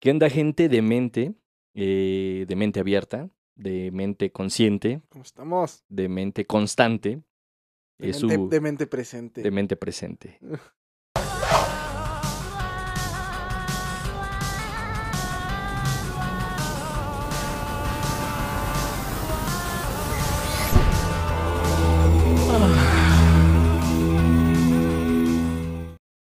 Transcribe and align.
¿Qué 0.00 0.10
onda, 0.10 0.30
gente 0.30 0.68
de 0.68 0.82
mente? 0.82 1.34
eh, 1.74 2.46
de 2.48 2.56
mente 2.56 2.80
abierta, 2.80 3.30
de 3.54 3.90
mente 3.92 4.32
consciente, 4.32 5.02
¿Cómo 5.08 5.22
estamos? 5.22 5.84
de 5.88 6.08
mente 6.08 6.44
constante, 6.44 7.22
De, 7.98 8.08
mente, 8.08 8.18
su- 8.18 8.48
de 8.48 8.60
mente 8.60 8.86
presente. 8.88 9.40
de 9.42 9.50
mente 9.52 9.76
presente. 9.76 10.40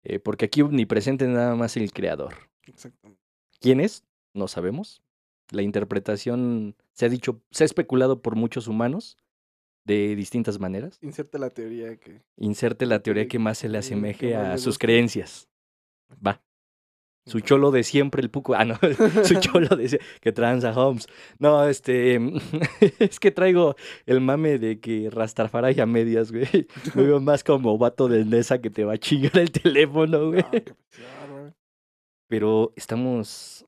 Eh, 0.04 0.20
porque 0.20 0.46
aquí 0.46 0.62
omnipresente 0.62 1.28
nada 1.28 1.56
más 1.56 1.76
el 1.78 1.92
creador. 1.92 2.34
Exactamente. 2.68 3.22
¿Quién 3.66 3.80
es? 3.80 4.04
No 4.36 4.48
sabemos. 4.48 5.02
La 5.50 5.64
interpretación 5.64 6.76
se 6.94 7.08
ha 7.08 7.10
dicho, 7.10 7.42
se 7.50 7.64
ha 7.64 7.66
especulado 7.66 8.22
por 8.22 8.36
muchos 8.36 8.68
humanos 8.68 9.18
de 9.86 10.16
distintas 10.16 10.60
maneras. 10.60 11.00
Inserte 11.02 11.40
la 11.40 11.50
teoría 11.50 11.96
que. 11.98 12.22
Inserte 12.38 12.86
la 12.86 13.00
teoría 13.00 13.28
que- 13.28 13.40
más 13.40 13.58
se 13.58 13.68
le 13.70 13.80
asemeje 13.80 14.36
a 14.36 14.60
sus 14.60 14.78
creencias. 14.78 15.48
Va. 16.26 16.44
Su 17.28 17.40
cholo 17.40 17.72
de 17.72 17.82
siempre, 17.84 18.22
el 18.22 18.30
puco. 18.30 18.54
Ah, 18.54 18.66
no. 18.66 18.78
Su 19.24 19.40
cholo 19.40 19.76
de 19.76 19.90
siempre. 19.90 20.08
Que 20.22 20.32
tranza 20.32 20.72
Holmes. 20.80 21.08
No, 21.40 21.68
este. 21.68 22.20
Es 23.00 23.20
que 23.20 23.32
traigo 23.32 23.76
el 24.06 24.22
mame 24.22 24.60
de 24.60 24.80
que 24.80 25.10
Rastafari 25.12 25.80
a 25.82 25.88
medias, 25.88 26.32
güey. 26.32 26.68
Me 26.94 27.02
veo 27.02 27.20
más 27.20 27.44
como 27.44 27.80
vato 27.80 28.08
de 28.08 28.26
Nesa 28.26 28.62
que 28.62 28.70
te 28.70 28.84
va 28.84 28.94
a 28.94 28.98
chingar 29.00 29.40
el 29.40 29.52
teléfono, 29.52 30.28
güey. 30.28 30.44
No, 30.44 30.52
qué 30.52 30.62
pesar, 30.62 31.30
güey. 31.32 31.52
Pero 32.28 32.74
estamos. 32.76 33.66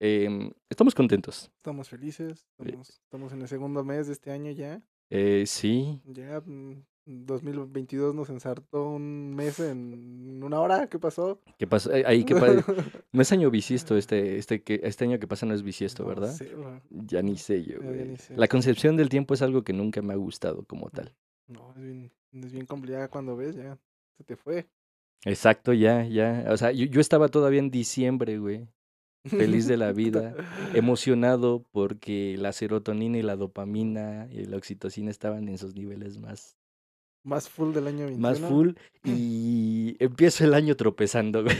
em, 0.00 0.50
estamos 0.68 0.94
contentos. 0.94 1.50
Estamos 1.56 1.88
felices. 1.88 2.44
Estamos, 2.58 2.88
estamos 2.90 3.32
en 3.32 3.42
el 3.42 3.48
segundo 3.48 3.84
mes 3.84 4.06
de 4.08 4.12
este 4.14 4.30
año 4.32 4.50
ya. 4.50 4.82
Eh, 5.10 5.44
sí. 5.46 6.00
Ya 6.06 6.40
mm, 6.44 6.82
2022 7.06 8.14
nos 8.14 8.28
ensartó 8.30 8.88
un 8.90 9.34
mes 9.34 9.60
en 9.60 10.42
una 10.42 10.60
hora. 10.60 10.88
¿Qué 10.88 10.98
pasó? 10.98 11.40
¿Qué 11.58 11.66
pasó? 11.66 11.92
Eh, 11.94 12.02
Ahí, 12.06 12.24
¿qué 12.24 12.34
No 13.12 13.22
es 13.22 13.30
año 13.30 13.50
bisiesto 13.50 13.96
este, 13.96 14.38
este, 14.38 14.62
que, 14.62 14.80
este 14.82 15.04
año 15.04 15.18
que 15.20 15.28
pasa 15.28 15.46
no 15.46 15.54
es 15.54 15.62
bisiesto, 15.62 16.02
No 16.02 16.08
¿verdad? 16.08 16.32
sé. 16.32 16.50
Ya 16.90 17.22
ni 17.22 17.36
sé 17.38 17.62
yo, 17.62 17.78
Ya- 17.78 17.84
ya 17.84 17.90
güey. 17.90 18.04
ni 18.08 18.16
sé. 18.16 18.36
La 18.36 18.48
concepción 18.48 18.96
del 18.96 19.08
tiempo 19.08 19.34
es 19.34 19.42
algo 19.42 19.62
que 19.62 19.72
nunca 19.72 20.02
me 20.02 20.12
ha 20.14 20.16
gustado 20.16 20.64
como 20.64 20.90
tal. 20.90 21.14
No, 21.46 21.72
es 21.76 21.82
bien, 21.82 22.12
es 22.32 22.52
bien 22.52 22.66
complicada 22.66 23.08
cuando 23.08 23.36
ves, 23.36 23.54
ya. 23.54 23.78
Se 24.16 24.24
te 24.24 24.36
fue. 24.36 24.68
Exacto, 25.24 25.72
ya, 25.72 26.04
ya. 26.04 26.46
O 26.48 26.56
sea, 26.56 26.72
yo, 26.72 26.86
yo 26.86 27.00
estaba 27.00 27.28
todavía 27.28 27.60
en 27.60 27.70
diciembre, 27.70 28.38
güey. 28.38 28.68
Feliz 29.24 29.68
de 29.68 29.76
la 29.76 29.92
vida, 29.92 30.34
emocionado 30.74 31.64
porque 31.70 32.36
la 32.38 32.52
serotonina 32.52 33.18
y 33.18 33.22
la 33.22 33.36
dopamina 33.36 34.28
y 34.32 34.44
la 34.46 34.56
oxitocina 34.56 35.10
estaban 35.12 35.48
en 35.48 35.58
sus 35.58 35.76
niveles 35.76 36.18
más, 36.18 36.56
Más 37.24 37.48
full 37.48 37.72
del 37.72 37.86
año 37.86 38.06
21. 38.06 38.18
más 38.20 38.40
full 38.40 38.72
y 39.04 39.96
empiezo 40.00 40.44
el 40.44 40.54
año 40.54 40.74
tropezando, 40.76 41.44
güey. 41.44 41.56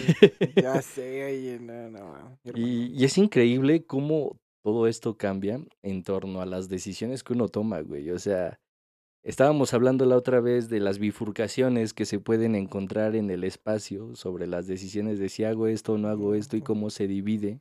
Ya 0.60 0.82
sé, 0.82 1.60
no, 1.60 1.88
no. 1.88 2.38
Y, 2.52 2.86
y 3.00 3.04
es 3.04 3.16
increíble 3.16 3.84
cómo 3.86 4.40
todo 4.64 4.88
esto 4.88 5.16
cambia 5.16 5.60
en 5.82 6.02
torno 6.02 6.40
a 6.40 6.46
las 6.46 6.68
decisiones 6.68 7.22
que 7.22 7.32
uno 7.32 7.48
toma, 7.48 7.80
güey. 7.80 8.10
O 8.10 8.18
sea, 8.18 8.58
estábamos 9.22 9.74
hablando 9.74 10.04
la 10.04 10.16
otra 10.16 10.40
vez 10.40 10.68
de 10.68 10.80
las 10.80 10.98
bifurcaciones 10.98 11.94
que 11.94 12.04
se 12.04 12.18
pueden 12.18 12.54
encontrar 12.54 13.14
en 13.16 13.30
el 13.30 13.44
espacio 13.44 14.14
sobre 14.16 14.46
las 14.46 14.66
decisiones 14.66 15.18
de 15.18 15.28
si 15.28 15.44
hago 15.44 15.66
esto 15.66 15.94
o 15.94 15.98
no 15.98 16.08
hago 16.08 16.34
esto 16.34 16.56
y 16.56 16.62
cómo 16.62 16.90
se 16.90 17.06
divide. 17.06 17.60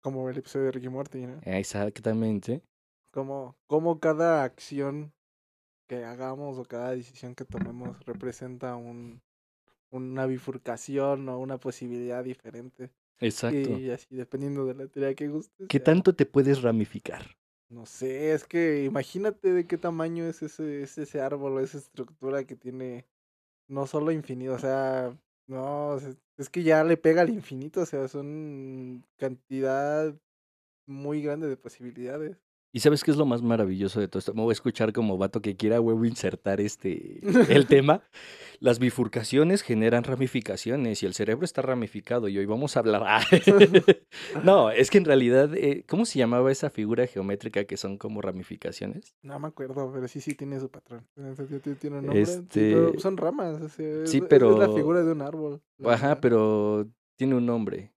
Como 0.00 0.28
el 0.28 0.38
episodio 0.38 0.66
de 0.66 0.72
Ricky 0.72 0.88
Morty, 0.88 1.26
¿no? 1.26 1.40
Exactamente. 1.44 2.62
Como, 3.10 3.56
como 3.66 4.00
cada 4.00 4.42
acción 4.42 5.12
que 5.86 6.04
hagamos 6.04 6.58
o 6.58 6.64
cada 6.64 6.92
decisión 6.92 7.34
que 7.34 7.44
tomemos 7.44 8.04
representa 8.06 8.76
un, 8.76 9.20
una 9.90 10.26
bifurcación 10.26 11.28
o 11.28 11.38
una 11.38 11.58
posibilidad 11.58 12.24
diferente. 12.24 12.90
Exacto. 13.20 13.78
Y 13.78 13.90
así, 13.90 14.16
dependiendo 14.16 14.64
de 14.66 14.74
la 14.74 14.86
teoría 14.88 15.14
que 15.14 15.28
gustes. 15.28 15.68
¿Qué 15.68 15.78
tanto 15.78 16.14
te 16.14 16.26
puedes 16.26 16.62
ramificar? 16.62 17.36
No 17.72 17.86
sé, 17.86 18.32
es 18.34 18.44
que 18.44 18.84
imagínate 18.84 19.50
de 19.54 19.66
qué 19.66 19.78
tamaño 19.78 20.26
es 20.26 20.42
ese, 20.42 20.82
es 20.82 20.98
ese 20.98 21.22
árbol 21.22 21.58
esa 21.62 21.78
estructura 21.78 22.44
que 22.44 22.54
tiene 22.54 23.06
no 23.68 23.86
solo 23.86 24.12
infinito, 24.12 24.54
o 24.54 24.58
sea, 24.58 25.16
no, 25.46 25.98
es 26.38 26.50
que 26.50 26.64
ya 26.64 26.84
le 26.84 26.98
pega 26.98 27.22
al 27.22 27.30
infinito, 27.30 27.82
o 27.82 27.86
sea, 27.86 28.08
son 28.08 29.04
cantidad 29.16 30.14
muy 30.86 31.22
grande 31.22 31.48
de 31.48 31.56
posibilidades. 31.56 32.38
¿Y 32.74 32.80
sabes 32.80 33.04
qué 33.04 33.10
es 33.10 33.18
lo 33.18 33.26
más 33.26 33.42
maravilloso 33.42 34.00
de 34.00 34.08
todo 34.08 34.18
esto? 34.18 34.32
Me 34.32 34.40
voy 34.40 34.52
a 34.52 34.54
escuchar 34.54 34.94
como 34.94 35.18
vato 35.18 35.42
que 35.42 35.56
quiera 35.56 35.78
huevo 35.80 36.06
insertar 36.06 36.58
este 36.60 37.20
el 37.54 37.66
tema. 37.68 38.02
Las 38.60 38.78
bifurcaciones 38.78 39.60
generan 39.62 40.04
ramificaciones 40.04 41.02
y 41.02 41.06
el 41.06 41.12
cerebro 41.14 41.44
está 41.44 41.60
ramificado 41.62 42.28
y 42.28 42.38
hoy 42.38 42.46
vamos 42.46 42.76
a 42.76 42.80
hablar. 42.80 43.02
No, 44.44 44.70
es 44.70 44.90
que 44.90 44.98
en 44.98 45.04
realidad, 45.04 45.54
eh, 45.54 45.84
¿cómo 45.88 46.04
se 46.06 46.18
llamaba 46.18 46.50
esa 46.52 46.70
figura 46.70 47.06
geométrica 47.06 47.64
que 47.64 47.76
son 47.76 47.98
como 47.98 48.20
ramificaciones? 48.22 49.14
No 49.22 49.38
me 49.38 49.48
acuerdo, 49.48 49.90
pero 49.92 50.06
sí, 50.08 50.20
sí 50.20 50.34
tiene 50.34 50.58
su 50.60 50.70
patrón. 50.70 51.06
Sí- 51.36 51.60
sí 51.62 51.74
Tiene 51.78 51.98
un 51.98 52.06
nombre. 52.06 52.24
sí, 52.26 52.32
Este- 52.32 52.72
pero 52.74 52.98
son 53.00 53.16
ramas, 53.16 53.60
o 53.60 53.68
sea, 53.68 54.02
es- 54.04 54.10
Sí, 54.10 54.16
es, 54.18 54.22
la 54.22 54.28
pero- 54.28 54.74
figura 54.74 55.02
de 55.02 55.12
un 55.12 55.22
árbol. 55.22 55.62
Ajá, 55.84 56.08
verdad. 56.08 56.18
pero 56.22 56.88
tiene 57.16 57.34
un 57.34 57.44
nombre. 57.46 57.92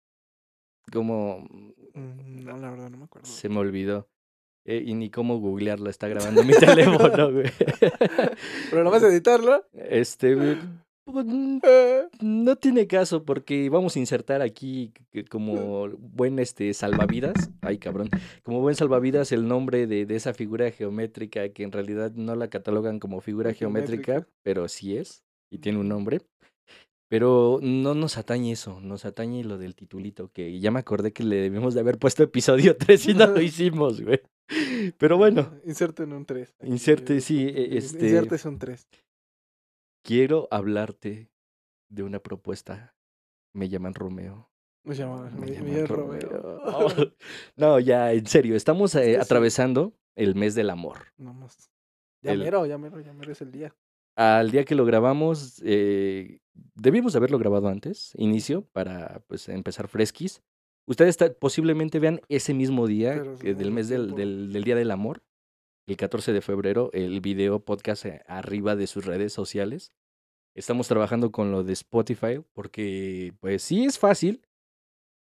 Como 0.91 1.47
Mm, 1.93 2.43
No, 2.43 2.57
la 2.57 2.69
verdad, 2.71 2.89
no 2.89 2.97
me 2.97 3.05
acuerdo. 3.05 3.25
se 3.27 3.47
me 3.49 3.59
olvidó. 3.59 4.09
Eh, 4.65 4.83
y 4.85 4.95
ni 4.95 5.09
cómo 5.11 5.37
googlearlo, 5.39 5.89
está 5.89 6.07
grabando 6.07 6.43
mi 6.43 6.53
teléfono, 6.59 7.31
güey. 7.31 7.45
Pero 8.69 8.83
no 8.83 8.91
vas 8.91 9.03
a 9.03 9.07
editarlo. 9.09 9.63
Este, 9.73 10.33
güey, 10.35 10.57
pues, 11.05 11.25
Eh, 11.63 12.07
No 12.21 12.55
tiene 12.55 12.87
caso 12.87 13.23
porque 13.25 13.69
vamos 13.69 13.95
a 13.95 13.99
insertar 13.99 14.41
aquí 14.41 14.91
como 15.29 15.89
buen 15.99 16.39
este 16.39 16.73
salvavidas, 16.73 17.51
ay 17.61 17.77
cabrón, 17.77 18.09
como 18.43 18.61
buen 18.61 18.73
salvavidas 18.75 19.31
el 19.31 19.47
nombre 19.47 19.85
de, 19.85 20.07
de 20.07 20.15
esa 20.15 20.33
figura 20.33 20.71
geométrica 20.71 21.47
que 21.49 21.61
en 21.63 21.71
realidad 21.71 22.11
no 22.15 22.35
la 22.35 22.47
catalogan 22.49 22.99
como 22.99 23.21
figura 23.21 23.53
geométrica, 23.53 24.03
Geométrica. 24.13 24.33
pero 24.43 24.67
sí 24.67 24.97
es 24.97 25.23
y 25.51 25.59
tiene 25.59 25.77
un 25.79 25.89
nombre. 25.89 26.21
Pero 27.07 27.59
no 27.61 27.93
nos 27.93 28.17
atañe 28.17 28.51
eso, 28.51 28.79
nos 28.81 29.05
atañe 29.05 29.43
lo 29.43 29.59
del 29.59 29.75
titulito, 29.75 30.31
que 30.33 30.59
ya 30.59 30.71
me 30.71 30.79
acordé 30.79 31.13
que 31.13 31.23
le 31.23 31.35
debemos 31.35 31.75
de 31.75 31.81
haber 31.81 31.99
puesto 31.99 32.23
episodio 32.23 32.75
3 32.75 33.09
y 33.09 33.13
no 33.13 33.27
lo 33.27 33.41
hicimos, 33.43 34.01
güey. 34.01 34.21
Pero 34.97 35.17
bueno, 35.17 35.51
Inserte 35.65 36.03
en 36.03 36.13
un 36.13 36.25
3. 36.25 36.55
Inserte, 36.63 37.19
sí, 37.21 37.43
e- 37.47 37.77
este- 37.77 38.05
Inserte 38.05 38.35
es 38.35 38.45
un 38.45 38.59
3. 38.59 38.87
quiero 40.03 40.47
hablarte 40.51 41.29
de 41.89 42.03
una 42.03 42.19
propuesta. 42.19 42.95
Me 43.53 43.69
llaman 43.69 43.93
Romeo. 43.93 44.49
Me 44.83 44.93
llama 44.95 45.29
Me 45.31 45.39
me- 45.41 45.47
llama 45.53 45.65
Miguel 45.65 45.87
Romeo. 45.87 46.19
Romeo. 46.29 46.61
Oh, 46.63 46.87
No, 47.55 47.79
ya, 47.79 48.11
en 48.13 48.27
serio, 48.27 48.55
estamos 48.55 48.93
eh, 48.95 49.17
atravesando 49.17 49.93
el 50.15 50.35
mes 50.35 50.53
del 50.55 50.69
amor. 50.69 51.11
Vamos. 51.17 51.55
Ya 52.21 52.33
El- 52.33 52.39
mero, 52.39 52.65
ya 52.65 52.77
mero, 52.77 52.99
ya 52.99 53.13
mero 53.13 53.31
es 53.31 53.41
el 53.41 53.51
día. 53.51 53.73
Al 54.17 54.51
día 54.51 54.63
que 54.63 54.75
lo 54.75 54.85
grabamos, 54.85 55.61
eh, 55.65 56.39
debimos 56.75 57.15
haberlo 57.15 57.37
grabado 57.37 57.67
antes, 57.67 58.13
inicio, 58.15 58.61
para 58.71 59.21
pues 59.27 59.49
empezar 59.49 59.87
fresquis. 59.87 60.41
Ustedes 60.87 61.17
posiblemente 61.39 61.99
vean 61.99 62.21
ese 62.29 62.53
mismo 62.53 62.85
día 62.87 63.15
no 63.15 63.35
del 63.37 63.71
mes 63.71 63.89
del, 63.89 64.13
del, 64.15 64.53
del 64.53 64.63
Día 64.63 64.75
del 64.75 64.91
Amor, 64.91 65.23
el 65.87 65.97
14 65.97 66.31
de 66.33 66.41
febrero, 66.41 66.89
el 66.93 67.21
video 67.21 67.59
podcast 67.59 68.05
eh, 68.05 68.21
arriba 68.27 68.75
de 68.75 68.87
sus 68.87 69.05
redes 69.05 69.33
sociales. 69.33 69.91
Estamos 70.55 70.87
trabajando 70.87 71.31
con 71.31 71.51
lo 71.51 71.63
de 71.63 71.73
Spotify 71.73 72.41
porque, 72.53 73.33
pues 73.39 73.61
sí 73.63 73.85
es 73.85 73.99
fácil, 73.99 74.41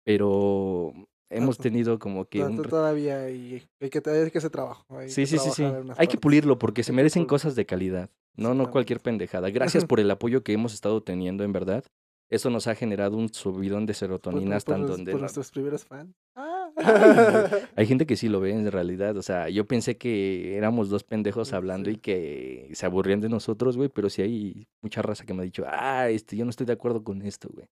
pero 0.05 0.93
hemos 1.29 1.57
to- 1.57 1.63
tenido 1.63 1.99
como 1.99 2.25
que 2.25 2.43
un 2.43 2.63
re- 2.63 2.69
Todavía 2.69 3.21
hay, 3.21 3.67
hay 3.81 3.89
que, 3.89 4.01
hay 4.09 4.31
que 4.31 4.37
hacer 4.37 4.49
trabajo. 4.51 4.85
hay 4.97 5.09
Sí, 5.09 5.21
que 5.23 5.27
sí, 5.27 5.37
sí, 5.39 5.49
sí. 5.51 5.63
Hay 5.97 6.07
que 6.07 6.17
pulirlo 6.17 6.57
porque 6.57 6.83
se 6.83 6.93
merecen 6.93 7.25
cosas 7.25 7.55
de 7.55 7.65
calidad, 7.65 8.09
no, 8.35 8.53
no 8.53 8.71
cualquier 8.71 8.99
pendejada. 9.01 9.49
Gracias 9.49 9.83
por 9.89 9.99
el 9.99 10.09
apoyo 10.11 10.43
que 10.43 10.53
hemos 10.53 10.73
estado 10.73 11.01
teniendo, 11.03 11.43
en 11.43 11.51
verdad. 11.53 11.83
Eso 12.31 12.49
nos 12.49 12.67
ha 12.67 12.75
generado 12.75 13.17
un 13.17 13.33
subidón 13.33 13.85
de 13.85 13.93
Por- 13.93 13.97
serotonina 13.97 14.45
por, 14.51 14.55
hasta 14.57 14.71
por 14.73 14.79
los- 14.81 14.89
donde 14.91 15.11
por 15.11 15.19
no- 15.19 15.23
nuestros 15.23 15.49
primeros 15.51 15.83
fans. 15.85 16.15
Ay, 16.35 16.71
Hay 17.75 17.87
gente 17.87 18.05
que 18.05 18.15
sí 18.15 18.29
lo 18.29 18.39
ve 18.39 18.51
en 18.51 18.71
realidad. 18.71 19.17
O 19.17 19.23
sea, 19.23 19.49
yo 19.49 19.65
pensé 19.65 19.97
que 19.97 20.55
éramos 20.55 20.89
dos 20.89 21.03
pendejos 21.03 21.47
Sí. 21.49 21.55
hablando 21.55 21.89
y 21.89 21.97
que 21.97 22.69
se 22.73 22.85
aburrían 22.85 23.19
de 23.21 23.29
nosotros, 23.29 23.77
güey. 23.77 23.89
Pero 23.89 24.09
sí 24.09 24.21
hay 24.21 24.67
mucha 24.81 25.01
raza 25.01 25.25
que 25.25 25.33
me 25.33 25.41
ha 25.41 25.45
dicho, 25.45 25.63
ah, 25.67 26.09
este, 26.09 26.37
yo 26.37 26.45
no 26.45 26.51
estoy 26.51 26.65
de 26.67 26.73
acuerdo 26.73 27.03
con 27.03 27.21
esto, 27.23 27.49
güey. 27.51 27.67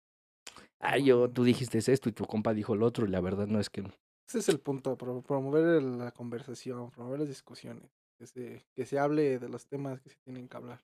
Ah, 0.78 0.98
yo, 0.98 1.28
tú 1.30 1.44
dijiste 1.44 1.78
esto 1.78 2.08
y 2.08 2.12
tu 2.12 2.24
compa 2.24 2.54
dijo 2.54 2.76
lo 2.76 2.86
otro. 2.86 3.06
Y 3.06 3.10
la 3.10 3.20
verdad 3.20 3.46
no 3.48 3.58
es 3.58 3.70
que. 3.70 3.80
Ese 4.28 4.38
es 4.38 4.48
el 4.48 4.60
punto, 4.60 4.96
pro- 4.96 5.20
promover 5.22 5.82
la 5.82 6.12
conversación, 6.12 6.90
promover 6.90 7.20
las 7.20 7.28
discusiones, 7.28 7.90
que 8.18 8.26
se, 8.26 8.64
que 8.74 8.86
se 8.86 8.98
hable 8.98 9.38
de 9.38 9.48
los 9.48 9.66
temas 9.66 10.00
que 10.00 10.10
se 10.10 10.16
tienen 10.24 10.48
que 10.48 10.56
hablar. 10.56 10.80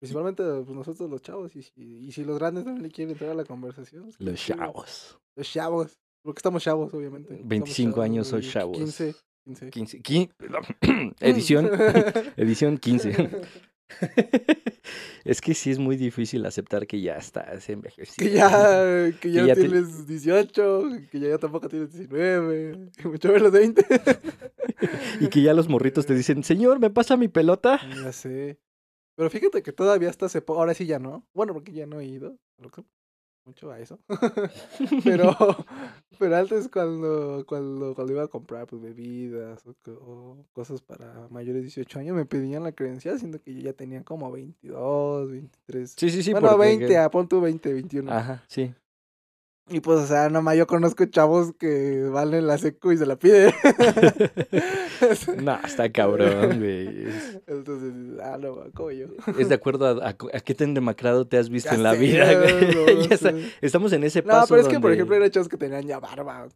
Principalmente 0.00 0.42
pues, 0.42 0.76
nosotros 0.76 1.08
los 1.10 1.22
chavos, 1.22 1.54
y 1.56 1.62
si, 1.62 1.72
y 1.76 2.12
si 2.12 2.24
los 2.24 2.38
grandes 2.38 2.64
también 2.64 2.82
le 2.82 2.90
quieren 2.90 3.12
entrar 3.12 3.30
a 3.30 3.34
la 3.34 3.44
conversación. 3.44 4.04
pues, 4.04 4.16
Los 4.20 4.40
chido. 4.40 4.58
chavos. 4.58 5.18
Los 5.36 5.50
chavos. 5.50 5.98
Porque 6.22 6.38
estamos 6.38 6.62
chavos, 6.62 6.92
obviamente. 6.94 7.32
Estamos 7.34 7.48
25 7.48 8.02
años, 8.02 8.28
soy 8.28 8.42
chavos. 8.42 8.76
15. 8.78 9.14
15. 9.44 9.70
15, 9.70 10.02
qui- 10.02 10.30
perdón, 10.36 10.62
edición, 11.20 11.70
edición 12.36 12.78
15. 12.78 13.30
es 15.24 15.40
que 15.40 15.54
sí 15.54 15.70
es 15.70 15.78
muy 15.78 15.96
difícil 15.96 16.44
aceptar 16.46 16.86
que 16.86 17.00
ya 17.00 17.16
estás 17.16 17.68
envejecido. 17.68 18.26
Que 18.26 18.34
ya, 18.34 19.10
que 19.20 19.32
ya, 19.32 19.46
ya 19.46 19.54
te- 19.54 19.60
tienes 19.62 20.06
18, 20.06 20.88
que 21.10 21.20
ya 21.20 21.38
tampoco 21.38 21.68
tienes 21.68 21.92
19, 21.92 22.90
que 22.96 23.08
mucho 23.08 23.32
menos 23.32 23.52
20. 23.52 23.84
Y 25.20 25.28
que 25.28 25.42
ya 25.42 25.54
los 25.54 25.68
morritos 25.68 26.06
te 26.06 26.14
dicen, 26.14 26.42
señor, 26.44 26.78
¿me 26.80 26.90
pasa 26.90 27.16
mi 27.16 27.28
pelota? 27.28 27.80
ya 28.02 28.12
sé. 28.12 28.58
Pero 29.16 29.30
fíjate 29.30 29.62
que 29.62 29.72
todavía 29.72 30.10
hasta 30.10 30.28
poco, 30.40 30.58
ahora 30.60 30.74
sí 30.74 30.86
ya 30.86 30.98
no. 30.98 31.24
Bueno, 31.34 31.52
porque 31.52 31.72
ya 31.72 31.86
no 31.86 32.00
he 32.00 32.06
ido 32.06 32.36
mucho 33.46 33.70
a 33.70 33.78
eso. 33.78 33.98
pero, 35.04 35.36
pero 36.18 36.36
antes 36.36 36.68
cuando, 36.68 37.44
cuando, 37.46 37.94
cuando 37.94 38.12
iba 38.12 38.22
a 38.24 38.28
comprar 38.28 38.66
pues, 38.66 38.80
bebidas 38.82 39.66
o, 39.66 39.74
co- 39.82 39.92
o 39.92 40.46
cosas 40.52 40.80
para 40.80 41.28
mayores 41.30 41.56
de 41.56 41.62
18 41.62 41.98
años, 41.98 42.16
me 42.16 42.24
pedían 42.24 42.62
la 42.62 42.72
credencial, 42.72 43.18
siendo 43.18 43.40
que 43.40 43.52
yo 43.54 43.60
ya 43.60 43.72
tenía 43.74 44.02
como 44.02 44.32
22, 44.32 45.30
23. 45.30 45.94
Sí, 45.96 46.10
sí, 46.10 46.22
sí. 46.22 46.32
bueno, 46.32 46.48
porque- 46.56 46.66
20, 46.78 46.98
a 46.98 47.10
pon 47.10 47.28
tú 47.28 47.40
20, 47.40 47.72
21. 47.72 48.10
Ajá, 48.10 48.42
sí. 48.48 48.74
Y 49.70 49.80
pues, 49.80 49.98
o 49.98 50.06
sea, 50.06 50.28
nomás 50.28 50.56
yo 50.58 50.66
conozco 50.66 51.06
chavos 51.06 51.54
que 51.58 52.02
van 52.12 52.34
en 52.34 52.46
la 52.46 52.58
seco 52.58 52.92
y 52.92 52.98
se 52.98 53.06
la 53.06 53.16
piden. 53.16 53.52
No, 55.42 55.58
está 55.64 55.90
cabrón, 55.90 56.58
güey. 56.58 57.04
Es, 57.08 57.40
Entonces, 57.46 57.92
ah, 58.22 58.36
no, 58.40 58.56
como 58.74 58.90
yo. 58.90 59.06
es 59.38 59.48
de 59.48 59.54
acuerdo 59.54 59.86
a, 60.02 60.08
a, 60.08 60.10
a 60.10 60.40
qué 60.40 60.54
tan 60.54 60.72
demacrado 60.74 61.26
te 61.26 61.36
has 61.38 61.48
visto 61.48 61.70
Ya 61.70 61.76
en 61.76 61.82
la 61.82 61.92
sé, 61.92 61.98
vida, 61.98 62.32
güey. 62.40 62.74
no, 62.74 63.02
está- 63.02 63.16
sé. 63.32 63.52
Estamos 63.60 63.92
en 63.92 64.04
ese 64.04 64.22
No, 64.22 64.28
paso 64.28 64.48
pero 64.50 64.60
es 64.62 64.68
que, 64.68 64.74
por 64.74 64.82
donde- 64.82 64.94
ejemplo, 64.96 65.16
eran 65.16 65.30
chavos 65.30 65.48
que 65.48 65.56
tenían 65.56 65.86
ya 65.86 65.98
barba 65.98 66.46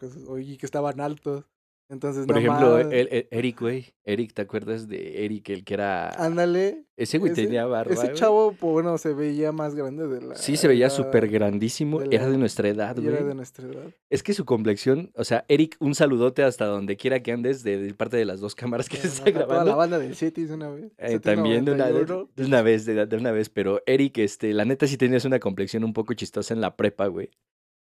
y 0.40 0.56
que 0.56 0.66
estaban 0.66 1.00
altos. 1.00 1.44
Entonces, 1.90 2.26
Por 2.26 2.34
no 2.36 2.40
ejemplo, 2.42 2.70
mames. 2.72 2.86
el- 2.92 3.08
el- 3.10 3.28
Eric, 3.30 3.60
güey. 3.60 3.86
Eric, 4.04 4.34
¿te 4.34 4.42
acuerdas 4.42 4.88
de 4.88 5.24
Eric, 5.24 5.48
el 5.48 5.64
que 5.64 5.72
era... 5.72 6.10
Ándale. 6.22 6.84
Ese 6.98 7.16
güey 7.16 7.32
ese- 7.32 7.44
tenía 7.44 7.64
barba, 7.64 7.94
Ese 7.94 8.06
güey. 8.08 8.14
chavo, 8.14 8.52
pues 8.52 8.72
bueno, 8.72 8.98
se 8.98 9.14
veía 9.14 9.52
más 9.52 9.74
grande 9.74 10.06
de 10.06 10.20
la. 10.20 10.34
Sí, 10.34 10.58
se 10.58 10.68
veía 10.68 10.90
súper 10.90 11.28
grandísimo. 11.28 12.00
de 12.00 12.14
Era 12.14 12.28
de 12.28 12.36
nuestra 12.36 12.68
edad, 12.68 12.94
Y 12.98 13.06
era 13.06 13.16
de 13.18 13.22
güey. 13.22 13.34
nuestra 13.36 13.66
edad. 13.68 13.84
Es 14.10 14.22
que 14.22 14.34
su 14.34 14.44
complexión, 14.44 15.10
o 15.14 15.24
sea, 15.24 15.46
Eric, 15.48 15.76
un 15.80 15.94
saludote 15.94 16.42
hasta 16.42 16.66
donde 16.66 16.96
quiera 16.98 17.20
que 17.22 17.32
andes 17.32 17.62
de, 17.62 17.78
de 17.78 17.94
parte 17.94 18.18
de 18.18 18.26
las 18.26 18.40
dos 18.40 18.54
cámaras 18.54 18.88
que 18.90 18.98
se 18.98 19.06
está 19.06 19.22
Ajá, 19.22 19.32
Toda 19.32 19.40
la 19.46 19.46
grabando. 19.46 19.76
banda 19.76 19.98
del 19.98 20.14
Cities 20.14 20.50
una 20.50 20.68
vez. 20.68 20.92
Eh, 20.98 21.20
también 21.20 21.64
de 21.64 21.72
una, 21.72 21.86
de, 21.86 21.92
91. 21.92 22.28
de 22.36 22.44
una 22.44 22.60
vez, 22.62 22.84
de 22.84 23.16
una 23.16 23.32
vez, 23.32 23.48
pero 23.48 23.80
Eric, 23.86 24.18
este, 24.18 24.52
la 24.52 24.66
neta 24.66 24.86
sí 24.86 24.98
tenías 24.98 25.24
una 25.24 25.38
complexión 25.38 25.84
un 25.84 25.94
poco 25.94 26.12
chistosa 26.12 26.52
en 26.52 26.60
la 26.60 26.76
prepa, 26.76 27.06
güey. 27.06 27.30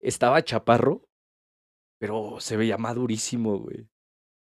Estaba 0.00 0.42
chaparro, 0.44 1.08
pero 1.98 2.36
se 2.40 2.56
veía 2.56 2.78
madurísimo, 2.78 3.58
güey. 3.58 3.86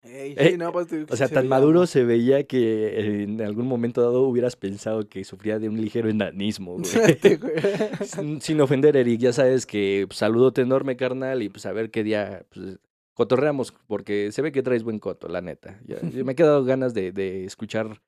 Ey, 0.05 0.35
Eh, 0.37 0.57
no, 0.59 0.73
pues, 0.73 0.89
O 1.11 1.17
sea, 1.17 1.29
se 1.29 1.35
tan 1.35 1.45
veía 1.45 1.51
maduro 1.51 1.87
se 1.87 2.03
veía 2.05 2.45
que 2.45 3.23
en 3.23 3.41
algún 3.41 3.67
momento 3.67 4.03
dado 4.03 4.23
hubieras 4.23 4.57
pensado 4.57 5.09
que 5.09 5.23
sufría 5.23 5.61
de 5.61 5.69
un 5.69 5.81
ligero 5.81 6.09
enanismo, 6.09 6.79
güey. 6.79 6.85
Sin, 8.41 8.61
ofender, 8.61 8.97
Eric, 8.97 9.21
ya 9.21 9.33
sabes 9.33 9.65
que 9.65 10.05
pues, 10.09 10.19
saludote 10.19 10.63
enorme, 10.63 10.97
carnal, 10.97 11.43
y 11.43 11.49
pues 11.49 11.67
a 11.67 11.73
ver 11.73 11.91
qué 11.91 12.03
día 12.03 12.45
pues, 12.53 12.79
cotorreamos, 13.15 13.73
porque 13.87 14.33
se 14.33 14.43
ve 14.43 14.51
que 14.51 14.63
traes 14.63 14.83
buen 14.83 14.99
coto, 14.99 15.29
la 15.29 15.41
neta. 15.41 15.81
Ya 15.85 15.99
me 16.03 16.33
he 16.33 16.37
quedado 16.37 16.65
ganas 16.65 16.95
de, 16.95 17.13
de 17.13 17.45
escuchar 17.45 18.01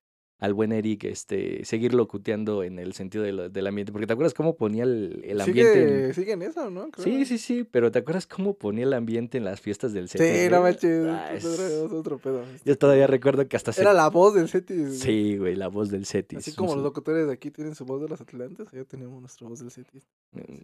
al 0.45 0.53
buen 0.55 0.73
Eric 0.73 1.05
este, 1.05 1.65
seguir 1.65 1.95
locuteando 1.95 2.63
en 2.63 2.79
el 2.79 2.93
sentido 2.93 3.25
de 3.25 3.33
lo- 3.33 3.49
del 3.49 3.67
ambiente, 3.67 3.93
porque 3.93 4.07
¿te 4.07 4.13
acuerdas 4.13 4.35
cómo 4.35 4.57
ponía 4.57 4.85
el, 4.85 5.23
el 5.25 5.41
ambiente? 5.41 6.07
en- 6.09 6.15
Sigue, 6.15 6.33
en 6.33 6.43
eso, 6.43 6.69
¿no? 6.71 6.91
Creo. 6.91 7.05
Sí, 7.05 7.25
sí, 7.25 7.39
sí, 7.39 7.65
pero 7.65 7.91
¿te 7.91 8.01
acuerdas 8.01 8.27
cómo 8.27 8.55
ponía 8.55 8.85
el 8.85 8.93
ambiente 8.93 9.39
en 9.39 9.45
las 9.45 9.61
fiestas 9.61 9.93
del 9.93 10.09
Sí, 10.09 10.19
CETIS, 10.19 10.51
no 10.51 10.61
güey? 10.61 10.73
manches. 10.73 11.07
Ah, 11.09 11.35
es 11.35 11.45
otro, 11.91 12.19
pedo. 12.19 12.43
Yo 12.65 12.77
todavía 12.77 13.07
recuerdo 13.07 13.49
que 13.49 13.57
hasta 13.57 13.73
se... 13.73 13.81
Era 13.81 13.93
la 13.95 14.09
voz 14.11 14.35
del 14.35 14.49
Cetis. 14.49 14.99
Sí, 15.01 15.37
güey, 15.39 15.55
la 15.57 15.69
voz 15.69 15.91
del 15.91 16.05
CETIS. 16.07 16.39
Así 16.39 16.55
como 16.55 16.75
los 16.75 16.85
locutores 16.85 17.27
de 17.27 17.33
aquí 17.33 17.51
tienen 17.51 17.75
su 17.75 17.85
voz 17.85 18.03
de 18.03 18.09
los 18.09 18.21
Atlantes, 18.21 18.67
allá 18.73 18.85
tenemos 18.85 19.21
nuestra 19.21 19.49
voz 19.49 19.61
del 19.61 19.71
Cetis. 19.71 20.07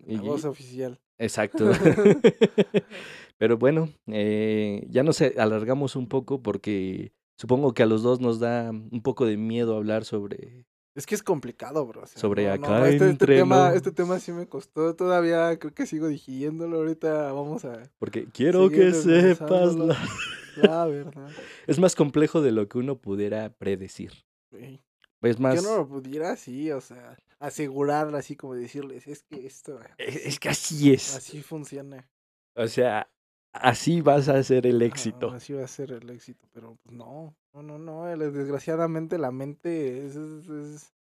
y- 0.06 0.16
La 0.16 0.22
voz 0.22 0.44
oficial. 0.44 1.00
Exacto. 1.18 1.70
Pero 3.38 3.56
bueno, 3.56 3.88
eh, 4.06 4.86
ya 4.90 5.02
nos 5.02 5.20
alargamos 5.22 5.96
un 5.96 6.08
poco 6.08 6.42
porque 6.42 7.12
supongo 7.40 7.72
que 7.72 7.82
a 7.82 7.86
los 7.86 8.02
dos 8.02 8.20
nos 8.20 8.38
da 8.38 8.70
un 8.70 9.00
poco 9.02 9.24
de 9.24 9.36
miedo 9.38 9.74
hablar 9.76 10.04
sobre... 10.04 10.66
Es 10.94 11.06
que 11.06 11.14
es 11.14 11.22
complicado, 11.22 11.86
bro. 11.86 12.02
o 12.02 12.06
sea, 12.06 12.20
Sobre 12.20 12.46
no, 12.46 12.52
acá 12.52 12.80
no, 12.80 12.84
este, 12.86 13.10
este 13.10 13.26
tema, 13.26 13.72
este 13.74 13.92
tema 13.92 14.18
sí 14.18 14.32
me 14.32 14.46
costó. 14.46 14.94
Todavía 14.96 15.56
creo 15.58 15.72
que 15.72 15.86
sigo 15.86 16.08
digiriéndolo. 16.08 16.78
Ahorita 16.78 17.32
vamos 17.32 17.64
a. 17.64 17.82
Porque 17.98 18.26
quiero 18.26 18.68
que 18.68 18.92
sepas... 18.92 19.76
la- 19.76 19.96
La 20.56 20.84
verdad. 20.86 21.30
Es 21.68 21.78
más 21.78 21.94
complejo 21.94 22.42
de 22.42 22.50
lo 22.50 22.68
que 22.68 22.78
uno 22.78 22.96
pudiera 22.98 23.50
predecir. 23.50 24.12
güey. 24.50 24.82
Es 25.22 25.38
más... 25.38 25.54
Yo 25.54 25.62
no 25.62 25.76
lo 25.76 25.88
pudiera 25.88 26.32
así, 26.32 26.72
o 26.72 26.80
sea, 26.80 27.16
asegurar 27.38 28.12
así 28.16 28.34
como 28.36 28.54
decirles, 28.54 29.06
es 29.06 29.22
que 29.22 29.46
esto 29.46 29.78
Es 29.96 30.16
es 30.26 30.40
que 30.40 30.48
así 30.48 30.92
es. 30.92 31.14
así 31.14 31.40
funciona. 31.40 32.10
O 32.56 32.66
sea, 32.66 33.08
así 33.52 34.00
vas 34.00 34.28
a 34.28 34.42
ser 34.42 34.66
el 34.66 34.82
éxito. 34.82 35.30
Así 35.30 35.52
va 35.52 35.64
a 35.64 35.68
ser 35.68 35.92
el 35.92 36.08
éxito, 36.10 36.46
pero 36.52 36.76
pues 36.82 36.96
no, 36.96 37.34
no, 37.54 37.62
no, 37.62 37.78
no, 37.78 38.08
el- 38.08 38.32
desgraciadamente 38.32 39.18
la 39.18 39.30
mente 39.30 40.06
es, 40.06 40.16
es, 40.16 40.48
es, 40.48 40.94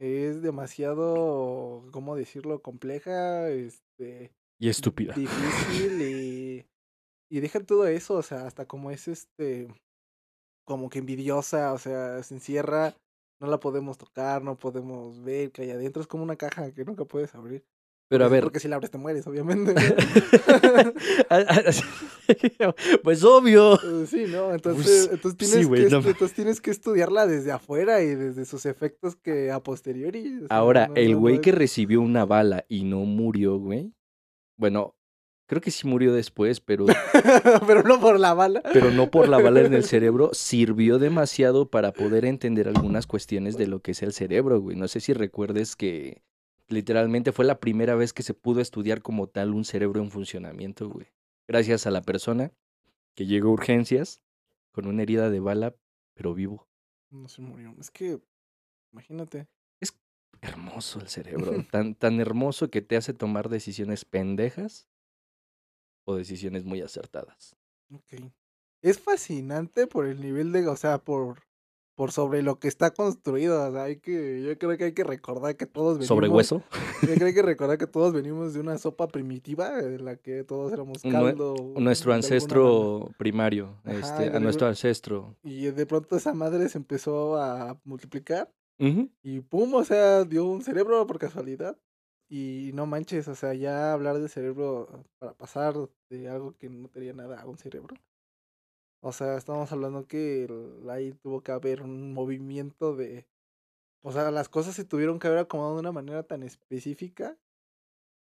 es 0.00 0.42
demasiado, 0.42 1.84
¿cómo 1.92 2.16
decirlo? 2.16 2.62
Compleja, 2.62 3.48
este, 3.50 4.32
Y 4.58 4.68
estúpida. 4.68 5.14
difícil 5.16 6.02
y, 6.02 6.66
y 7.30 7.40
deja 7.40 7.60
todo 7.60 7.86
eso, 7.86 8.14
o 8.14 8.22
sea, 8.22 8.46
hasta 8.46 8.66
como 8.66 8.90
es 8.90 9.08
este, 9.08 9.68
como 10.64 10.90
que 10.90 10.98
envidiosa, 10.98 11.72
o 11.72 11.78
sea, 11.78 12.22
se 12.22 12.34
encierra, 12.34 12.94
no 13.40 13.48
la 13.48 13.58
podemos 13.60 13.98
tocar, 13.98 14.42
no 14.42 14.58
podemos 14.58 15.22
ver 15.22 15.52
que 15.52 15.62
hay 15.62 15.70
adentro, 15.70 16.02
es 16.02 16.08
como 16.08 16.22
una 16.22 16.36
caja 16.36 16.72
que 16.72 16.84
nunca 16.84 17.04
puedes 17.04 17.34
abrir. 17.34 17.64
Pero 18.08 18.24
a 18.24 18.28
Pues, 18.28 18.32
ver... 18.32 18.42
Porque 18.44 18.60
si 18.60 18.68
la 18.68 18.76
abres 18.76 18.90
te 18.90 18.96
mueres, 18.98 19.26
obviamente. 19.26 19.74
pues 23.02 23.24
obvio. 23.24 23.74
Eh, 23.74 24.06
Sí, 24.06 24.24
¿no? 24.28 24.52
Entonces, 24.54 25.10
entonces, 25.12 25.48
sí, 25.50 25.66
tienes 25.66 25.68
que, 25.68 25.90
no 25.90 26.00
estu- 26.02 26.06
entonces 26.10 26.34
tienes 26.34 26.60
que 26.60 26.70
estudiarla 26.70 27.26
desde 27.26 27.52
afuera 27.52 28.02
y 28.02 28.14
desde 28.14 28.44
sus 28.44 28.66
efectos 28.66 29.16
que 29.16 29.50
a 29.50 29.60
posteriori. 29.60 30.40
Ahora, 30.50 30.88
no- 30.88 30.94
el 30.96 31.16
güey 31.16 31.40
que 31.40 31.52
recibió 31.52 32.00
una 32.00 32.24
bala 32.24 32.64
y 32.68 32.84
no 32.84 32.98
murió, 33.00 33.58
güey. 33.58 33.92
Bueno, 34.56 34.94
creo 35.46 35.60
que 35.60 35.70
sí 35.70 35.86
murió 35.86 36.12
después, 36.14 36.60
pero, 36.60 36.86
Pero 37.66 37.82
no 37.82 38.00
por 38.00 38.18
la 38.18 38.34
bala. 38.34 38.62
pero 38.72 38.90
no 38.90 39.10
por 39.10 39.28
la 39.28 39.38
bala 39.38 39.60
en 39.60 39.74
el 39.74 39.84
cerebro. 39.84 40.30
Sirvió 40.32 40.98
demasiado 40.98 41.70
para 41.70 41.92
poder 41.92 42.24
entender 42.24 42.68
algunas 42.68 43.06
cuestiones 43.06 43.56
de 43.56 43.66
lo 43.66 43.80
que 43.80 43.92
es 43.92 44.02
el 44.02 44.12
cerebro, 44.12 44.60
güey. 44.60 44.76
No 44.76 44.88
sé 44.88 45.00
si 45.00 45.12
recuerdes 45.12 45.76
que 45.76 46.22
literalmente 46.68 47.32
fue 47.32 47.44
la 47.44 47.60
primera 47.60 47.94
vez 47.94 48.12
que 48.12 48.22
se 48.22 48.34
pudo 48.34 48.60
estudiar 48.60 49.02
como 49.02 49.28
tal 49.28 49.54
un 49.54 49.64
cerebro 49.64 50.02
en 50.02 50.10
funcionamiento, 50.10 50.88
güey. 50.88 51.08
Gracias 51.46 51.86
a 51.86 51.90
la 51.90 52.02
persona 52.02 52.52
que 53.14 53.26
llegó 53.26 53.48
a 53.48 53.52
urgencias 53.52 54.22
con 54.72 54.86
una 54.86 55.02
herida 55.02 55.30
de 55.30 55.40
bala, 55.40 55.74
pero 56.14 56.34
vivo. 56.34 56.68
No 57.10 57.28
se 57.28 57.42
murió. 57.42 57.74
Es 57.80 57.90
que, 57.90 58.20
imagínate. 58.92 59.48
Hermoso 60.40 61.00
el 61.00 61.08
cerebro. 61.08 61.64
Tan, 61.70 61.94
tan 61.94 62.20
hermoso 62.20 62.70
que 62.70 62.80
te 62.80 62.96
hace 62.96 63.12
tomar 63.12 63.48
decisiones 63.48 64.04
pendejas 64.04 64.88
o 66.04 66.14
decisiones 66.14 66.64
muy 66.64 66.80
acertadas. 66.80 67.56
Ok. 67.92 68.30
Es 68.80 69.00
fascinante 69.00 69.86
por 69.86 70.06
el 70.06 70.20
nivel 70.20 70.52
de, 70.52 70.68
o 70.68 70.76
sea, 70.76 70.98
por, 70.98 71.47
por 71.98 72.12
sobre 72.12 72.42
lo 72.42 72.60
que 72.60 72.68
está 72.68 72.92
construido. 72.92 73.68
O 73.68 73.72
sea, 73.72 73.82
hay 73.82 73.96
que, 73.96 74.40
yo 74.40 74.56
creo 74.56 74.78
que 74.78 74.84
hay 74.84 74.92
que 74.92 75.02
recordar 75.02 75.56
que 75.56 75.66
todos 75.66 75.94
venimos. 75.94 76.06
¿Sobre 76.06 76.28
hueso? 76.28 76.62
Yo 77.02 77.08
creo 77.08 77.18
que 77.18 77.24
hay 77.24 77.34
que 77.34 77.42
recordar 77.42 77.76
que 77.76 77.88
todos 77.88 78.12
venimos 78.12 78.54
de 78.54 78.60
una 78.60 78.78
sopa 78.78 79.08
primitiva 79.08 79.80
en 79.80 80.04
la 80.04 80.14
que 80.14 80.44
todos 80.44 80.72
éramos 80.72 81.02
caldo. 81.02 81.56
Nuestro 81.76 82.12
ancestro 82.12 83.10
primario, 83.18 83.80
Ajá, 83.84 83.98
este, 83.98 84.36
a 84.36 84.38
nuestro 84.38 84.68
ancestro. 84.68 85.34
Y 85.42 85.64
de 85.64 85.86
pronto 85.86 86.16
esa 86.16 86.34
madre 86.34 86.68
se 86.68 86.78
empezó 86.78 87.36
a 87.36 87.80
multiplicar 87.82 88.48
y 89.24 89.40
pum, 89.40 89.74
o 89.74 89.84
sea, 89.84 90.22
dio 90.24 90.44
un 90.44 90.62
cerebro 90.62 91.04
por 91.04 91.18
casualidad. 91.18 91.76
Y 92.30 92.70
no 92.74 92.86
manches, 92.86 93.26
o 93.26 93.34
sea, 93.34 93.54
ya 93.54 93.92
hablar 93.92 94.20
de 94.20 94.28
cerebro 94.28 95.04
para 95.18 95.32
pasar 95.32 95.74
de 96.10 96.28
algo 96.28 96.54
que 96.58 96.68
no 96.68 96.88
tenía 96.88 97.12
nada 97.12 97.40
a 97.40 97.46
un 97.46 97.58
cerebro. 97.58 97.96
O 99.00 99.12
sea, 99.12 99.36
estamos 99.36 99.70
hablando 99.72 100.06
que 100.06 100.44
el- 100.44 100.88
ahí 100.90 101.12
tuvo 101.12 101.42
que 101.42 101.52
haber 101.52 101.82
un 101.82 102.12
movimiento 102.12 102.96
de... 102.96 103.28
O 104.02 104.12
sea, 104.12 104.30
las 104.30 104.48
cosas 104.48 104.74
se 104.74 104.84
tuvieron 104.84 105.18
que 105.18 105.26
haber 105.28 105.40
acomodado 105.40 105.74
de 105.74 105.80
una 105.80 105.92
manera 105.92 106.22
tan 106.22 106.42
específica 106.42 107.38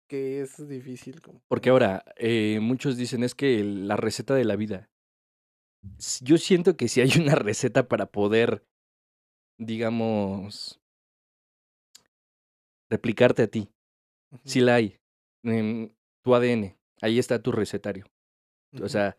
que 0.08 0.40
es 0.40 0.68
difícil. 0.68 1.20
Como... 1.20 1.42
Porque 1.48 1.70
ahora, 1.70 2.04
eh, 2.16 2.58
muchos 2.60 2.96
dicen 2.96 3.22
es 3.24 3.34
que 3.34 3.62
la 3.64 3.96
receta 3.96 4.34
de 4.34 4.44
la 4.44 4.56
vida. 4.56 4.90
Yo 6.20 6.38
siento 6.38 6.76
que 6.76 6.88
si 6.88 7.00
hay 7.00 7.10
una 7.20 7.34
receta 7.34 7.88
para 7.88 8.06
poder, 8.06 8.64
digamos, 9.58 10.80
replicarte 12.90 13.42
a 13.42 13.48
ti. 13.48 13.72
Sí 14.44 14.60
la 14.60 14.76
hay. 14.76 14.98
En 15.42 15.96
tu 16.22 16.34
ADN. 16.34 16.78
Ahí 17.00 17.18
está 17.18 17.42
tu 17.42 17.52
recetario. 17.52 18.06
O 18.80 18.88
sea, 18.88 19.18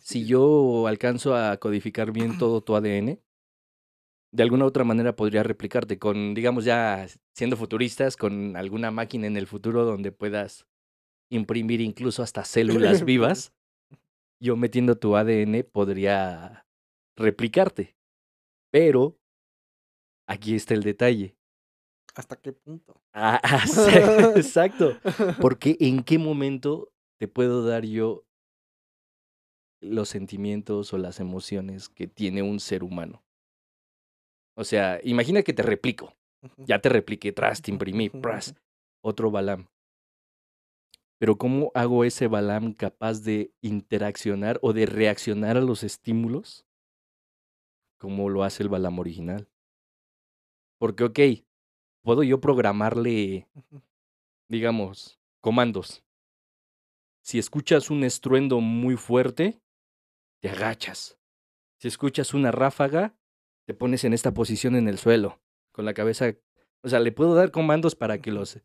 si 0.00 0.26
yo 0.26 0.86
alcanzo 0.86 1.34
a 1.34 1.56
codificar 1.56 2.12
bien 2.12 2.38
todo 2.38 2.60
tu 2.62 2.76
ADN, 2.76 3.20
de 4.32 4.42
alguna 4.42 4.64
u 4.64 4.68
otra 4.68 4.84
manera 4.84 5.14
podría 5.14 5.42
replicarte 5.42 5.98
con, 5.98 6.34
digamos, 6.34 6.64
ya 6.64 7.06
siendo 7.32 7.56
futuristas, 7.56 8.16
con 8.16 8.56
alguna 8.56 8.90
máquina 8.90 9.26
en 9.26 9.36
el 9.36 9.46
futuro 9.46 9.84
donde 9.84 10.10
puedas 10.10 10.66
imprimir 11.30 11.80
incluso 11.80 12.22
hasta 12.22 12.44
células 12.44 13.04
vivas, 13.04 13.52
yo 14.40 14.56
metiendo 14.56 14.96
tu 14.96 15.16
ADN 15.16 15.64
podría 15.64 16.66
replicarte. 17.16 17.96
Pero 18.70 19.16
aquí 20.26 20.56
está 20.56 20.74
el 20.74 20.82
detalle. 20.82 21.36
¿Hasta 22.14 22.36
qué 22.36 22.52
punto? 22.52 23.00
Ah, 23.12 23.40
exacto. 24.36 24.96
Porque 25.40 25.76
en 25.80 26.02
qué 26.02 26.18
momento 26.18 26.92
te 27.18 27.28
puedo 27.28 27.64
dar 27.64 27.84
yo 27.84 28.24
los 29.84 30.08
sentimientos 30.08 30.92
o 30.92 30.98
las 30.98 31.20
emociones 31.20 31.88
que 31.88 32.06
tiene 32.06 32.42
un 32.42 32.60
ser 32.60 32.82
humano. 32.82 33.22
O 34.56 34.64
sea, 34.64 35.00
imagina 35.02 35.42
que 35.42 35.52
te 35.52 35.62
replico. 35.62 36.14
Ya 36.58 36.80
te 36.80 36.88
repliqué, 36.88 37.32
tras, 37.32 37.62
te 37.62 37.70
imprimí, 37.72 38.10
pras, 38.10 38.54
otro 39.02 39.30
Balam. 39.30 39.68
Pero 41.18 41.38
¿cómo 41.38 41.70
hago 41.74 42.04
ese 42.04 42.26
Balam 42.26 42.72
capaz 42.72 43.20
de 43.20 43.52
interaccionar 43.62 44.58
o 44.62 44.72
de 44.72 44.86
reaccionar 44.86 45.56
a 45.56 45.60
los 45.60 45.82
estímulos 45.82 46.66
como 47.98 48.28
lo 48.28 48.42
hace 48.44 48.62
el 48.62 48.68
Balam 48.68 48.98
original? 48.98 49.48
Porque, 50.78 51.04
ok, 51.04 51.20
puedo 52.02 52.22
yo 52.22 52.40
programarle, 52.40 53.48
digamos, 54.48 55.18
comandos. 55.40 56.04
Si 57.22 57.38
escuchas 57.38 57.90
un 57.90 58.04
estruendo 58.04 58.60
muy 58.60 58.96
fuerte, 58.96 59.62
te 60.44 60.50
agachas. 60.50 61.18
Si 61.80 61.88
escuchas 61.88 62.34
una 62.34 62.52
ráfaga, 62.52 63.16
te 63.66 63.72
pones 63.72 64.04
en 64.04 64.12
esta 64.12 64.34
posición 64.34 64.76
en 64.76 64.88
el 64.88 64.98
suelo, 64.98 65.40
con 65.72 65.86
la 65.86 65.94
cabeza... 65.94 66.34
O 66.82 66.88
sea, 66.90 67.00
le 67.00 67.12
puedo 67.12 67.34
dar 67.34 67.50
comandos 67.50 67.94
para 67.94 68.20
que 68.20 68.30
los... 68.30 68.60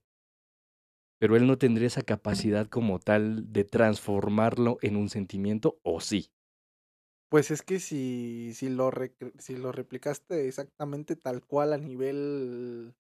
Pero 1.22 1.38
él 1.38 1.48
no 1.48 1.58
tendría 1.58 1.88
esa 1.88 2.02
capacidad 2.02 2.68
como 2.68 3.00
tal 3.00 3.54
de 3.54 3.64
transformarlo 3.64 4.78
en 4.82 4.98
un 4.98 5.08
sentimiento, 5.08 5.80
¿o 5.82 6.02
sí? 6.02 6.34
Pues 7.30 7.50
es 7.50 7.62
que 7.62 7.80
si, 7.80 8.52
si 8.54 8.68
lo 8.68 8.92
recre- 8.92 9.32
si 9.40 9.56
lo 9.56 9.72
replicaste 9.72 10.50
exactamente 10.50 11.16
tal 11.16 11.46
cual 11.46 11.72
a 11.72 11.78
nivel, 11.78 12.94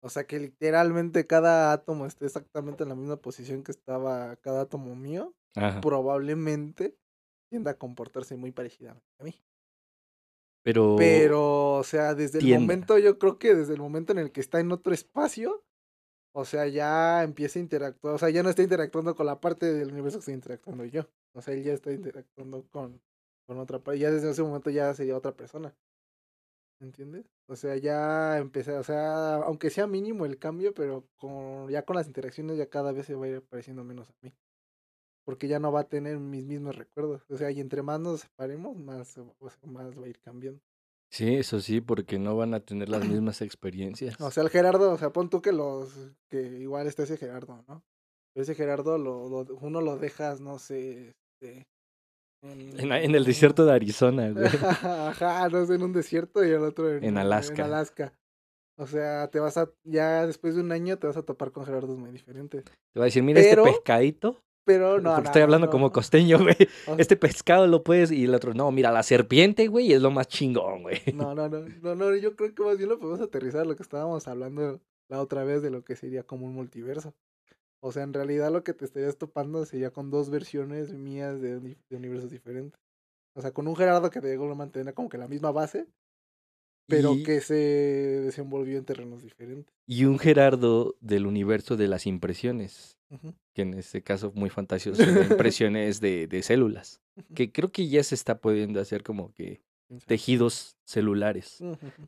o 0.00 0.10
sea 0.10 0.28
que 0.28 0.38
literalmente 0.38 1.26
cada 1.26 1.72
átomo 1.72 2.06
esté 2.06 2.26
exactamente 2.26 2.84
en 2.84 2.90
la 2.90 2.94
misma 2.94 3.16
posición 3.16 3.64
que 3.64 3.72
estaba 3.72 4.36
cada 4.36 4.62
átomo 4.62 4.94
mío, 4.94 5.34
Ajá. 5.56 5.80
probablemente 5.80 6.96
tienda 7.52 7.72
a 7.72 7.78
comportarse 7.78 8.34
muy 8.34 8.50
parecida 8.50 8.96
a 9.18 9.24
mí. 9.24 9.38
Pero... 10.62 10.96
Pero, 10.96 11.74
o 11.74 11.84
sea, 11.84 12.14
desde 12.14 12.38
el 12.38 12.60
momento, 12.60 12.96
yo 12.96 13.18
creo 13.18 13.38
que 13.38 13.54
desde 13.54 13.74
el 13.74 13.80
momento 13.80 14.12
en 14.12 14.18
el 14.18 14.32
que 14.32 14.40
está 14.40 14.58
en 14.58 14.72
otro 14.72 14.94
espacio, 14.94 15.62
o 16.34 16.46
sea, 16.46 16.66
ya 16.66 17.22
empieza 17.22 17.58
a 17.58 17.62
interactuar, 17.62 18.14
o 18.14 18.18
sea, 18.18 18.30
ya 18.30 18.42
no 18.42 18.48
está 18.48 18.62
interactuando 18.62 19.14
con 19.14 19.26
la 19.26 19.38
parte 19.38 19.70
del 19.70 19.92
universo 19.92 20.16
que 20.16 20.20
estoy 20.20 20.34
interactuando 20.34 20.86
yo. 20.86 21.06
O 21.34 21.42
sea, 21.42 21.52
él 21.52 21.62
ya 21.62 21.74
está 21.74 21.92
interactuando 21.92 22.66
con, 22.70 23.02
con 23.46 23.58
otra 23.58 23.80
parte, 23.80 23.98
ya 23.98 24.10
desde 24.10 24.30
ese 24.30 24.42
momento 24.42 24.70
ya 24.70 24.94
sería 24.94 25.14
otra 25.14 25.36
persona. 25.36 25.76
¿Entiendes? 26.80 27.26
O 27.48 27.54
sea, 27.54 27.76
ya 27.76 28.38
empecé, 28.38 28.72
o 28.72 28.82
sea, 28.82 29.36
aunque 29.36 29.68
sea 29.68 29.86
mínimo 29.86 30.24
el 30.24 30.38
cambio, 30.38 30.72
pero 30.72 31.06
con, 31.16 31.68
ya 31.68 31.84
con 31.84 31.96
las 31.96 32.06
interacciones 32.06 32.56
ya 32.56 32.70
cada 32.70 32.92
vez 32.92 33.04
se 33.04 33.14
va 33.14 33.26
a 33.26 33.28
ir 33.28 33.42
pareciendo 33.42 33.84
menos 33.84 34.08
a 34.08 34.14
mí. 34.22 34.32
Porque 35.24 35.46
ya 35.48 35.58
no 35.58 35.70
va 35.72 35.80
a 35.80 35.88
tener 35.88 36.18
mis 36.18 36.44
mismos 36.44 36.74
recuerdos. 36.76 37.22
O 37.30 37.36
sea, 37.36 37.50
y 37.50 37.60
entre 37.60 37.82
más 37.82 38.00
nos 38.00 38.20
separemos, 38.22 38.76
más, 38.76 39.16
o 39.18 39.50
sea, 39.50 39.58
más 39.70 39.96
va 39.98 40.06
a 40.06 40.08
ir 40.08 40.18
cambiando. 40.20 40.60
Sí, 41.12 41.34
eso 41.34 41.60
sí, 41.60 41.80
porque 41.80 42.18
no 42.18 42.36
van 42.36 42.54
a 42.54 42.60
tener 42.60 42.88
las 42.88 43.00
mismas 43.20 43.40
experiencias. 43.42 44.20
O 44.20 44.30
sea, 44.30 44.42
el 44.42 44.50
Gerardo, 44.50 44.92
o 44.92 44.98
sea, 44.98 45.10
pon 45.12 45.30
tú 45.30 45.40
que 45.42 45.52
los, 45.52 45.92
que 46.30 46.40
igual 46.42 46.86
está 46.86 47.02
ese 47.04 47.16
Gerardo, 47.16 47.62
¿no? 47.68 47.82
Pero 48.34 48.42
ese 48.42 48.54
Gerardo, 48.54 48.96
lo, 48.98 49.28
lo- 49.28 49.54
uno 49.60 49.80
lo 49.82 49.98
dejas, 49.98 50.40
no 50.40 50.58
sé, 50.58 51.10
este, 51.40 51.66
En, 52.42 52.90
en 52.92 53.14
el 53.14 53.24
desierto 53.24 53.64
de 53.66 53.72
Arizona, 53.72 54.30
güey. 54.30 54.44
Ajá, 54.82 55.48
no 55.50 55.64
sé, 55.66 55.74
en 55.74 55.82
un 55.82 55.92
desierto 55.92 56.44
y 56.44 56.50
el 56.50 56.62
otro 56.62 56.90
en, 56.90 57.04
En 57.04 57.18
Alaska. 57.18 57.54
En 57.66 57.72
Alaska. 57.72 58.14
O 58.78 58.86
sea, 58.86 59.28
te 59.28 59.38
vas 59.38 59.58
a, 59.58 59.70
ya 59.84 60.26
después 60.26 60.54
de 60.56 60.62
un 60.62 60.72
año 60.72 60.98
te 60.98 61.06
vas 61.06 61.16
a 61.18 61.22
topar 61.22 61.52
con 61.52 61.64
Gerardos 61.66 61.98
muy 61.98 62.10
diferentes. 62.10 62.64
Te 62.64 62.98
va 62.98 63.04
a 63.04 63.06
decir, 63.06 63.22
mira 63.22 63.40
Pero- 63.42 63.66
este 63.66 63.76
pescadito. 63.78 64.40
Pero 64.64 65.00
no, 65.00 65.10
porque 65.10 65.22
no, 65.22 65.26
estoy 65.26 65.42
hablando 65.42 65.66
no, 65.66 65.70
como 65.72 65.90
costeño, 65.92 66.38
güey. 66.38 66.56
O- 66.86 66.94
Este 66.98 67.16
pescado 67.16 67.66
lo 67.66 67.82
puedes. 67.82 68.12
Y 68.12 68.24
el 68.24 68.34
otro, 68.34 68.54
no, 68.54 68.70
mira, 68.70 68.92
la 68.92 69.02
serpiente, 69.02 69.66
güey, 69.68 69.92
es 69.92 70.00
lo 70.00 70.10
más 70.10 70.28
chingón, 70.28 70.82
güey. 70.82 71.00
No, 71.14 71.34
no, 71.34 71.48
no, 71.48 71.60
no, 71.82 71.94
no, 71.94 72.14
yo 72.16 72.36
creo 72.36 72.54
que 72.54 72.62
más 72.62 72.76
bien 72.78 72.88
lo 72.88 72.98
podemos 72.98 73.20
aterrizar 73.20 73.66
lo 73.66 73.74
que 73.76 73.82
estábamos 73.82 74.28
hablando 74.28 74.80
la 75.08 75.20
otra 75.20 75.44
vez 75.44 75.62
de 75.62 75.70
lo 75.70 75.82
que 75.84 75.96
sería 75.96 76.22
como 76.22 76.46
un 76.46 76.54
multiverso. 76.54 77.14
O 77.84 77.90
sea, 77.90 78.04
en 78.04 78.12
realidad 78.14 78.52
lo 78.52 78.62
que 78.62 78.72
te 78.74 78.84
estarías 78.84 79.16
topando 79.18 79.64
sería 79.66 79.90
con 79.90 80.10
dos 80.10 80.30
versiones 80.30 80.92
mías 80.92 81.40
de, 81.40 81.56
uni- 81.56 81.76
de 81.90 81.96
universos 81.96 82.30
diferentes. 82.30 82.80
O 83.34 83.42
sea, 83.42 83.50
con 83.50 83.66
un 83.66 83.74
Gerardo 83.74 84.10
que 84.10 84.20
te 84.20 84.28
llegó 84.28 84.54
mantener 84.54 84.94
como 84.94 85.08
que 85.08 85.18
la 85.18 85.26
misma 85.26 85.50
base, 85.50 85.88
pero 86.86 87.14
y, 87.14 87.22
que 87.22 87.40
se 87.40 87.54
desenvolvió 87.54 88.78
en 88.78 88.84
terrenos 88.84 89.22
diferentes. 89.22 89.72
y 89.86 90.04
un 90.04 90.18
Gerardo 90.18 90.96
del 91.00 91.26
universo 91.26 91.76
de 91.76 91.88
las 91.88 92.06
impresiones. 92.06 92.98
Que 93.54 93.62
en 93.62 93.74
este 93.74 94.02
caso 94.02 94.32
muy 94.34 94.48
fantasioso, 94.50 95.04
de 95.04 95.22
impresiones 95.26 96.00
de, 96.00 96.26
de 96.26 96.42
células. 96.42 97.00
Que 97.34 97.52
creo 97.52 97.70
que 97.70 97.88
ya 97.88 98.02
se 98.02 98.14
está 98.14 98.38
pudiendo 98.38 98.80
hacer 98.80 99.02
como 99.02 99.32
que 99.34 99.60
tejidos 100.06 100.76
celulares 100.86 101.58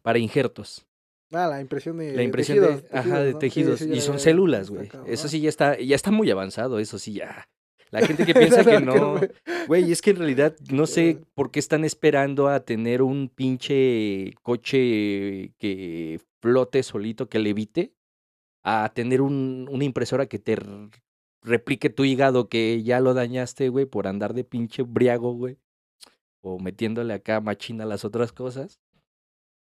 para 0.02 0.18
injertos. 0.18 0.86
Ah, 1.32 1.48
la 1.48 1.60
impresión 1.60 1.98
de 1.98 2.14
La 2.14 2.22
impresión 2.22 2.58
tejidos, 2.60 2.82
de, 2.90 2.98
ajá, 2.98 3.20
de 3.22 3.34
tejidos. 3.34 3.80
sí, 3.80 3.90
y 3.92 4.00
son 4.00 4.14
la- 4.14 4.20
células, 4.20 4.70
güey. 4.70 4.88
Eso 5.06 5.28
sí 5.28 5.40
ya 5.40 5.48
está, 5.48 5.78
ya 5.78 5.96
está 5.96 6.10
muy 6.10 6.30
avanzado, 6.30 6.78
eso 6.78 6.98
sí 6.98 7.14
ya. 7.14 7.48
La 7.94 8.04
gente 8.04 8.26
que 8.26 8.34
piensa 8.34 8.64
que 8.64 8.80
no. 8.80 9.20
Güey, 9.68 9.92
es 9.92 10.02
que 10.02 10.10
en 10.10 10.16
realidad 10.16 10.56
no 10.72 10.84
sé 10.84 11.20
por 11.34 11.52
qué 11.52 11.60
están 11.60 11.84
esperando 11.84 12.48
a 12.48 12.64
tener 12.64 13.02
un 13.02 13.28
pinche 13.28 14.34
coche 14.42 15.54
que 15.58 16.20
flote 16.42 16.82
solito, 16.82 17.28
que 17.28 17.38
levite, 17.38 17.94
a 18.64 18.90
tener 18.92 19.20
un, 19.20 19.68
una 19.70 19.84
impresora 19.84 20.26
que 20.26 20.40
te 20.40 20.56
replique 21.40 21.88
tu 21.88 22.04
hígado 22.04 22.48
que 22.48 22.82
ya 22.82 22.98
lo 22.98 23.14
dañaste, 23.14 23.68
güey, 23.68 23.86
por 23.86 24.08
andar 24.08 24.34
de 24.34 24.42
pinche 24.42 24.82
briago, 24.82 25.32
güey. 25.32 25.58
O 26.40 26.58
metiéndole 26.58 27.14
acá 27.14 27.40
machina 27.40 27.86
las 27.86 28.04
otras 28.04 28.32
cosas. 28.32 28.80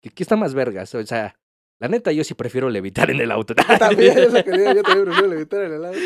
¿Qué, 0.02 0.10
qué 0.10 0.24
está 0.24 0.36
más 0.36 0.56
vergas? 0.56 0.96
O 0.96 1.06
sea, 1.06 1.36
la 1.84 1.90
neta, 1.90 2.12
yo 2.14 2.24
sí 2.24 2.34
prefiero 2.34 2.70
levitar 2.70 3.12
en 3.12 3.20
el 3.20 3.30
auto. 3.32 3.54
También, 3.80 4.18
eso 4.18 4.44
quería, 4.44 4.74
yo 4.74 4.84
también 4.84 5.06
prefiero 5.06 5.28
levitar 5.28 5.64
en 5.66 5.74
el 5.74 5.86
auto. 5.86 6.00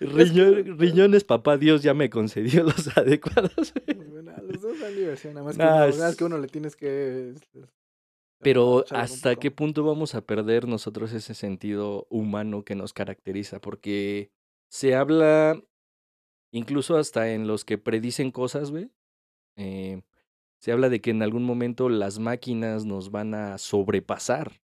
Riñón- 0.00 0.78
riñones, 0.78 1.24
papá 1.24 1.56
Dios 1.58 1.82
ya 1.82 1.92
me 1.94 2.08
concedió 2.10 2.62
los 2.64 2.88
adecuados. 2.96 3.72
Bueno, 4.10 4.32
los 4.42 4.62
dos 4.62 4.80
dan 4.80 4.94
diversión, 4.96 5.34
nada 5.34 5.44
más 5.44 5.56
que, 5.56 5.62
Nah, 5.62 5.86
uno, 5.86 6.06
es- 6.08 6.16
que 6.16 6.24
uno 6.24 6.38
le 6.38 6.48
tienes 6.48 6.76
que... 6.76 7.34
Pero 8.40 8.84
¿hasta 8.90 9.36
qué 9.36 9.50
punto 9.50 9.84
vamos 9.84 10.14
a 10.14 10.20
perder 10.22 10.66
nosotros 10.68 11.12
ese 11.12 11.34
sentido 11.34 12.06
humano 12.10 12.62
que 12.64 12.74
nos 12.74 12.92
caracteriza? 12.92 13.58
Porque 13.60 14.30
se 14.70 14.94
habla, 14.94 15.62
incluso 16.52 16.96
hasta 16.96 17.32
en 17.32 17.46
los 17.46 17.64
que 17.64 17.78
predicen 17.78 18.30
cosas, 18.30 18.70
güey, 18.70 18.90
eh, 19.56 20.02
se 20.64 20.72
habla 20.72 20.88
de 20.88 21.02
que 21.02 21.10
en 21.10 21.20
algún 21.20 21.44
momento 21.44 21.90
las 21.90 22.18
máquinas 22.18 22.86
nos 22.86 23.10
van 23.10 23.34
a 23.34 23.58
sobrepasar 23.58 24.62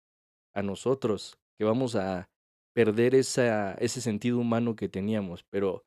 a 0.54 0.62
nosotros, 0.62 1.40
que 1.58 1.64
vamos 1.64 1.96
a 1.96 2.30
perder 2.74 3.16
esa, 3.16 3.75
ese 3.75 4.02
sentido 4.02 4.38
humano 4.38 4.75
que 4.75 4.90
teníamos. 4.90 5.46
Pero, 5.46 5.86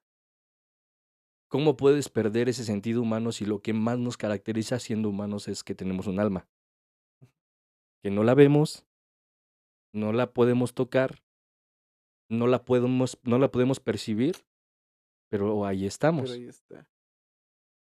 ¿cómo 1.50 1.76
puedes 1.76 2.08
perder 2.08 2.48
ese 2.48 2.64
sentido 2.64 3.02
humano 3.02 3.32
si 3.32 3.44
lo 3.44 3.60
que 3.60 3.74
más 3.74 3.98
nos 3.98 4.16
caracteriza 4.16 4.78
siendo 4.78 5.10
humanos 5.10 5.46
es 5.46 5.62
que 5.62 5.74
tenemos 5.74 6.06
un 6.06 6.20
alma? 6.20 6.48
Que 8.02 8.10
no 8.10 8.24
la 8.24 8.34
vemos, 8.34 8.86
no 9.92 10.14
la 10.14 10.32
podemos 10.32 10.72
tocar, 10.72 11.22
no 12.30 12.46
la 12.46 12.64
podemos, 12.64 13.18
no 13.24 13.38
la 13.38 13.50
podemos 13.50 13.78
percibir, 13.78 14.36
pero 15.28 15.66
ahí 15.66 15.84
estamos. 15.84 16.30
Pero 16.30 16.32
ahí 16.32 16.48
está. 16.48 16.88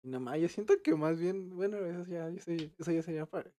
Nada 0.06 0.20
más, 0.20 0.38
yo 0.38 0.48
siento 0.48 0.74
que 0.82 0.94
más 0.94 1.18
bien, 1.18 1.50
bueno, 1.56 1.78
eso 1.78 2.08
ya, 2.10 2.28
eso, 2.28 2.52
ya- 2.52 2.70
eso 2.78 2.92
ya 2.92 3.02
sería 3.02 3.26
para... 3.26 3.50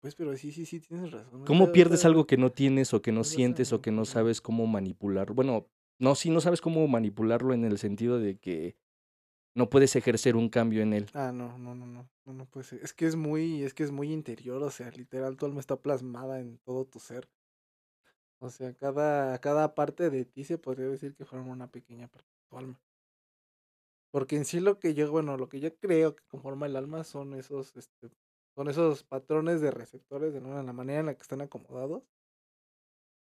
Pues, 0.00 0.14
pero 0.14 0.36
sí, 0.36 0.52
sí, 0.52 0.66
sí, 0.66 0.80
tienes 0.80 1.10
razón. 1.10 1.44
¿Cómo 1.46 1.72
pierdes 1.72 2.04
algo 2.04 2.26
que 2.26 2.36
no 2.36 2.52
tienes 2.52 2.92
o 2.92 3.00
que 3.00 3.10
no 3.12 3.18
no 3.20 3.24
sientes 3.24 3.72
o 3.72 3.80
que 3.80 3.90
no 3.90 4.04
sabes 4.04 4.40
cómo 4.42 4.66
manipular? 4.66 5.32
Bueno, 5.32 5.66
no, 5.98 6.14
sí, 6.14 6.28
no 6.28 6.40
sabes 6.42 6.60
cómo 6.60 6.86
manipularlo 6.88 7.54
en 7.54 7.64
el 7.64 7.78
sentido 7.78 8.18
de 8.18 8.36
que 8.36 8.76
no 9.54 9.70
puedes 9.70 9.96
ejercer 9.96 10.36
un 10.36 10.50
cambio 10.50 10.82
en 10.82 10.92
él. 10.92 11.06
Ah, 11.14 11.32
no, 11.32 11.56
no, 11.56 11.74
no, 11.74 11.86
no, 11.86 12.06
no, 12.26 12.32
no 12.34 12.46
puede 12.46 12.64
ser. 12.64 12.80
Es 12.82 12.92
que 12.92 13.06
es 13.06 13.16
muy, 13.16 13.62
es 13.62 13.72
que 13.72 13.84
es 13.84 13.92
muy 13.92 14.12
interior, 14.12 14.62
o 14.62 14.70
sea, 14.70 14.90
literal, 14.90 15.36
tu 15.38 15.46
alma 15.46 15.60
está 15.60 15.76
plasmada 15.80 16.40
en 16.40 16.58
todo 16.58 16.84
tu 16.84 16.98
ser. 16.98 17.28
O 18.38 18.48
sea, 18.50 18.72
cada, 18.74 19.36
cada 19.40 19.74
parte 19.74 20.08
de 20.10 20.24
ti 20.24 20.44
se 20.44 20.56
podría 20.58 20.86
decir 20.86 21.14
que 21.16 21.24
forma 21.24 21.50
una 21.52 21.70
pequeña 21.72 22.06
parte 22.08 22.28
de 22.30 22.48
tu 22.48 22.58
alma. 22.58 22.80
Porque 24.14 24.36
en 24.36 24.44
sí 24.44 24.60
lo 24.60 24.78
que 24.78 24.94
yo, 24.94 25.10
bueno, 25.10 25.36
lo 25.36 25.48
que 25.48 25.58
yo 25.58 25.74
creo 25.74 26.14
que 26.14 26.22
conforma 26.28 26.66
el 26.66 26.76
alma 26.76 27.02
son 27.02 27.34
esos, 27.34 27.74
este, 27.74 28.10
son 28.54 28.68
esos 28.68 29.02
patrones 29.02 29.60
de 29.60 29.72
receptores 29.72 30.32
de 30.32 30.40
la 30.40 30.72
manera 30.72 31.00
en 31.00 31.06
la 31.06 31.14
que 31.16 31.22
están 31.22 31.40
acomodados. 31.40 32.04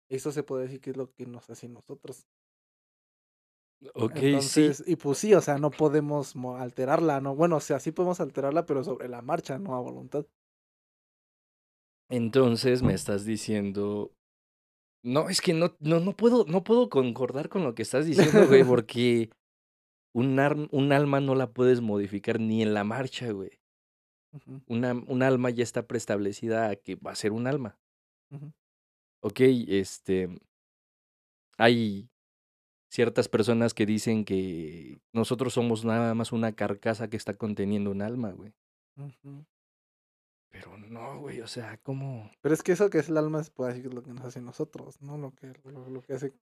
Eso 0.08 0.32
se 0.32 0.42
puede 0.42 0.64
decir 0.64 0.80
que 0.80 0.90
es 0.90 0.96
lo 0.96 1.12
que 1.12 1.24
nos 1.24 1.48
hace 1.50 1.68
nosotros. 1.68 2.26
Ok, 3.94 4.16
Entonces, 4.16 4.78
sí. 4.78 4.84
y 4.92 4.96
pues 4.96 5.18
sí, 5.18 5.32
o 5.34 5.40
sea, 5.40 5.56
no 5.56 5.70
podemos 5.70 6.34
alterarla, 6.58 7.20
¿no? 7.20 7.36
Bueno, 7.36 7.58
o 7.58 7.60
sea, 7.60 7.78
sí 7.78 7.92
podemos 7.92 8.18
alterarla, 8.18 8.66
pero 8.66 8.82
sobre 8.82 9.08
la 9.08 9.22
marcha, 9.22 9.60
no 9.60 9.76
a 9.76 9.80
voluntad. 9.80 10.26
Entonces 12.08 12.82
me 12.82 12.94
estás 12.94 13.24
diciendo. 13.24 14.10
No, 15.04 15.28
es 15.28 15.40
que 15.40 15.54
no, 15.54 15.76
no, 15.78 16.00
no 16.00 16.16
puedo, 16.16 16.44
no 16.46 16.64
puedo 16.64 16.88
concordar 16.88 17.48
con 17.48 17.62
lo 17.62 17.76
que 17.76 17.82
estás 17.82 18.04
diciendo, 18.04 18.48
güey, 18.48 18.64
porque 18.68 19.30
un, 20.12 20.68
un 20.70 20.92
alma 20.92 21.20
no 21.20 21.34
la 21.34 21.52
puedes 21.52 21.80
modificar 21.80 22.40
ni 22.40 22.62
en 22.62 22.74
la 22.74 22.84
marcha, 22.84 23.30
güey. 23.30 23.60
Una, 24.66 24.94
un 24.94 25.22
alma 25.22 25.50
ya 25.50 25.62
está 25.62 25.86
preestablecida 25.86 26.70
a 26.70 26.76
que 26.76 26.94
va 26.96 27.12
a 27.12 27.16
ser 27.16 27.32
un 27.32 27.46
alma. 27.46 27.78
Ok, 29.20 29.40
este. 29.68 30.28
Hay 31.58 32.08
ciertas 32.90 33.28
personas 33.28 33.74
que 33.74 33.86
dicen 33.86 34.24
que 34.24 35.00
nosotros 35.12 35.52
somos 35.54 35.84
nada 35.84 36.14
más 36.14 36.32
una 36.32 36.52
carcasa 36.52 37.08
que 37.08 37.16
está 37.16 37.34
conteniendo 37.34 37.90
un 37.90 38.02
alma, 38.02 38.32
güey. 38.32 38.54
Pero 40.50 40.76
no, 40.76 41.18
güey, 41.20 41.40
o 41.40 41.46
sea, 41.46 41.78
¿cómo? 41.78 42.30
Pero 42.42 42.54
es 42.54 42.62
que 42.62 42.72
eso 42.72 42.90
que 42.90 42.98
es 42.98 43.08
el 43.08 43.16
alma 43.16 43.40
es 43.40 43.52
es 43.58 43.84
lo 43.94 44.02
que 44.02 44.12
nos 44.12 44.24
hace 44.24 44.42
nosotros, 44.42 45.00
¿no? 45.00 45.16
Lo 45.16 45.34
que, 45.34 45.54
lo, 45.64 46.02
que 46.02 46.12
hace 46.12 46.34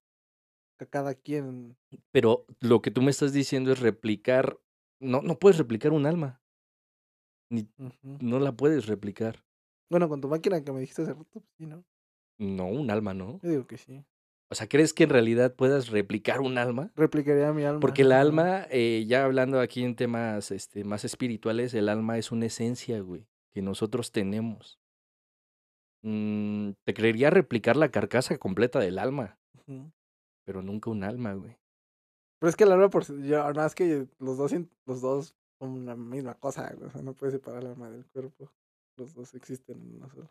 cada 0.86 1.14
quien. 1.14 1.76
Pero 2.10 2.46
lo 2.60 2.82
que 2.82 2.90
tú 2.90 3.02
me 3.02 3.10
estás 3.10 3.32
diciendo 3.32 3.72
es 3.72 3.80
replicar. 3.80 4.58
No, 5.00 5.22
no 5.22 5.38
puedes 5.38 5.58
replicar 5.58 5.92
un 5.92 6.06
alma. 6.06 6.40
Ni, 7.50 7.68
No 8.02 8.38
la 8.38 8.52
puedes 8.52 8.86
replicar. 8.86 9.44
Bueno, 9.90 10.08
con 10.08 10.20
tu 10.20 10.28
máquina 10.28 10.62
que 10.62 10.72
me 10.72 10.80
dijiste 10.80 11.02
hace 11.02 11.12
rato, 11.14 11.26
pues 11.30 11.44
sí, 11.58 11.66
¿no? 11.66 11.84
No, 12.38 12.66
un 12.66 12.90
alma, 12.90 13.12
¿no? 13.12 13.40
Yo 13.42 13.50
digo 13.50 13.66
que 13.66 13.76
sí. 13.76 14.04
O 14.50 14.54
sea, 14.54 14.68
¿crees 14.68 14.92
que 14.92 15.04
en 15.04 15.10
realidad 15.10 15.54
puedas 15.54 15.88
replicar 15.90 16.40
un 16.40 16.58
alma? 16.58 16.90
Replicaría 16.96 17.52
mi 17.52 17.64
alma. 17.64 17.80
Porque 17.80 18.02
el 18.02 18.12
alma, 18.12 18.66
eh, 18.70 19.04
ya 19.06 19.24
hablando 19.24 19.60
aquí 19.60 19.84
en 19.84 19.94
temas 19.94 20.50
este, 20.50 20.82
más 20.82 21.04
espirituales, 21.04 21.72
el 21.74 21.88
alma 21.88 22.18
es 22.18 22.32
una 22.32 22.46
esencia, 22.46 23.00
güey, 23.00 23.28
que 23.52 23.62
nosotros 23.62 24.10
tenemos. 24.10 24.80
Mm, 26.02 26.70
te 26.84 26.94
creería 26.94 27.30
replicar 27.30 27.76
la 27.76 27.90
carcasa 27.90 28.38
completa 28.38 28.80
del 28.80 28.98
alma, 28.98 29.38
pero 30.44 30.62
nunca 30.62 30.90
un 30.90 31.04
alma, 31.04 31.34
güey. 31.34 31.56
Pero 32.38 32.48
es 32.50 32.56
que 32.56 32.64
el 32.64 32.72
alma, 32.72 32.88
por 32.88 33.04
yo, 33.04 33.38
nada 33.38 33.52
más 33.52 33.74
que 33.74 34.06
los 34.18 34.36
dos, 34.38 34.52
los 34.86 35.00
dos 35.00 35.34
son 35.58 35.84
la 35.84 35.94
misma 35.94 36.34
cosa, 36.34 36.74
o 36.82 36.90
sea, 36.90 37.02
no 37.02 37.12
puedes 37.12 37.34
separar 37.34 37.62
el 37.62 37.68
alma 37.68 37.90
del 37.90 38.06
cuerpo. 38.06 38.50
Los 38.96 39.14
dos 39.14 39.34
existen 39.34 39.80
en 39.80 39.96
una 39.96 40.08
sola. 40.08 40.30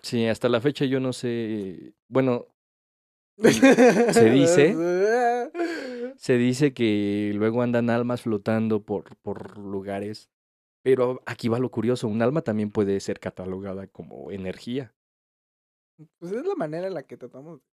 Sí, 0.00 0.26
hasta 0.26 0.48
la 0.48 0.60
fecha 0.60 0.84
yo 0.84 1.00
no 1.00 1.12
sé. 1.12 1.94
Bueno, 2.08 2.46
se 3.38 4.30
dice. 4.30 4.76
se 6.16 6.36
dice 6.36 6.72
que 6.72 7.32
luego 7.34 7.62
andan 7.62 7.90
almas 7.90 8.22
flotando 8.22 8.84
por, 8.84 9.16
por 9.16 9.58
lugares. 9.58 10.30
Pero 10.84 11.22
aquí 11.26 11.48
va 11.48 11.58
lo 11.58 11.70
curioso: 11.70 12.08
un 12.08 12.22
alma 12.22 12.42
también 12.42 12.70
puede 12.70 12.98
ser 13.00 13.20
catalogada 13.20 13.86
como 13.86 14.30
energía. 14.30 14.94
Pues 16.18 16.32
es 16.32 16.46
la 16.46 16.54
manera 16.54 16.86
en 16.86 16.94
la 16.94 17.04
que 17.04 17.16
tratamos 17.16 17.60
de 17.60 17.71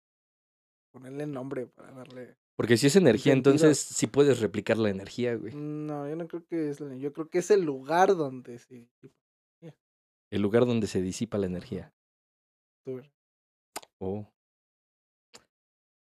ponerle 0.98 1.28
nombre 1.28 1.68
para 1.68 1.92
darle. 1.92 2.38
Porque 2.56 2.76
si 2.76 2.88
es 2.88 2.96
energía, 2.96 3.34
entonces 3.34 3.78
sí 3.78 4.08
puedes 4.08 4.40
replicar 4.40 4.78
la 4.78 4.90
energía, 4.90 5.36
güey. 5.36 5.54
No, 5.54 6.10
yo 6.10 6.16
no 6.16 6.28
creo 6.28 6.44
que 6.48 6.72
es. 6.72 6.80
Yo 7.00 7.14
creo 7.14 7.30
que 7.30 7.38
es 7.38 7.52
el 7.52 7.62
lugar 7.62 8.16
donde 8.16 8.58
se. 8.58 8.90
El 10.30 10.42
lugar 10.42 10.66
donde 10.66 10.88
se 10.88 11.02
disipa 11.02 11.38
la 11.38 11.46
energía. 11.46 11.94
Oh. 14.00 14.28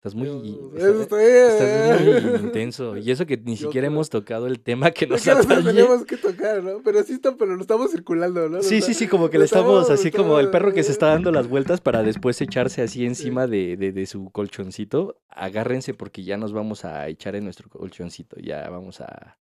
Estás 0.00 0.14
muy, 0.14 0.28
estás, 0.76 2.00
muy 2.00 2.40
intenso. 2.46 2.96
Y 2.96 3.10
eso 3.10 3.26
que 3.26 3.36
ni 3.36 3.58
siquiera 3.58 3.86
hemos 3.86 4.08
tocado 4.08 4.46
el 4.46 4.58
tema 4.58 4.90
que 4.92 5.06
nos 5.06 5.22
tenemos 5.22 6.06
que 6.06 6.16
tocar, 6.16 6.64
¿no? 6.64 6.82
Pero 6.82 7.02
sí 7.02 7.12
está, 7.12 7.36
pero 7.36 7.54
lo 7.54 7.60
estamos 7.60 7.90
circulando, 7.90 8.48
¿no? 8.48 8.62
Sí, 8.62 8.80
sí, 8.80 8.94
sí, 8.94 9.08
como 9.08 9.28
que 9.28 9.38
le 9.38 9.44
estamos, 9.44 9.90
así 9.90 10.10
como 10.10 10.38
el 10.38 10.48
perro 10.50 10.72
que 10.72 10.82
se 10.82 10.92
está 10.92 11.08
dando 11.08 11.30
las 11.30 11.48
vueltas 11.48 11.82
para 11.82 12.02
después 12.02 12.40
echarse 12.40 12.80
así 12.80 13.04
encima 13.04 13.46
de, 13.46 13.76
de, 13.76 13.92
de, 13.92 14.06
su 14.06 14.30
colchoncito. 14.30 15.20
Agárrense 15.28 15.92
porque 15.92 16.24
ya 16.24 16.38
nos 16.38 16.54
vamos 16.54 16.86
a 16.86 17.06
echar 17.08 17.36
en 17.36 17.44
nuestro 17.44 17.68
colchoncito. 17.68 18.36
Ya 18.40 18.70
vamos 18.70 19.02
a. 19.02 19.38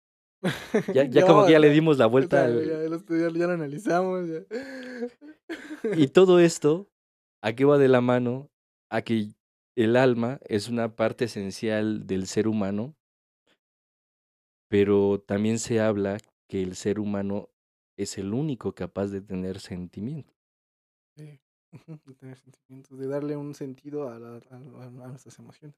Ya, 0.94 1.04
ya 1.10 1.26
como 1.26 1.46
que 1.46 1.52
ya 1.52 1.60
le 1.60 1.70
dimos 1.70 1.98
la 1.98 2.06
vuelta. 2.06 2.46
al... 2.46 2.66
ya, 2.66 2.98
ya, 2.98 3.30
ya, 3.30 3.30
lo 3.30 3.52
analizamos. 3.52 4.30
Y 5.98 6.08
todo 6.08 6.40
esto 6.40 6.88
¿A 7.46 7.54
qué 7.54 7.64
va 7.64 7.78
de 7.78 7.88
la 7.88 8.02
mano? 8.02 8.50
A 8.90 9.04
que 9.04 9.36
el 9.76 9.98
alma 9.98 10.40
es 10.48 10.70
una 10.70 10.96
parte 10.96 11.26
esencial 11.26 12.08
del 12.08 12.28
ser 12.28 12.48
humano, 12.48 12.96
pero 14.70 15.20
también 15.20 15.60
se 15.60 15.80
habla 15.80 16.18
que 16.48 16.62
el 16.62 16.76
ser 16.76 17.00
humano 17.00 17.50
es 17.98 18.18
el 18.18 18.34
único 18.34 18.74
capaz 18.74 19.08
de 19.08 19.22
tener 19.22 19.60
sentimientos. 19.60 20.36
Sí, 21.78 21.92
de 22.06 22.14
tener 22.14 22.38
sentimientos, 22.38 22.98
de 22.98 23.08
darle 23.08 23.36
un 23.36 23.54
sentido 23.54 24.08
a, 24.08 24.18
nuestras 24.18 25.40
emociones. 25.40 25.76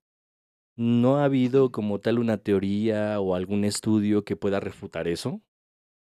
No 0.76 1.18
ha 1.18 1.24
habido 1.24 1.72
como 1.72 2.00
tal 2.00 2.20
una 2.20 2.38
teoría 2.38 3.20
o 3.20 3.34
algún 3.34 3.64
estudio 3.64 4.24
que 4.24 4.36
pueda 4.36 4.60
refutar 4.60 5.08
eso. 5.08 5.42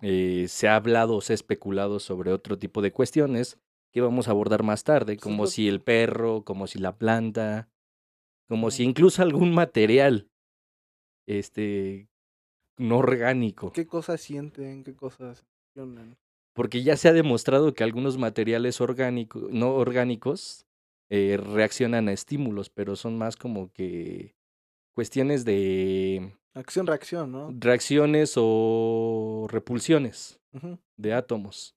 Eh, 0.00 0.46
se 0.48 0.68
ha 0.68 0.76
hablado, 0.76 1.20
se 1.20 1.32
ha 1.32 1.34
especulado 1.34 2.00
sobre 2.00 2.32
otro 2.32 2.58
tipo 2.58 2.80
de 2.80 2.92
cuestiones, 2.92 3.58
que 3.92 4.00
vamos 4.00 4.26
a 4.26 4.30
abordar 4.30 4.62
más 4.62 4.84
tarde, 4.84 5.18
como 5.18 5.46
si 5.46 5.68
el 5.68 5.82
perro, 5.82 6.44
como 6.44 6.66
si 6.66 6.78
la 6.78 6.96
planta, 6.96 7.68
como 8.48 8.70
si 8.70 8.84
incluso 8.84 9.22
algún 9.22 9.54
material 9.54 10.28
este 11.26 12.08
no 12.76 12.98
orgánico. 12.98 13.72
¿Qué 13.72 13.86
cosas 13.86 14.20
sienten? 14.20 14.84
¿Qué 14.84 14.94
cosas 14.94 15.44
funcionan? 15.74 16.16
Porque 16.54 16.82
ya 16.82 16.96
se 16.96 17.08
ha 17.08 17.12
demostrado 17.12 17.74
que 17.74 17.84
algunos 17.84 18.18
materiales 18.18 18.80
orgánicos, 18.80 19.50
no 19.50 19.74
orgánicos 19.74 20.66
eh, 21.10 21.36
reaccionan 21.36 22.08
a 22.08 22.12
estímulos, 22.12 22.70
pero 22.70 22.96
son 22.96 23.18
más 23.18 23.36
como 23.36 23.72
que 23.72 24.34
cuestiones 24.94 25.44
de... 25.44 26.32
Acción-reacción, 26.54 27.32
¿no? 27.32 27.52
Reacciones 27.58 28.34
o 28.36 29.46
repulsiones 29.50 30.40
de 30.96 31.12
átomos 31.12 31.74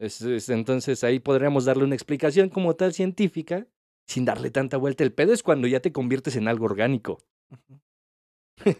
entonces 0.00 1.04
ahí 1.04 1.20
podríamos 1.20 1.66
darle 1.66 1.84
una 1.84 1.94
explicación 1.94 2.48
como 2.48 2.74
tal 2.74 2.94
científica 2.94 3.66
sin 4.10 4.24
darle 4.24 4.50
tanta 4.50 4.76
vuelta. 4.76 5.04
El 5.04 5.12
pedo 5.12 5.32
es 5.32 5.44
cuando 5.44 5.68
ya 5.68 5.80
te 5.80 5.92
conviertes 5.92 6.34
en 6.34 6.48
algo 6.48 6.64
orgánico. 6.64 7.18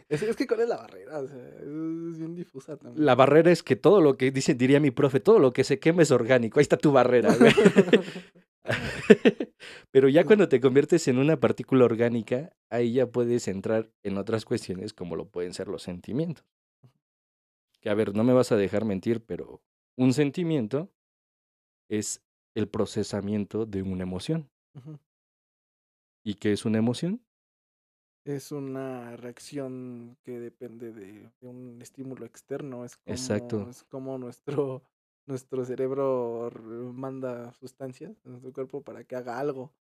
es, 0.09 0.37
que 0.37 0.47
cuál 0.47 0.61
es 0.61 0.69
la 0.69 0.77
barrera, 0.77 1.21
es 1.21 2.19
bien 2.19 2.35
difusa 2.35 2.77
también. 2.77 3.05
La 3.05 3.15
barrera 3.15 3.53
es 3.53 3.63
que 3.63 3.77
todo 3.77 4.01
lo 4.01 4.17
que 4.17 4.33
dice, 4.33 4.55
diría 4.55 4.81
mi 4.81 4.91
profe, 4.91 5.21
todo 5.21 5.39
lo 5.39 5.53
que 5.53 5.63
se 5.63 5.79
quema 5.79 6.03
es 6.03 6.11
orgánico. 6.11 6.59
Ahí 6.59 6.63
está 6.63 6.77
tu 6.77 6.91
barrera. 6.91 7.31
Pero 9.93 10.09
ya 10.09 10.25
cuando 10.25 10.49
te 10.49 10.61
conviertes 10.61 11.07
en 11.07 11.19
una 11.19 11.39
partícula 11.39 11.85
orgánica, 11.85 12.53
ahí 12.69 12.95
ya 12.95 13.07
puedes 13.07 13.47
entrar 13.47 13.89
en 14.03 14.19
otras 14.19 14.45
cuestiones 14.45 14.93
como 14.93 15.15
lo 15.15 15.29
pueden 15.29 15.55
ser 15.55 15.69
los 15.69 15.85
sentimientos. 15.85 16.45
Que 17.81 17.89
a 17.89 17.95
ver, 17.95 18.17
no 18.17 18.25
me 18.25 18.33
vas 18.33 18.51
a 18.51 18.57
dejar 18.57 18.85
mentir, 18.85 19.25
pero 19.25 19.63
un 19.97 20.13
sentimiento 20.13 20.91
es 21.89 22.21
el 22.57 22.69
procesamiento 22.69 23.65
de 23.65 23.83
una 23.83 24.03
emoción. 24.03 24.51
¿Y 26.25 26.35
qué 26.35 26.53
es 26.53 26.65
una 26.65 26.79
emoción? 26.79 27.23
Es 28.25 28.53
una 28.53 29.17
reacción 29.17 30.19
que 30.23 30.39
depende 30.39 30.93
de, 30.93 31.31
un 31.41 31.81
estímulo 31.81 32.27
externo. 32.27 32.85
Es 32.85 32.97
como, 32.97 33.15
Exacto. 33.15 33.71
Es 33.71 33.85
como 33.85 34.19
nuestro, 34.19 34.83
nuestro 35.27 35.65
cerebro 35.65 36.51
manda 36.95 37.53
sustancias 37.55 38.13
en 38.25 38.33
nuestro 38.33 38.53
cuerpo 38.53 38.83
para 38.83 39.05
que 39.05 39.17
haga 39.17 39.39
algo. 39.39 39.73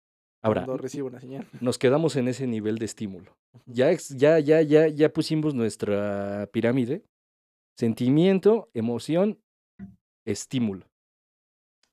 Ahora, 0.42 0.64
cuando 0.64 0.82
recibe 0.82 1.04
una 1.04 1.20
señal. 1.20 1.46
Nos 1.60 1.76
quedamos 1.76 2.16
en 2.16 2.28
ese 2.28 2.46
nivel 2.46 2.78
de 2.78 2.86
estímulo. 2.86 3.36
Ya, 3.66 3.92
ya, 3.92 4.38
ya, 4.38 4.62
ya, 4.62 4.88
ya 4.88 5.12
pusimos 5.12 5.54
nuestra 5.54 6.48
pirámide. 6.50 7.04
Sentimiento, 7.76 8.70
emoción, 8.72 9.38
estímulo. 10.24 10.86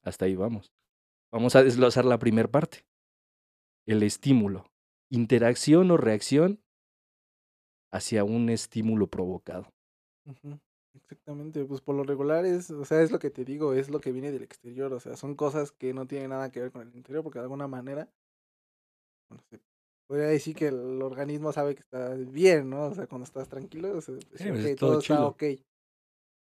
Hasta 0.04 0.26
ahí 0.26 0.36
vamos. 0.36 0.72
Vamos 1.30 1.58
a 1.58 1.64
desglosar 1.64 2.06
la 2.06 2.20
primera 2.20 2.48
parte. 2.48 2.87
El 3.88 4.04
estímulo. 4.04 4.66
Interacción 5.10 5.90
o 5.92 5.98
reacción 5.98 6.60
hacia 7.92 8.24
un 8.24 8.48
estímulo 8.50 9.08
provocado. 9.10 9.74
Exactamente, 10.94 11.64
pues 11.66 11.82
por 11.82 11.96
lo 11.96 12.04
regular 12.04 12.46
es, 12.46 12.70
o 12.72 12.84
sea, 12.86 13.02
es 13.02 13.12
lo 13.12 13.20
que 13.20 13.30
te 13.30 13.46
digo, 13.46 13.74
es 13.74 13.90
lo 13.90 14.00
que 14.02 14.12
viene 14.12 14.32
del 14.32 14.44
exterior, 14.44 14.92
o 14.94 15.00
sea, 15.00 15.16
son 15.16 15.36
cosas 15.36 15.72
que 15.72 15.94
no 15.94 16.08
tienen 16.08 16.32
nada 16.32 16.52
que 16.52 16.60
ver 16.62 16.72
con 16.72 16.82
el 16.88 16.96
interior, 16.96 17.24
porque 17.24 17.40
de 17.40 17.44
alguna 17.44 17.68
manera 17.68 18.12
podría 20.08 20.28
decir 20.28 20.56
que 20.56 20.68
el 20.68 21.02
organismo 21.02 21.52
sabe 21.54 21.76
que 21.76 21.82
estás 21.82 22.32
bien, 22.32 22.70
¿no? 22.70 22.86
O 22.88 22.94
sea, 22.96 23.08
cuando 23.08 23.26
estás 23.26 23.50
tranquilo, 23.50 23.98
o 23.98 24.02
sea, 24.02 24.16
pues, 24.30 24.46
"Okey, 24.46 24.76
todo 24.78 24.92
todo 24.98 25.00
está 25.00 25.26
okey". 25.26 25.66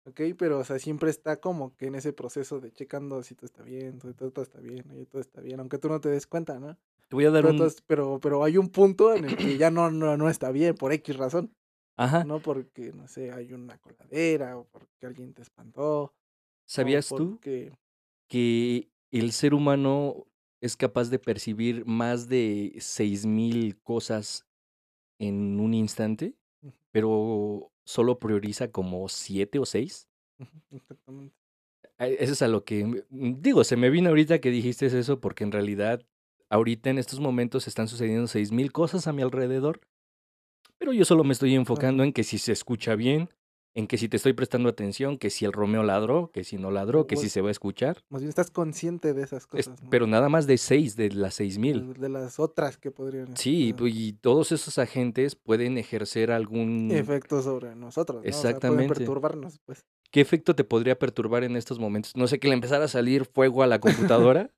Okey, 0.06 0.34
pero, 0.36 0.60
o 0.60 0.64
sea, 0.66 0.80
siempre 0.80 1.12
está 1.12 1.40
como 1.42 1.76
que 1.78 1.88
en 1.88 1.96
ese 1.96 2.14
proceso 2.14 2.60
de 2.62 2.72
checando 2.74 3.24
si 3.24 3.36
todo 3.36 3.46
está 3.48 3.64
bien, 3.64 4.00
todo 4.00 4.14
todo 4.16 4.32
todo 4.32 4.44
está 4.44 4.60
bien, 4.62 4.90
oye, 4.92 5.06
todo 5.08 5.22
está 5.22 5.42
bien, 5.42 5.60
aunque 5.62 5.80
tú 5.80 5.90
no 5.90 6.02
te 6.02 6.10
des 6.10 6.28
cuenta, 6.28 6.60
¿no? 6.60 6.80
Te 7.12 7.16
voy 7.16 7.26
a 7.26 7.30
dar 7.32 7.44
Pero 7.44 7.50
un 7.50 7.56
entonces 7.56 7.84
pero 7.86 8.20
pero 8.22 8.44
hay 8.46 8.58
un 8.58 8.70
punto 8.70 9.14
en 9.14 9.26
el 9.26 9.38
que 9.38 9.58
ya 9.58 9.70
no 9.72 9.92
no 9.92 10.16
no 10.16 10.30
está 10.30 10.50
bien 10.52 10.76
por 10.76 10.94
equis 10.94 11.18
razón, 11.18 11.54
Ajá. 11.98 12.24
no 12.26 12.42
porque, 12.42 12.94
no 12.94 13.08
sé, 13.08 13.32
hay 13.34 13.54
una 13.54 13.78
coladera, 13.80 14.58
o 14.58 14.66
porque 14.72 15.08
alguien 15.08 15.34
te 15.34 15.42
espantó, 15.42 16.14
¿Sabías 16.66 17.10
tú 17.10 17.40
que 18.30 18.90
el 19.12 19.32
ser 19.34 19.54
humano 19.54 20.28
es 20.62 20.78
capaz 20.78 21.10
de 21.10 21.20
percibir 21.20 21.86
más 21.86 22.30
de 22.30 22.76
6000 22.80 23.78
cosas 23.82 24.46
en 25.20 25.60
un 25.60 25.74
instante, 25.74 26.36
pero 26.92 27.72
solo 27.86 28.20
prioriza 28.20 28.72
como 28.72 29.10
7 29.10 29.60
o 29.60 29.66
6? 29.66 30.08
Ujú, 30.40 30.60
exactamente. 30.72 31.36
Ah, 31.98 32.08
eso 32.08 32.34
es 32.34 32.42
a 32.42 32.48
lo 32.48 32.64
que, 32.66 32.86
mm, 32.86 33.42
digo, 33.42 33.64
se 33.64 33.78
me 33.78 33.90
vino 33.90 34.10
ahorita 34.10 34.40
que 34.40 34.50
dijiste 34.50 34.86
eso, 34.88 35.20
porque 35.20 35.44
en 35.44 35.52
realidad, 35.52 36.02
ahorita 36.52 36.90
en 36.90 37.00
estos 37.00 37.20
momentos 37.20 37.68
están 37.68 37.88
sucediendo 37.88 38.28
6000 38.28 38.72
cosas 38.72 39.08
a 39.08 39.14
mi 39.14 39.22
alrededor, 39.24 39.80
pero 40.78 40.94
yo 40.94 41.06
solo 41.06 41.24
me 41.24 41.34
estoy 41.34 41.56
enfocando 41.56 42.04
en 42.04 42.14
que 42.14 42.24
si 42.24 42.38
se 42.38 42.52
escucha 42.52 42.96
bien, 42.96 43.30
en 43.74 43.88
que 43.88 43.98
si 43.98 44.10
te 44.10 44.18
estoy 44.18 44.34
prestando 44.34 44.68
atención, 44.68 45.18
que 45.18 45.30
si 45.30 45.46
el 45.46 45.54
Romeo 45.54 45.82
ladró, 45.82 46.30
que 46.32 46.44
si 46.44 46.58
no 46.58 46.72
ladró, 46.72 47.08
que 47.08 47.16
O 47.16 47.20
si 47.20 47.30
se 47.30 47.40
va 47.40 47.48
a 47.48 47.52
escuchar. 47.52 48.04
más 48.10 48.22
bien 48.22 48.30
estás 48.30 48.52
consciente 48.52 49.14
de 49.14 49.24
esas 49.24 49.44
Es 49.54 49.68
cosas, 49.68 49.82
¿no? 49.82 49.90
pero 49.90 50.08
nada 50.08 50.28
más 50.28 50.46
de 50.46 50.58
6 50.58 50.98
de 50.98 51.12
las 51.12 51.36
6000. 51.36 51.94
De 51.94 52.00
de 52.02 52.10
las 52.10 52.40
otras 52.40 52.78
que 52.78 52.92
podrían 52.92 53.38
Sí, 53.38 53.74
pues, 53.78 53.94
y 53.96 54.12
todos 54.14 54.52
esos 54.52 54.78
agentes 54.78 55.36
pueden 55.36 55.78
ejercer 55.78 56.32
algún 56.32 56.92
efectos 56.92 57.46
sobre 57.46 57.76
nosotros, 57.76 58.24
¿no? 58.26 58.30
O 58.30 58.32
sea, 58.34 58.42
pueden 58.42 58.54
Exactamente. 58.56 58.96
perturbarnos, 58.96 59.60
pues. 59.66 59.86
¿Qué 60.12 60.20
efecto 60.20 60.54
te 60.54 60.66
podría 60.66 61.00
perturbar 61.00 61.46
en 61.46 61.56
estos 61.56 61.80
momentos? 61.80 62.18
No 62.18 62.28
sé, 62.28 62.40
que 62.40 62.50
le 62.50 62.56
empezara 62.56 62.86
a 62.86 62.90
salir 62.90 63.24
fuego 63.24 63.64
a 63.64 63.68
la 63.68 63.80
computadora. 64.20 64.52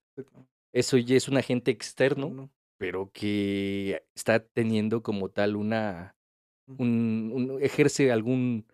Eso 0.74 0.98
ya 0.98 1.16
es 1.16 1.28
un 1.28 1.38
agente 1.38 1.72
externo, 1.72 2.30
No. 2.30 2.50
pero 2.80 3.12
que 3.14 4.04
está 4.16 4.40
teniendo 4.46 5.04
como 5.04 5.30
tal 5.30 5.56
una 5.56 6.16
un 6.68 7.32
un 7.34 7.62
ejerce 7.62 8.12
algún 8.12 8.66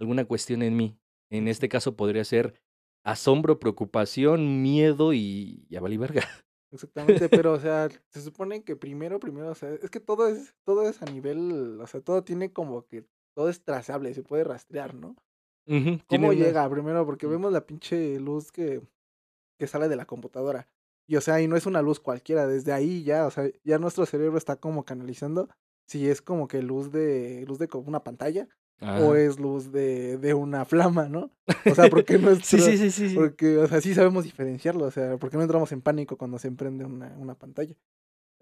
alguna 0.00 0.24
cuestión 0.26 0.62
en 0.62 0.76
mí. 0.76 0.98
En 1.30 1.48
este 1.48 1.68
caso 1.68 1.96
podría 1.96 2.24
ser 2.24 2.60
asombro, 3.04 3.58
preocupación, 3.58 4.62
miedo 4.62 5.12
y 5.14 5.66
ya 5.70 5.80
valí 5.80 5.96
verga. 5.96 6.22
Exactamente, 6.72 7.28
pero, 7.28 7.52
o 7.52 7.60
sea, 7.60 7.88
se 8.10 8.20
supone 8.20 8.64
que 8.64 8.76
primero 8.76 9.20
primero, 9.20 9.50
o 9.50 9.54
sea, 9.54 9.72
es 9.74 9.88
que 9.90 10.00
todo 10.00 10.26
es 10.28 10.54
todo 10.64 10.88
es 10.88 11.00
a 11.02 11.06
nivel, 11.06 11.80
o 11.80 11.86
sea, 11.86 12.00
todo 12.00 12.24
tiene 12.24 12.52
como 12.52 12.86
que 12.86 13.06
todo 13.34 13.48
es 13.48 13.62
trazable, 13.62 14.12
se 14.14 14.22
puede 14.22 14.44
rastrear, 14.44 14.94
¿no? 14.94 15.16
¿Cómo 16.08 16.28
una 16.28 16.34
llega? 16.34 16.68
Primero, 16.70 17.04
porque 17.06 17.26
vemos 17.26 17.52
la 17.52 17.66
pinche 17.66 18.18
luz 18.20 18.52
que 18.52 18.82
que 19.58 19.66
sale 19.66 19.88
de 19.88 19.96
la 19.96 20.06
computadora. 20.06 20.68
Y, 21.06 21.16
o 21.16 21.20
sea, 21.20 21.40
y 21.40 21.48
no 21.48 21.56
es 21.56 21.66
una 21.66 21.82
luz 21.82 22.00
cualquiera, 22.00 22.46
desde 22.46 22.72
ahí 22.72 23.04
ya, 23.04 23.26
o 23.26 23.30
sea, 23.30 23.48
ya 23.64 23.78
nuestro 23.78 24.06
cerebro 24.06 24.38
está 24.38 24.56
como 24.56 24.84
canalizando 24.84 25.48
si 25.86 26.08
es 26.08 26.20
como 26.20 26.48
que 26.48 26.62
luz 26.62 26.90
de 26.90 27.44
luz 27.46 27.58
de 27.58 27.68
como 27.68 27.86
una 27.88 28.02
pantalla, 28.02 28.48
o 28.80 29.12
Ah. 29.12 29.18
es 29.18 29.38
luz 29.38 29.70
de 29.72 30.18
de 30.18 30.34
una 30.34 30.64
flama, 30.64 31.08
¿no? 31.08 31.30
O 31.70 31.74
sea, 31.74 31.88
porque 31.88 32.18
nuestro 32.18 32.58
sí, 32.58 32.76
sí, 32.76 32.90
sí, 32.90 33.08
sí. 33.10 33.14
porque, 33.14 33.56
o 33.58 33.66
sea, 33.68 33.80
sí 33.80 33.94
sabemos 33.94 34.24
diferenciarlo, 34.24 34.84
o 34.86 34.90
sea, 34.90 35.16
porque 35.16 35.36
no 35.36 35.42
entramos 35.44 35.70
en 35.72 35.80
pánico 35.80 36.16
cuando 36.18 36.38
se 36.38 36.50
prende 36.50 36.84
una 36.84 37.14
una 37.18 37.34
pantalla. 37.36 37.74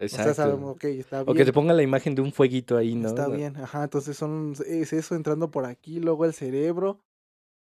O 0.01 0.09
sea, 0.09 0.35
sabemos, 0.35 0.77
Exacto. 0.83 0.89
está 0.89 1.23
O 1.23 1.27
que 1.27 1.39
te 1.41 1.45
bien. 1.45 1.55
pongan 1.55 1.77
la 1.77 1.83
imagen 1.85 2.15
de 2.17 2.23
un 2.23 2.33
fueguito 2.33 2.77
ahí, 2.77 2.95
¿no? 2.97 3.09
Está 3.09 3.29
No. 3.29 3.37
bien, 3.37 3.57
ajá, 3.59 3.85
entonces 3.85 4.17
son 4.17 4.55
es 4.67 4.93
eso 4.93 5.15
entrando 5.15 5.51
por 5.53 5.67
aquí, 5.67 6.01
luego 6.01 6.25
el 6.25 6.33
cerebro, 6.35 6.99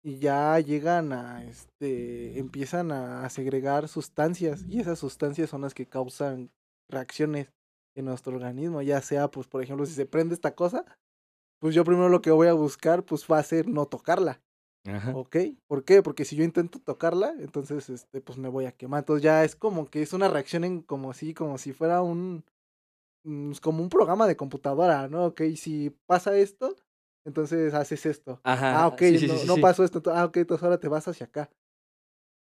y 0.03 0.19
ya 0.19 0.59
llegan 0.59 1.13
a, 1.13 1.45
este, 1.45 2.39
empiezan 2.39 2.91
a 2.91 3.29
segregar 3.29 3.87
sustancias, 3.87 4.65
y 4.67 4.79
esas 4.81 4.99
sustancias 4.99 5.49
son 5.49 5.61
las 5.61 5.73
que 5.73 5.87
causan 5.87 6.51
reacciones 6.89 7.53
en 7.95 8.05
nuestro 8.05 8.35
organismo, 8.35 8.81
ya 8.81 9.01
sea, 9.01 9.29
pues, 9.31 9.47
por 9.47 9.63
ejemplo, 9.63 9.85
si 9.85 9.93
se 9.93 10.05
prende 10.05 10.35
esta 10.35 10.55
cosa, 10.55 10.85
pues, 11.59 11.75
yo 11.75 11.85
primero 11.85 12.09
lo 12.09 12.21
que 12.21 12.31
voy 12.31 12.47
a 12.47 12.53
buscar, 12.53 13.05
pues, 13.05 13.25
va 13.31 13.39
a 13.39 13.43
ser 13.43 13.67
no 13.69 13.87
tocarla, 13.87 14.41
Ajá. 14.85 15.15
¿okey? 15.15 15.59
¿Por 15.67 15.85
qué? 15.85 16.03
Porque 16.03 16.25
si 16.25 16.35
yo 16.37 16.43
intento 16.45 16.79
tocarla, 16.79 17.35
entonces, 17.39 17.89
este, 17.89 18.21
pues, 18.21 18.37
me 18.39 18.49
voy 18.49 18.65
a 18.65 18.73
quemar. 18.73 18.99
Entonces, 19.01 19.23
ya 19.23 19.43
es 19.45 19.55
como 19.55 19.87
que 19.87 20.01
es 20.03 20.13
una 20.13 20.29
reacción 20.29 20.63
en 20.65 20.81
como 20.83 21.13
si 21.13 21.33
como 21.35 21.57
si 21.59 21.73
fuera 21.73 22.01
un, 22.03 22.45
mm, 23.25 23.53
como 23.61 23.83
un 23.83 23.89
programa 23.89 24.27
de 24.27 24.37
computadora, 24.37 25.07
¿no? 25.09 25.25
Okey, 25.27 25.57
si 25.57 25.91
pasa 26.07 26.37
esto, 26.37 26.75
entonces 27.25 27.73
haces 27.73 28.05
esto. 28.05 28.43
Ah, 28.69 28.87
Ajá, 28.87 28.97
sí, 29.01 29.19
sí, 29.19 29.27
no 29.27 29.45
sí, 29.47 29.47
no 29.47 29.59
pasó 29.59 29.83
esto, 29.83 30.01
ah, 30.07 30.25
okey, 30.25 30.41
entonces 30.41 30.63
ahora 30.63 30.79
te 30.79 30.87
vas 30.89 31.07
hacia 31.07 31.27
acá. 31.27 31.49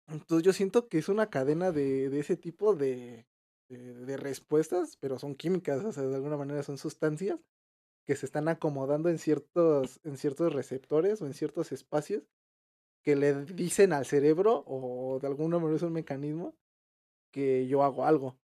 Entonces, 0.07 0.45
yo 0.45 0.53
siento 0.53 0.87
que 0.89 0.97
es 0.97 1.09
una 1.09 1.29
cadena 1.29 1.71
de 1.71 2.09
de 2.09 2.19
ese 2.19 2.35
tipo 2.37 2.75
de 2.75 3.27
de 3.69 3.93
de 3.93 4.17
respuestas, 4.17 4.97
pero 4.97 5.19
son 5.19 5.35
químicas, 5.35 5.83
o 5.83 5.91
sea, 5.91 6.03
de 6.03 6.15
alguna 6.15 6.37
manera 6.37 6.63
son 6.63 6.77
sustancias 6.77 7.39
que 8.07 8.15
se 8.15 8.25
están 8.27 8.49
acomodando 8.49 9.09
en 9.09 9.19
ciertos 9.19 10.01
en 10.03 10.17
ciertos 10.17 10.53
receptores, 10.53 11.21
o 11.21 11.27
en 11.27 11.33
ciertos 11.35 11.71
espacios, 11.73 12.23
que 13.03 13.15
le 13.15 13.45
dicen 13.45 13.93
al 13.93 14.05
cerebro, 14.05 14.63
o 14.67 15.19
de 15.21 15.27
alguna 15.27 15.59
manera 15.59 15.77
es 15.77 15.83
un 15.83 15.93
mecanismo, 15.93 16.55
que 17.33 17.67
yo 17.67 17.83
hago 17.83 18.05
algo. 18.05 18.39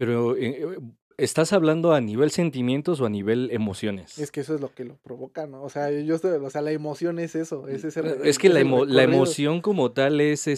Pero, 0.00 0.36
eh 0.36 0.62
eh, 0.62 0.78
¿estás 1.22 1.52
hablando 1.52 1.92
a 1.92 2.00
nivel 2.00 2.30
sentimientos 2.30 3.00
o 3.00 3.06
a 3.06 3.10
nivel 3.10 3.50
emociones? 3.52 4.18
Es 4.18 4.30
que 4.30 4.40
eso 4.40 4.54
es 4.54 4.60
lo 4.60 4.74
que 4.74 4.84
lo 4.84 4.96
provoca, 4.96 5.46
¿no? 5.46 5.62
O 5.62 5.70
sea, 5.70 5.90
yo 5.90 6.14
estoy 6.14 6.32
o 6.32 6.50
sea, 6.50 6.62
la 6.62 6.72
emoción 6.72 7.18
es 7.18 7.34
eso, 7.34 7.68
es 7.68 7.84
ese 7.84 8.00
Es 8.24 8.38
que 8.38 8.48
es 8.48 8.54
la 8.54 8.60
emo 8.60 8.84
emoción 8.84 9.60
como 9.60 9.92
tal 9.92 10.20
es, 10.20 10.46
El 10.46 10.54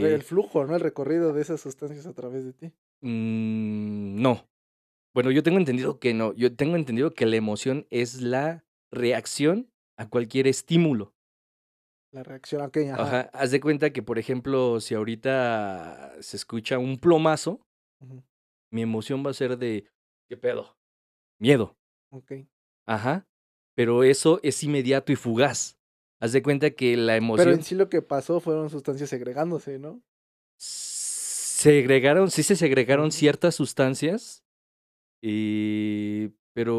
re 0.00 0.08
el 0.08 0.14
este 0.14 0.20
flujo, 0.20 0.64
¿no? 0.64 0.74
El 0.74 0.80
recorrido 0.80 1.32
de 1.32 1.42
esas 1.42 1.60
sustancias 1.60 2.06
a 2.06 2.12
través 2.12 2.44
de 2.44 2.52
ti. 2.52 2.72
Mm, 3.02 4.20
no. 4.20 4.48
Bueno, 5.14 5.30
yo 5.30 5.42
tengo 5.42 5.58
entendido 5.58 5.98
que 5.98 6.14
no. 6.14 6.34
Yo 6.34 6.54
tengo 6.54 6.76
entendido 6.76 7.14
que 7.14 7.26
la 7.26 7.36
emoción 7.36 7.86
es 7.90 8.20
la 8.20 8.64
reacción 8.90 9.70
a 9.96 10.08
cualquier 10.08 10.46
estímulo. 10.46 11.14
La 12.12 12.22
reacción, 12.22 12.62
okey, 12.62 12.88
ajá. 12.88 13.02
Ajá, 13.02 13.20
haz 13.32 13.50
de 13.50 13.60
cuenta 13.60 13.92
que, 13.92 14.02
por 14.02 14.18
ejemplo, 14.18 14.80
si 14.80 14.94
ahorita 14.94 16.14
se 16.20 16.36
escucha 16.36 16.78
un 16.78 16.98
plomazo 16.98 17.60
mi 18.72 18.82
emoción 18.82 19.24
va 19.24 19.30
a 19.30 19.34
ser 19.34 19.58
de: 19.58 19.84
"¿Qué 20.30 20.36
pedo?". 20.36 20.76
Miedo. 21.40 21.76
Okey. 22.12 22.48
Ajá, 22.88 23.26
pero 23.74 24.04
eso 24.04 24.38
es 24.44 24.62
inmediato 24.62 25.10
y 25.12 25.16
fugaz. 25.16 25.76
Haz 26.20 26.32
de 26.32 26.42
cuenta 26.42 26.70
que 26.70 26.96
la 26.96 27.16
Pero 27.36 27.52
en 27.52 27.60
emoción 27.60 27.62
sí 27.62 27.74
lo 27.74 27.90
que 27.90 28.00
pasó 28.00 28.40
fueron 28.40 28.70
sustancias 28.70 29.10
segregándose, 29.10 29.78
¿no? 29.78 30.02
Segregaron, 30.60 32.30
sí 32.30 32.42
se 32.42 32.56
segregaron 32.56 33.12
Ujú. 33.12 33.12
ciertas 33.12 33.54
sustancias, 33.54 34.42
y 35.22 36.30
Pero 36.54 36.72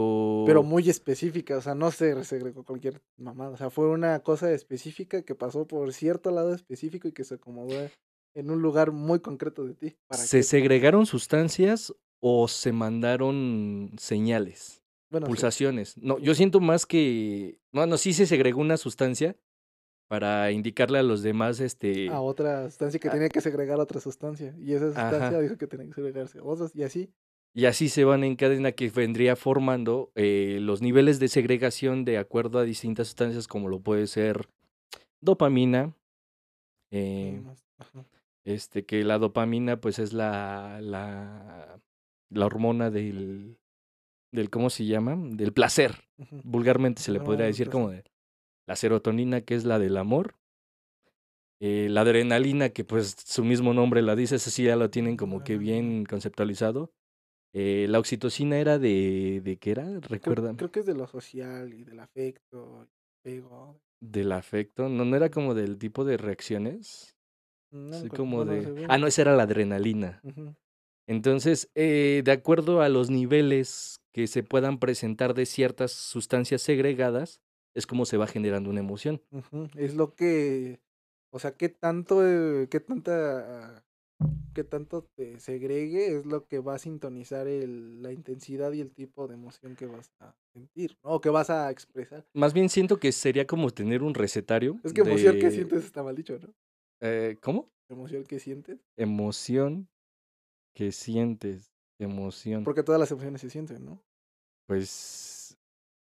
pero 0.45 0.63
muy 0.63 0.89
específica, 0.89 1.57
o 1.57 1.62
sea, 1.62 1.75
no 1.75 1.91
se 1.91 2.23
segregó 2.23 2.63
cualquier 2.63 3.01
mamada, 3.17 3.51
o 3.51 3.57
sea, 3.57 3.69
fue 3.69 3.89
una 3.89 4.21
cosa 4.23 4.51
específica 4.53 5.23
que 5.23 5.36
pasó 5.36 5.67
por 5.67 5.93
cierto 5.93 6.31
lado 6.31 6.53
específico 6.53 7.07
y 7.07 7.12
que 7.13 7.25
se 7.25 7.36
acomodó 7.36 7.91
en 8.36 8.51
un 8.51 8.62
lugar 8.62 8.91
muy 8.91 9.19
concreto 9.19 9.65
de 9.65 9.75
ti, 9.75 9.97
para 10.07 10.27
¿Se 10.29 10.41
segregaron 10.43 11.05
sustancias 11.05 11.93
o 12.19 12.47
se 12.47 12.71
mandaron 12.71 13.91
señales? 13.97 14.82
Bueno, 15.10 15.27
sí. 15.27 15.32
Pulsaciones. 15.32 15.97
No, 15.97 16.19
yo 16.19 16.36
siento 16.36 16.60
más 16.60 16.86
que 16.86 17.60
bueno, 17.71 17.97
sí 17.97 18.13
se 18.13 18.25
segregó 18.25 18.60
una 18.60 18.77
sustancia 18.77 19.36
para 20.08 20.51
indicarle 20.51 20.99
a 20.99 21.03
los 21.03 21.21
demás, 21.21 21.60
este 21.60 22.10
A 22.10 22.21
otra 22.21 22.69
sustancia 22.69 22.99
que 22.99 23.10
a 23.10 23.12
tenía 23.12 23.30
que 23.30 23.41
segregar 23.41 23.80
otra 23.80 23.99
sustancia, 23.99 24.56
y 24.58 24.73
esa 24.73 24.88
sustancia 24.88 25.27
Ajá. 25.27 25.39
dijo 25.41 25.58
que 25.58 25.67
tenía 25.67 25.88
que 25.88 25.93
segregarse 25.93 26.39
otras, 26.41 26.75
y 26.75 26.84
así. 26.84 27.12
Y 27.53 27.65
así 27.65 27.89
se 27.89 28.03
van 28.03 28.23
en 28.23 28.36
cadena 28.36 28.71
que 28.71 28.89
vendría 28.89 29.36
formando, 29.36 30.12
eh, 30.15 30.60
los 30.62 30.82
niveles 30.82 31.19
de 31.19 31.27
segregación 31.27 32.06
de 32.06 32.17
acuerdo 32.17 32.60
a 32.60 32.63
distintas 32.63 33.08
sustancias, 33.08 33.47
como 33.47 33.67
lo 33.67 33.80
puede 33.80 34.08
ser 34.08 34.47
dopamina, 35.21 35.93
eh, 36.91 37.41
este, 38.45 38.86
que 38.86 39.03
la 39.03 39.17
dopamina, 39.17 39.82
pues, 39.82 39.99
es 39.99 40.13
la 40.13 40.80
la 40.82 41.80
la 42.29 42.45
hormona 42.45 42.89
del 42.89 43.57
del, 44.31 44.49
¿cómo 44.49 44.69
se 44.69 44.85
llama? 44.85 45.15
Del 45.17 45.53
placer. 45.53 46.03
Vulgarmente 46.43 47.01
se 47.01 47.11
le 47.11 47.19
podría 47.19 47.45
decir 47.45 47.69
como 47.69 47.89
de 47.89 48.03
la 48.67 48.75
serotonina, 48.75 49.41
que 49.41 49.55
es 49.55 49.65
la 49.65 49.79
del 49.79 49.97
amor. 49.97 50.35
Eh, 51.59 51.87
la 51.89 52.01
adrenalina, 52.01 52.69
que, 52.69 52.83
pues, 52.83 53.15
su 53.25 53.43
mismo 53.43 53.73
nombre 53.73 54.01
la 54.01 54.15
dice, 54.15 54.35
esa 54.35 54.51
sí 54.51 54.65
ya 54.65 54.75
lo 54.75 54.89
tienen 54.89 55.17
como 55.17 55.43
que 55.43 55.57
bien 55.57 56.05
conceptualizado. 56.05 56.91
Eh, 57.53 57.87
la 57.89 57.97
oxitocina 57.97 58.59
era 58.59 58.77
de 58.77 59.41
¿de 59.43 59.57
qué 59.57 59.71
era? 59.71 59.85
Creo 59.85 60.01
¿Recuerdan? 60.01 60.57
creo 60.57 60.71
que 60.71 60.81
es 60.81 60.85
de 60.85 60.93
lo 60.93 61.07
social 61.07 61.73
y 61.73 61.83
del 61.83 61.99
afecto, 61.99 62.87
apego. 63.21 63.79
¿Del 63.99 64.33
afecto? 64.33 64.89
¿No 64.89 65.05
no 65.05 65.15
era 65.15 65.31
como 65.31 65.55
del 65.55 65.79
tipo 65.79 66.05
de 66.05 66.17
reacciones? 66.17 67.15
No 67.71 68.07
como 68.09 68.45
bueno, 68.45 68.51
de 68.51 68.85
ah, 68.89 68.97
no, 68.97 69.07
esa 69.07 69.23
era 69.23 69.35
la 69.35 69.43
adrenalina. 69.43 70.21
Entonces, 71.07 71.71
eh, 71.73 72.21
de 72.23 72.31
acuerdo 72.31 72.81
a 72.81 72.89
los 72.89 73.09
niveles 73.09 74.01
que 74.13 74.27
se 74.27 74.43
puedan 74.43 74.77
presentar 74.77 75.33
de 75.33 75.45
ciertas 75.45 75.91
sustancias 75.91 76.61
segregadas, 76.61 77.41
es 77.73 77.87
como 77.87 78.05
se 78.05 78.17
va 78.17 78.27
generando 78.27 78.69
una 78.69 78.81
emoción. 78.81 79.21
Es 79.75 79.95
lo 79.95 80.15
que, 80.15 80.81
o 81.31 81.39
sea, 81.39 81.51
qué 81.55 81.69
tanto, 81.69 82.27
eh, 82.27 82.67
qué 82.69 82.79
tanta, 82.81 83.85
qué 84.53 84.63
tanto 84.63 85.03
te 85.15 85.39
segregue 85.39 86.17
es 86.17 86.25
lo 86.25 86.47
que 86.47 86.59
va 86.59 86.75
a 86.75 86.79
sintonizar 86.79 87.47
el, 87.47 88.01
la 88.01 88.11
intensidad 88.11 88.73
y 88.73 88.81
el 88.81 88.91
tipo 88.91 89.27
de 89.27 89.35
emoción 89.35 89.75
que 89.75 89.85
vas 89.85 90.11
a 90.19 90.35
sentir, 90.51 90.97
¿no? 91.03 91.11
O 91.11 91.21
que 91.21 91.29
vas 91.29 91.49
a 91.49 91.69
expresar. 91.71 92.25
Más 92.33 92.53
bien 92.53 92.67
siento 92.67 92.99
que 92.99 93.11
sería 93.11 93.47
como 93.47 93.69
tener 93.69 94.03
un 94.03 94.13
recetario 94.13 94.79
Es 94.83 94.91
que 94.91 95.01
emoción 95.01 95.39
que 95.39 95.51
sientes 95.51 95.85
está 95.85 96.03
mal 96.03 96.15
dicho, 96.15 96.37
¿no? 96.39 96.53
eh, 97.01 97.37
¿Cómo? 97.41 97.71
Emoción 97.89 98.25
que 98.25 98.39
sientes. 98.39 98.79
Emoción 98.97 99.87
que 100.77 100.91
sientes. 100.91 101.73
Emoción. 101.99 102.63
Porque 102.63 102.83
todas 102.83 102.99
las 102.99 103.09
emociones 103.09 103.41
se 103.41 103.49
sienten, 103.49 103.83
¿no? 103.83 103.99
Pues 104.67 105.57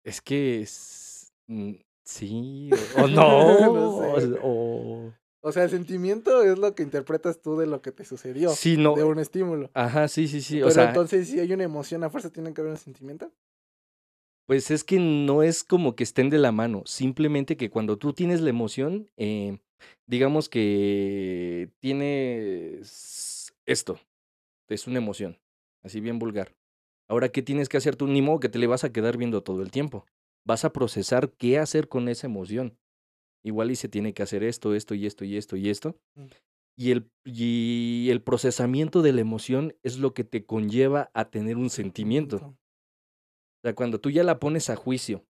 es 0.04 0.20
que 0.20 0.60
es- 0.60 1.32
mm, 1.46 1.72
sí 2.04 2.70
o, 2.98 3.02
o 3.02 3.08
no. 3.08 3.60
No 3.72 3.96
o- 3.96 4.36
o- 4.42 5.12
O 5.42 5.52
sea, 5.52 5.64
el 5.64 5.70
sentimiento 5.70 6.42
es 6.42 6.58
lo 6.58 6.74
que 6.74 6.82
interpretas 6.82 7.40
tú 7.40 7.56
de 7.56 7.66
lo 7.66 7.80
que 7.80 7.92
te 7.92 8.04
sucedió, 8.04 8.50
sí, 8.50 8.76
no. 8.76 8.94
de 8.94 9.04
un 9.04 9.18
estímulo. 9.18 9.70
Ajá, 9.72 10.06
sí, 10.08 10.28
sí, 10.28 10.42
sí. 10.42 10.56
Pero 10.56 10.66
o 10.66 10.70
sea, 10.70 10.88
entonces, 10.88 11.28
si 11.28 11.40
hay 11.40 11.50
una 11.54 11.64
emoción, 11.64 12.04
a 12.04 12.10
fuerza 12.10 12.30
tiene 12.30 12.52
que 12.52 12.60
haber 12.60 12.72
un 12.74 12.78
sentimiento. 12.78 13.32
pues 14.46 14.70
es 14.70 14.84
que 14.84 14.98
no 14.98 15.42
es 15.42 15.64
como 15.64 15.94
que 15.96 16.04
estén 16.04 16.28
de 16.28 16.36
la 16.38 16.52
mano. 16.52 16.82
Simplemente 16.84 17.56
que 17.56 17.70
cuando 17.70 17.96
tú 17.96 18.12
tienes 18.12 18.42
la 18.42 18.50
emoción, 18.50 19.10
eh, 19.16 19.60
digamos 20.06 20.50
que 20.50 21.70
tienes 21.80 23.54
esto. 23.64 23.98
Es 24.70 24.86
una 24.86 24.98
emoción. 24.98 25.38
Así 25.82 26.00
bien 26.00 26.18
vulgar. 26.18 26.56
Ahora, 27.08 27.30
¿qué 27.30 27.42
tienes 27.42 27.68
que 27.68 27.76
hacer 27.76 27.96
tú? 27.96 28.06
Ni 28.06 28.22
modo 28.22 28.40
que 28.40 28.48
te 28.48 28.58
le 28.58 28.66
vas 28.66 28.84
a 28.84 28.92
quedar 28.92 29.16
viendo 29.16 29.42
todo 29.42 29.62
el 29.62 29.70
tiempo. 29.70 30.06
Vas 30.46 30.64
a 30.64 30.72
procesar 30.72 31.32
qué 31.32 31.58
hacer 31.58 31.88
con 31.88 32.08
esa 32.08 32.28
emoción. 32.28 32.78
Igual 33.42 33.70
y 33.70 33.76
se 33.76 33.88
tiene 33.88 34.14
que 34.14 34.22
hacer 34.22 34.44
esto, 34.44 34.74
esto 34.74 34.94
y 34.94 35.06
esto 35.06 35.24
y 35.24 35.36
esto 35.36 35.56
y 35.56 35.70
esto. 35.70 35.98
Mm. 36.14 36.26
Y 36.76 36.90
el, 36.92 37.10
y 37.24 38.08
el 38.10 38.22
procesamiento 38.22 39.02
de 39.02 39.12
la 39.12 39.20
emoción 39.20 39.76
es 39.82 39.98
lo 39.98 40.14
que 40.14 40.24
te 40.24 40.46
conlleva 40.46 41.10
a 41.14 41.30
tener 41.30 41.56
un 41.56 41.68
sentimiento. 41.68 42.36
O 42.36 42.56
sea, 43.62 43.74
cuando 43.74 44.00
tú 44.00 44.10
ya 44.10 44.22
la 44.24 44.38
pones 44.38 44.70
a 44.70 44.76
juicio 44.76 45.26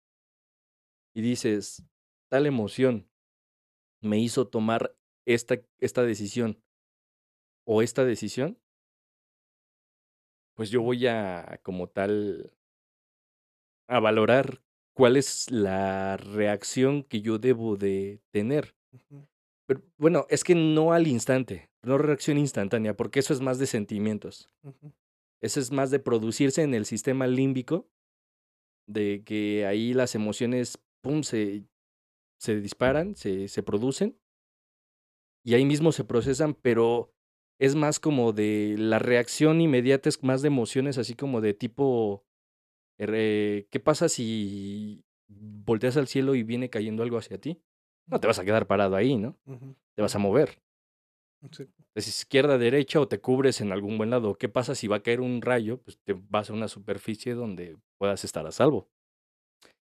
y 1.14 1.22
dices, 1.22 1.83
tal 2.31 2.46
emoción 2.46 3.09
me 4.03 4.18
hizo 4.18 4.46
tomar 4.46 4.96
esta, 5.26 5.61
esta 5.79 6.03
decisión 6.03 6.62
o 7.66 7.83
esta 7.83 8.05
decisión, 8.05 8.59
pues 10.60 10.68
yo 10.68 10.82
voy 10.82 11.06
a, 11.06 11.58
como 11.62 11.88
tal, 11.88 12.52
a 13.88 13.98
valorar 13.98 14.62
cuál 14.94 15.16
es 15.16 15.50
la 15.50 16.18
reacción 16.18 17.02
que 17.02 17.22
yo 17.22 17.38
debo 17.38 17.78
de 17.78 18.20
tener. 18.30 18.76
Pero, 19.66 19.80
bueno, 19.96 20.26
es 20.28 20.44
que 20.44 20.54
no 20.54 20.92
al 20.92 21.06
instante, 21.06 21.70
no 21.82 21.96
reacción 21.96 22.36
instantánea, 22.36 22.94
porque 22.94 23.20
eso 23.20 23.32
es 23.32 23.40
más 23.40 23.58
de 23.58 23.64
sentimientos. 23.64 24.50
Eso 25.40 25.60
es 25.60 25.72
más 25.72 25.90
de 25.90 25.98
producirse 25.98 26.60
en 26.60 26.74
el 26.74 26.84
sistema 26.84 27.26
límbico, 27.26 27.88
de 28.86 29.22
que 29.24 29.64
ahí 29.64 29.94
las 29.94 30.14
emociones, 30.14 30.78
pum, 31.00 31.22
se, 31.22 31.64
se 32.38 32.60
disparan, 32.60 33.16
se, 33.16 33.48
se 33.48 33.62
producen, 33.62 34.20
y 35.42 35.54
ahí 35.54 35.64
mismo 35.64 35.90
se 35.90 36.04
procesan, 36.04 36.52
pero 36.52 37.14
es 37.60 37.74
más 37.74 38.00
como 38.00 38.32
de 38.32 38.74
la 38.78 38.98
reacción 38.98 39.60
inmediata, 39.60 40.08
es 40.08 40.22
más 40.24 40.40
de 40.40 40.48
emociones, 40.48 40.96
así 40.96 41.14
como 41.14 41.42
de 41.42 41.52
tipo, 41.52 42.24
eh, 42.98 43.66
¿qué 43.70 43.78
pasa 43.78 44.08
si 44.08 45.04
volteas 45.28 45.98
al 45.98 46.08
cielo 46.08 46.34
y 46.34 46.42
viene 46.42 46.70
cayendo 46.70 47.02
algo 47.02 47.18
hacia 47.18 47.38
ti? 47.38 47.60
No 48.06 48.18
te 48.18 48.26
vas 48.26 48.38
a 48.38 48.46
quedar 48.46 48.66
parado 48.66 48.96
ahí, 48.96 49.16
¿no? 49.16 49.38
Te 49.94 50.00
vas 50.00 50.14
a 50.14 50.18
mover. 50.18 50.62
Es 51.94 52.08
izquierda, 52.08 52.56
derecha 52.56 52.98
o 52.98 53.08
te 53.08 53.20
cubres 53.20 53.60
en 53.60 53.72
algún 53.72 53.98
buen 53.98 54.08
lado. 54.08 54.36
¿Qué 54.36 54.48
pasa 54.48 54.74
si 54.74 54.88
va 54.88 54.96
a 54.96 55.02
caer 55.02 55.20
un 55.20 55.42
rayo? 55.42 55.82
Pues 55.82 55.98
te 56.02 56.14
vas 56.14 56.48
a 56.48 56.54
una 56.54 56.66
superficie 56.66 57.34
donde 57.34 57.76
puedas 57.98 58.24
estar 58.24 58.46
a 58.46 58.52
salvo. 58.52 58.88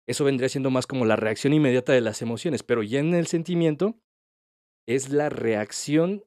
Eso 0.08 0.26
vendría 0.26 0.50
siendo 0.50 0.72
más 0.72 0.88
como 0.88 1.06
la 1.06 1.16
reacción 1.16 1.54
inmediata 1.54 1.94
de 1.94 2.02
las 2.02 2.22
emociones, 2.22 2.64
pero 2.64 2.84
ya 2.84 3.00
en 3.00 3.14
el 3.14 3.28
sentimiento 3.28 3.98
es 4.86 5.10
la 5.10 5.30
reacción 5.30 6.26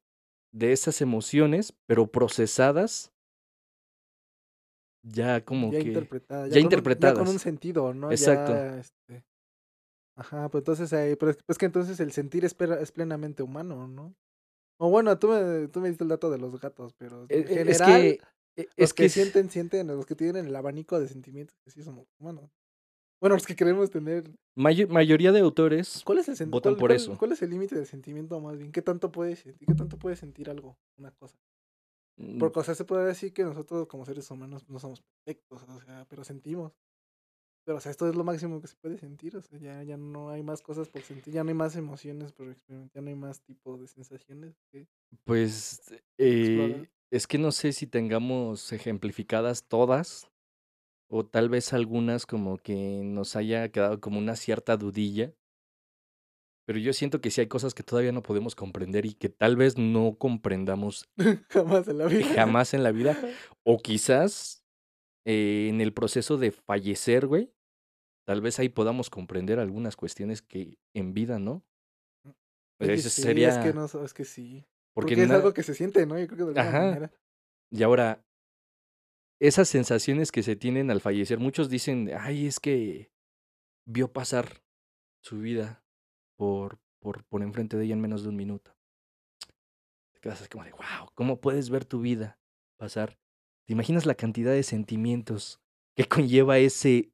de 0.54 0.72
esas 0.72 1.00
emociones, 1.00 1.74
pero 1.86 2.06
procesadas 2.06 3.12
ya 5.02 5.44
como 5.44 5.72
ya 5.72 5.80
que... 5.80 5.88
interpretada. 5.88 6.46
ya 6.48 6.54
con 6.54 6.56
un- 6.56 6.62
ya 6.62 6.62
con 6.62 6.64
interpretadas. 6.64 7.28
un 7.28 7.38
sentido, 7.38 7.92
¿no? 7.92 8.10
Exacto. 8.10 8.52
Ya, 8.52 8.78
este, 8.78 9.24
Ajá, 10.16 10.48
pues 10.48 10.62
entonces, 10.62 10.92
eh, 10.92 11.16
pero 11.18 11.32
es 11.32 11.38
pues 11.44 11.58
que 11.58 11.66
entonces 11.66 11.98
el 11.98 12.12
sentir 12.12 12.44
es, 12.44 12.54
es 12.80 12.92
plenamente 12.92 13.42
humano, 13.42 13.88
¿no? 13.88 14.14
O 14.78 14.88
bueno, 14.88 15.18
tú 15.18 15.28
me, 15.28 15.66
tú 15.68 15.80
me 15.80 15.88
diste 15.88 16.04
el 16.04 16.10
dato 16.10 16.30
de 16.30 16.38
los 16.38 16.60
gatos, 16.60 16.94
pero 16.96 17.22
en 17.22 17.28
e- 17.30 17.40
es 17.40 17.48
general, 17.48 18.00
que... 18.00 18.20
e- 18.56 18.62
los 18.62 18.70
Es 18.76 18.94
que, 18.94 19.02
que 19.04 19.08
sienten, 19.08 19.50
sienten, 19.50 19.88
los 19.88 20.06
que 20.06 20.14
tienen 20.14 20.46
el 20.46 20.54
abanico 20.54 21.00
de 21.00 21.08
sentimientos, 21.08 21.56
que 21.64 21.72
sí 21.72 21.82
somos 21.82 22.06
humanos. 22.20 22.48
Bueno, 23.20 23.36
los 23.36 23.46
que 23.46 23.56
queremos 23.56 23.90
tener... 23.90 24.30
mayo- 24.56 24.88
mayoría 24.88 25.32
de 25.32 25.40
autores 25.40 26.02
¿Cuál 26.04 26.18
es 26.18 26.28
el 26.28 26.46
votan 26.48 26.72
cuál- 26.74 26.80
por 26.80 26.88
cuál- 26.90 26.96
eso. 26.96 27.16
¿Cuál 27.18 27.32
es 27.32 27.42
el 27.42 27.50
límite 27.50 27.74
del 27.74 27.86
sentimiento 27.86 28.38
más 28.40 28.58
bien? 28.58 28.72
¿Qué 28.72 28.82
tanto 28.82 29.10
puedes 29.10 29.38
sentir? 29.40 29.66
¿Qué 29.66 29.74
tanto 29.74 29.98
puedes 29.98 30.18
sentir 30.18 30.50
algo? 30.50 30.76
Una 30.98 31.10
cosa. 31.12 31.38
mm, 32.16 32.38
Porque, 32.38 32.60
o 32.60 32.64
sea, 32.64 32.74
se 32.74 32.84
puede 32.84 33.06
decir 33.06 33.32
que 33.32 33.44
nosotros 33.44 33.86
como 33.86 34.04
seres 34.04 34.30
humanos 34.30 34.68
no 34.68 34.78
somos 34.78 35.00
perfectos, 35.02 35.62
o 35.68 35.80
sea, 35.80 36.06
pero 36.08 36.22
sentimos. 36.24 36.72
Pero, 37.66 37.78
o 37.78 37.80
sea, 37.80 37.90
esto 37.90 38.06
es 38.06 38.14
lo 38.14 38.24
máximo 38.24 38.60
que 38.60 38.66
se 38.66 38.76
puede 38.76 38.98
sentir, 38.98 39.34
o 39.38 39.40
sea, 39.40 39.58
ya, 39.58 39.82
ya 39.82 39.96
no 39.96 40.28
hay 40.28 40.42
más 40.42 40.60
cosas 40.60 40.90
por 40.90 41.00
sentir, 41.00 41.32
ya 41.32 41.42
no 41.44 41.48
hay 41.48 41.54
más 41.54 41.74
emociones 41.76 42.30
por 42.32 42.50
experimentar, 42.50 42.92
ya 42.94 43.00
no 43.00 43.08
hay 43.08 43.14
más 43.16 43.40
tipo 43.40 43.78
de 43.78 43.86
sensaciones. 43.88 44.54
que- 44.70 44.86
Pues 45.24 45.80
eh, 46.18 46.86
es 47.10 47.26
que 47.26 47.38
no 47.38 47.52
sé 47.52 47.72
si 47.72 47.86
tengamos 47.86 48.70
ejemplificadas 48.72 49.64
todas 49.64 50.30
o 51.08 51.24
tal 51.26 51.48
vez 51.48 51.72
algunas 51.72 52.26
como 52.26 52.56
que 52.58 53.02
nos 53.04 53.36
haya 53.36 53.68
quedado 53.70 54.00
como 54.00 54.18
una 54.18 54.36
cierta 54.36 54.76
dudilla, 54.76 55.34
pero 56.66 56.78
yo 56.78 56.92
siento 56.92 57.20
que 57.20 57.30
sí 57.30 57.42
hay 57.42 57.46
cosas 57.46 57.74
que 57.74 57.82
todavía 57.82 58.12
no 58.12 58.22
podemos 58.22 58.54
comprender 58.54 59.04
y 59.04 59.12
que 59.14 59.28
tal 59.28 59.56
vez 59.56 59.76
no 59.76 60.16
comprendamos 60.18 61.08
Jamás 61.50 61.88
en 61.88 61.98
la 61.98 62.06
vida. 62.06 62.26
jamás 62.34 62.74
en 62.74 62.82
la 62.82 62.90
vida 62.92 63.16
o 63.64 63.78
quizás 63.78 64.64
eh, 65.26 65.68
en 65.70 65.80
el 65.80 65.92
proceso 65.92 66.36
de 66.38 66.50
fallecer, 66.52 67.26
güey, 67.26 67.52
tal 68.26 68.40
vez 68.40 68.58
ahí 68.58 68.68
podamos 68.70 69.10
comprender 69.10 69.58
algunas 69.58 69.96
cuestiones 69.96 70.40
que 70.42 70.78
en 70.94 71.12
vida, 71.12 71.38
¿no? 71.38 71.62
Oye, 72.80 72.94
Ese 72.94 73.10
sí, 73.10 73.22
sería 73.22 73.48
Es 73.50 73.58
que, 73.58 73.72
no, 73.72 73.84
es 74.04 74.14
que 74.14 74.24
sí. 74.24 74.64
porque 74.94 75.14
Porque, 75.14 75.22
es 75.22 75.30
algo 75.30 75.52
que 75.54 75.62
se 75.62 75.74
siente, 75.74 76.06
¿no? 76.06 76.18
Yo 76.18 76.26
creo 76.26 76.48
que 76.48 76.54
de 76.54 76.60
alguna 76.60 76.78
Ajá. 76.78 76.86
manera. 76.88 77.12
Y 77.70 77.82
ahora, 77.82 78.24
esas 79.40 79.68
sensaciones 79.68 80.32
que 80.32 80.42
se 80.42 80.56
tienen 80.56 80.90
al 80.90 81.00
fallecer, 81.00 81.38
muchos 81.38 81.68
dicen, 81.68 82.10
ay, 82.18 82.46
es 82.46 82.60
que 82.60 83.10
vio 83.86 84.12
pasar 84.12 84.62
su 85.22 85.38
vida 85.38 85.84
por, 86.36 86.78
por, 87.00 87.24
por 87.24 87.42
enfrente 87.42 87.76
de 87.76 87.84
ella 87.84 87.94
en 87.94 88.00
menos 88.00 88.22
de 88.22 88.28
un 88.30 88.36
minuto. 88.36 88.76
Te 90.12 90.20
quedas 90.20 90.40
así 90.40 90.48
como 90.48 90.64
de, 90.64 90.72
wow, 90.72 91.08
¿cómo 91.14 91.40
puedes 91.40 91.70
ver 91.70 91.84
tu 91.84 92.00
vida 92.00 92.38
pasar? 92.76 93.18
¿Te 93.66 93.72
imaginas 93.72 94.06
la 94.06 94.14
cantidad 94.14 94.52
de 94.52 94.62
sentimientos 94.62 95.60
que 95.96 96.04
conlleva 96.08 96.58
ese... 96.58 97.10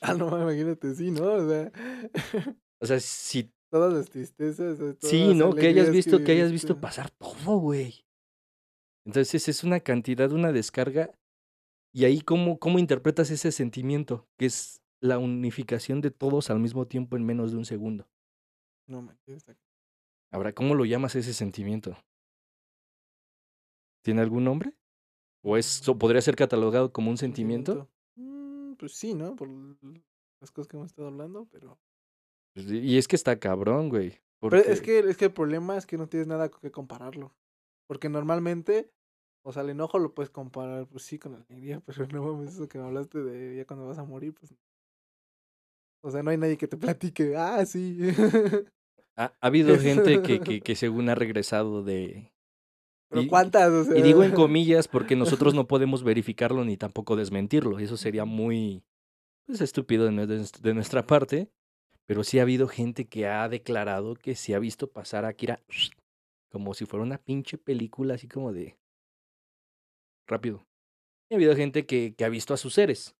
Ah, 0.00 0.14
no, 0.14 0.28
imagínate, 0.40 0.94
sí, 0.94 1.10
¿no? 1.10 1.24
O 1.24 1.48
sea, 1.48 1.72
O 2.80 2.86
sea, 2.86 3.00
si... 3.00 3.52
todas 3.70 3.92
las 3.92 4.08
tristezas. 4.08 4.78
eh, 4.80 4.96
Sí, 5.00 5.22
todas 5.22 5.36
¿no? 5.36 5.46
las 5.46 5.54
Que 5.56 5.66
hayas 5.68 5.90
visto, 5.90 6.22
que 6.22 6.32
hayas 6.32 6.52
visto 6.52 6.80
pasar 6.80 7.10
todo, 7.10 7.58
güey. 7.58 8.04
Entonces 9.04 9.48
es 9.48 9.64
una 9.64 9.80
cantidad, 9.80 10.30
una 10.32 10.52
descarga. 10.52 11.10
Y 11.92 12.04
ahí, 12.04 12.20
¿cómo, 12.20 12.58
¿cómo 12.58 12.78
interpretas 12.78 13.30
ese 13.30 13.50
sentimiento? 13.52 14.26
Que 14.36 14.46
es 14.46 14.82
la 15.00 15.18
unificación 15.18 16.00
de 16.00 16.10
todos 16.10 16.50
al 16.50 16.58
mismo 16.60 16.86
tiempo 16.86 17.16
en 17.16 17.24
menos 17.24 17.52
de 17.52 17.58
un 17.58 17.64
segundo. 17.64 18.08
No, 18.86 19.06
está- 19.26 19.56
Ahora, 20.30 20.52
¿cómo 20.52 20.74
lo 20.74 20.84
llamas 20.84 21.14
ese 21.14 21.32
sentimiento? 21.32 21.96
¿Tiene 24.02 24.20
algún 24.20 24.44
nombre? 24.44 24.74
¿O 25.42 25.56
es, 25.56 25.86
o 25.88 25.98
podría 25.98 26.20
ser 26.20 26.36
catalogado 26.36 26.92
como 26.92 27.10
un 27.10 27.16
sentimiento? 27.16 27.88
Mm, 28.16 28.74
pues 28.74 28.92
sí, 28.92 29.14
¿no? 29.14 29.36
Por 29.36 29.48
las 30.40 30.50
cosas 30.50 30.68
que 30.68 30.76
hemos 30.76 30.88
estado 30.88 31.08
hablando, 31.08 31.46
pero... 31.50 31.78
Pues, 32.54 32.70
Y 32.70 32.98
es 32.98 33.08
que 33.08 33.16
está 33.16 33.38
cabrón, 33.38 33.88
güey. 33.88 34.20
Pero 34.40 34.56
es 34.56 34.80
que, 34.80 34.98
es 35.00 35.16
que 35.16 35.26
el 35.26 35.32
problema 35.32 35.76
es 35.76 35.86
que 35.86 35.96
no 35.98 36.08
tienes 36.08 36.28
nada 36.28 36.48
con 36.50 36.60
que 36.60 36.70
compararlo. 36.70 37.34
Porque 37.86 38.08
normalmente, 38.08 38.92
o 39.48 39.52
sea, 39.52 39.62
el 39.62 39.70
enojo 39.70 39.98
lo 39.98 40.12
puedes 40.12 40.28
comparar, 40.28 40.86
pues 40.88 41.04
sí, 41.04 41.18
con 41.18 41.32
la 41.32 41.38
alegría, 41.38 41.80
pero 41.86 42.06
no 42.08 42.22
mames, 42.22 42.52
eso 42.52 42.68
que 42.68 42.76
me 42.78 42.84
hablaste 42.84 43.18
de 43.22 43.56
ya 43.56 43.64
cuando 43.64 43.86
vas 43.86 43.96
a 43.98 44.04
morir, 44.04 44.34
pues... 44.34 44.54
O 46.02 46.10
sea, 46.10 46.22
no 46.22 46.30
hay 46.30 46.36
nadie 46.36 46.58
que 46.58 46.68
te 46.68 46.76
platique, 46.76 47.34
ah, 47.34 47.64
sí. 47.64 47.98
Ha, 49.16 49.24
ha 49.40 49.46
habido 49.46 49.76
gente 49.78 50.22
que, 50.22 50.38
que, 50.40 50.60
que 50.60 50.76
según 50.76 51.08
ha 51.08 51.14
regresado 51.14 51.82
de, 51.82 52.30
Pero 53.08 53.22
Y- 53.22 53.26
¿cuántas? 53.26 53.88
O 53.88 53.96
Y 53.96 54.02
digo 54.02 54.22
en 54.22 54.28
sea, 54.28 54.36
comillas 54.36 54.86
porque 54.86 55.16
nosotros 55.16 55.54
no 55.54 55.66
podemos 55.66 56.04
verificarlo 56.04 56.62
ni 56.64 56.76
tampoco 56.76 57.16
desmentirlo. 57.16 57.78
Eso 57.78 57.96
sería 57.96 58.26
muy 58.26 58.84
pues, 59.46 59.62
estúpido 59.62 60.04
de 60.06 60.74
nuestra 60.74 61.06
parte. 61.06 61.48
Pero 62.06 62.22
sí 62.22 62.38
ha 62.38 62.42
habido 62.42 62.68
gente 62.68 63.06
que 63.06 63.26
ha 63.26 63.48
declarado 63.48 64.14
que 64.14 64.34
se 64.36 64.54
ha 64.54 64.58
visto 64.58 64.90
pasar 64.92 65.24
a 65.24 65.28
Akira 65.28 65.60
como 66.50 66.74
si 66.74 66.84
fuera 66.86 67.02
una 67.02 67.18
pinche 67.18 67.58
película 67.58 68.14
así 68.14 68.28
como 68.28 68.52
de 68.52 68.78
rápido. 70.28 70.66
Y 71.30 71.34
ha 71.34 71.36
habido 71.36 71.56
gente 71.56 71.86
que, 71.86 72.14
que 72.14 72.24
ha 72.24 72.28
visto 72.28 72.54
a 72.54 72.56
sus 72.56 72.74
seres 72.74 73.16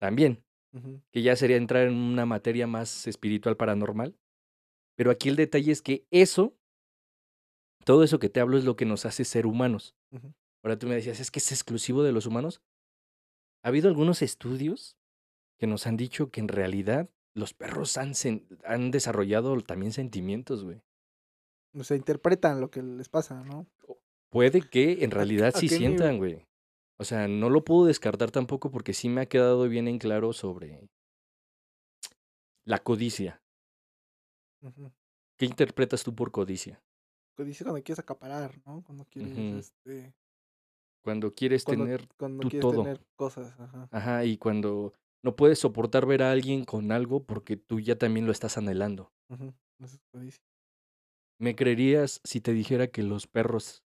también, 0.00 0.44
que 1.12 1.22
ya 1.22 1.34
sería 1.34 1.56
entrar 1.56 1.86
en 1.86 1.94
una 1.94 2.26
materia 2.26 2.66
más 2.66 3.06
espiritual 3.06 3.56
paranormal. 3.56 4.16
Pero 4.96 5.10
aquí 5.10 5.28
el 5.28 5.36
detalle 5.36 5.72
es 5.72 5.82
que 5.82 6.06
eso, 6.10 6.56
todo 7.84 8.04
eso 8.04 8.18
que 8.18 8.28
te 8.28 8.40
hablo 8.40 8.58
es 8.58 8.64
lo 8.64 8.76
que 8.76 8.84
nos 8.84 9.06
hace 9.06 9.24
ser 9.24 9.46
humanos. 9.46 9.96
Ahora 10.62 10.78
tú 10.78 10.86
me 10.86 10.94
decías, 10.94 11.20
es 11.20 11.30
que 11.30 11.38
es 11.38 11.52
exclusivo 11.52 12.02
de 12.02 12.12
los 12.12 12.26
humanos. 12.26 12.60
Ha 13.62 13.68
habido 13.68 13.88
algunos 13.88 14.22
estudios 14.22 14.96
que 15.58 15.66
nos 15.66 15.86
han 15.86 15.96
dicho 15.96 16.30
que 16.30 16.40
en 16.40 16.48
realidad 16.48 17.10
los 17.34 17.54
perros 17.54 17.96
han, 17.96 18.12
han 18.64 18.90
desarrollado 18.90 19.60
también 19.62 19.92
sentimientos, 19.92 20.64
güey. 20.64 20.82
O 21.74 21.84
sea, 21.84 21.96
interpretan 21.96 22.60
lo 22.60 22.70
que 22.70 22.82
les 22.82 23.08
pasa, 23.08 23.42
¿no? 23.44 23.66
Puede 24.30 24.60
que 24.60 25.04
en 25.04 25.10
realidad 25.10 25.54
sí 25.54 25.66
nivel? 25.68 25.78
sientan, 25.78 26.18
güey. 26.18 26.44
O 26.98 27.04
sea, 27.04 27.28
no 27.28 27.50
lo 27.50 27.64
puedo 27.64 27.86
descartar 27.86 28.30
tampoco 28.30 28.70
porque 28.70 28.92
sí 28.92 29.08
me 29.08 29.20
ha 29.22 29.26
quedado 29.26 29.68
bien 29.68 29.88
en 29.88 29.98
claro 29.98 30.32
sobre 30.32 30.88
la 32.64 32.78
codicia. 32.78 33.40
¿Qué 35.38 35.46
interpretas 35.46 36.02
tú 36.02 36.14
por 36.14 36.30
codicia? 36.30 36.82
Dice 37.38 37.62
cuando 37.64 37.82
quieres 37.84 38.00
acaparar, 38.00 38.60
¿no? 38.66 38.82
Cuando 38.82 39.04
quieres, 39.04 39.32
Ujú. 39.32 39.58
este... 39.58 40.12
Cuando 41.04 41.32
quieres 41.32 41.64
Cuando, 41.64 41.84
tener, 41.84 42.08
cuando 42.18 42.48
quieres 42.48 42.68
todo. 42.70 42.82
tener 42.82 43.06
cosas, 43.16 43.58
ajá. 43.58 43.88
ajá, 43.92 44.24
y 44.24 44.36
cuando 44.36 44.92
no 45.22 45.36
puedes 45.36 45.58
soportar 45.58 46.04
ver 46.06 46.22
a 46.22 46.32
alguien 46.32 46.64
con 46.64 46.92
algo 46.92 47.24
porque 47.24 47.56
tú 47.56 47.80
ya 47.80 47.96
también 47.96 48.26
lo 48.26 48.32
estás 48.32 48.58
anhelando. 48.58 49.12
ujú, 49.30 49.54
Eso 49.78 49.96
es 49.96 50.02
codicia. 50.12 50.42
¿Me 51.40 51.54
creerías 51.54 52.20
si 52.24 52.40
te 52.40 52.52
dijera 52.52 52.88
que 52.88 53.02
los 53.02 53.26
perros 53.26 53.84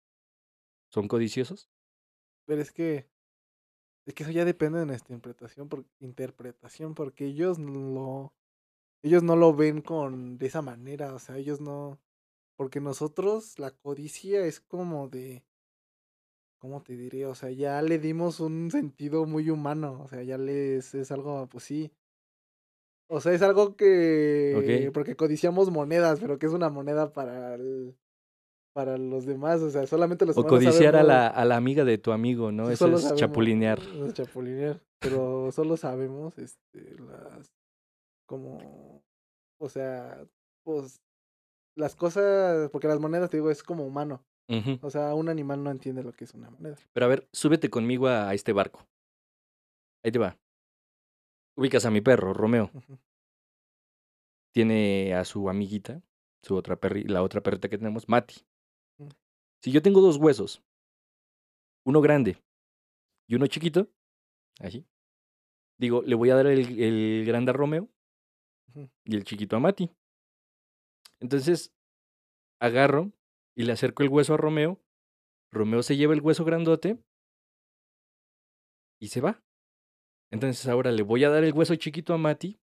son 0.92 1.08
codiciosos? 1.08 1.70
Pero 2.46 2.60
es 2.60 2.70
que... 2.70 3.08
Es 4.04 4.14
que 4.14 4.24
eso 4.24 4.32
ya 4.32 4.44
depende 4.44 4.80
de 4.80 4.86
nuestra 4.86 5.14
interpretación, 5.14 5.68
por, 5.68 5.84
interpretación 6.00 6.94
porque 6.94 7.26
ellos 7.26 7.58
lo... 7.58 8.34
Ellos 9.04 9.22
no 9.22 9.36
lo 9.36 9.54
ven 9.54 9.80
con 9.80 10.38
de 10.38 10.46
esa 10.46 10.62
manera, 10.62 11.14
o 11.14 11.18
sea, 11.18 11.36
ellos 11.38 11.60
no... 11.60 11.98
Porque 12.56 12.80
nosotros 12.80 13.58
la 13.58 13.70
codicia 13.70 14.44
es 14.44 14.60
como 14.60 15.08
de... 15.08 15.44
¿Cómo 16.58 16.82
te 16.82 16.96
diré? 16.96 17.26
O 17.26 17.34
sea, 17.34 17.50
ya 17.50 17.82
le 17.82 17.98
dimos 17.98 18.38
un 18.38 18.70
sentido 18.70 19.24
muy 19.26 19.50
humano, 19.50 20.00
o 20.02 20.08
sea, 20.08 20.22
ya 20.22 20.38
les 20.38 20.94
es 20.94 21.10
algo, 21.10 21.48
pues 21.48 21.64
sí. 21.64 21.92
O 23.08 23.20
sea, 23.20 23.32
es 23.32 23.42
algo 23.42 23.76
que... 23.76 24.90
Porque 24.94 25.16
codiciamos 25.16 25.70
monedas, 25.70 26.20
pero 26.20 26.38
que 26.38 26.46
es 26.46 26.52
una 26.52 26.70
moneda 26.70 27.12
para 27.12 27.54
el- 27.54 27.96
para 28.72 28.96
los 28.96 29.26
demás, 29.26 29.60
o 29.60 29.70
sea, 29.70 29.86
solamente 29.86 30.24
los 30.26 30.36
O 30.36 30.40
humanos 30.40 30.58
codiciar 30.64 30.96
a 30.96 31.02
la, 31.02 31.26
a 31.28 31.44
la 31.44 31.56
amiga 31.56 31.84
de 31.84 31.98
tu 31.98 32.12
amigo, 32.12 32.50
¿no? 32.52 32.70
Eso 32.70 32.86
es 32.86 33.02
sabemos- 33.02 33.18
chapulinear. 33.18 33.78
eso 33.78 34.06
es 34.06 34.14
chapulinear. 34.14 34.80
Pero 35.00 35.50
solo 35.52 35.76
sabemos, 35.76 36.38
este, 36.38 36.96
las, 37.00 37.52
como, 38.26 39.02
o 39.60 39.68
sea, 39.68 40.24
pues, 40.64 41.00
las 41.76 41.96
cosas, 41.96 42.70
porque 42.70 42.88
las 42.88 43.00
monedas, 43.00 43.28
te 43.30 43.36
digo, 43.38 43.50
es 43.50 43.62
como 43.62 43.84
humano. 43.86 44.24
O 44.82 44.90
sea, 44.90 45.14
un 45.14 45.30
animal 45.30 45.64
no 45.64 45.70
entiende 45.70 46.02
lo 46.02 46.12
que 46.12 46.24
es 46.24 46.34
una 46.34 46.50
moneda. 46.50 46.76
Pero 46.92 47.06
a 47.06 47.08
ver, 47.08 47.26
súbete 47.32 47.70
conmigo 47.70 48.06
a, 48.08 48.28
a 48.28 48.34
este 48.34 48.52
barco. 48.52 48.86
Ahí 50.04 50.12
te 50.12 50.18
va. 50.18 50.36
Ubicas 51.56 51.86
a 51.86 51.90
mi 51.90 52.02
perro, 52.02 52.34
Romeo. 52.34 52.70
Tiene 54.54 55.14
a 55.14 55.24
su 55.24 55.48
amiguita, 55.48 56.02
su 56.42 56.54
otra 56.54 56.76
perri, 56.76 57.04
la 57.04 57.22
otra 57.22 57.40
perrita 57.40 57.68
que 57.70 57.78
tenemos, 57.78 58.08
Mati. 58.10 58.44
Si 59.62 59.70
yo 59.70 59.80
tengo 59.80 60.00
dos 60.00 60.16
huesos, 60.16 60.62
uno 61.84 62.00
grande 62.00 62.42
y 63.28 63.36
uno 63.36 63.46
chiquito, 63.46 63.88
así. 64.58 64.86
Digo, 65.78 66.02
le 66.02 66.14
voy 66.14 66.30
a 66.30 66.36
dar 66.36 66.46
el, 66.46 66.80
el 66.80 67.24
grande 67.24 67.50
a 67.50 67.54
Romeo 67.54 67.88
y 69.04 69.16
el 69.16 69.24
chiquito 69.24 69.56
a 69.56 69.60
Mati. 69.60 69.90
Entonces, 71.20 71.72
agarro 72.60 73.12
y 73.56 73.64
le 73.64 73.72
acerco 73.72 74.02
el 74.02 74.08
hueso 74.08 74.34
a 74.34 74.36
Romeo. 74.36 74.80
Romeo 75.52 75.82
se 75.82 75.96
lleva 75.96 76.14
el 76.14 76.20
hueso 76.20 76.44
grandote 76.44 76.98
y 79.00 79.08
se 79.08 79.20
va. 79.20 79.42
Entonces 80.30 80.66
ahora 80.66 80.90
le 80.92 81.02
voy 81.02 81.24
a 81.24 81.28
dar 81.28 81.44
el 81.44 81.52
hueso 81.52 81.76
chiquito 81.76 82.14
a 82.14 82.18
Mati, 82.18 82.58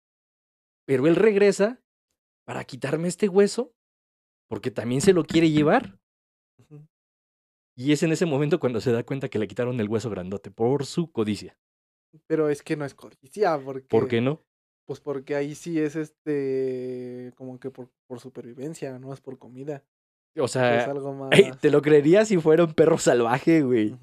pero 0.86 1.06
él 1.06 1.16
regresa 1.16 1.82
para 2.44 2.64
quitarme 2.64 3.08
este 3.08 3.28
hueso 3.28 3.74
porque 4.48 4.70
también 4.70 5.00
se 5.00 5.12
lo 5.12 5.24
quiere 5.24 5.50
llevar. 5.50 5.98
Y 7.76 7.92
es 7.92 8.02
en 8.02 8.12
ese 8.12 8.26
momento 8.26 8.60
cuando 8.60 8.80
se 8.80 8.92
da 8.92 9.02
cuenta 9.02 9.28
que 9.28 9.38
le 9.38 9.48
quitaron 9.48 9.80
el 9.80 9.88
hueso 9.88 10.10
grandote 10.10 10.50
por 10.50 10.86
su 10.86 11.10
codicia. 11.10 11.56
Pero 12.26 12.48
es 12.48 12.62
que 12.62 12.76
no 12.76 12.84
es 12.84 12.94
codicia, 12.94 13.58
porque, 13.58 13.88
¿Por 13.88 14.06
qué 14.06 14.20
no? 14.20 14.40
pues 14.86 15.00
porque 15.00 15.34
ahí 15.34 15.54
sí 15.54 15.80
es, 15.80 15.96
este, 15.96 17.32
como 17.36 17.58
que 17.58 17.70
por, 17.70 17.90
por 18.06 18.20
supervivencia, 18.20 18.98
no 18.98 19.12
es 19.12 19.20
por 19.20 19.38
comida. 19.38 19.82
O 20.36 20.48
sea, 20.48 20.82
es 20.82 20.88
algo 20.88 21.12
más... 21.14 21.30
ey, 21.32 21.50
te 21.60 21.70
lo 21.70 21.82
creería 21.82 22.24
si 22.24 22.38
fuera 22.38 22.64
un 22.64 22.74
perro 22.74 22.98
salvaje, 22.98 23.62
güey. 23.62 23.96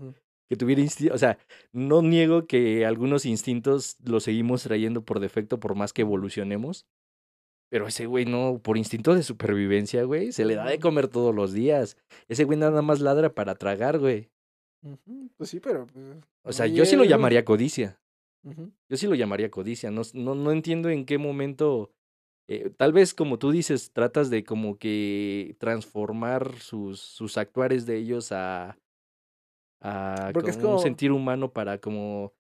Que 0.50 0.58
tuviera 0.58 0.82
instinto, 0.82 1.14
o 1.14 1.18
sea, 1.18 1.38
no 1.72 2.02
niego 2.02 2.46
que 2.46 2.86
algunos 2.86 3.26
instintos 3.26 3.96
los 4.04 4.24
seguimos 4.24 4.64
trayendo 4.64 5.06
por 5.06 5.22
defecto 5.22 5.60
por 5.60 5.76
más 5.76 5.94
que 5.94 6.02
evolucionemos, 6.02 6.86
pero 7.72 7.88
ese 7.88 8.06
güey 8.06 8.26
no, 8.26 8.60
por 8.62 8.78
instinto 8.78 9.16
de 9.16 9.24
supervivencia, 9.24 10.04
güey, 10.04 10.34
se 10.34 10.44
le 10.44 10.56
da 10.56 10.66
de 10.66 10.80
comer 10.80 11.08
todos 11.08 11.34
los 11.34 11.54
días. 11.54 11.96
Ese 12.28 12.44
güey 12.44 12.60
nada 12.60 12.82
más 12.82 13.00
ladra 13.00 13.34
para 13.34 13.56
tragar, 13.56 13.98
güey. 13.98 14.30
Pues 15.38 15.50
sí, 15.50 15.60
pero... 15.62 15.88
Pues, 15.88 16.18
O 16.44 16.52
sea, 16.52 16.68
yo 16.68 16.86
sí 16.86 16.96
lo 16.98 17.06
llamaría 17.06 17.46
codicia. 17.46 18.00
Yo 18.90 18.98
sí 18.98 19.08
lo 19.08 19.16
llamaría 19.16 19.50
codicia. 19.50 19.90
No, 19.90 20.02
no, 20.14 20.36
no 20.36 20.52
entiendo 20.52 20.90
en 20.90 21.06
qué 21.06 21.18
momento. 21.18 21.92
eh, 22.50 22.72
tal 22.76 22.92
vez, 22.92 23.14
como 23.14 23.40
tú 23.40 23.52
dices, 23.52 23.92
tratas 23.94 24.30
de 24.30 24.44
como 24.44 24.78
que 24.78 25.56
transformar 25.60 26.56
sus, 26.60 27.00
sus 27.00 27.38
actuares 27.38 27.86
de 27.86 27.98
ellos 27.98 28.32
a, 28.34 28.78
a 29.80 30.30
es 30.30 30.34
como 30.34 30.48
un 30.48 30.62
como- 30.62 30.80
sentir 30.80 31.12
humano 31.12 31.52
para 31.54 31.78
como. 31.80 32.34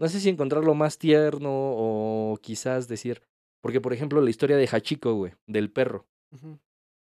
No 0.00 0.08
sé 0.08 0.20
si 0.20 0.28
encontrarlo 0.28 0.74
más 0.74 0.96
tierno 0.98 1.50
o 1.52 2.38
quizás 2.40 2.88
decir. 2.88 3.20
Porque, 3.60 3.80
por 3.80 3.92
ejemplo, 3.92 4.20
la 4.20 4.30
historia 4.30 4.56
de 4.56 4.68
Hachiko, 4.68 5.14
güey, 5.14 5.32
del 5.46 5.70
perro, 5.70 6.06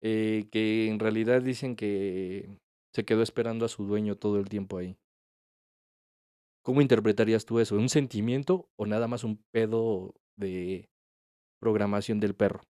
eh, 0.03 0.49
que 0.51 0.89
en 0.89 0.99
realidad 0.99 1.43
dicen 1.43 1.77
que 1.77 2.59
se 2.95 3.05
quedó 3.05 3.23
esperando 3.23 3.65
a 3.65 3.69
su 3.69 3.85
dueño 3.85 4.17
todo 4.17 4.39
el 4.39 4.49
tiempo 4.49 4.79
ahí. 4.79 4.97
¿Cómo 6.63 6.83
interpretarías 6.83 7.47
tú 7.47 7.59
eso? 7.59 7.77
¿Un 7.77 7.89
sentimiento 7.89 8.69
o 8.77 8.87
nada 8.87 9.09
más 9.09 9.25
un 9.25 9.43
pedo 9.51 10.15
de 10.37 10.89
programación 11.61 12.21
del 12.21 12.35
perro? 12.35 12.63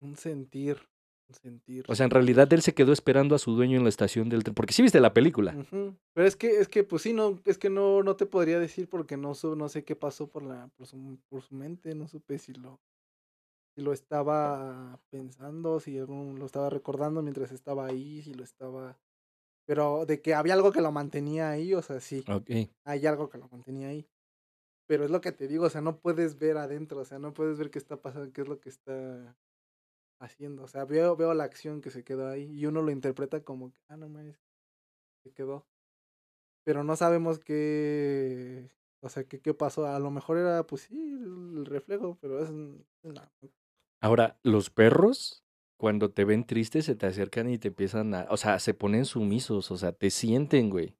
Un 0.00 0.16
sentir. 0.16 0.76
Sentir. 1.34 1.84
O 1.88 1.94
sea, 1.94 2.04
en 2.04 2.10
realidad 2.10 2.52
él 2.52 2.62
se 2.62 2.74
quedó 2.74 2.92
esperando 2.92 3.34
a 3.34 3.38
su 3.38 3.54
dueño 3.54 3.76
en 3.76 3.82
la 3.82 3.88
estación 3.88 4.28
del 4.28 4.42
tren. 4.44 4.54
Porque 4.54 4.72
sí 4.72 4.82
viste 4.82 5.00
la 5.00 5.12
película. 5.14 5.54
Pero 6.14 6.26
es 6.26 6.36
que, 6.36 6.60
es 6.60 6.68
que, 6.68 6.84
pues 6.84 7.02
sí, 7.02 7.12
no, 7.12 7.40
es 7.44 7.58
que 7.58 7.70
no, 7.70 8.02
no 8.02 8.16
te 8.16 8.26
podría 8.26 8.58
decir 8.58 8.88
porque 8.88 9.16
no, 9.16 9.32
no 9.56 9.68
sé 9.68 9.84
qué 9.84 9.96
pasó 9.96 10.28
por 10.28 10.42
la, 10.42 10.68
por 10.76 10.86
su, 10.86 11.18
por 11.28 11.42
su 11.42 11.54
mente, 11.54 11.94
no 11.94 12.08
supe 12.08 12.38
si 12.38 12.52
lo, 12.54 12.80
si 13.76 13.82
lo 13.82 13.92
estaba 13.92 15.00
pensando, 15.10 15.80
si 15.80 15.98
lo 15.98 16.46
estaba 16.46 16.70
recordando 16.70 17.22
mientras 17.22 17.52
estaba 17.52 17.86
ahí, 17.86 18.22
si 18.22 18.32
lo 18.34 18.44
estaba, 18.44 18.98
pero 19.66 20.06
de 20.06 20.20
que 20.22 20.34
había 20.34 20.54
algo 20.54 20.72
que 20.72 20.80
lo 20.80 20.92
mantenía 20.92 21.50
ahí, 21.50 21.74
o 21.74 21.82
sea, 21.82 22.00
sí, 22.00 22.24
Ok. 22.28 22.50
hay 22.84 23.06
algo 23.06 23.28
que 23.28 23.38
lo 23.38 23.48
mantenía 23.48 23.88
ahí. 23.88 24.06
Pero 24.86 25.04
es 25.04 25.10
lo 25.10 25.22
que 25.22 25.32
te 25.32 25.48
digo, 25.48 25.64
o 25.64 25.70
sea, 25.70 25.80
no 25.80 25.98
puedes 25.98 26.38
ver 26.38 26.58
adentro, 26.58 27.00
o 27.00 27.04
sea, 27.06 27.18
no 27.18 27.32
puedes 27.32 27.58
ver 27.58 27.70
qué 27.70 27.78
está 27.78 28.02
pasando, 28.02 28.30
qué 28.32 28.42
es 28.42 28.48
lo 28.48 28.60
que 28.60 28.68
está 28.68 29.34
haciendo. 30.18 30.62
O 30.64 30.68
sea, 30.68 30.84
veo, 30.84 31.16
veo 31.16 31.34
la 31.34 31.44
acción 31.44 31.80
que 31.80 31.90
se 31.90 32.04
quedó 32.04 32.28
ahí 32.28 32.50
y 32.50 32.66
uno 32.66 32.82
lo 32.82 32.90
interpreta 32.90 33.42
como, 33.42 33.72
que, 33.72 33.80
ah, 33.88 33.96
no 33.96 34.08
mames, 34.08 34.38
se 35.22 35.32
quedó. 35.32 35.66
Pero 36.64 36.82
no 36.82 36.96
sabemos 36.96 37.38
qué, 37.38 38.70
o 39.00 39.08
sea, 39.08 39.24
qué, 39.24 39.40
qué 39.40 39.52
pasó. 39.54 39.86
A 39.86 39.98
lo 39.98 40.10
mejor 40.10 40.38
era, 40.38 40.66
pues 40.66 40.82
sí, 40.82 40.96
el 40.96 41.66
reflejo, 41.66 42.18
pero 42.20 42.42
es, 42.42 42.50
no. 42.50 42.82
Ahora, 44.00 44.38
los 44.42 44.70
perros, 44.70 45.44
cuando 45.76 46.10
te 46.10 46.24
ven 46.24 46.44
triste, 46.44 46.82
se 46.82 46.94
te 46.94 47.06
acercan 47.06 47.48
y 47.50 47.58
te 47.58 47.68
empiezan 47.68 48.14
a. 48.14 48.26
O 48.30 48.36
sea, 48.36 48.58
se 48.58 48.74
ponen 48.74 49.04
sumisos. 49.04 49.70
O 49.70 49.76
sea, 49.76 49.92
te 49.92 50.10
sienten, 50.10 50.70
güey. 50.70 50.96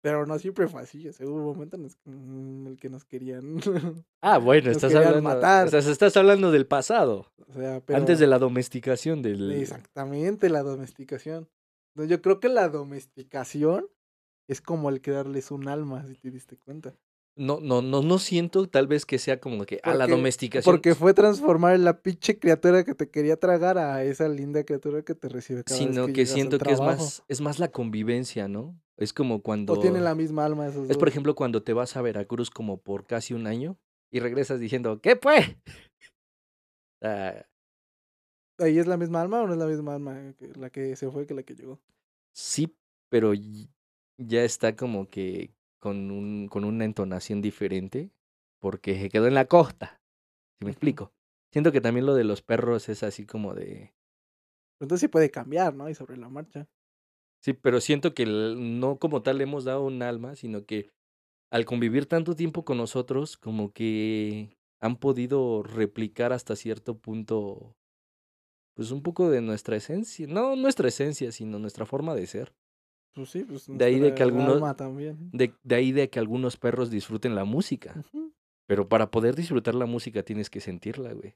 Pero 0.00 0.26
no 0.26 0.38
siempre 0.38 0.68
fue 0.68 0.82
así. 0.82 1.08
O 1.08 1.12
sea, 1.12 1.26
hubo 1.26 1.34
un 1.36 1.44
momento 1.44 1.76
en, 1.76 2.66
el 2.68 2.78
que 2.78 2.88
nos 2.88 3.04
querían. 3.04 3.58
Ah, 4.20 4.38
bueno, 4.38 4.70
estás 4.70 4.94
hablando, 4.94 5.22
matar. 5.22 5.68
o 5.68 5.70
sea, 5.70 5.78
estás 5.92 6.16
hablando 6.16 6.50
del 6.50 6.66
pasado, 6.66 7.32
o 7.46 7.52
sea, 7.52 7.74
antes 7.76 7.84
pero- 7.86 8.18
de 8.18 8.26
la 8.26 8.38
domesticación 8.40 9.22
del... 9.22 9.52
Exactamente, 9.52 10.48
la 10.50 10.62
domesticación. 10.62 11.48
Yo 11.94 12.20
creo 12.20 12.40
que 12.40 12.48
la 12.48 12.68
domesticación 12.68 13.88
es 14.48 14.60
como 14.60 14.88
el 14.90 15.00
que 15.00 15.10
darles 15.12 15.50
un 15.50 15.68
alma, 15.68 16.04
si 16.06 16.14
te 16.16 16.30
diste 16.30 16.56
cuenta. 16.56 16.94
No, 17.36 17.60
no, 17.60 17.82
no, 17.82 18.02
no 18.02 18.18
siento 18.18 18.68
tal 18.68 18.88
vez 18.88 19.06
que 19.06 19.18
sea 19.18 19.38
como 19.38 19.64
que 19.64 19.78
a 19.84 19.90
la 19.94 20.04
Porque- 20.06 20.10
domesticación. 20.16 20.72
Porque 20.74 20.94
fue 20.96 21.14
transformar 21.14 21.78
la 21.78 22.00
pinche 22.02 22.38
criatura 22.38 22.82
que 22.84 22.94
te 22.94 23.08
quería 23.08 23.36
tragar 23.36 23.78
a 23.78 24.02
esa 24.02 24.28
linda 24.28 24.64
criatura 24.64 25.02
que 25.02 25.14
te 25.14 25.28
recibe 25.28 25.62
cada 25.62 25.78
vez 25.78 25.88
Sino 25.88 26.06
que, 26.12 26.22
al 26.22 26.26
siento 26.26 26.58
que 26.58 26.72
es 26.72 26.80
más, 26.80 27.22
es 27.28 27.40
más 27.40 27.60
la 27.60 27.68
convivencia, 27.68 28.48
¿no? 28.48 28.76
Es 28.98 29.12
como 29.12 29.42
cuando... 29.42 29.74
O 29.74 29.80
tienen 29.80 30.04
la 30.04 30.14
misma 30.14 30.44
alma 30.44 30.66
esos 30.66 30.82
Es 30.82 30.88
dos. 30.88 30.98
por 30.98 31.08
ejemplo 31.08 31.34
cuando 31.34 31.62
te 31.62 31.72
vas 31.72 31.96
a 31.96 32.02
Veracruz 32.02 32.50
como 32.50 32.78
por 32.78 33.06
casi 33.06 33.32
un 33.32 33.46
año 33.46 33.78
y 34.10 34.20
regresas 34.20 34.60
diciendo, 34.60 35.00
¿qué 35.00 35.16
pues? 35.16 35.56
Ah, 37.00 37.46
¿Ahí 38.58 38.76
es 38.76 38.88
la 38.88 38.96
misma 38.96 39.22
alma 39.22 39.40
o 39.40 39.46
no 39.46 39.52
es 39.52 39.58
la 39.60 39.66
misma 39.66 39.94
alma 39.94 40.34
que 40.36 40.48
la 40.56 40.68
que 40.68 40.96
se 40.96 41.08
fue 41.12 41.28
que 41.28 41.34
la 41.34 41.44
que 41.44 41.54
llegó? 41.54 41.80
sí, 42.34 42.76
pero 43.08 43.32
ya 44.18 44.42
está 44.42 44.74
como 44.74 45.08
que 45.08 45.54
con, 45.78 46.10
un, 46.10 46.48
con 46.48 46.64
una 46.64 46.84
entonación 46.84 47.40
diferente 47.40 48.10
porque 48.60 48.98
se 49.00 49.10
quedó 49.10 49.28
en 49.28 49.34
la 49.34 49.44
costa. 49.46 50.00
¿Sí 50.58 50.64
me 50.64 50.72
explico? 50.72 51.12
Siento 51.52 51.70
que 51.70 51.80
también 51.80 52.04
lo 52.04 52.16
de 52.16 52.24
los 52.24 52.42
perros 52.42 52.88
es 52.88 53.04
así 53.04 53.24
como 53.24 53.54
de... 53.54 53.94
Entonces 54.80 55.02
sí 55.02 55.08
puede 55.08 55.30
cambiar, 55.30 55.74
¿no? 55.74 55.88
Y 55.88 55.94
sobre 55.94 56.16
la 56.16 56.28
marcha. 56.28 56.66
Sí, 57.42 57.52
pero 57.52 57.80
siento 57.80 58.14
que 58.14 58.26
no 58.26 58.98
como 58.98 59.22
tal 59.22 59.38
le 59.38 59.44
hemos 59.44 59.64
dado 59.64 59.84
un 59.84 60.02
alma, 60.02 60.34
sino 60.36 60.64
que 60.64 60.90
al 61.50 61.64
convivir 61.64 62.06
tanto 62.06 62.34
tiempo 62.34 62.64
con 62.64 62.76
nosotros, 62.78 63.36
como 63.36 63.72
que 63.72 64.56
han 64.80 64.96
podido 64.96 65.62
replicar 65.62 66.32
hasta 66.32 66.56
cierto 66.56 66.98
punto, 66.98 67.74
pues 68.74 68.90
un 68.90 69.02
poco 69.02 69.30
de 69.30 69.40
nuestra 69.40 69.76
esencia. 69.76 70.26
No 70.28 70.56
nuestra 70.56 70.88
esencia, 70.88 71.32
sino 71.32 71.58
nuestra 71.58 71.86
forma 71.86 72.14
de 72.14 72.26
ser. 72.26 72.52
Pues 73.14 73.30
sí, 73.30 73.44
pues 73.44 73.66
De 73.66 73.84
ahí 73.84 73.98
de 73.98 74.14
que 74.14 74.22
algunos- 74.22 74.76
también. 74.76 75.30
De, 75.32 75.54
de 75.62 75.74
ahí 75.74 75.92
de 75.92 76.10
que 76.10 76.18
algunos 76.18 76.56
perros 76.56 76.90
disfruten 76.90 77.34
la 77.34 77.44
música. 77.44 78.04
Pero 78.66 78.88
para 78.88 79.10
poder 79.10 79.34
disfrutar 79.34 79.74
la 79.74 79.86
música 79.86 80.22
tienes 80.22 80.50
que 80.50 80.60
sentirla, 80.60 81.12
güey. 81.14 81.34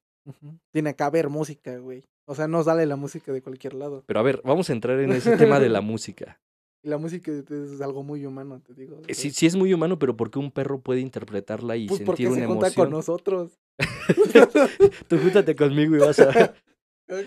Tiene 0.73 0.95
que 0.95 1.03
haber 1.03 1.29
música, 1.31 1.79
güey. 1.79 2.05
O 2.27 2.35
sea, 2.35 2.47
no 2.49 2.63
sale 2.63 2.87
la 2.87 2.97
música 2.97 3.33
de 3.33 3.43
cualquier 3.43 3.75
lado. 3.75 4.05
Pero 4.07 4.21
a 4.21 4.23
ver, 4.23 4.41
vamos 4.45 4.71
a 4.71 4.73
entrar 4.73 4.99
en 5.01 5.13
ese 5.13 5.37
tema 5.37 5.59
de 5.61 5.69
la 5.69 5.81
música. 5.81 6.41
Y 6.85 6.89
la 6.89 6.99
música 6.99 7.31
es 7.33 7.81
algo 7.81 8.03
muy 8.03 8.27
humano, 8.27 8.61
te 8.61 8.75
digo. 8.75 8.99
Eh, 9.07 9.15
Sí, 9.15 9.31
sí 9.31 9.47
es 9.47 9.55
muy 9.57 9.73
humano, 9.73 9.99
pero 9.99 10.17
¿por 10.17 10.31
qué 10.31 10.39
un 10.39 10.51
perro 10.51 10.81
puede 10.81 11.01
interpretarla 11.01 11.77
y 11.77 11.87
pues 11.89 12.01
porque 12.03 12.25
sentir 12.25 12.35
se 12.41 12.45
una 12.47 12.53
junta 12.55 12.67
emoción? 12.69 12.87
con 12.87 12.93
nosotros. 12.93 13.61
Tú 15.09 15.19
júntate 15.19 15.55
conmigo 15.57 15.97
y 15.97 15.99
vas 16.01 16.19
a 16.21 16.27
ver. 16.31 16.55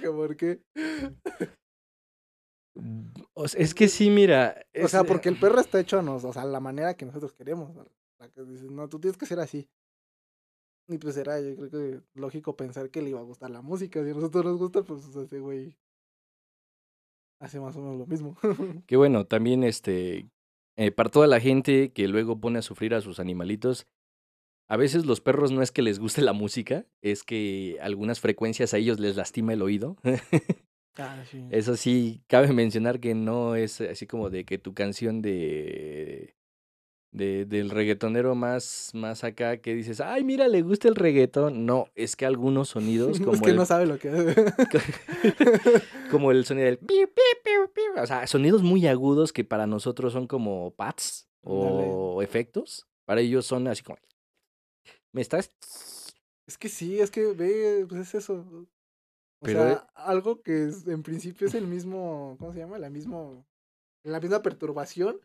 Que 0.02 0.10
¿Por 0.10 0.36
qué? 0.36 0.62
O 3.34 3.48
sea, 3.48 3.62
es 3.62 3.74
que 3.74 3.88
sí, 3.88 4.10
mira. 4.10 4.66
O 4.84 4.88
sea, 4.88 5.02
es- 5.02 5.08
porque 5.08 5.30
el 5.30 5.40
perro 5.40 5.60
está 5.60 5.80
hecho 5.80 6.00
a 6.00 6.02
nos, 6.02 6.24
o 6.26 6.34
sea, 6.34 6.44
la 6.46 6.60
manera 6.60 6.94
que 6.96 7.06
nosotros 7.06 7.34
queremos. 7.34 7.74
¿no? 7.74 7.86
Que 8.34 8.44
dices, 8.44 8.70
no, 8.72 8.90
tú 8.90 9.00
tienes 9.00 9.18
que 9.18 9.26
ser 9.26 9.40
así. 9.40 9.68
Y 10.88 10.98
pues 11.00 11.18
era, 11.18 11.40
yo 11.42 11.56
creo 11.56 11.70
que 11.70 12.02
lógico 12.14 12.56
pensar 12.56 12.90
que 12.92 13.02
le 13.02 13.10
iba 13.10 13.20
a 13.20 13.24
gustar 13.24 13.50
la 13.50 13.62
música. 13.62 14.04
Si 14.04 14.12
a 14.12 14.14
nosotros 14.14 14.46
nos 14.46 14.58
gusta, 14.58 14.84
pues 14.84 15.08
ese 15.16 15.40
güey 15.40 15.76
hace 17.40 17.60
más 17.60 17.76
o 17.76 17.82
menos 17.82 17.98
lo 17.98 18.06
mismo. 18.06 18.38
Que 18.88 18.98
bueno, 18.98 19.26
también 19.26 19.64
este. 19.64 20.30
eh, 20.78 20.92
para 20.92 21.10
toda 21.10 21.28
la 21.28 21.40
gente 21.40 21.92
que 21.92 22.08
luego 22.08 22.40
pone 22.40 22.60
a 22.60 22.62
sufrir 22.62 22.94
a 22.94 23.02
sus 23.02 23.20
animalitos, 23.20 23.88
a 24.68 24.78
veces 24.78 25.06
los 25.06 25.22
perros 25.22 25.52
no 25.52 25.62
es 25.62 25.72
que 25.72 25.82
les 25.82 26.00
guste 26.00 26.22
la 26.22 26.34
música, 26.34 26.86
es 27.02 27.24
que 27.24 27.78
algunas 27.82 28.20
frecuencias 28.20 28.74
a 28.74 28.78
ellos 28.78 29.00
les 29.00 29.16
lastima 29.16 29.54
el 29.54 29.62
oído. 29.62 29.98
ah, 30.98 31.24
sí. 31.30 31.46
Eso 31.52 31.76
sí, 31.76 32.24
cabe 32.28 32.52
mencionar 32.54 33.00
que 33.00 33.14
no 33.16 33.56
es 33.56 33.82
así 33.82 34.08
como 34.08 34.30
de 34.30 34.46
que 34.46 34.58
tu 34.58 34.74
canción 34.74 35.22
de. 35.22 36.36
De 37.16 37.46
del 37.46 37.70
reggaetonero 37.70 38.36
más, 38.36 38.92
más 38.94 39.24
acá 39.24 39.58
que 39.58 39.74
dices, 39.74 40.02
ay, 40.02 40.24
mira, 40.24 40.48
le 40.48 40.62
gusta 40.62 40.88
el 40.88 40.96
reggaetón. 40.96 41.66
No, 41.66 41.88
es 41.96 42.16
que 42.16 42.26
algunos 42.26 42.70
sonidos 42.70 43.20
como 43.22 43.34
es 43.36 43.42
que 43.42 43.50
el 43.52 43.56
no 43.56 43.66
sabe 43.66 43.86
lo 43.86 43.98
que 43.98 44.10
hace. 44.10 44.36
como 46.12 46.32
el 46.32 46.46
sonido 46.46 46.66
del 46.66 46.78
piu, 46.78 47.08
piu, 47.08 47.24
piu, 47.44 47.72
piu. 47.74 48.02
O 48.04 48.06
sea, 48.08 48.28
sonidos 48.28 48.64
muy 48.64 48.86
agudos 48.88 49.32
que 49.34 49.44
para 49.44 49.66
nosotros 49.68 50.14
son 50.14 50.28
como 50.28 50.72
pads 50.72 51.28
o 51.42 52.22
efectos. 52.22 52.88
Para 53.06 53.22
ellos 53.22 53.46
son 53.46 53.68
así 53.68 53.84
como. 53.84 53.98
Me 55.14 55.22
estás. 55.22 55.52
Es 56.48 56.58
que 56.58 56.70
sí, 56.70 57.00
es 57.00 57.12
que 57.12 57.34
ve, 57.34 57.86
pues 57.88 58.02
es 58.02 58.16
eso. 58.16 58.46
O 59.40 59.46
Pero 59.46 59.62
sea, 59.64 59.72
e- 59.74 59.80
algo 59.96 60.42
que 60.42 60.66
es- 60.68 60.88
en 60.88 61.04
principio 61.04 61.48
es 61.48 61.54
el 61.54 61.68
mismo, 61.68 62.36
¿cómo 62.40 62.52
se 62.54 62.60
llama? 62.60 62.78
La 62.80 62.90
mismo, 62.90 63.46
la 64.04 64.20
misma 64.20 64.42
perturbación 64.42 65.20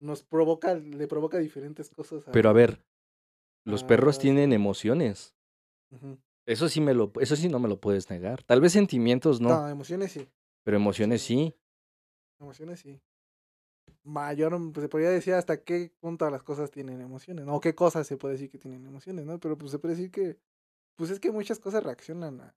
nos 0.00 0.22
provoca, 0.22 0.74
le 0.74 1.06
provoca 1.08 1.38
diferentes 1.38 1.90
cosas. 1.90 2.26
a- 2.28 2.32
Pero 2.32 2.48
a 2.48 2.52
ver, 2.52 2.84
los 3.64 3.84
perros 3.84 4.18
tienen 4.18 4.52
emociones. 4.52 5.34
Eso 6.46 6.68
sí 6.68 6.80
me 6.80 6.94
lo, 6.94 7.12
eso 7.20 7.34
sí 7.36 7.48
no 7.48 7.58
me 7.58 7.68
lo 7.68 7.80
puedes 7.80 8.08
negar. 8.10 8.42
Tal 8.44 8.60
vez 8.60 8.72
sentimientos 8.72 9.40
no, 9.40 9.48
No, 9.50 9.68
emociones 9.68 10.12
sí, 10.12 10.28
pero 10.62 10.76
emociones 10.76 11.22
sí. 11.22 11.54
emociones 12.38 12.80
sí. 12.80 13.00
Mayor, 14.04 14.52
pues 14.72 14.82
se 14.84 14.88
podría 14.88 15.10
decir 15.10 15.34
hasta 15.34 15.64
qué 15.64 15.92
punto 15.98 16.28
las 16.30 16.42
cosas 16.44 16.70
tienen 16.70 17.00
emociones, 17.00 17.44
¿no? 17.44 17.56
O 17.56 17.60
qué 17.60 17.74
cosas 17.74 18.06
se 18.06 18.16
puede 18.16 18.34
decir 18.34 18.50
que 18.50 18.58
tienen 18.58 18.86
emociones, 18.86 19.26
¿no? 19.26 19.40
Pero 19.40 19.58
pues 19.58 19.72
se 19.72 19.78
puede 19.80 19.96
decir 19.96 20.10
que, 20.12 20.38
pues 20.94 21.10
es 21.10 21.18
que 21.18 21.32
muchas 21.32 21.58
cosas 21.58 21.82
reaccionan 21.82 22.40
a, 22.40 22.54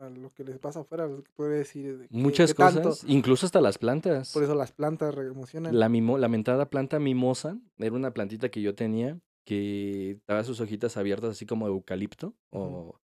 a 0.00 0.08
lo 0.08 0.30
que 0.30 0.44
les 0.44 0.58
pasa 0.58 0.80
afuera, 0.80 1.08
puede 1.36 1.58
decir 1.58 1.98
de 1.98 2.06
Muchas 2.10 2.54
tanto. 2.54 2.82
cosas, 2.82 3.04
incluso 3.08 3.44
hasta 3.46 3.60
las 3.60 3.76
plantas. 3.78 4.32
Por 4.32 4.42
eso 4.42 4.54
las 4.54 4.72
plantas 4.72 5.14
emocionan. 5.16 5.78
La, 5.78 5.88
mimo, 5.88 6.16
planta 6.70 6.98
mimosa 6.98 7.58
era 7.78 7.94
una 7.94 8.12
plantita 8.12 8.48
que 8.50 8.62
yo 8.62 8.74
tenía 8.74 9.20
que 9.44 10.18
daba 10.26 10.44
sus 10.44 10.60
hojitas 10.60 10.96
abiertas 10.96 11.30
así 11.30 11.44
como 11.44 11.66
eucalipto 11.66 12.34
o, 12.50 12.98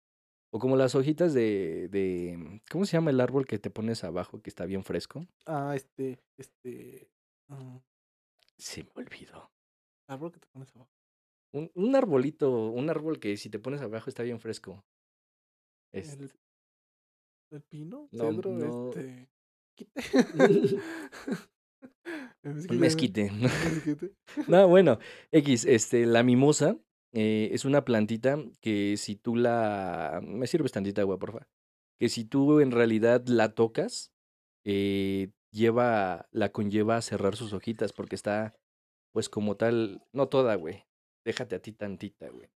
o 0.52 0.60
como 0.60 0.76
las 0.76 0.94
hojitas 0.94 1.34
de, 1.34 1.88
de... 1.90 2.62
¿Cómo 2.70 2.86
se 2.86 2.94
llama 2.94 3.12
el 3.12 3.22
árbol 3.22 3.46
que 3.46 3.60
te 3.60 3.70
pones 3.70 4.04
abajo 4.04 4.42
que 4.42 4.50
está 4.50 4.66
bien 4.66 4.84
fresco? 4.84 5.26
Ah, 5.46 5.74
este, 5.76 6.20
este, 6.38 7.10
ah, 7.50 7.80
Se 8.58 8.84
me 8.84 8.90
olvidó. 8.96 9.52
árbol 10.08 10.32
que 10.32 10.40
te 10.40 10.48
pones 10.48 10.76
abajo. 10.76 10.92
Un, 11.54 11.72
un 11.76 11.96
arbolito, 11.96 12.70
un 12.72 12.90
árbol 12.90 13.20
que 13.20 13.38
si 13.38 13.50
te 13.50 13.60
pones 13.60 13.82
abajo 13.82 14.10
está 14.10 14.24
bien 14.24 14.40
fresco. 14.40 14.84
Es- 15.92 16.18
El, 17.54 17.62
pino, 17.62 18.10
No, 18.12 18.30
este, 18.90 19.30
quite. 19.76 19.92
El 22.44 22.58
un 22.70 22.80
mezquite. 22.80 23.32
mezquite. 23.32 24.16
No, 24.48 24.68
bueno, 24.68 25.00
X, 25.32 25.66
este, 25.66 26.06
la 26.06 26.24
mimosa 26.24 26.78
eh, 27.14 27.50
es 27.52 27.64
una 27.64 27.86
plantita 27.86 28.38
que 28.60 28.98
si 28.98 29.16
tú 29.16 29.36
la... 29.36 30.20
Me 30.24 30.48
sirves 30.48 30.72
tantita 30.72 31.02
agua, 31.02 31.20
porfa. 31.20 31.48
Que 32.00 32.10
si 32.10 32.26
tú 32.26 32.60
en 32.60 32.72
realidad 32.72 33.24
la 33.28 33.54
tocas, 33.54 34.12
eh, 34.66 35.32
lleva, 35.52 36.28
la 36.32 36.52
conlleva 36.52 36.98
a 36.98 37.02
cerrar 37.02 37.36
sus 37.36 37.54
hojitas 37.54 37.94
porque 37.94 38.16
está, 38.16 38.56
pues 39.14 39.30
como 39.30 39.56
tal, 39.56 40.04
no 40.12 40.28
toda, 40.28 40.56
güey. 40.56 40.86
Déjate 41.24 41.56
a 41.56 41.62
ti 41.62 41.72
tantita, 41.72 42.30
güey. 42.30 42.50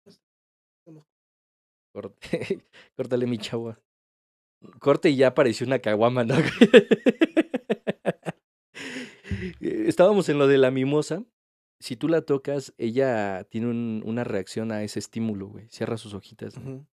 Corte, 1.92 2.64
córtale 2.96 3.26
mi 3.26 3.38
chavo. 3.38 3.76
Corte 4.80 5.10
y 5.10 5.16
ya 5.16 5.28
apareció 5.28 5.66
una 5.66 5.78
caguama, 5.80 6.24
¿no? 6.24 6.34
Estábamos 9.60 10.28
en 10.28 10.38
lo 10.38 10.46
de 10.46 10.58
la 10.58 10.70
mimosa. 10.70 11.24
Si 11.78 11.96
tú 11.96 12.08
la 12.08 12.22
tocas, 12.22 12.74
ella 12.78 13.44
tiene 13.50 13.68
un- 13.68 14.02
una 14.06 14.24
reacción 14.24 14.72
a 14.72 14.82
ese 14.82 14.98
estímulo, 14.98 15.48
güey. 15.48 15.68
Cierra 15.68 15.98
sus 15.98 16.14
hojitas. 16.14 16.56
¿no? 16.58 16.86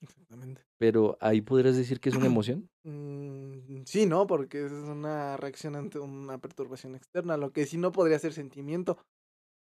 Exactamente. 0.00 0.62
Pero 0.78 1.18
ahí 1.20 1.40
podrías 1.40 1.76
decir 1.76 2.00
que 2.00 2.08
es 2.10 2.14
una 2.14 2.26
emoción. 2.26 2.70
Mm, 2.84 3.82
sí, 3.84 4.06
¿no? 4.06 4.26
Porque 4.26 4.64
es 4.64 4.72
una 4.72 5.36
reacción 5.36 5.74
ante 5.76 5.98
una 5.98 6.38
perturbación 6.38 6.94
externa, 6.94 7.36
lo 7.36 7.52
que 7.52 7.66
sí 7.66 7.78
no 7.78 7.90
podría 7.92 8.18
ser 8.18 8.32
sentimiento, 8.32 8.98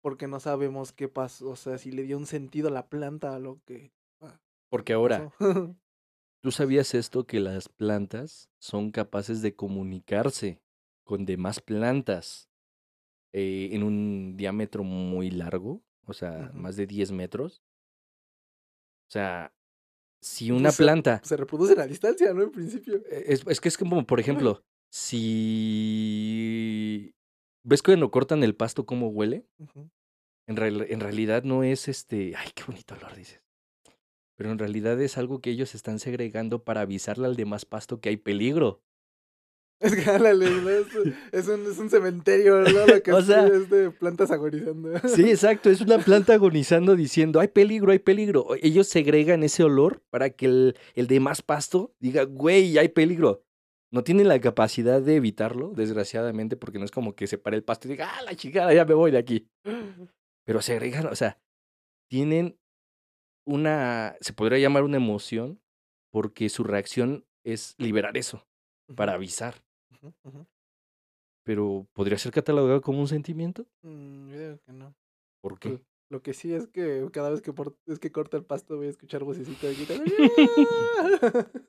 porque 0.01 0.27
no 0.27 0.39
sabemos 0.39 0.93
qué 0.93 1.07
pasó, 1.07 1.49
o 1.49 1.55
sea, 1.55 1.77
si 1.77 1.91
le 1.91 2.03
dio 2.03 2.17
un 2.17 2.25
sentido 2.25 2.69
a 2.69 2.71
la 2.71 2.87
planta 2.89 3.35
a 3.35 3.39
lo 3.39 3.59
que 3.65 3.91
Porque 4.69 4.93
ahora. 4.93 5.31
¿tú 6.45 6.51
sabías 6.51 6.93
esto 6.93 7.25
que 7.25 7.39
las 7.39 7.69
plantas 7.69 8.51
son 8.59 8.91
capaces 8.91 9.41
de 9.41 9.55
comunicarse 9.55 10.61
con 11.03 11.25
demás 11.25 11.59
plantas 11.59 12.51
eh, 13.33 13.69
en 13.71 13.81
un 13.81 14.37
diámetro 14.37 14.83
muy 14.83 15.31
largo? 15.31 15.81
O 16.05 16.13
sea, 16.13 16.51
más 16.53 16.75
de 16.75 16.85
10 16.85 17.11
metros. 17.11 17.63
O 19.07 19.11
sea, 19.11 19.55
si 20.21 20.51
una 20.51 20.65
Pues 20.69 20.75
se- 20.75 20.83
planta... 20.83 21.19
se 21.23 21.35
reproducen 21.35 21.79
a 21.79 21.87
distancia, 21.87 22.31
¿no? 22.31 22.43
En 22.43 22.51
principio. 22.51 22.97
Eh, 23.09 23.23
Es, 23.25 23.43
es 23.47 23.59
que 23.59 23.69
es 23.69 23.77
como, 23.79 24.05
por 24.05 24.19
ejemplo, 24.19 24.63
si 24.91 25.95
¿Ves 27.63 27.81
cuando 27.81 28.11
cortan 28.11 28.43
el 28.43 28.55
pasto 28.55 28.85
cómo 28.85 29.07
huele? 29.07 29.47
En, 30.45 30.59
en 30.59 30.99
realidad 30.99 31.41
no 31.41 31.63
es 31.63 31.87
este. 31.87 32.35
Ay, 32.37 32.49
qué 32.53 32.65
bonito 32.65 32.93
olor, 32.93 33.15
dices. 33.15 33.41
Pero 34.37 34.51
en 34.51 34.59
realidad 34.59 34.99
es 35.01 35.17
algo 35.17 35.39
que 35.39 35.49
ellos 35.49 35.75
están 35.75 35.99
segregando 35.99 36.63
para 36.63 36.81
avisarle 36.81 37.25
al 37.25 37.35
demás 37.35 37.65
pasto 37.65 37.99
que 37.99 38.09
hay 38.09 38.17
peligro. 38.17 38.81
Es 39.81 39.93
que 39.93 39.99
es, 40.01 40.87
es 41.33 41.47
un, 41.49 41.69
es 41.69 41.77
un 41.77 41.89
cementerio, 41.89 42.61
¿no? 42.61 42.85
Lo 42.87 43.03
que 43.03 43.11
O 43.11 43.21
sea- 43.21 43.45
es 43.45 43.69
de 43.69 43.91
plantas 43.91 44.31
agonizando. 44.31 44.97
Sí, 45.07 45.29
exacto. 45.29 45.69
Es 45.69 45.81
una 45.81 45.97
planta 45.99 46.33
agonizando 46.33 46.95
diciendo, 46.95 47.41
hay 47.41 47.49
peligro, 47.49 47.91
hay 47.91 47.99
peligro. 47.99 48.47
Ellos 48.61 48.87
segregan 48.87 49.43
ese 49.43 49.63
olor 49.63 50.01
para 50.09 50.29
que 50.29 50.45
el, 50.45 50.77
el 50.93 51.07
demás 51.07 51.41
pasto 51.41 51.93
diga, 51.99 52.23
güey, 52.23 52.77
hay 52.77 52.87
peligro. 52.87 53.43
No 53.91 54.03
tienen 54.03 54.29
la 54.29 54.39
capacidad 54.39 55.01
de 55.01 55.17
evitarlo, 55.17 55.73
desgraciadamente, 55.75 56.55
porque 56.55 56.79
no 56.79 56.85
es 56.85 56.91
como 56.91 57.13
que 57.13 57.27
se 57.27 57.37
pare 57.37 57.57
el 57.57 57.63
pasto 57.63 57.87
y 57.87 57.91
diga, 57.91 58.09
ah, 58.15 58.21
la 58.23 58.35
chingada, 58.35 58.73
ya 58.73 58.85
me 58.85 58.93
voy 58.93 59.11
de 59.11 59.17
aquí. 59.17 59.49
Pero 60.45 60.61
segregan, 60.61 61.07
o 61.07 61.15
sea, 61.15 61.37
tienen 62.09 62.57
una, 63.45 64.15
se 64.21 64.33
podría 64.33 64.59
llamar 64.59 64.83
una 64.83 64.97
emoción, 64.97 65.61
porque 66.11 66.49
su 66.49 66.63
reacción 66.63 67.25
es 67.43 67.75
liberar 67.77 68.17
eso, 68.17 68.45
para 68.95 69.13
avisar. 69.13 69.63
Pero 71.43 71.87
¿podría 71.93 72.17
ser 72.17 72.31
catalogado 72.31 72.81
como 72.81 72.99
un 73.01 73.07
sentimiento? 73.07 73.65
Mm, 73.83 74.29
yo 74.31 74.39
digo 74.39 74.59
que 74.65 74.73
no. 74.73 74.95
¿Por 75.41 75.59
qué? 75.59 75.69
Pues, 75.69 75.81
Lo 76.09 76.21
que 76.23 76.33
sí 76.33 76.53
es 76.53 76.67
que 76.67 77.07
cada 77.13 77.29
vez 77.29 77.41
que, 77.41 77.53
por- 77.53 77.77
es 77.87 77.99
que 77.99 78.11
corta 78.11 78.37
el 78.37 78.45
pasto 78.45 78.77
voy 78.77 78.87
a 78.87 78.89
escuchar 78.89 79.23
vocecita 79.23 79.67
de 79.67 79.75
gritar. 79.75 79.97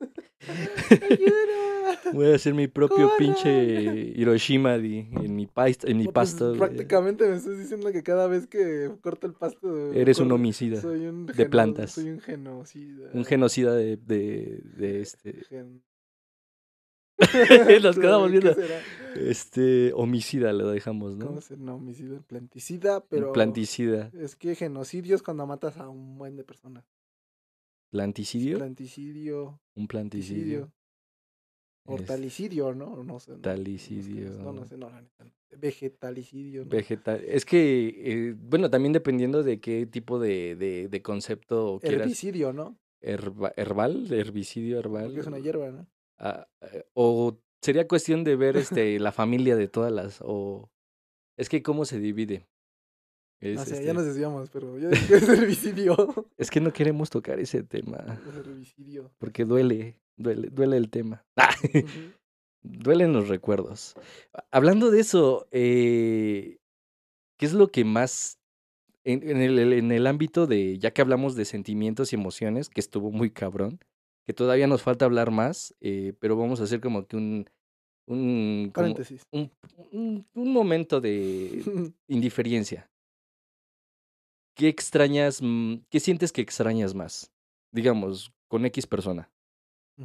¡Ayuda! 1.01 1.66
Voy 2.13 2.31
a 2.31 2.35
hacer 2.35 2.53
mi 2.53 2.67
propio 2.67 3.11
pinche 3.17 4.13
Hiroshima 4.15 4.77
di- 4.77 5.07
en 5.11 5.35
mi, 5.35 5.45
pais- 5.47 5.83
en 5.83 5.97
mi 5.97 6.07
Pues, 6.07 6.35
prácticamente 6.57 7.27
me 7.27 7.35
estás 7.35 7.57
diciendo 7.57 7.91
que 7.91 8.03
cada 8.03 8.27
vez 8.27 8.47
que 8.47 8.91
corta 9.01 9.27
el 9.27 9.33
pasto. 9.33 9.91
Eres 9.93 10.19
un 10.19 10.31
homicida. 10.31 10.81
Soy 10.81 11.07
un 11.07 11.25
de 11.25 11.33
geno- 11.33 11.49
plantas. 11.49 11.91
Soy 11.91 12.09
un 12.09 12.19
genocida. 12.19 13.09
Un 13.13 13.25
genocida 13.25 13.75
de, 13.75 13.97
de, 13.97 14.61
de 14.77 15.01
este, 15.01 15.33
Gen- 15.49 15.83
Nos 17.81 17.97
quedamos 17.99 18.31
¿Qué 18.31 18.39
viendo. 18.39 18.55
este 19.15 19.91
homicida, 19.93 20.53
lo 20.53 20.69
dejamos, 20.69 21.17
¿no? 21.17 21.25
¿Cómo 21.27 21.41
se 21.41 21.57
no, 21.57 21.75
homicida? 21.75 22.21
Planticida, 22.27 23.03
pero. 23.05 23.33
Planticida. 23.33 24.11
Es 24.13 24.35
que 24.35 24.53
genocidio 24.55 25.15
es 25.15 25.23
cuando 25.23 25.47
matas 25.47 25.77
a 25.77 25.89
un 25.89 26.17
buen 26.17 26.35
de 26.35 26.43
personas. 26.43 26.85
¿Planticidio? 27.89 28.57
Planticidio, 28.57 29.59
Un 29.75 29.87
planticidio. 29.87 30.71
Hortalicidio, 31.93 32.73
¿no? 32.73 33.03
No 33.03 33.19
sé. 33.19 33.31
no- 33.31 33.37
Hortalicidio. 33.37 34.29
No, 34.31 34.53
no 34.53 34.65
sé, 34.65 34.77
no, 34.77 34.89
la 34.89 35.01
neta. 35.01 35.25
Vegetalicidio. 35.57 36.63
¿no? 36.65 36.69
Vegetal. 36.69 37.23
Es 37.25 37.45
que, 37.45 37.87
eh, 37.97 38.35
bueno, 38.37 38.69
también 38.69 38.93
dependiendo 38.93 39.43
de 39.43 39.59
qué 39.59 39.85
tipo 39.85 40.19
de, 40.19 40.55
de, 40.55 40.87
de 40.89 41.01
concepto 41.01 41.79
quieras. 41.81 42.01
Herbicidio, 42.01 42.53
¿no? 42.53 42.77
Herba- 43.01 43.53
herbal, 43.55 44.11
herbicidio 44.11 44.79
herbal. 44.79 45.05
Porque 45.05 45.19
es 45.21 45.27
una 45.27 45.39
hierba, 45.39 45.71
¿no? 45.71 45.87
Ah, 46.17 46.47
eh, 46.73 46.83
o 46.93 47.39
sería 47.61 47.87
cuestión 47.87 48.23
de 48.23 48.35
ver 48.35 48.57
este 48.57 48.99
la 48.99 49.11
familia 49.11 49.55
de 49.55 49.67
todas 49.67 49.91
las 49.91 50.19
o 50.21 50.69
es 51.37 51.47
que 51.49 51.61
cómo 51.61 51.85
se 51.85 51.99
divide. 51.99 52.47
Es, 53.39 53.59
o 53.61 53.65
sea, 53.65 53.73
este, 53.75 53.85
ya 53.85 53.93
nos 53.93 54.03
desviamos, 54.05 54.49
pero 54.49 54.79
yo 54.79 54.89
es 54.89 55.09
herbicidio. 55.29 55.95
es 56.37 56.49
que 56.49 56.59
no 56.59 56.73
queremos 56.73 57.11
tocar 57.11 57.39
ese 57.39 57.61
tema 57.61 58.19
es 58.27 58.35
herbicidio. 58.35 59.11
porque 59.19 59.45
duele, 59.45 59.99
duele, 60.17 60.49
duele 60.51 60.77
el 60.77 60.89
tema. 60.89 61.25
Ah. 61.37 61.53
Duelen 62.63 63.13
los 63.13 63.29
recuerdos. 63.29 63.95
Hablando 64.51 64.91
de 64.91 64.99
eso, 64.99 65.47
eh, 65.51 66.57
¿qué 67.37 67.45
es 67.45 67.53
lo 67.53 67.69
que 67.69 67.85
más 67.85 68.39
en, 69.05 69.23
en 69.29 69.37
el, 69.37 69.57
en 69.73 69.91
el 69.93 70.05
ámbito 70.05 70.47
de, 70.47 70.77
ya 70.77 70.91
que 70.91 71.01
hablamos 71.01 71.35
de 71.35 71.45
sentimientos 71.45 72.11
y 72.11 72.15
emociones, 72.17 72.67
que 72.67 72.81
estuvo 72.81 73.09
muy 73.11 73.29
cabrón, 73.31 73.79
que 74.25 74.33
todavía 74.33 74.67
nos 74.67 74.81
falta 74.81 75.05
hablar 75.05 75.31
más, 75.31 75.75
eh, 75.79 76.13
pero 76.19 76.35
vamos 76.35 76.59
a 76.59 76.63
hacer 76.65 76.81
como 76.81 77.05
que 77.07 77.15
un, 77.15 77.49
un, 78.05 78.71
como 78.73 78.87
Paréntesis. 78.87 79.21
un, 79.31 79.49
un- 79.93 80.27
un 80.33 80.51
momento 80.51 80.99
de 80.99 81.63
indiferencia. 82.09 82.89
¿Qué 84.55 84.67
extrañas, 84.67 85.39
mm, 85.41 85.75
qué 85.89 85.99
sientes 86.01 86.33
que 86.33 86.41
extrañas 86.41 86.93
más? 86.95 87.31
Digamos, 87.71 88.33
con 88.49 88.65
X 88.65 88.87
persona. 88.87 89.31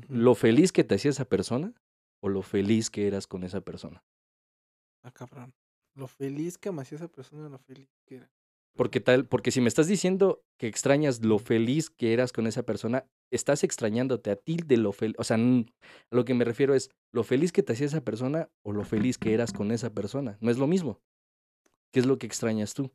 ¿Lo 0.09 0.35
feliz 0.35 0.73
que 0.73 0.85
te 0.85 0.95
hacía 0.95 1.11
esa 1.11 1.27
persona 1.27 1.75
o 2.23 2.29
lo 2.29 2.43
feliz 2.43 2.91
que 2.91 3.07
eras 3.07 3.27
con 3.27 3.45
esa 3.45 3.61
persona? 3.61 4.03
Ah, 5.03 5.13
cabrón. 5.13 5.55
Lo 5.95 6.07
feliz 6.07 6.57
que 6.57 6.73
me 6.73 6.83
hacía 6.83 6.97
esa 6.97 7.09
persona, 7.09 7.49
lo 7.49 7.59
feliz 7.59 7.89
que 8.07 8.17
era. 8.17 8.31
Porque 8.75 9.01
tal, 9.01 9.27
porque 9.27 9.51
si 9.51 9.61
me 9.61 9.69
estás 9.69 9.87
diciendo 9.87 10.43
que 10.59 10.67
extrañas 10.67 11.23
lo 11.23 11.39
feliz 11.39 11.91
que 11.91 12.15
eras 12.15 12.33
con 12.33 12.47
esa 12.47 12.63
persona, 12.63 13.07
estás 13.31 13.65
extrañándote 13.65 14.31
a 14.31 14.37
ti 14.37 14.57
de 14.65 14.79
lo 14.79 14.93
feliz. 14.93 15.15
O 15.19 15.25
sea, 15.25 15.37
a 15.37 15.65
lo 16.11 16.25
que 16.25 16.33
me 16.33 16.47
refiero 16.47 16.75
es 16.75 16.91
lo 17.13 17.23
feliz 17.23 17.53
que 17.53 17.63
te 17.63 17.75
hacía 17.75 17.87
esa 17.87 18.01
persona 18.01 18.49
o 18.63 18.73
lo 18.73 18.85
feliz 18.85 19.19
que 19.19 19.35
eras 19.35 19.53
con 19.53 19.73
esa 19.73 19.91
persona. 19.91 20.39
No 20.41 20.51
es 20.51 20.57
lo 20.57 20.67
mismo. 20.67 21.01
¿Qué 21.93 22.01
es 22.01 22.07
lo 22.07 22.19
que 22.19 22.27
extrañas 22.27 22.73
tú? 22.73 22.91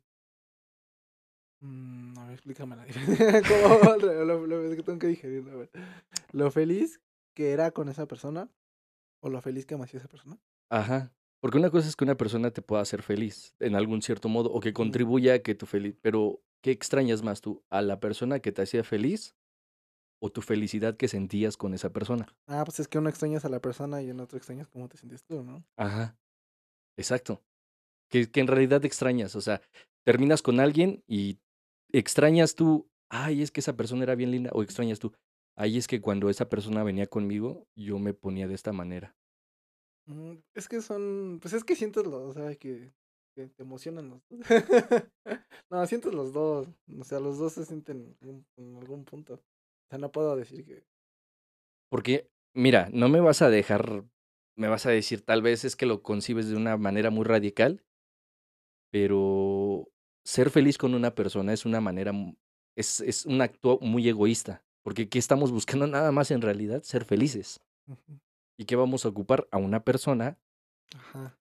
Mm, 1.60 2.07
explícame 2.38 2.76
la 2.76 2.84
diferencia. 2.86 3.42
¿Cómo? 3.42 3.96
Lo, 3.96 4.76
que 4.76 4.82
tengo 4.82 4.98
que 4.98 5.08
digerirlo. 5.08 5.52
a 5.52 5.56
ver. 5.56 5.70
Lo 6.32 6.50
feliz 6.50 7.00
que 7.34 7.52
era 7.52 7.70
con 7.72 7.88
esa 7.88 8.06
persona 8.06 8.50
o 9.20 9.28
lo 9.28 9.40
feliz 9.42 9.66
que 9.66 9.76
me 9.76 9.84
hacía 9.84 9.98
esa 9.98 10.08
persona. 10.08 10.38
Ajá. 10.70 11.12
Porque 11.40 11.58
una 11.58 11.70
cosa 11.70 11.88
es 11.88 11.96
que 11.96 12.04
una 12.04 12.16
persona 12.16 12.50
te 12.50 12.62
pueda 12.62 12.82
hacer 12.82 13.02
feliz 13.02 13.54
en 13.60 13.76
algún 13.76 14.02
cierto 14.02 14.28
modo 14.28 14.50
o 14.50 14.60
que 14.60 14.72
contribuya 14.72 15.34
a 15.34 15.38
que 15.40 15.54
tu 15.54 15.66
feliz. 15.66 15.96
Pero, 16.02 16.42
¿qué 16.62 16.72
extrañas 16.72 17.22
más 17.22 17.40
tú? 17.40 17.62
¿A 17.70 17.80
la 17.82 18.00
persona 18.00 18.40
que 18.40 18.50
te 18.50 18.62
hacía 18.62 18.82
feliz 18.82 19.36
o 20.20 20.30
tu 20.30 20.42
felicidad 20.42 20.96
que 20.96 21.06
sentías 21.06 21.56
con 21.56 21.74
esa 21.74 21.92
persona? 21.92 22.26
Ah, 22.48 22.64
pues 22.64 22.80
es 22.80 22.88
que 22.88 22.98
uno 22.98 23.08
extrañas 23.08 23.44
a 23.44 23.48
la 23.48 23.60
persona 23.60 24.02
y 24.02 24.10
en 24.10 24.18
otro 24.18 24.36
extrañas 24.36 24.66
cómo 24.66 24.88
te 24.88 24.96
sientes 24.96 25.24
tú, 25.24 25.44
¿no? 25.44 25.64
Ajá. 25.76 26.18
Exacto. 26.96 27.40
Que, 28.10 28.28
que 28.28 28.40
en 28.40 28.48
realidad 28.48 28.84
extrañas. 28.84 29.36
O 29.36 29.40
sea, 29.40 29.60
terminas 30.04 30.42
con 30.42 30.58
alguien 30.58 31.04
y 31.06 31.38
extrañas 31.92 32.54
tú, 32.54 32.88
ay, 33.10 33.42
es 33.42 33.50
que 33.50 33.60
esa 33.60 33.76
persona 33.76 34.02
era 34.04 34.14
bien 34.14 34.30
linda. 34.30 34.50
O 34.54 34.62
extrañas 34.62 34.98
tú, 34.98 35.12
ay, 35.56 35.78
es 35.78 35.86
que 35.88 36.00
cuando 36.00 36.30
esa 36.30 36.48
persona 36.48 36.82
venía 36.82 37.06
conmigo, 37.06 37.66
yo 37.76 37.98
me 37.98 38.14
ponía 38.14 38.48
de 38.48 38.54
esta 38.54 38.72
manera. 38.72 39.16
Mm, 40.06 40.36
Es 40.54 40.68
que 40.68 40.80
son, 40.80 41.38
pues 41.40 41.54
es 41.54 41.64
que 41.64 41.76
sientes 41.76 42.04
los, 42.06 42.14
o 42.14 42.32
sea, 42.32 42.54
que, 42.56 42.92
que 43.34 43.48
te 43.48 43.62
emocionan 43.62 44.08
los 44.10 44.20
dos. 44.28 44.40
no, 45.70 45.86
sientes 45.86 46.14
los 46.14 46.32
dos, 46.32 46.68
o 46.98 47.04
sea, 47.04 47.20
los 47.20 47.38
dos 47.38 47.52
se 47.54 47.64
sienten 47.64 48.16
en 48.20 48.28
algún- 48.28 48.46
en 48.56 48.76
algún 48.76 49.04
punto. 49.04 49.34
O 49.34 49.88
sea, 49.90 49.98
no 49.98 50.10
puedo 50.12 50.36
decir 50.36 50.64
que... 50.64 50.84
Porque, 51.90 52.30
mira, 52.54 52.88
no 52.92 53.08
me 53.08 53.20
vas 53.20 53.42
a 53.42 53.50
dejar, 53.50 54.04
me 54.56 54.68
vas 54.68 54.86
a 54.86 54.90
decir, 54.90 55.22
tal 55.24 55.42
vez 55.42 55.64
es 55.64 55.76
que 55.76 55.86
lo 55.86 56.02
concibes 56.02 56.48
de 56.48 56.56
una 56.56 56.76
manera 56.76 57.10
muy 57.10 57.24
radical, 57.24 57.84
pero 58.90 59.88
ser 60.28 60.50
feliz 60.50 60.76
con 60.76 60.92
una 60.94 61.14
persona 61.14 61.54
es 61.54 61.64
una 61.64 61.80
manera, 61.80 62.12
es, 62.76 63.00
es 63.00 63.24
un 63.24 63.40
acto 63.40 63.78
muy 63.80 64.06
egoísta. 64.06 64.62
Porque 64.82 65.08
¿qué 65.08 65.18
estamos 65.18 65.50
buscando 65.50 65.86
nada 65.86 66.12
más 66.12 66.30
en 66.30 66.42
realidad? 66.42 66.82
Ser 66.82 67.06
felices. 67.06 67.60
Ujú, 67.86 68.20
¿Y 68.58 68.66
qué 68.66 68.76
vamos 68.76 69.06
a 69.06 69.08
ocupar? 69.08 69.48
A 69.50 69.56
una 69.56 69.82
persona. 69.82 70.38
Ajá. 70.94 71.38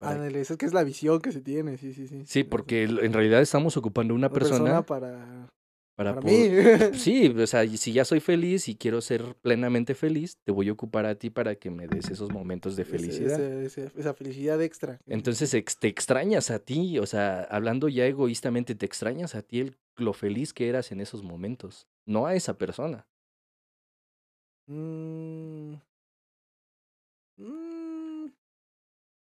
Ándale, 0.00 0.40
eso 0.40 0.54
es 0.54 0.58
que 0.58 0.66
es 0.66 0.72
la 0.72 0.84
visión 0.84 1.20
que 1.20 1.32
se 1.32 1.42
tiene, 1.42 1.76
sí, 1.76 1.92
sí, 1.92 2.06
sí. 2.06 2.24
Sí, 2.26 2.44
porque 2.44 2.84
en 2.84 3.12
realidad 3.12 3.42
estamos 3.42 3.76
ocupando 3.76 4.14
una 4.14 4.28
Una 4.28 4.32
persona, 4.34 4.82
para, 4.82 5.48
para, 5.96 6.14
mí. 6.20 6.48
Sí, 6.94 7.28
o 7.28 7.46
sea, 7.46 7.66
si 7.66 7.92
ya 7.92 8.04
soy 8.04 8.20
feliz 8.20 8.68
y 8.68 8.76
quiero 8.76 9.00
ser 9.00 9.34
plenamente 9.42 9.94
feliz, 9.94 10.36
te 10.44 10.52
voy 10.52 10.68
a 10.68 10.72
ocupar 10.72 11.06
a 11.06 11.14
ti 11.16 11.30
para 11.30 11.56
que 11.56 11.70
me 11.70 11.88
des 11.88 12.10
esos 12.10 12.30
momentos 12.30 12.76
de 12.76 12.84
felicidad. 12.84 13.40
ese- 13.40 13.64
ese- 13.86 13.98
esa 14.00 14.14
felicidad 14.14 14.62
extra. 14.62 15.00
Entonces 15.06 15.52
ex- 15.54 15.78
te 15.78 15.88
extrañas 15.88 16.50
a 16.50 16.58
ti, 16.58 16.98
o 16.98 17.06
sea, 17.06 17.40
hablando 17.50 17.88
ya 17.88 18.06
egoístamente, 18.06 18.74
te 18.74 18.86
extrañas 18.86 19.34
a 19.34 19.42
ti 19.42 19.60
el, 19.60 19.76
lo 19.96 20.12
feliz 20.12 20.52
que 20.52 20.68
eras 20.68 20.92
en 20.92 21.00
esos 21.00 21.22
momentos, 21.24 21.88
no 22.06 22.26
a 22.26 22.34
esa 22.34 22.56
persona. 22.58 23.08
Mm. 24.68 25.74
Mm. 27.38 28.30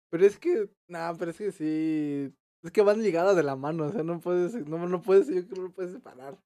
Pero 0.09 0.25
es 0.25 0.37
que, 0.37 0.69
nah, 0.87 1.13
pero 1.17 1.31
es 1.31 1.37
que 1.37 1.51
sí, 1.51 2.33
es 2.63 2.71
que 2.71 2.81
van 2.81 3.01
ligadas 3.01 3.35
de 3.35 3.43
la 3.43 3.55
mano, 3.55 3.85
o 3.87 3.91
sea, 3.91 4.03
no 4.03 4.19
puedes, 4.19 4.53
no, 4.67 4.87
no 4.87 5.01
puedes, 5.01 5.27
yo 5.27 5.33
creo 5.47 5.47
que 5.55 5.61
no 5.61 5.71
puedes 5.71 5.91
separar. 5.91 6.37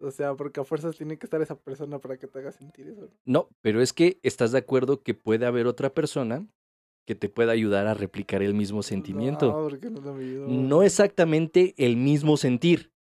O 0.00 0.10
sea, 0.10 0.34
porque 0.34 0.60
a 0.60 0.64
fuerzas 0.64 0.96
tiene 0.96 1.18
que 1.18 1.26
estar 1.26 1.40
esa 1.40 1.56
persona 1.56 1.98
para 1.98 2.16
que 2.16 2.26
te 2.26 2.38
haga 2.38 2.52
sentir 2.52 2.88
eso. 2.88 3.08
No, 3.24 3.48
pero 3.60 3.80
es 3.80 3.92
que 3.92 4.18
estás 4.22 4.52
de 4.52 4.58
acuerdo 4.58 5.02
que 5.02 5.14
puede 5.14 5.46
haber 5.46 5.66
otra 5.66 5.90
persona 5.90 6.46
que 7.06 7.14
te 7.14 7.28
pueda 7.28 7.52
ayudar 7.52 7.86
a 7.86 7.94
replicar 7.94 8.42
el 8.42 8.54
mismo 8.54 8.82
sentimiento. 8.82 9.52
No, 9.52 9.68
porque 9.68 9.90
no 9.90 10.00
lo. 10.00 10.48
No 10.48 10.82
exactamente 10.82 11.74
el 11.76 11.96
mismo 11.96 12.36
sentir, 12.36 12.92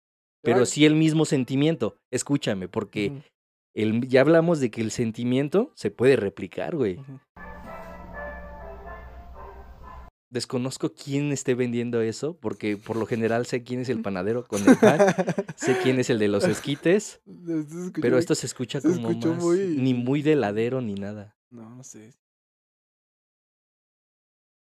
pero 0.43 0.67
sí 0.67 0.87
el 0.87 0.95
mismo 0.95 1.25
sentimiento. 1.25 1.97
Escúchame, 2.11 2.69
porque 2.69 3.23
el, 3.75 4.09
ya 4.09 4.23
hablamos 4.23 4.61
de 4.61 4.71
que 4.71 4.81
el 4.81 4.91
sentimiento 4.91 5.71
se 5.75 5.91
puede 5.91 6.17
replicar, 6.17 6.77
güey. 6.77 6.99
Desconozco 10.31 10.93
quién 10.93 11.33
esté 11.33 11.55
vendiendo 11.57 12.01
eso, 12.03 12.37
porque 12.39 12.77
por 12.77 12.97
lo 12.97 13.05
general 13.05 13.47
sé 13.47 13.65
quién 13.65 13.81
es 13.81 13.89
el 13.89 14.01
panadero 14.03 14.47
con 14.47 14.67
el 14.67 14.77
pan, 14.79 15.01
sé 15.57 15.77
quién 15.83 15.99
es 15.99 16.09
el 16.09 16.19
de 16.21 16.29
los 16.29 16.45
esquites, 16.45 17.21
escuchó 17.27 18.01
pero 18.01 18.17
esto 18.17 18.35
se 18.37 18.47
escucha 18.47 18.81
se 18.81 18.87
como 18.89 19.09
escuchó 19.11 19.35
más, 19.35 19.43
muy- 19.43 19.59
ni 19.77 19.93
muy 19.95 20.23
de 20.23 20.33
heladero 20.35 20.81
ni 20.81 20.95
nada. 20.95 21.37
No, 21.51 21.69
no 21.75 21.83
sé. 21.83 22.13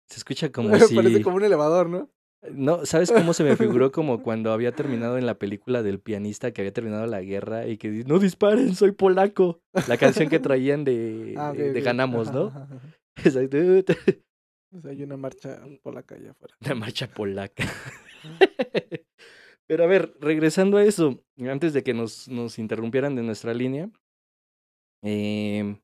Se 0.06 0.16
escucha 0.18 0.50
como 0.52 0.68
Parece 0.70 0.86
si... 1.16 1.22
como 1.22 1.36
un 1.36 1.44
elevador, 1.44 1.88
¿no? 1.88 2.08
No, 2.52 2.86
¿sabes 2.86 3.10
cómo 3.10 3.34
se 3.34 3.42
me 3.42 3.56
figuró? 3.56 3.90
Como 3.90 4.22
cuando 4.22 4.52
había 4.52 4.70
terminado 4.70 5.18
en 5.18 5.26
la 5.26 5.34
película 5.40 5.82
del 5.82 5.98
pianista 5.98 6.52
que 6.52 6.60
había 6.60 6.72
terminado 6.72 7.04
la 7.06 7.20
guerra 7.20 7.66
y 7.66 7.78
que 7.78 7.90
dice, 7.90 8.08
no 8.08 8.20
disparen, 8.20 8.76
soy 8.76 8.92
polaco. 8.92 9.60
La 9.88 9.96
canción 9.96 10.28
que 10.28 10.38
traían 10.38 10.84
de, 10.84 11.34
Ah, 11.36 11.52
de. 11.52 11.80
Ganamos, 11.80 12.32
¿no? 12.32 12.46
ajá, 12.46 12.62
ajá. 12.62 12.80
Exacto. 14.70 14.78
O 14.78 14.80
sea, 14.80 14.90
hay 14.90 15.02
una 15.02 15.16
marcha 15.16 15.60
por 15.82 15.94
la 15.94 16.02
calle 16.02 16.30
afuera. 16.30 16.54
La 16.60 16.74
marcha 16.74 17.08
polaca. 17.08 17.64
Pero 19.66 19.84
a 19.84 19.86
ver, 19.86 20.14
regresando 20.20 20.78
a 20.78 20.84
eso, 20.84 21.22
antes 21.38 21.72
de 21.74 21.82
que 21.82 21.94
nos, 21.94 22.28
nos 22.28 22.58
interrumpieran 22.58 23.14
de 23.14 23.22
nuestra 23.22 23.52
línea, 23.52 23.90
em, 25.02 25.80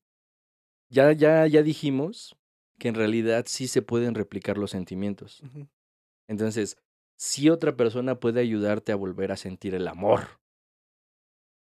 ya, 0.91 1.13
ya, 1.13 1.47
ya 1.47 1.63
dijimos 1.63 2.37
que 2.79 2.89
en 2.89 2.95
realidad 2.95 3.45
sí 3.49 3.69
se 3.69 3.83
pueden 3.83 4.15
replicar 4.15 4.59
los 4.59 4.71
sentimientos. 4.71 5.43
Entonces, 6.29 6.77
sí 7.19 7.51
otra 7.51 7.77
persona 7.77 8.19
puede 8.21 8.41
ayudarte 8.41 8.93
a 8.93 8.97
volver 8.97 9.33
a 9.33 9.37
sentir 9.37 9.75
el 9.75 9.87
amor. 9.89 10.41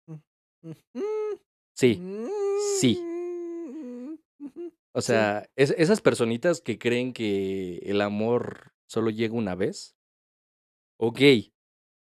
Mm, 0.08 1.04
Sí. 1.76 2.02
Sí. 2.80 3.13
O 4.94 5.02
Sí. 5.02 5.08
sea, 5.08 5.50
es- 5.56 5.74
esas 5.78 6.02
personitas 6.02 6.62
que 6.62 6.78
creen 6.78 7.14
que 7.14 7.78
el 7.84 8.02
amor 8.02 8.74
solo 8.88 9.10
llega 9.10 9.34
una 9.34 9.56
vez. 9.56 9.96
Ok, 11.00 11.20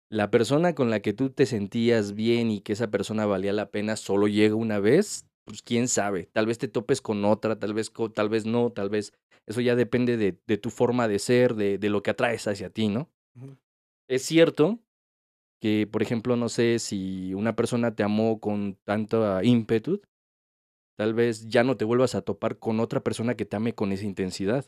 la 0.10 0.32
persona 0.32 0.74
con 0.74 0.90
la 0.90 1.02
que 1.02 1.14
tú 1.14 1.30
te 1.30 1.46
sentías 1.46 2.14
bien 2.14 2.52
y 2.52 2.62
que 2.62 2.74
esa 2.74 2.90
persona 2.90 3.26
valía 3.26 3.54
la 3.54 3.70
pena 3.70 3.96
solo 3.96 4.28
llega 4.28 4.56
una 4.56 4.80
vez, 4.80 5.26
pues 5.46 5.62
quién 5.62 5.88
sabe. 5.88 6.30
Tal 6.34 6.48
vez 6.48 6.58
te 6.58 6.68
topes 6.68 7.02
con 7.02 7.24
otra, 7.26 7.60
tal 7.60 7.74
vez, 7.74 7.92
tal 8.14 8.30
vez 8.30 8.46
no, 8.46 8.72
tal 8.72 8.90
vez. 8.90 9.14
Eso 9.46 9.62
ya 9.62 9.76
depende 9.76 10.18
de, 10.18 10.38
de 10.48 10.58
tu 10.58 10.70
forma 10.70 11.08
de 11.08 11.20
ser, 11.20 11.56
de, 11.56 11.78
de 11.78 11.90
lo 11.90 12.04
que 12.04 12.12
atraes 12.12 12.48
hacia 12.48 12.70
ti, 12.70 12.88
¿no? 12.88 13.10
Es 14.08 14.24
cierto 14.24 14.80
que, 15.62 15.88
por 15.88 16.02
ejemplo, 16.02 16.36
no 16.36 16.50
sé 16.50 16.80
si 16.80 17.34
una 17.34 17.56
persona 17.56 17.96
te 17.96 18.04
amó 18.04 18.40
con 18.40 18.78
tanta 18.86 19.44
ímpetu, 19.44 20.02
tal 21.00 21.14
vez 21.14 21.47
ya 21.47 21.64
no 21.64 21.78
te 21.78 21.86
vuelvas 21.86 22.14
a 22.14 22.24
topar 22.24 22.60
con 22.60 22.82
otra 22.82 23.02
persona 23.02 23.36
que 23.36 23.45
te 23.45 23.56
ame 23.56 23.74
con 23.74 23.93
esa 23.93 24.04
intensidad. 24.04 24.66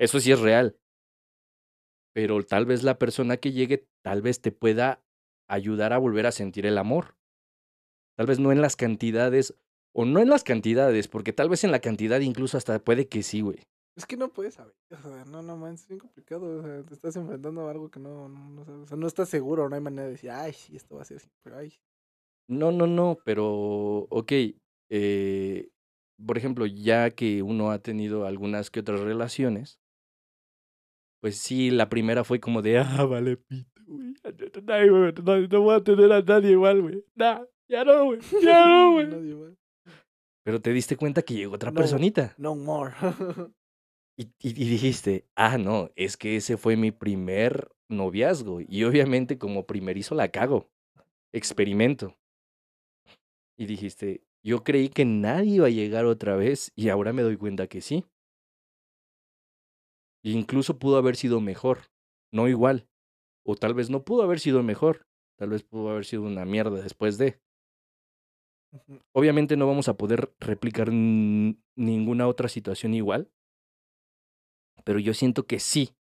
Eso 0.00 0.18
sí 0.18 0.32
es 0.32 0.40
real. 0.40 0.76
Pero 2.12 2.44
tal 2.44 2.66
vez 2.66 2.82
la 2.82 2.98
persona 2.98 3.36
que 3.36 3.52
llegue, 3.52 3.86
tal 4.02 4.20
vez 4.20 4.40
te 4.40 4.50
pueda 4.50 5.00
ayudar 5.48 5.92
a 5.92 5.98
volver 5.98 6.26
a 6.26 6.32
sentir 6.32 6.66
el 6.66 6.76
amor. 6.76 7.14
Tal 8.16 8.26
vez 8.26 8.40
no 8.40 8.50
en 8.50 8.60
las 8.60 8.74
cantidades, 8.74 9.54
o 9.94 10.04
no 10.04 10.18
en 10.18 10.28
las 10.28 10.42
cantidades, 10.42 11.06
porque 11.06 11.32
tal 11.32 11.48
vez 11.48 11.62
en 11.62 11.70
la 11.70 11.78
cantidad 11.78 12.18
incluso 12.18 12.56
hasta 12.58 12.80
puede 12.80 13.06
que 13.06 13.22
sí, 13.22 13.40
güey. 13.40 13.60
Es 13.96 14.06
que 14.06 14.16
no 14.16 14.28
puedes 14.28 14.54
saber. 14.54 14.74
O 14.90 14.96
sea, 15.00 15.24
no, 15.26 15.40
no, 15.40 15.56
man, 15.56 15.74
es 15.74 15.86
bien 15.86 16.00
complicado. 16.00 16.58
O 16.58 16.62
sea, 16.64 16.82
te 16.82 16.94
estás 16.94 17.14
enfrentando 17.14 17.68
a 17.68 17.70
algo 17.70 17.92
que 17.92 18.00
no, 18.00 18.28
no, 18.28 18.50
no 18.50 18.64
sabes. 18.64 18.80
O 18.80 18.86
sea, 18.88 18.96
no 18.96 19.06
estás 19.06 19.28
seguro, 19.28 19.68
no 19.68 19.76
hay 19.76 19.80
manera 19.80 20.02
de 20.02 20.10
decir, 20.10 20.32
ay, 20.32 20.52
sí, 20.52 20.74
esto 20.74 20.96
va 20.96 21.02
a 21.02 21.04
ser 21.04 21.18
así. 21.18 21.30
Pero, 21.44 21.58
ay, 21.58 21.72
No, 22.48 22.72
no, 22.72 22.88
no, 22.88 23.20
pero, 23.24 24.08
ok, 24.10 24.32
eh, 24.90 25.70
por 26.24 26.36
ejemplo, 26.36 26.66
ya 26.66 27.10
que 27.10 27.42
uno 27.42 27.70
ha 27.70 27.78
tenido 27.78 28.26
algunas 28.26 28.70
que 28.70 28.80
otras 28.80 29.00
relaciones, 29.00 29.80
pues 31.20 31.36
sí, 31.36 31.70
la 31.70 31.88
primera 31.88 32.24
fue 32.24 32.40
como 32.40 32.62
de, 32.62 32.78
ah, 32.78 33.04
vale, 33.04 33.36
pito, 33.36 33.82
güey, 33.86 34.14
no, 35.48 35.60
voy 35.62 35.74
a 35.74 35.82
tener 35.82 36.12
a 36.12 36.22
nadie 36.22 36.52
igual, 36.52 36.82
güey, 36.82 37.04
nah, 37.14 37.40
ya 37.68 37.84
no, 37.84 38.04
güey, 38.04 38.20
ya 38.42 38.66
no, 38.66 38.92
güey. 38.92 39.56
Pero 40.42 40.60
te 40.60 40.72
diste 40.72 40.96
cuenta 40.96 41.22
que 41.22 41.34
llegó 41.34 41.54
otra 41.54 41.70
No. 41.70 41.76
personita 41.76 42.34
No 42.38 42.54
more. 42.56 42.94
y, 44.16 44.24
y, 44.40 44.48
y 44.48 44.68
dijiste, 44.68 45.26
ah, 45.36 45.58
no, 45.58 45.90
es 45.96 46.16
que 46.16 46.36
ese 46.36 46.56
fue 46.56 46.76
mi 46.76 46.90
primer 46.90 47.70
noviazgo 47.88 48.60
y 48.60 48.84
obviamente 48.84 49.38
como 49.38 49.66
primerizo 49.66 50.14
la 50.14 50.28
cago, 50.28 50.70
experimento. 51.32 52.16
Y 53.58 53.66
dijiste, 53.66 54.22
yo 54.42 54.64
creí 54.64 54.88
que 54.88 55.04
nadie 55.04 55.56
iba 55.56 55.66
a 55.66 55.70
llegar 55.70 56.06
otra 56.06 56.36
vez 56.36 56.72
y 56.74 56.88
ahora 56.88 57.12
me 57.12 57.22
doy 57.22 57.36
cuenta 57.36 57.66
que 57.66 57.80
sí. 57.80 58.04
E 60.22 60.30
incluso 60.30 60.78
pudo 60.78 60.96
haber 60.96 61.16
sido 61.16 61.40
mejor, 61.40 61.90
no 62.32 62.48
igual. 62.48 62.88
O 63.44 63.56
tal 63.56 63.74
vez 63.74 63.90
no 63.90 64.04
pudo 64.04 64.22
haber 64.22 64.38
sido 64.38 64.62
mejor, 64.62 65.06
tal 65.36 65.50
vez 65.50 65.62
pudo 65.62 65.90
haber 65.90 66.04
sido 66.04 66.22
una 66.22 66.44
mierda 66.44 66.82
después 66.82 67.16
de. 67.18 67.40
Obviamente 69.12 69.56
no 69.56 69.66
vamos 69.66 69.88
a 69.88 69.96
poder 69.96 70.32
replicar 70.38 70.90
ninguna 70.92 72.28
otra 72.28 72.48
situación 72.48 72.94
igual, 72.94 73.30
pero 74.84 74.98
yo 74.98 75.14
siento 75.14 75.46
que 75.46 75.58
sí 75.58 75.96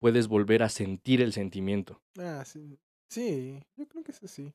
puedes 0.00 0.28
volver 0.28 0.62
a 0.62 0.68
sentir 0.68 1.20
el 1.20 1.32
sentimiento. 1.32 2.00
ah, 2.18 2.44
sí. 2.44 2.78
Sí, 3.10 3.58
yo 3.76 3.88
creo 3.88 4.04
que 4.04 4.12
eso 4.12 4.28
sí. 4.28 4.54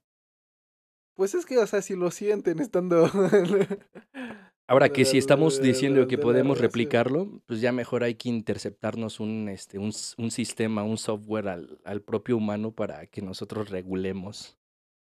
Pues 1.15 1.35
es 1.35 1.45
que, 1.45 1.57
o 1.57 1.67
sea, 1.67 1.81
si 1.81 1.95
lo 1.95 2.11
sienten 2.11 2.59
estando. 2.59 3.09
Ahora 4.67 4.89
que 4.89 5.03
si 5.05 5.17
estamos 5.17 5.61
diciendo 5.61 6.07
que 6.07 6.17
podemos 6.17 6.59
replicarlo, 6.59 7.41
pues 7.45 7.59
ya 7.59 7.71
mejor 7.71 8.03
hay 8.03 8.15
que 8.15 8.29
interceptarnos 8.29 9.19
un, 9.19 9.49
este, 9.49 9.77
un, 9.77 9.91
un 10.17 10.31
sistema, 10.31 10.83
un 10.83 10.97
software 10.97 11.49
al, 11.49 11.79
al 11.83 12.01
propio 12.01 12.37
humano 12.37 12.71
para 12.71 13.05
que 13.07 13.21
nosotros 13.21 13.69
regulemos, 13.69 14.57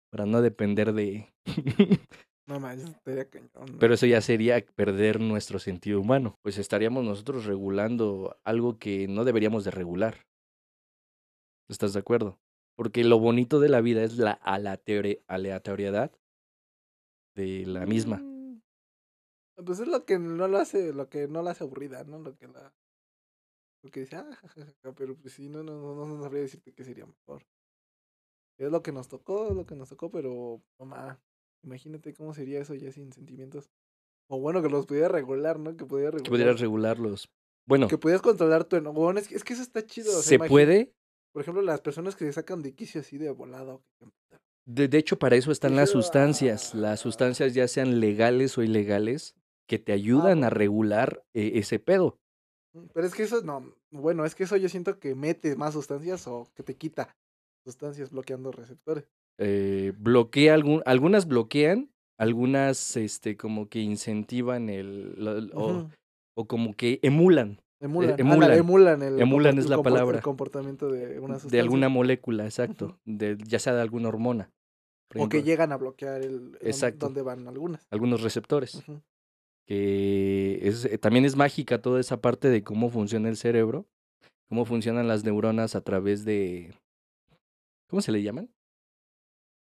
para 0.09 0.26
no 0.26 0.41
depender 0.41 0.93
de... 0.93 1.32
No 2.47 2.59
manches, 2.59 2.89
estaría 2.89 3.30
cañón. 3.30 3.78
Pero 3.80 3.93
eso 3.93 4.05
ya 4.07 4.20
sería 4.20 4.59
perder 4.76 5.22
nuestro 5.22 5.59
sentido 5.59 6.01
humano, 6.01 6.38
pues 6.41 6.57
estaríamos 6.57 7.05
nosotros 7.05 7.45
regulando 7.45 8.36
algo 8.43 8.78
que 8.78 9.07
no 9.07 9.24
deberíamos 9.24 9.64
de 9.64 9.72
regular. 9.72 10.26
¿Estás 11.70 11.93
de 11.93 11.99
acuerdo? 11.99 12.39
Porque 12.82 13.03
lo 13.03 13.19
bonito 13.19 13.59
de 13.59 13.69
la 13.69 13.79
vida 13.79 14.01
es 14.03 14.17
la 14.17 14.39
aleatori- 14.41 15.21
aleatoriedad 15.27 16.11
de 17.36 17.63
la 17.67 17.86
misma. 17.86 18.17
Mm. 18.17 18.59
Pues 19.63 19.82
es 19.82 19.88
lo 19.88 20.03
que 20.03 20.17
no 20.17 20.47
lo 20.47 20.57
hace, 20.57 20.91
lo 20.91 21.07
que 21.07 21.27
no 21.27 21.43
la 21.43 21.51
hace 21.51 21.63
aburrida, 21.63 22.03
¿no? 22.05 22.17
Lo 22.17 22.36
que 22.36 22.47
la. 22.47 22.73
Lo 23.84 23.91
que 23.91 23.99
dice, 23.99 24.15
ah, 24.15 24.27
jajaja, 24.36 24.73
pero 24.95 25.15
pues 25.15 25.36
sí, 25.36 25.47
no, 25.47 25.61
no, 25.61 25.93
no, 25.93 26.07
no 26.07 26.23
sabría 26.23 26.41
decirte 26.41 26.73
qué 26.73 26.84
sería 26.84 27.05
mejor. 27.05 27.45
Es 28.57 28.71
lo 28.71 28.82
que 28.82 28.91
nos 28.91 29.07
tocó, 29.07 29.49
es 29.49 29.55
lo 29.55 29.67
que 29.67 29.75
nos 29.75 29.89
tocó, 29.89 30.09
pero, 30.09 30.63
mamá, 30.79 31.21
imagínate 31.63 32.15
cómo 32.15 32.34
sería 32.34 32.61
eso 32.61 32.73
ya 32.73 32.91
sin 32.91 33.13
sentimientos. 33.13 33.69
O 34.27 34.39
bueno, 34.39 34.63
que 34.63 34.69
los 34.69 34.88
pudiera 34.88 35.07
regular, 35.07 35.59
¿no? 35.59 35.77
Que 35.77 35.86
pudiera 35.86 36.09
Que 36.09 36.17
regular. 36.17 36.32
pudieras 36.32 36.59
regularlos. 36.59 37.29
Bueno, 37.67 37.88
Que 37.88 37.99
pudieras 37.99 38.23
controlar 38.23 38.63
tu 38.63 38.75
enojo. 38.75 39.01
Bueno, 39.01 39.19
es 39.19 39.27
que, 39.27 39.36
es 39.36 39.43
que 39.43 39.53
eso 39.53 39.61
está 39.61 39.86
chido. 39.86 40.11
se 40.23 40.39
puede, 40.39 40.95
Por 41.32 41.41
ejemplo, 41.41 41.61
las 41.61 41.82
personas 41.82 42.15
que 42.15 42.25
se 42.25 42.34
sacan 42.34 42.61
de 42.61 42.73
quicio 42.73 43.01
así 43.01 43.17
de 43.17 43.32
volado. 43.32 43.84
De, 44.65 44.88
de 44.88 44.97
hecho, 44.97 45.17
para 45.17 45.36
eso 45.36 45.51
están 45.51 45.75
las 45.75 45.89
sustancias. 45.89 46.73
Las 46.75 46.99
"Ah". 46.99 47.03
sustancias, 47.03 47.53
ya 47.53 47.67
sean 47.67 47.99
legales 47.99 48.57
o 48.57 48.63
ilegales, 48.63 49.36
que 49.67 49.79
te 49.79 49.93
ayudan 49.93 50.43
a 50.43 50.49
regular 50.49 51.23
eh, 51.34 51.53
ese 51.55 51.79
pedo. 51.79 52.17
Mm, 52.73 52.86
Pero 52.93 53.07
es 53.07 53.13
que 53.15 53.23
eso 53.23 53.41
no, 53.41 53.73
bueno, 53.91 54.25
es 54.25 54.36
que 54.36 54.43
eso 54.43 54.57
yo 54.57 54.69
siento 54.69 54.99
que 54.99 55.15
mete 55.15 55.55
más 55.55 55.73
sustancias 55.73 56.27
o 56.27 56.47
que 56.55 56.63
te 56.63 56.75
quita 56.75 57.15
sustancias 57.65 58.11
bloqueando 58.11 58.51
receptores. 58.51 59.05
Eh, 59.39 59.93
bloquea 59.97 60.53
algún, 60.53 60.84
algunas 60.86 61.27
bloquean, 61.27 61.89
algunas 62.19 62.95
este, 62.97 63.36
como 63.38 63.67
que 63.69 63.79
incentivan 63.79 64.69
el. 64.69 65.15
lo- 65.23 65.57
o, 65.57 65.88
o 66.36 66.47
como 66.47 66.73
que 66.73 66.99
emulan 67.01 67.61
Emulan, 67.82 68.19
emulan. 68.19 68.34
ándale, 68.43 68.57
emulan 68.59 69.01
el, 69.01 69.19
Emulan 69.19 69.55
compor- 69.55 69.59
es 69.59 69.65
el 69.65 69.71
la 69.71 69.82
palabra. 69.82 70.17
el 70.17 70.23
comportamiento 70.23 70.89
de 70.91 71.19
una 71.19 71.34
de 71.34 71.39
sustancia. 71.39 71.61
alguna 71.61 71.89
molécula, 71.89 72.45
exacto. 72.45 72.99
De, 73.05 73.38
ya 73.45 73.57
sea 73.59 73.73
de 73.73 73.82
alguna 73.82 74.07
hormona. 74.09 74.51
O 75.17 75.27
que 75.27 75.43
llegan 75.43 75.71
a 75.73 75.77
bloquear 75.77 76.21
el 76.21 76.57
el 76.61 76.67
Exacto. 76.67 77.07
donde 77.07 77.21
van 77.21 77.47
algunas. 77.47 77.86
algunos 77.91 78.21
receptores. 78.21 78.82
Que 79.67 80.59
es, 80.67 80.86
eh, 80.86 80.97
también 80.97 81.25
es 81.25 81.36
mágica 81.36 81.82
toda 81.82 81.99
esa 81.99 82.21
parte 82.21 82.49
de 82.49 82.63
cómo 82.63 82.89
funciona 82.89 83.29
el 83.29 83.38
cerebro, 83.38 83.86
cómo 84.49 84.65
funcionan 84.65 85.07
las 85.07 85.23
neuronas 85.23 85.75
a 85.75 85.82
través 85.82 86.23
de, 86.25 86.73
¿cómo 87.89 88.01
se 88.01 88.11
le 88.11 88.21
llaman? 88.23 88.49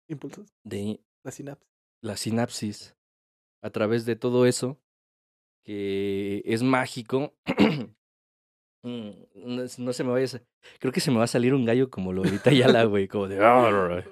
Impulsos, 0.07 0.53
De 0.63 0.99
la 1.23 1.31
sinapsis. 1.31 1.67
la 2.01 2.17
sinapsis, 2.17 2.95
a 3.63 3.69
través 3.69 4.05
de 4.05 4.15
todo 4.15 4.45
eso, 4.45 4.77
que 5.63 6.41
es 6.45 6.63
mágico. 6.63 7.33
Mm, 8.83 9.11
No, 9.79 9.93
se 9.93 10.03
me 10.03 10.11
vaya 10.11 10.25
a... 10.37 10.41
Creo 10.79 10.91
que 10.93 11.01
se 11.01 11.11
me 11.11 11.17
va 11.17 11.23
a 11.25 11.27
salir 11.27 11.53
un 11.53 11.65
gallo 11.65 11.89
como 11.89 12.13
lo 12.13 12.23
ahorita 12.23 12.51
ya 12.51 12.67
la 12.67 12.85
güey, 12.85 13.07
como 13.07 13.27
de... 13.27 13.43
"Ah, 13.43 14.03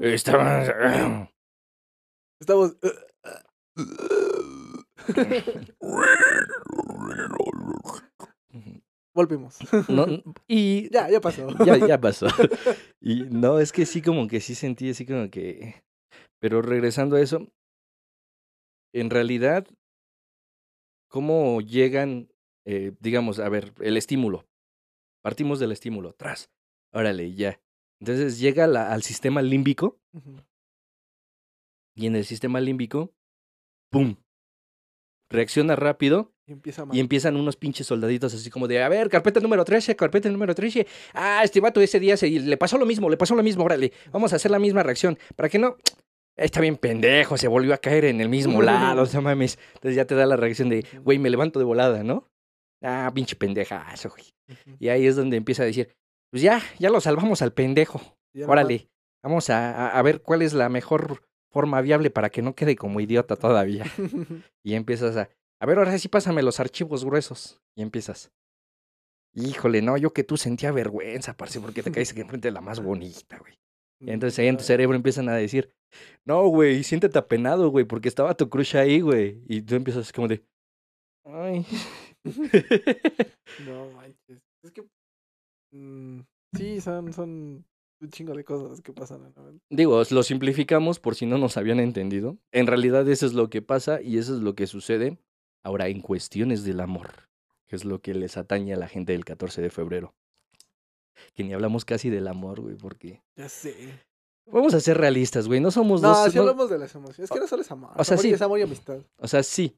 Estaba... 0.00 1.28
Estamos 2.40 2.76
Volvimos. 9.14 9.58
No, 9.90 10.06
y 10.48 10.88
ya, 10.90 11.10
ya 11.10 11.20
pasó. 11.20 11.46
ya, 11.64 11.76
ya 11.76 12.00
pasó. 12.00 12.26
Y 13.00 13.24
no, 13.24 13.58
es 13.58 13.72
que 13.72 13.84
sí, 13.84 14.00
como 14.00 14.26
que 14.28 14.40
sí 14.40 14.54
sentí 14.54 14.90
así 14.90 15.04
como 15.04 15.28
que. 15.30 15.82
Pero 16.40 16.62
regresando 16.62 17.16
a 17.16 17.20
eso, 17.20 17.48
en 18.94 19.10
realidad, 19.10 19.66
¿cómo 21.08 21.60
llegan, 21.60 22.28
eh, 22.64 22.92
digamos, 23.00 23.38
a 23.38 23.48
ver, 23.48 23.72
el 23.80 23.96
estímulo? 23.96 24.46
Partimos 25.22 25.58
del 25.60 25.72
estímulo, 25.72 26.14
tras. 26.14 26.50
Órale, 26.92 27.32
ya. 27.34 27.60
Entonces 28.00 28.38
llega 28.40 28.66
la- 28.66 28.92
al 28.92 29.02
sistema 29.02 29.40
límbico 29.42 30.00
y 31.94 32.06
en 32.06 32.16
el 32.16 32.24
sistema 32.24 32.60
límbico, 32.60 33.12
¡pum! 33.90 34.16
Reacciona 35.30 35.76
rápido 35.76 36.34
Y 36.46 36.52
empieza 36.52 36.82
y 36.82 36.86
mal. 36.86 36.98
empiezan 36.98 37.36
unos 37.36 37.56
pinches 37.56 37.86
soldaditos 37.86 38.34
así 38.34 38.50
como 38.50 38.68
de, 38.68 38.82
a 38.82 38.88
ver, 38.88 39.08
carpeta 39.08 39.40
número 39.40 39.64
13, 39.64 39.96
carpeta 39.96 40.28
número 40.28 40.54
13. 40.54 40.86
Ah, 41.14 41.42
este 41.44 41.60
vato 41.60 41.80
ese 41.80 42.00
día 42.00 42.16
se, 42.16 42.28
le 42.28 42.56
pasó 42.56 42.76
lo 42.78 42.84
mismo, 42.86 43.08
le 43.08 43.16
pasó 43.16 43.34
lo 43.34 43.42
mismo, 43.42 43.64
órale, 43.64 43.92
vamos 44.10 44.32
a 44.32 44.36
hacer 44.36 44.50
la 44.50 44.58
misma 44.58 44.82
reacción. 44.82 45.18
Para 45.36 45.48
que 45.48 45.58
no, 45.58 45.76
está 46.36 46.60
bien 46.60 46.76
pendejo, 46.76 47.36
se 47.38 47.48
volvió 47.48 47.72
a 47.72 47.78
caer 47.78 48.04
en 48.06 48.20
el 48.20 48.28
mismo 48.28 48.60
lado, 48.62 49.06
no 49.12 49.22
mames. 49.22 49.58
Entonces 49.74 49.96
ya 49.96 50.06
te 50.06 50.14
da 50.14 50.26
la 50.26 50.36
reacción 50.36 50.68
de, 50.68 50.84
güey, 51.02 51.18
me 51.18 51.30
levanto 51.30 51.58
de 51.58 51.64
volada, 51.64 52.02
¿no? 52.02 52.28
Ah, 52.82 53.10
pinche 53.14 53.36
pendejazo, 53.36 54.10
güey. 54.10 54.24
Y 54.78 54.88
ahí 54.88 55.06
es 55.06 55.16
donde 55.16 55.36
empieza 55.36 55.62
a 55.62 55.66
decir, 55.66 55.94
pues 56.30 56.42
ya, 56.42 56.60
ya 56.78 56.90
lo 56.90 57.00
salvamos 57.00 57.40
al 57.42 57.52
pendejo. 57.52 58.00
Órale, 58.46 58.88
vamos 59.22 59.50
a, 59.50 59.90
a- 59.90 60.02
ver 60.02 60.22
cuál 60.22 60.42
es 60.42 60.52
la 60.52 60.68
mejor 60.68 61.22
forma 61.50 61.80
viable 61.80 62.10
para 62.10 62.30
que 62.30 62.42
no 62.42 62.54
quede 62.54 62.76
como 62.76 63.00
idiota 63.00 63.36
todavía. 63.36 63.84
Y 64.64 64.74
empiezas 64.74 65.16
a, 65.16 65.28
a 65.60 65.66
ver, 65.66 65.78
ahora 65.78 65.96
sí 65.98 66.08
pásame 66.08 66.42
los 66.42 66.60
archivos 66.60 67.04
gruesos. 67.04 67.60
Y 67.76 67.82
empiezas. 67.82 68.30
Híjole, 69.34 69.80
no, 69.82 69.96
yo 69.96 70.12
que 70.12 70.24
tú 70.24 70.36
sentía 70.36 70.72
vergüenza, 70.72 71.34
parce, 71.36 71.60
porque 71.60 71.82
te 71.82 71.90
caes 71.92 72.12
enfrente 72.16 72.48
de 72.48 72.52
la 72.52 72.60
más 72.60 72.80
bonita, 72.82 73.38
güey. 73.38 73.54
Y 74.00 74.10
entonces 74.10 74.38
ahí 74.40 74.48
en 74.48 74.56
tu 74.56 74.64
cerebro 74.64 74.96
empiezan 74.96 75.28
a 75.28 75.34
decir, 75.36 75.72
no, 76.24 76.46
güey, 76.48 76.82
siéntete 76.82 77.18
apenado, 77.18 77.70
güey, 77.70 77.84
porque 77.84 78.08
estaba 78.08 78.34
tu 78.34 78.48
crush 78.50 78.76
ahí, 78.76 79.00
güey. 79.00 79.42
Y 79.46 79.62
tú 79.62 79.76
empiezas 79.76 80.12
como 80.12 80.26
de, 80.28 80.44
ay. 81.24 81.64
No 83.66 83.90
manches. 83.92 84.40
Es 84.62 84.70
que. 84.72 84.84
mm, 85.72 86.20
sí, 86.56 86.80
son, 86.80 87.12
son 87.12 87.64
un 88.00 88.10
chingo 88.10 88.34
de 88.34 88.44
cosas 88.44 88.80
que 88.80 88.92
pasan 88.92 89.24
en 89.26 89.32
la 89.34 89.42
mente. 89.42 89.64
Digo, 89.70 90.02
lo 90.10 90.22
simplificamos 90.22 90.98
por 91.00 91.14
si 91.14 91.26
no 91.26 91.38
nos 91.38 91.56
habían 91.56 91.80
entendido. 91.80 92.38
En 92.52 92.66
realidad 92.66 93.08
eso 93.08 93.26
es 93.26 93.32
lo 93.34 93.48
que 93.50 93.62
pasa 93.62 94.00
y 94.02 94.18
eso 94.18 94.34
es 94.34 94.40
lo 94.42 94.54
que 94.54 94.66
sucede 94.66 95.18
ahora 95.64 95.88
en 95.88 96.00
cuestiones 96.00 96.64
del 96.64 96.80
amor, 96.80 97.28
que 97.68 97.76
es 97.76 97.84
lo 97.84 98.00
que 98.00 98.14
les 98.14 98.36
atañe 98.36 98.74
a 98.74 98.76
la 98.76 98.88
gente 98.88 99.12
del 99.12 99.24
14 99.24 99.62
de 99.62 99.70
febrero. 99.70 100.14
Que 101.34 101.44
ni 101.44 101.52
hablamos 101.52 101.84
casi 101.84 102.10
del 102.10 102.26
amor, 102.26 102.60
güey, 102.60 102.74
porque... 102.76 103.22
Ya 103.36 103.48
sé. 103.48 103.74
Vamos 104.50 104.74
a 104.74 104.80
ser 104.80 104.98
realistas, 104.98 105.46
güey, 105.46 105.60
no 105.60 105.70
somos 105.70 106.02
No, 106.02 106.08
dos... 106.08 106.30
si 106.32 106.36
no- 106.36 106.42
hablamos 106.42 106.68
de 106.68 106.78
las 106.78 106.92
emociones. 106.96 107.20
Es 107.20 107.30
que 107.30 107.38
no 107.38 107.46
solo 107.46 107.62
es 107.62 107.70
amor. 107.70 107.92
o 107.96 108.02
sea, 108.02 108.14
amor 108.16 108.22
sí. 108.22 108.32
Es 108.32 108.42
amor 108.42 108.58
y 108.58 108.62
amistad. 108.62 108.98
O 109.18 109.28
sea, 109.28 109.44
sí, 109.44 109.76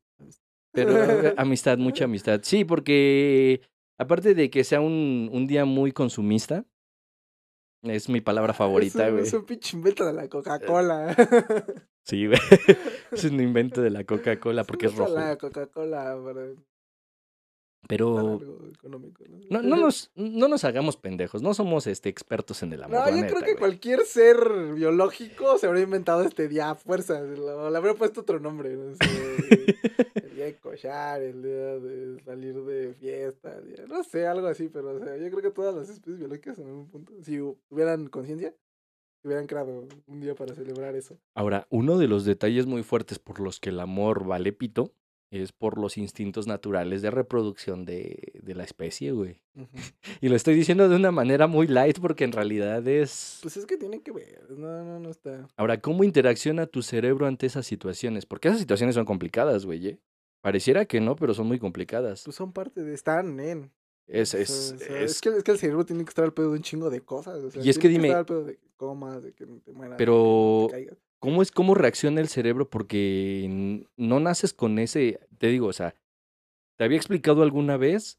pero 0.75 1.03
eh, 1.03 1.35
amistad, 1.39 1.79
mucha 1.79 2.05
amistad. 2.05 2.41
Sí, 2.43 2.64
porque 2.64 3.62
aparte 3.99 4.35
de 4.35 4.51
que 4.51 4.64
sea 4.64 4.81
un, 4.81 5.31
un 5.33 5.47
día 5.47 5.64
muy 5.64 5.93
consumista, 5.93 6.66
es 7.83 8.09
mi 8.09 8.20
palabra 8.20 8.53
favorita, 8.55 9.07
es 9.07 9.12
güey. 9.12 9.25
es 9.25 9.33
un 9.33 9.45
pinche 9.45 9.77
invento 9.77 10.05
de 10.05 10.12
la 10.12 10.29
Coca-Cola. 10.29 11.16
Sí, 12.03 12.27
güey. 12.27 12.39
Es 13.12 13.25
un 13.25 13.41
invento 13.41 13.81
de 13.81 13.91
la 13.91 14.05
Coca-Cola 14.05 14.64
porque 14.64 14.87
es 14.87 14.95
rojo. 14.97 15.14
La 15.14 15.37
Coca-Cola 15.39 16.16
Pero 17.89 18.41
económico. 18.74 19.24
¿no? 19.51 19.61
no, 19.61 19.68
no, 19.68 19.76
nos, 19.76 20.11
no 20.14 20.49
nos 20.49 20.64
hagamos 20.64 20.97
pendejos, 20.97 21.43
no 21.43 21.53
somos 21.55 21.87
este, 21.87 22.09
expertos 22.09 22.62
en 22.62 22.72
el 22.72 22.82
amor. 22.82 22.99
No, 23.01 23.09
yo 23.11 23.16
neta, 23.16 23.26
creo 23.28 23.41
que 23.41 23.45
güey. 23.53 23.57
cualquier 23.59 24.01
ser 24.07 24.37
biológico 24.74 25.59
se 25.59 25.66
habría 25.66 25.82
inventado 25.85 26.22
este 26.22 26.49
día 26.49 26.70
a 26.70 26.74
fuerza. 26.74 27.20
lo- 27.20 27.70
Le 27.70 27.76
habría 27.76 27.95
puesto 27.95 28.22
otro 28.22 28.41
nombre. 28.41 28.74
No 28.76 28.95
sé, 28.95 29.76
el 30.14 30.35
día 30.35 30.45
de 30.47 30.57
cochar, 30.57 31.22
el 31.22 31.43
día 31.43 31.78
de 31.78 32.22
salir 32.24 32.55
de 32.64 32.95
fiesta. 32.95 33.61
día- 33.61 33.85
no 33.87 34.03
sé, 34.05 34.26
algo 34.26 34.47
así. 34.47 34.68
Pero 34.68 34.97
o 34.97 34.99
sea, 34.99 35.16
yo 35.16 35.30
creo 35.30 35.43
que 35.43 35.51
todas 35.51 35.74
las 35.74 35.89
especies 35.89 36.18
biológicas 36.18 36.59
en 36.59 36.66
algún 36.68 36.89
punto, 36.89 37.12
si 37.22 37.39
tuvieran 37.68 38.07
conciencia, 38.09 38.55
hubieran 39.22 39.47
creado 39.47 39.87
un 40.07 40.20
día 40.20 40.35
para 40.35 40.55
celebrar 40.55 40.95
eso. 40.97 41.18
Ahora, 41.35 41.66
uno 41.70 41.99
de 41.99 42.09
los 42.09 42.24
detalles 42.24 42.66
muy 42.66 42.82
fuertes 42.82 43.18
por 43.18 43.41
los 43.41 43.59
que 43.61 43.70
el 43.70 43.80
amor 43.80 44.24
vale 44.26 44.53
pito 44.53 44.93
es 45.31 45.53
por 45.53 45.79
los 45.79 45.97
instintos 45.99 46.47
naturales 46.47 47.03
de 47.03 47.11
reproducción 47.11 47.85
de, 47.85 48.33
de 48.43 48.55
la 48.55 48.64
especie, 48.64 49.12
güey. 49.12 49.41
Y 50.20 50.29
lo 50.29 50.37
estoy 50.37 50.55
diciendo 50.55 50.89
de 50.89 50.97
una 50.97 51.11
manera 51.11 51.47
muy 51.47 51.66
light 51.66 51.99
porque 52.01 52.25
en 52.25 52.33
realidad 52.33 52.87
es... 52.87 53.39
Pues 53.43 53.57
es 53.57 53.66
que 53.66 53.77
tiene 53.77 54.01
que 54.03 54.12
ver. 54.12 54.47
No, 54.51 54.85
no, 54.85 55.01
no 55.01 55.11
está. 55.11 55.49
Ahora, 55.57 55.81
¿cómo 55.81 56.05
interacciona 56.05 56.66
tu 56.66 56.83
cerebro 56.83 57.27
ante 57.27 57.47
esas 57.47 57.66
situaciones? 57.66 58.27
Porque 58.27 58.49
esas 58.49 58.61
situaciones 58.61 58.95
son 58.95 59.05
complicadas, 59.05 59.66
güey. 59.66 59.87
¿eh? 59.89 59.99
Pareciera 60.41 60.85
que 60.85 61.01
no, 61.01 61.16
pero 61.16 61.35
son 61.35 61.47
muy 61.47 61.59
complicadas. 61.59 62.22
Pues 62.25 62.37
son 62.37 62.53
parte 62.53 62.83
de. 62.85 62.95
Están 62.95 63.41
en. 63.41 63.72
Es, 64.07 64.35
O 64.35 64.39
es, 64.39 64.49
sea, 64.51 64.77
o 64.77 64.79
sea, 64.79 64.99
es- 65.01 65.11
es, 65.12 65.20
que, 65.22 65.29
es 65.31 65.43
que 65.43 65.51
el 65.53 65.59
cerebro 65.59 65.85
tiene 65.87 66.05
que 66.05 66.11
estar 66.11 66.25
al 66.27 66.35
pedo 66.35 66.51
de 66.51 66.59
un 66.59 66.62
chingo 66.62 66.91
de 66.91 67.01
cosas. 67.01 67.43
o 67.43 67.51
sea, 67.51 67.62
Y 67.62 67.70
es 67.70 67.79
que 67.79 67.89
tiene 67.89 68.05
dime- 68.05 68.09
estar 68.09 68.18
al 68.20 68.27
pedo 68.27 68.45
de 68.45 68.57
que 68.57 68.68
comas, 68.77 69.22
de 69.22 69.33
que 69.33 69.47
te 69.47 69.72
mueras. 69.72 69.97
que 69.97 69.99
Pero- 69.99 70.59
no 70.62 70.66
te 70.68 70.72
caigas. 70.72 70.99
¿Cómo 71.25 71.41
es 71.41 71.51
cómo 71.51 71.75
reacciona 71.75 72.20
el 72.20 72.29
cerebro? 72.29 72.68
Porque 72.68 73.87
no 73.97 74.20
naces 74.20 74.53
con 74.53 74.79
ese, 74.79 75.20
te 75.39 75.47
digo, 75.47 75.68
o 75.68 75.72
sea, 75.72 75.95
te 76.77 76.85
había 76.85 76.99
explicado 76.99 77.43
alguna 77.43 77.79
vez 77.79 78.18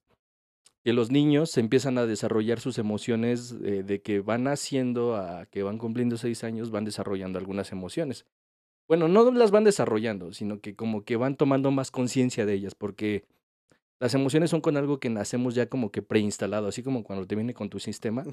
que 0.83 0.91
los 0.91 1.11
niños 1.11 1.51
se 1.51 1.59
empiezan 1.59 1.99
a 1.99 2.07
desarrollar 2.07 2.59
sus 2.59 2.79
emociones 2.79 3.55
eh, 3.63 3.83
de 3.83 4.01
que 4.01 4.21
van 4.21 4.45
naciendo 4.45 5.17
a 5.17 5.45
que 5.45 5.61
van 5.61 5.77
cumpliendo 5.77 6.17
seis 6.17 6.43
años, 6.43 6.71
van 6.71 6.83
desarrollando 6.83 7.37
algunas 7.37 7.71
emociones. 7.71 8.25
Bueno, 8.87 9.07
no 9.07 9.31
las 9.31 9.51
van 9.51 9.65
desarrollando, 9.65 10.33
sino 10.33 10.59
que 10.59 10.75
como 10.75 11.05
que 11.05 11.15
van 11.15 11.35
tomando 11.35 11.69
más 11.69 11.91
conciencia 11.91 12.47
de 12.47 12.55
ellas, 12.55 12.73
porque 12.73 13.23
las 13.99 14.15
emociones 14.15 14.49
son 14.49 14.61
con 14.61 14.77
algo 14.77 14.99
que 14.99 15.11
nacemos 15.11 15.53
ya 15.53 15.69
como 15.69 15.91
que 15.91 16.01
preinstalado, 16.01 16.69
así 16.69 16.81
como 16.81 17.03
cuando 17.03 17.27
te 17.27 17.35
viene 17.35 17.53
con 17.53 17.69
tu 17.69 17.79
sistema, 17.79 18.23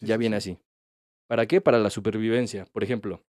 ya 0.00 0.16
viene 0.16 0.40
sí. 0.40 0.50
así. 0.50 0.62
¿Para 1.28 1.46
qué? 1.46 1.60
Para 1.60 1.78
la 1.78 1.90
supervivencia. 1.90 2.66
Por 2.72 2.82
ejemplo, 2.82 3.22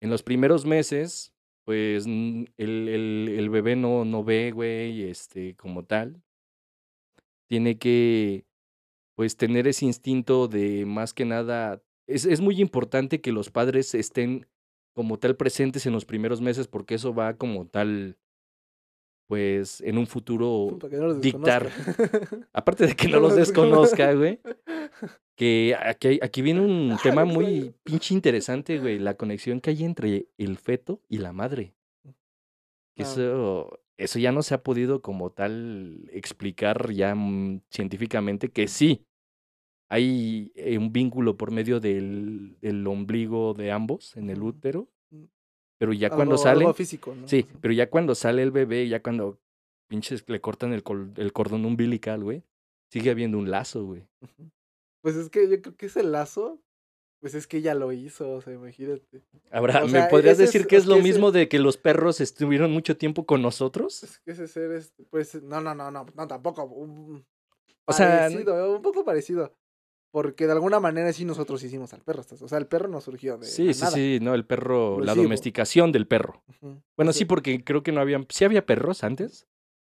en 0.00 0.10
los 0.10 0.22
primeros 0.22 0.64
meses, 0.66 1.34
pues 1.64 2.06
el, 2.06 2.52
el, 2.56 3.28
el 3.36 3.50
bebé 3.50 3.76
no, 3.76 4.04
no 4.04 4.24
ve, 4.24 4.50
güey, 4.52 5.04
este, 5.04 5.56
como 5.56 5.84
tal. 5.84 6.22
Tiene 7.48 7.78
que, 7.78 8.46
pues, 9.16 9.36
tener 9.36 9.68
ese 9.68 9.86
instinto 9.86 10.48
de 10.48 10.86
más 10.86 11.14
que 11.14 11.24
nada. 11.24 11.82
Es, 12.06 12.24
es 12.24 12.40
muy 12.40 12.60
importante 12.60 13.20
que 13.20 13.32
los 13.32 13.50
padres 13.50 13.94
estén 13.94 14.46
como 14.94 15.18
tal 15.18 15.36
presentes 15.36 15.86
en 15.86 15.92
los 15.92 16.04
primeros 16.04 16.40
meses, 16.40 16.68
porque 16.68 16.94
eso 16.94 17.14
va 17.14 17.36
como 17.36 17.66
tal, 17.66 18.18
pues, 19.30 19.80
en 19.82 19.96
un 19.96 20.08
futuro 20.08 20.76
no 20.90 21.14
dictar. 21.14 21.70
Aparte 22.52 22.88
de 22.88 22.96
que 22.96 23.06
no 23.08 23.20
los 23.20 23.36
desconozca, 23.36 24.12
güey. 24.12 24.40
Que 25.36 25.76
aquí, 25.78 26.18
aquí 26.20 26.42
viene 26.42 26.62
un 26.62 26.98
tema 27.00 27.24
muy 27.24 27.72
pinche 27.84 28.12
interesante, 28.12 28.80
güey. 28.80 28.98
La 28.98 29.14
conexión 29.14 29.60
que 29.60 29.70
hay 29.70 29.84
entre 29.84 30.26
el 30.36 30.58
feto 30.58 31.00
y 31.08 31.18
la 31.18 31.32
madre. 31.32 31.76
Que 32.96 33.04
Ah. 33.04 33.06
Eso, 33.06 33.80
eso 33.98 34.18
ya 34.18 34.32
no 34.32 34.42
se 34.42 34.54
ha 34.54 34.64
podido 34.64 35.00
como 35.00 35.30
tal 35.30 36.10
explicar 36.12 36.90
ya 36.90 37.14
mm, 37.14 37.60
científicamente 37.70 38.50
que 38.50 38.66
sí. 38.66 39.06
Hay 39.88 40.50
eh, 40.56 40.76
un 40.76 40.92
vínculo 40.92 41.36
por 41.36 41.52
medio 41.52 41.78
del, 41.78 42.56
del 42.60 42.84
ombligo 42.88 43.54
de 43.54 43.70
ambos 43.70 44.16
en 44.16 44.28
el 44.28 44.42
útero. 44.42 44.88
Pero 45.80 45.94
ya 45.94 46.10
cuando 46.10 46.36
algo 46.46 46.74
físico, 46.74 47.14
¿no? 47.14 47.26
Sí, 47.26 47.46
pero 47.62 47.72
ya 47.72 47.88
cuando 47.88 48.14
sale 48.14 48.42
el 48.42 48.50
bebé, 48.50 48.86
ya 48.86 49.02
cuando 49.02 49.40
pinches 49.88 50.22
le 50.28 50.38
cortan 50.40 50.74
el, 50.74 50.82
col- 50.82 51.12
el 51.16 51.32
cordón 51.32 51.64
umbilical, 51.64 52.22
güey, 52.22 52.44
sigue 52.92 53.10
habiendo 53.10 53.38
un 53.38 53.50
lazo, 53.50 53.84
güey. 53.86 54.06
Pues 55.02 55.16
es 55.16 55.30
que 55.30 55.48
yo 55.48 55.62
creo 55.62 55.74
que 55.76 55.86
ese 55.86 56.02
lazo, 56.02 56.60
pues 57.22 57.34
es 57.34 57.46
que 57.46 57.56
ella 57.56 57.74
lo 57.74 57.92
hizo, 57.92 58.30
o 58.30 58.40
sea, 58.42 58.52
imagínate. 58.52 59.22
Ahora, 59.50 59.82
O 59.84 59.88
¿me 59.88 60.02
podrías 60.04 60.34
ese 60.34 60.44
es- 60.44 60.52
decir 60.52 60.66
que 60.66 60.76
es 60.76 60.84
lo 60.86 60.94
que 60.96 61.00
ese- 61.00 61.08
mismo 61.08 61.32
de 61.32 61.48
que 61.48 61.58
los 61.58 61.78
perros 61.78 62.20
estuvieron 62.20 62.70
mucho 62.72 62.98
tiempo 62.98 63.24
con 63.24 63.40
nosotros? 63.40 64.02
Es 64.02 64.18
que 64.20 64.32
ese 64.32 64.48
ser 64.48 64.72
es, 64.72 64.92
pues, 65.08 65.42
no, 65.42 65.62
no, 65.62 65.74
no, 65.74 65.90
no, 65.90 66.04
no, 66.14 66.28
tampoco. 66.28 66.64
Un, 66.64 67.24
O 67.86 67.92
sea, 67.94 68.28
parecido, 68.28 68.76
un 68.76 68.82
poco 68.82 69.02
parecido. 69.02 69.56
Porque 70.12 70.46
de 70.46 70.52
alguna 70.52 70.80
manera 70.80 71.12
sí 71.12 71.24
nosotros 71.24 71.62
hicimos 71.62 71.92
al 71.94 72.00
perro. 72.02 72.22
O 72.40 72.48
sea, 72.48 72.58
el 72.58 72.66
perro 72.66 72.88
no 72.88 73.00
surgió 73.00 73.38
de 73.38 73.46
Sí, 73.46 73.72
sí, 73.72 73.80
nada. 73.80 73.92
sí, 73.92 74.18
no, 74.20 74.34
el 74.34 74.44
perro, 74.44 74.98
la 75.00 75.14
domesticación 75.14 75.92
del 75.92 76.06
perro. 76.08 76.42
Bueno, 76.96 77.12
sí, 77.12 77.24
porque 77.24 77.62
creo 77.62 77.82
que 77.82 77.92
no 77.92 78.00
había, 78.00 78.20
sí 78.28 78.44
había 78.44 78.66
perros 78.66 79.04
antes. 79.04 79.46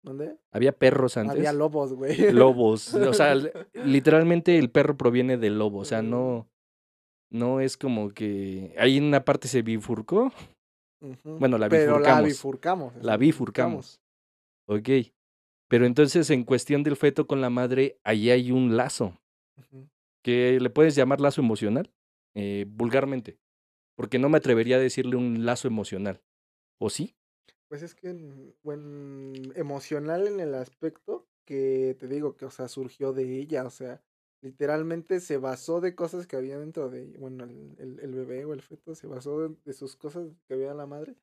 ¿Dónde? 0.03 0.37
Había 0.51 0.71
perros 0.71 1.17
antes. 1.17 1.35
Había 1.35 1.51
lobos, 1.51 1.93
güey. 1.93 2.31
Lobos. 2.31 2.93
O 3.11 3.13
sea, 3.13 3.35
literalmente 3.73 4.57
el 4.57 4.69
perro 4.69 4.95
proviene 4.97 5.37
del 5.37 5.57
lobo. 5.59 5.79
O 5.79 5.85
sea, 5.85 6.01
no, 6.01 6.47
no 7.31 7.59
es 7.59 7.75
como 7.75 8.09
que 8.11 8.73
ahí 8.77 8.97
en 8.97 9.05
una 9.05 9.25
parte 9.25 9.47
se 9.47 9.63
bifurcó. 9.63 10.31
Bueno, 11.23 11.57
la 11.57 11.67
Pero 11.69 11.93
la 11.99 12.21
bifurcamos. 12.21 12.23
bifurcamos. 12.29 12.95
La 12.97 13.01
esa, 13.13 13.17
bifurcamos. 13.17 13.99
Ok. 14.67 14.89
Pero 15.67 15.85
entonces, 15.85 16.29
en 16.29 16.43
cuestión 16.43 16.83
del 16.83 16.95
feto 16.95 17.27
con 17.27 17.41
la 17.41 17.49
madre, 17.49 17.99
ahí 18.03 18.29
hay 18.29 18.51
un 18.51 18.77
lazo, 18.77 19.17
Ujú. 19.57 19.87
Que 20.25 20.59
le 20.59 20.71
puedes 20.71 20.95
llamar 20.95 21.21
lazo 21.21 21.39
emocional, 21.39 21.93
eh, 22.33 22.65
vulgarmente, 22.67 23.37
porque 23.95 24.17
no 24.17 24.27
me 24.27 24.39
atrevería 24.39 24.77
a 24.77 24.79
decirle 24.79 25.17
un 25.17 25.45
lazo 25.45 25.67
emocional. 25.67 26.23
¿O 26.81 26.89
sí? 26.89 27.15
Pues 27.69 27.83
es 27.83 27.93
que, 27.93 28.09
en 28.09 28.55
buen 28.63 29.53
emocional 29.55 30.27
en 30.27 30.39
el 30.39 30.55
aspecto 30.55 31.27
que 31.45 31.95
te 31.99 32.07
digo 32.07 32.37
que, 32.37 32.45
o 32.45 32.49
sea, 32.49 32.67
surgió 32.67 33.13
de 33.13 33.37
ella, 33.39 33.65
o 33.65 33.69
sea, 33.69 34.01
literalmente 34.41 35.19
se 35.19 35.37
basó 35.37 35.79
de 35.79 35.93
cosas 35.93 36.25
que 36.25 36.37
había 36.37 36.57
dentro 36.57 36.89
de 36.89 37.03
ella, 37.03 37.19
bueno, 37.19 37.43
el 37.43 37.75
el 37.77 37.99
el 37.99 38.15
bebé 38.15 38.45
o 38.45 38.53
el 38.53 38.63
feto 38.63 38.95
se 38.95 39.05
basó 39.05 39.39
de 39.41 39.55
de 39.63 39.73
sus 39.73 39.95
cosas 39.95 40.31
que 40.47 40.55
había 40.55 40.71
en 40.71 40.77
la 40.77 40.87
madre 40.87 41.15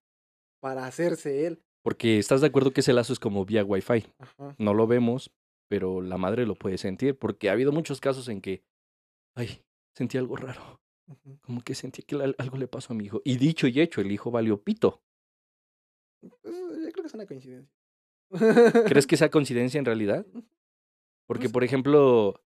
para 0.61 0.87
hacerse 0.87 1.45
él. 1.49 1.61
Porque 1.83 2.21
estás 2.21 2.41
de 2.41 2.47
acuerdo 2.47 2.71
que 2.71 2.83
ese 2.83 2.93
lazo 2.93 3.13
es 3.13 3.19
como 3.19 3.45
vía 3.45 3.65
Wi-Fi. 3.65 4.07
Ajá. 4.21 4.55
No 4.59 4.75
lo 4.75 4.87
vemos, 4.87 5.33
pero 5.69 6.03
la 6.03 6.19
madre 6.19 6.47
lo 6.47 6.55
puede 6.55 6.79
sentir, 6.79 7.19
porque 7.19 7.49
ha 7.49 7.53
habido 7.53 7.73
muchos 7.73 8.01
casos 8.01 8.29
en 8.29 8.41
que, 8.41 8.63
ay, 9.35 9.65
sentí 9.95 10.19
algo 10.19 10.37
raro, 10.37 10.81
como 11.43 11.63
que 11.63 11.75
sentí 11.75 12.03
que 12.03 12.17
al- 12.17 12.37
algo 12.39 12.57
le 12.57 12.69
pasó 12.69 12.93
a 12.93 12.97
mi 12.97 13.05
hijo. 13.07 13.21
Y 13.25 13.37
dicho 13.37 13.67
y 13.67 13.81
hecho, 13.81 14.01
el 14.01 14.13
hijo 14.13 14.31
valió 14.31 14.63
pito. 14.63 15.03
Pues, 16.21 16.43
yo 16.45 16.93
creo 16.93 17.03
que 17.03 17.07
es 17.07 17.15
una 17.15 17.27
coincidencia. 17.27 17.73
¿Crees 18.87 19.07
que 19.07 19.17
sea 19.17 19.31
coincidencia 19.31 19.79
en 19.79 19.85
realidad? 19.85 20.27
Porque, 21.27 21.45
Pues 21.45 21.53
por 21.53 21.65
ejemplo, 21.65 22.41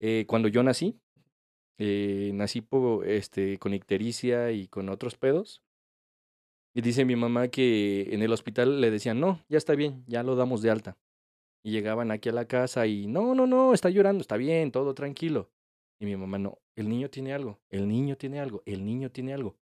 eh, 0.00 0.24
cuando 0.28 0.48
yo 0.48 0.62
nací, 0.62 1.00
eh, 1.78 2.30
nací 2.34 2.60
po- 2.60 3.04
este, 3.04 3.58
con 3.58 3.74
ictericia 3.74 4.52
y 4.52 4.68
con 4.68 4.88
otros 4.88 5.16
pedos. 5.16 5.62
Y 6.74 6.80
dice 6.80 7.04
mi 7.04 7.16
mamá 7.16 7.48
que 7.48 8.14
en 8.14 8.22
el 8.22 8.32
hospital 8.32 8.80
le 8.80 8.90
decían, 8.90 9.20
no, 9.20 9.44
ya 9.48 9.58
está 9.58 9.74
bien, 9.74 10.04
ya 10.06 10.22
lo 10.22 10.36
damos 10.36 10.62
de 10.62 10.70
alta. 10.70 10.96
Y 11.64 11.70
llegaban 11.70 12.10
aquí 12.10 12.30
a 12.30 12.32
la 12.32 12.46
casa 12.46 12.86
y, 12.86 13.06
no, 13.06 13.34
no, 13.34 13.46
no, 13.46 13.74
está 13.74 13.90
llorando, 13.90 14.22
está 14.22 14.36
bien, 14.36 14.72
todo 14.72 14.94
tranquilo. 14.94 15.50
Y 16.02 16.04
mi 16.04 16.16
mamá, 16.16 16.36
no, 16.36 16.58
el 16.74 16.88
niño 16.88 17.10
tiene 17.10 17.32
algo, 17.32 17.60
el 17.70 17.86
niño 17.86 18.16
tiene 18.16 18.40
algo, 18.40 18.64
el 18.66 18.84
niño 18.84 19.12
tiene 19.12 19.34
algo. 19.34 19.56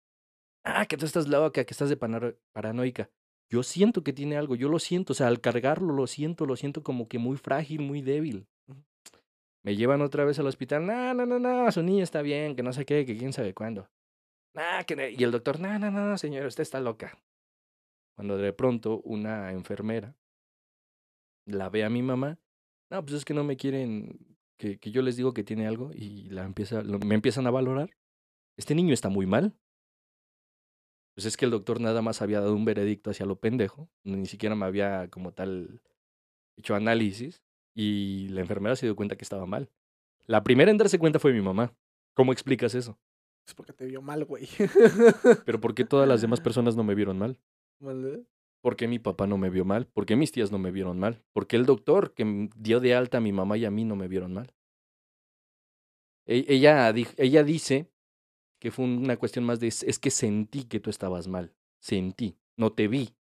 Ah, 0.65 0.87
que 0.87 0.97
tú 0.97 1.05
estás 1.05 1.29
loca, 1.29 1.65
que 1.67 1.75
estás 1.75 1.91
de 1.91 1.99
paranoica. 1.99 3.11
Yo 3.51 3.63
siento 3.63 4.03
que 4.03 4.15
tiene 4.15 4.39
algo, 4.39 4.55
yo 4.55 4.71
lo 4.71 4.79
siento, 4.79 5.13
o 5.13 5.15
sea, 5.15 5.27
al 5.27 5.43
cargarlo 5.43 5.93
lo 5.93 6.07
siento, 6.07 6.47
lo 6.47 6.57
siento 6.57 6.83
como 6.83 7.09
que 7.09 7.19
muy 7.19 7.37
frágil, 7.37 7.83
muy 7.83 8.01
débil. 8.01 8.49
Me 9.63 9.77
llevan 9.77 10.01
otra 10.01 10.25
vez 10.25 10.39
al 10.39 10.47
hospital, 10.47 10.87
no, 10.87 11.13
no, 11.13 11.27
no, 11.27 11.39
no, 11.39 11.71
su 11.71 11.83
niño 11.83 12.03
está 12.03 12.23
bien, 12.23 12.57
que 12.57 12.63
no 12.63 12.73
sé 12.73 12.87
qué, 12.87 13.05
que 13.05 13.19
quién 13.19 13.35
sabe 13.35 13.53
cuándo. 13.53 13.91
"Nah, 14.55 14.85
que 14.85 14.97
ne-". 14.97 15.11
y 15.11 15.23
el 15.23 15.33
doctor, 15.33 15.61
no, 15.61 15.79
no, 15.79 15.91
no, 15.91 16.17
señor, 16.17 16.47
usted 16.47 16.63
está 16.63 16.81
loca. 16.81 17.23
Cuando 18.17 18.39
de 18.39 18.55
pronto 18.55 19.03
una 19.03 19.53
enfermera 19.53 20.17
la 21.45 21.69
ve 21.69 21.85
a 21.85 21.91
mi 21.91 22.01
mamá, 22.01 22.39
no, 22.91 23.03
pues 23.05 23.19
es 23.19 23.25
que 23.27 23.35
no 23.35 23.45
me 23.45 23.59
quieren, 23.59 24.30
que, 24.61 24.79
que 24.79 24.91
yo 24.91 25.01
les 25.03 25.17
digo 25.17 25.33
que 25.33 25.43
tiene 25.43 25.67
algo 25.67 25.91
y 25.95 26.29
la 26.29 26.45
empieza, 26.45 26.83
lo- 26.83 26.99
me 26.99 27.15
empiezan 27.15 27.47
a 27.47 27.51
valorar. 27.51 27.91
Este 28.59 28.75
niño 28.75 28.93
está 28.93 29.09
muy 29.09 29.25
mal. 29.27 29.55
Pues 31.15 31.25
es 31.27 31.37
que 31.37 31.45
el 31.47 31.51
doctor 31.51 31.81
nada 31.81 32.03
más 32.03 32.23
había 32.23 32.41
dado 32.41 32.55
un 32.55 32.65
veredicto 32.65 33.11
hacia 33.11 33.27
lo 33.27 33.37
pendejo, 33.41 33.89
ni 34.05 34.27
siquiera 34.27 34.55
me 34.55 34.67
había 34.67 35.09
como 35.09 35.33
tal 35.33 35.81
hecho 36.57 36.75
análisis 36.75 37.43
y 37.75 38.29
la 38.29 38.43
enfermera 38.43 38.77
se 38.77 38.87
dio 38.87 38.97
cuenta 38.97 39.17
que 39.17 39.25
estaba 39.25 39.47
mal. 39.47 39.71
La 40.27 40.43
primera 40.45 40.71
en 40.71 40.77
darse 40.79 40.99
cuenta 40.99 41.19
fue 41.19 41.33
mi 41.33 41.41
mamá. 41.41 41.75
¿Cómo 42.15 42.33
explicas 42.33 42.75
eso? 42.75 42.99
Es 43.47 43.55
porque 43.55 43.73
te 43.73 43.87
vio 43.87 44.03
mal, 44.03 44.25
güey. 44.25 44.47
Pero 45.45 45.61
¿por 45.61 45.75
qué 45.75 45.85
todas 45.85 46.07
las 46.09 46.21
demás 46.21 46.41
personas 46.43 46.77
no 46.77 46.85
me 46.85 46.95
vieron 46.95 47.19
mal? 47.19 47.39
¿Vale? 47.81 48.25
¿Por 48.63 48.77
qué 48.77 48.89
mi 48.89 48.99
papá 48.99 49.27
no 49.27 49.39
me 49.39 49.49
vio 49.51 49.65
mal? 49.65 49.87
¿Por 49.87 50.05
qué 50.07 50.17
mis 50.17 50.33
tías 50.33 50.53
no 50.53 50.59
me 50.59 50.71
vieron 50.71 50.99
mal? 50.99 51.23
¿Por 51.33 51.47
qué 51.47 51.57
el 51.57 51.65
doctor 51.67 52.13
que 52.15 52.49
dio 52.57 52.81
de 52.81 52.95
alta 52.95 53.19
a 53.19 53.21
mi 53.21 53.33
mamá 53.33 53.57
y 53.57 53.65
a 53.65 53.71
mí 53.71 53.85
no 53.85 53.97
me 53.97 54.07
vieron 54.09 54.35
mal? 54.35 54.53
E- 56.27 56.45
Ella, 56.49 56.93
di- 56.93 57.07
ella 57.17 57.43
dice 57.43 57.91
que 58.61 58.71
fue 58.71 58.85
una 58.85 59.17
cuestión 59.17 59.45
más 59.45 59.61
de, 59.61 59.69
"Es- 59.69 59.99
que 59.99 60.11
sentí 60.11 60.65
que 60.65 60.81
tú 60.81 60.91
estabas 60.91 61.27
mal. 61.29 61.55
Sentí, 61.81 62.37
no 62.57 62.73
te 62.73 62.89
vi. 62.89 63.15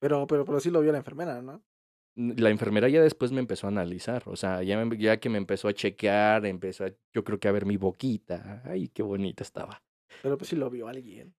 Pero, 0.00 0.26
pero, 0.26 0.44
pero 0.44 0.58
sí 0.60 0.70
lo 0.70 0.80
vio 0.80 0.90
la 0.92 0.98
enfermera, 0.98 1.40
¿no? 1.40 1.62
La 2.16 2.50
enfermera 2.50 2.88
ya 2.88 3.02
después 3.02 3.30
me 3.30 3.40
empezó 3.40 3.66
a 3.66 3.70
analizar, 3.70 4.22
o 4.26 4.36
sea, 4.36 4.62
ya, 4.62 4.82
me- 4.84 4.96
ya 4.96 5.18
que 5.20 5.28
me 5.28 5.36
empezó 5.38 5.68
a 5.68 5.74
chequear, 5.74 6.46
empezó 6.46 6.86
a, 6.86 6.90
yo 7.12 7.22
creo 7.24 7.38
que 7.38 7.46
a 7.48 7.52
ver 7.52 7.66
mi 7.66 7.76
boquita. 7.76 8.62
Ay, 8.64 8.88
qué 8.88 9.02
bonita 9.02 9.42
estaba. 9.44 9.82
Pero 10.22 10.36
pues 10.38 10.48
sí 10.48 10.56
lo 10.56 10.70
vio 10.70 10.88
alguien. 10.88 11.34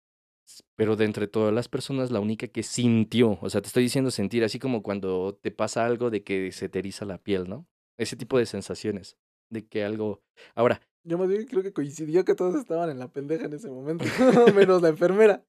Pero 0.75 0.95
de 0.95 1.05
entre 1.05 1.27
todas 1.27 1.53
las 1.53 1.67
personas, 1.67 2.11
la 2.11 2.19
única 2.19 2.47
que 2.47 2.63
sintió, 2.63 3.37
o 3.41 3.49
sea, 3.49 3.61
te 3.61 3.67
estoy 3.67 3.83
diciendo 3.83 4.11
sentir, 4.11 4.43
así 4.43 4.59
como 4.59 4.81
cuando 4.81 5.37
te 5.41 5.51
pasa 5.51 5.85
algo 5.85 6.09
de 6.09 6.23
que 6.23 6.51
se 6.51 6.69
te 6.69 6.79
eriza 6.79 7.05
la 7.05 7.17
piel, 7.17 7.49
¿no? 7.49 7.67
Ese 7.97 8.15
tipo 8.15 8.37
de 8.37 8.45
sensaciones, 8.45 9.17
de 9.49 9.65
que 9.65 9.83
algo... 9.83 10.21
Ahora, 10.55 10.81
Yo 11.03 11.17
más 11.17 11.27
bien 11.27 11.45
creo 11.45 11.63
que 11.63 11.73
coincidió 11.73 12.23
que 12.25 12.35
todos 12.35 12.55
estaban 12.55 12.89
en 12.89 12.99
la 12.99 13.07
pendeja 13.07 13.45
en 13.45 13.53
ese 13.53 13.69
momento, 13.69 14.05
menos 14.55 14.81
la 14.81 14.89
enfermera. 14.89 15.43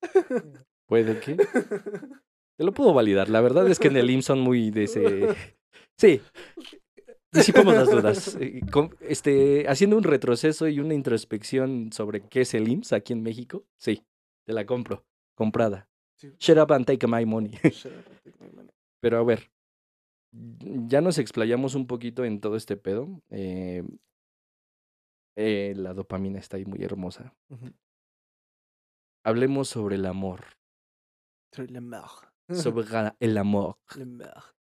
puede 0.86 1.20
que... 1.20 1.36
Te 2.59 2.64
lo 2.64 2.72
puedo 2.72 2.92
validar, 2.92 3.28
la 3.28 3.40
verdad 3.40 3.68
es 3.68 3.78
que 3.78 3.86
en 3.86 3.96
el 3.96 4.11
IMSS 4.11 4.24
son 4.24 4.40
muy 4.40 4.70
de 4.70 4.84
ese... 4.84 5.28
Sí, 5.96 6.20
disipamos 7.32 7.74
las 7.74 7.90
dudas. 7.90 8.36
Eh, 8.40 8.61
Este, 9.01 9.68
haciendo 9.68 9.96
un 9.96 10.03
retroceso 10.03 10.66
y 10.68 10.80
una 10.80 10.94
introspección 10.94 11.92
sobre 11.92 12.22
qué 12.22 12.40
es 12.40 12.55
el 12.55 12.68
IMSS 12.68 12.94
aquí 12.94 13.12
en 13.12 13.22
México, 13.22 13.64
sí, 13.76 14.03
te 14.49 14.55
la 14.55 14.64
compro, 14.64 15.05
comprada. 15.34 15.90
Sí. 16.16 16.32
Shut 16.38 16.57
up 16.57 16.72
and 16.72 16.86
take 16.86 17.07
my 17.07 17.26
money. 17.26 17.51
Shut 17.70 17.92
up 17.92 18.07
and 18.09 18.22
take 18.24 18.38
my 18.40 18.51
money. 18.51 18.70
Pero 18.99 19.18
a 19.18 19.22
ver, 19.22 19.53
ya 20.32 21.03
nos 21.03 21.18
explayamos 21.18 21.74
un 21.74 21.86
poquito 21.86 22.24
en 22.24 22.40
todo 22.40 22.57
este 22.57 22.78
pedo. 22.78 23.20
eh, 23.28 23.84
eh, 25.36 25.74
la 25.76 25.92
dopamina 25.92 26.38
está 26.38 26.57
ahí 26.57 26.64
muy 26.64 26.82
hermosa. 26.82 27.36
Hablemos 29.22 29.68
sobre 29.68 29.96
el 29.96 30.07
amor. 30.07 30.40
Sur 31.53 31.70
le 31.70 31.82
mort. 31.82 32.32
Sobre 32.51 32.86
el 33.20 33.36
amor. 33.36 33.76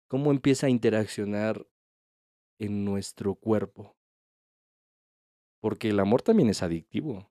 ¿Cómo 0.09 0.31
empieza 0.31 0.66
a 0.66 0.71
interaccionar 0.71 1.66
en 2.59 2.87
nuestro 2.87 3.35
cuerpo? 3.35 3.95
Porque 5.61 5.91
el 5.91 6.01
amor 6.01 6.23
también 6.23 6.49
es 6.49 6.62
adictivo. 6.62 7.31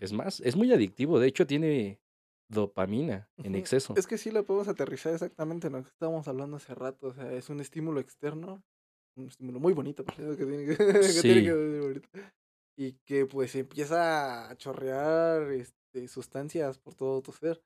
Es 0.00 0.12
más, 0.12 0.40
es 0.40 0.56
muy 0.56 0.72
adictivo. 0.72 1.18
De 1.18 1.28
hecho, 1.28 1.46
tiene 1.46 2.00
dopamina 2.48 3.28
en 3.36 3.54
exceso. 3.54 3.94
Es 3.96 4.06
que 4.06 4.18
sí 4.18 4.30
lo 4.30 4.44
podemos 4.44 4.68
aterrizar 4.68 5.12
exactamente 5.12 5.66
en 5.66 5.74
lo 5.74 5.82
que 5.82 5.88
estábamos 5.88 6.26
hablando 6.28 6.56
hace 6.56 6.74
rato. 6.74 7.08
O 7.08 7.14
sea, 7.14 7.32
es 7.32 7.48
un 7.50 7.60
estímulo 7.60 8.00
externo. 8.00 8.62
Un 9.16 9.28
estímulo 9.28 9.60
muy 9.60 9.72
bonito, 9.72 10.04
por 10.04 10.14
cierto, 10.14 10.36
que 10.36 10.46
tiene 10.46 10.66
que, 10.66 10.76
que 10.76 11.22
tiene 11.22 11.80
bonito. 11.80 12.08
Y 12.76 12.92
que 13.04 13.26
pues 13.26 13.54
empieza 13.56 14.48
a 14.48 14.56
chorrear 14.56 15.50
este, 15.50 16.08
sustancias 16.08 16.78
por 16.78 16.94
todo 16.94 17.20
tu 17.22 17.32
ser. 17.32 17.62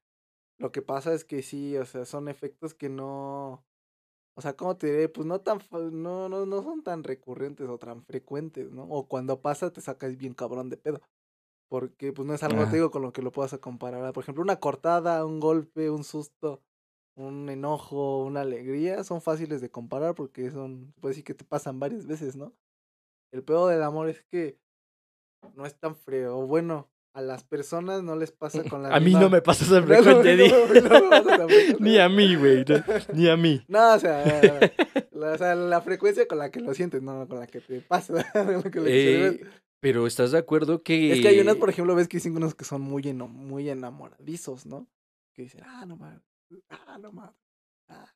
Lo 0.59 0.73
que 0.73 0.83
pasa 0.83 1.13
es 1.13 1.25
que 1.25 1.43
sí, 1.43 1.77
o 1.77 1.85
sea, 1.85 2.05
son 2.05 2.29
efectos 2.29 2.75
que 2.75 2.89
no. 2.89 3.65
O 4.35 4.41
sea, 4.41 4.57
¿cómo 4.57 4.77
te 4.77 4.87
diré? 4.87 5.09
Pues 5.09 5.27
no 5.27 5.41
tan 5.41 5.59
no, 5.93 6.29
no, 6.29 6.47
no 6.47 6.63
son 6.63 6.83
tan 6.83 7.05
recurrentes 7.05 7.69
o 7.69 7.79
tan 7.79 8.03
frecuentes, 8.05 8.71
¿no? 8.73 8.85
O 8.85 9.07
cuando 9.07 9.43
pasa 9.43 9.73
te 9.73 9.81
sacas 9.83 10.17
bien 10.17 10.33
cabrón 10.33 10.71
de 10.71 10.79
pedo. 10.79 11.01
Porque 11.73 12.13
pues 12.13 12.29
no 12.29 12.35
es 12.35 12.43
algo, 12.43 12.61
Ajá. 12.61 12.71
te 12.71 12.77
digo, 12.77 12.91
con 12.91 13.01
lo 13.01 13.15
que 13.15 13.23
lo 13.23 13.33
puedas 13.33 13.57
comparar. 13.59 14.13
Por 14.13 14.23
ejemplo, 14.23 14.43
una 14.43 14.61
cortada, 14.61 15.25
un 15.25 15.41
golpe, 15.41 15.89
un 15.89 16.05
susto, 16.05 16.61
un 17.17 17.49
enojo, 17.49 18.23
una 18.25 18.43
alegría, 18.43 19.03
son 19.05 19.23
fáciles 19.23 19.63
de 19.63 19.71
comparar 19.71 20.15
porque 20.15 20.51
son, 20.51 20.93
puede 21.01 21.13
decir 21.13 21.25
que 21.25 21.33
te 21.33 21.45
pasan 21.47 21.81
varias 21.81 22.07
veces, 22.07 22.37
¿no? 22.37 22.53
El 23.33 23.43
peor 23.43 23.71
del 23.71 23.83
amor 23.83 24.11
es 24.11 24.23
que 24.31 24.59
no 25.55 25.65
es 25.65 25.75
tan 25.75 25.97
frío. 25.97 26.37
O 26.41 26.47
bueno, 26.47 26.91
a 27.15 27.23
las 27.23 27.43
personas 27.43 28.03
no 28.03 28.17
les 28.17 28.33
pasa 28.33 28.63
con 28.69 28.83
la 28.83 28.95
A 28.95 29.01
mí 29.01 29.07
misma- 29.07 29.21
no 29.23 29.31
me 29.31 29.41
pasa 29.41 29.65
tan 29.65 29.81
No, 29.89 29.95
frecuente, 29.95 30.37
no, 30.37 30.43
di. 30.45 30.51
no 30.51 30.91
me 31.01 31.09
pasa 31.09 31.37
tan 31.39 31.49
frecuente. 31.49 31.77
Ni 31.81 31.99
a 31.99 32.09
mí, 32.11 32.37
güey. 32.37 32.67
no, 32.69 32.85
Ni 33.15 33.31
a 33.31 33.37
mí. 33.39 33.65
No, 33.67 33.95
o 33.95 33.99
sea, 33.99 34.71
la, 35.11 35.33
o 35.33 35.39
sea, 35.39 35.55
la 35.55 35.81
frecuencia 35.81 36.29
con 36.29 36.37
la 36.37 36.51
que 36.51 36.61
lo 36.61 36.75
sientes, 36.75 37.01
no 37.01 37.27
con 37.27 37.39
la 37.41 37.47
que 37.47 37.63
te 37.63 37.81
pasa. 37.81 38.13
con 38.35 38.53
la 38.53 38.63
que 38.71 38.81
Eh. 39.31 39.41
Pero 39.83 40.07
¿estás 40.07 40.31
de 40.31 40.39
acuerdo 40.39 40.83
que... 40.83 41.13
es 41.13 41.21
que 41.21 41.29
hay 41.29 41.41
unas, 41.41 41.57
por 41.57 41.69
ejemplo, 41.69 41.95
ves 41.97 42.07
que 42.09 42.19
dicen 42.19 42.37
unos 42.37 42.55
que 42.55 42.65
son 42.65 42.81
muy, 42.83 43.03
eno- 43.03 43.27
muy 43.29 43.69
enamoradizos, 43.69 44.65
¿no? 44.65 44.87
Que 45.35 45.43
dicen, 45.43 45.63
ah, 45.65 45.85
no 45.87 45.97
mames, 45.97 46.23
ah, 46.71 46.99
no 47.01 47.11
mames. 47.13 47.35
ah". 47.89 48.07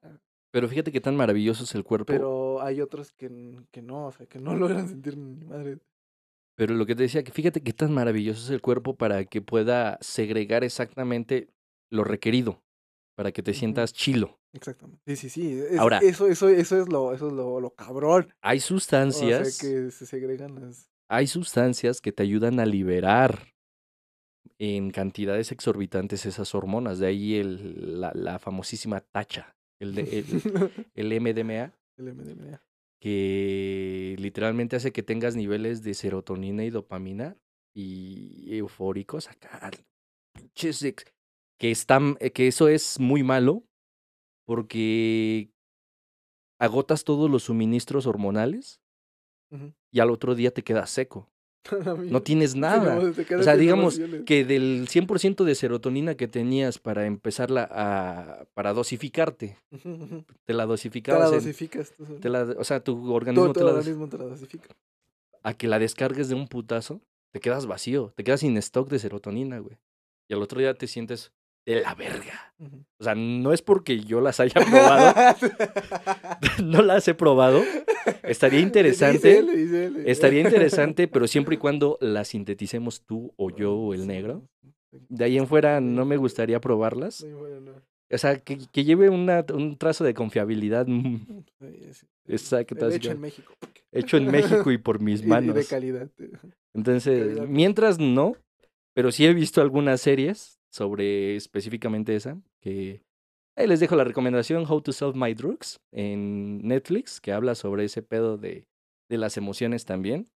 Pero 0.52 0.68
fíjate 0.68 0.92
qué 0.92 1.00
tan 1.00 1.16
maravilloso 1.16 1.64
es 1.64 1.74
el 1.74 1.82
cuerpo. 1.84 2.06
Pero, 2.06 2.18
Pero 2.20 2.62
hay 2.62 2.80
otros 2.80 3.12
que, 3.12 3.28
que 3.72 3.82
no, 3.82 4.06
o 4.06 4.12
sea, 4.12 4.26
que 4.26 4.38
no 4.38 4.54
logran 4.56 4.88
sentir 4.88 5.16
ni 5.18 5.44
madre. 5.44 5.78
lo 6.56 6.86
que 6.86 6.94
te 6.94 7.02
decía, 7.02 7.24
que 7.24 7.32
fíjate 7.32 7.62
qué 7.62 7.72
tan 7.72 7.92
maravilloso 7.92 8.42
es 8.44 8.50
el 8.50 8.62
cuerpo 8.62 8.96
para 8.96 9.24
que 9.24 9.42
pueda 9.42 9.98
segregar 10.00 10.62
exactamente 10.62 11.48
lo 11.90 12.04
requerido, 12.04 12.62
para 13.16 13.32
que 13.32 13.42
te 13.42 13.52
sientas 13.54 13.92
chilo. 13.92 14.38
Exactamente. 14.54 15.02
Sí, 15.04 15.16
sí, 15.16 15.28
sí. 15.28 15.58
es- 15.58 15.78
Ahora- 15.78 15.98
eso, 15.98 16.28
eso, 16.28 16.48
eso 16.48 16.80
es 16.80 16.88
lo, 16.88 17.12
eso 17.12 17.26
es 17.26 17.32
lo, 17.32 17.60
lo 17.60 17.70
cabrón. 17.74 18.32
Hay 18.40 18.58
O 18.58 18.60
sea, 18.60 18.68
sustancias, 18.68 19.58
que 19.58 19.90
se 19.90 20.06
segregan 20.06 20.54
las. 20.54 20.88
Hay 21.08 21.26
sustancias 21.26 22.00
que 22.00 22.12
te 22.12 22.22
ayudan 22.22 22.60
a 22.60 22.66
liberar 22.66 23.54
en 24.58 24.90
cantidades 24.90 25.52
exorbitantes 25.52 26.26
esas 26.26 26.54
hormonas. 26.54 26.98
De 26.98 27.06
ahí 27.06 27.36
el, 27.36 28.00
la, 28.00 28.12
la 28.14 28.38
famosísima 28.38 29.00
tacha, 29.00 29.56
el, 29.80 29.94
de- 29.94 30.18
el, 30.18 30.26
el 30.94 31.20
MDMA. 31.20 31.72
El 31.98 32.14
MDMA. 32.14 32.62
que 33.00 34.16
literalmente 34.18 34.76
hace 34.76 34.92
que 34.92 35.02
tengas 35.02 35.36
niveles 35.36 35.82
de 35.82 35.94
serotonina 35.94 36.64
y 36.64 36.70
dopamina 36.70 37.36
y 37.74 38.56
eufóricos 38.56 39.28
acá. 39.28 39.70
Que, 41.58 41.70
están, 41.70 42.16
eh, 42.20 42.32
que 42.32 42.48
eso 42.48 42.68
es 42.68 42.98
muy 43.00 43.22
malo 43.22 43.64
porque 44.46 45.50
agotas 46.58 47.04
todos 47.04 47.30
los 47.30 47.44
suministros 47.44 48.06
hormonales 48.06 48.80
Ujú. 49.50 49.72
Y 49.96 50.00
al 50.00 50.10
otro 50.10 50.34
día 50.34 50.50
te 50.50 50.62
quedas 50.62 50.90
seco. 50.90 51.28
No 52.12 52.22
tienes 52.22 52.54
nada. 52.54 52.98
O 53.38 53.42
sea, 53.42 53.56
digamos 53.56 53.98
que 54.24 54.44
del 54.44 54.86
100% 54.88 55.42
de 55.44 55.54
serotonina 55.54 56.14
que 56.14 56.28
tenías 56.28 56.78
para 56.78 57.06
empezarla 57.06 57.66
a... 57.70 58.44
para 58.54 58.72
dosificarte, 58.72 59.58
te 59.72 59.88
la 59.88 60.24
Te 60.44 60.52
la 60.54 60.66
dosificabas 60.66 61.32
en- 61.32 61.38
dosificas. 61.38 61.92
solo. 61.96 62.20
te 62.20 62.28
la- 62.28 62.54
o 62.58 62.62
sea, 62.64 62.80
tu 62.80 63.12
organismo 63.12 63.52
te 63.52 63.64
la, 63.64 63.70
organismo 63.70 64.08
te 64.08 64.18
la 64.18 64.24
dosifica. 64.24 64.68
a 65.42 65.54
que 65.54 65.66
la 65.66 65.78
descargues 65.78 66.28
de 66.28 66.34
un 66.36 66.46
putazo, 66.46 67.00
te 67.32 67.40
quedas 67.40 67.66
vacío, 67.66 68.12
te 68.16 68.22
quedas 68.22 68.40
sin 68.40 68.56
stock 68.58 68.88
de 68.88 68.98
serotonina, 69.00 69.58
güey. 69.58 69.76
Y 70.28 70.34
al 70.34 70.42
otro 70.42 70.60
día 70.60 70.74
te 70.74 70.86
sientes 70.86 71.32
de 71.66 71.80
la 71.82 71.94
verga. 71.94 72.54
O 72.98 73.04
sea, 73.04 73.14
no 73.14 73.52
es 73.52 73.60
porque 73.60 74.00
yo 74.00 74.20
las 74.22 74.40
haya 74.40 74.54
probado, 74.62 75.36
no 76.64 76.80
las 76.82 77.06
he 77.08 77.14
probado. 77.14 77.62
Estaría 78.22 78.60
interesante, 78.60 79.42
Dísele, 79.42 79.56
dísele. 79.56 80.10
estaría 80.10 80.40
interesante, 80.42 81.08
pero 81.08 81.26
siempre 81.26 81.56
y 81.56 81.58
cuando 81.58 81.98
las 82.00 82.28
sinteticemos 82.28 83.02
tú 83.04 83.32
o 83.36 83.50
yo 83.50 83.74
o 83.74 83.92
el 83.94 84.06
negro. 84.06 84.48
De 85.08 85.24
ahí 85.24 85.36
en 85.36 85.46
fuera 85.46 85.80
no 85.80 86.06
me 86.06 86.16
gustaría 86.16 86.60
probarlas. 86.60 87.26
Bueno. 87.38 87.72
O 88.10 88.18
sea, 88.18 88.38
que, 88.38 88.58
que 88.72 88.84
lleve 88.84 89.10
una- 89.10 89.44
un 89.52 89.76
trazo 89.76 90.04
de 90.04 90.14
confiabilidad. 90.14 90.86
Exacto, 92.28 92.88
hecho 92.88 93.10
en 93.10 93.20
México. 93.20 93.52
hecho 93.92 94.16
en 94.16 94.30
México 94.30 94.70
y 94.70 94.78
por 94.78 95.00
mis 95.00 95.20
Y- 95.20 95.24
y 95.24 95.26
manos. 95.26 95.54
de 95.54 95.64
calidad. 95.64 96.08
Entonces, 96.74 97.26
calidad. 97.28 97.46
mientras 97.48 97.98
no, 97.98 98.36
pero 98.94 99.12
sí 99.12 99.26
he 99.26 99.34
visto 99.34 99.60
algunas 99.60 100.00
series 100.00 100.55
sobre 100.76 101.36
específicamente 101.36 102.14
esa, 102.14 102.38
que 102.60 103.02
ahí 103.56 103.66
les 103.66 103.80
dejo 103.80 103.96
la 103.96 104.04
recomendación 104.04 104.70
How 104.70 104.82
to 104.82 104.92
Solve 104.92 105.18
My 105.18 105.32
Drugs 105.32 105.80
en 105.90 106.60
Netflix, 106.68 107.18
que 107.18 107.32
habla 107.32 107.54
sobre 107.54 107.84
ese 107.84 108.02
pedo 108.02 108.36
de, 108.36 108.68
de 109.08 109.16
las 109.16 109.38
emociones 109.38 109.86
también. 109.86 110.28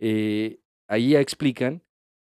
Eh, 0.00 0.58
ahí 0.88 1.10
ya 1.10 1.20
explican 1.20 1.84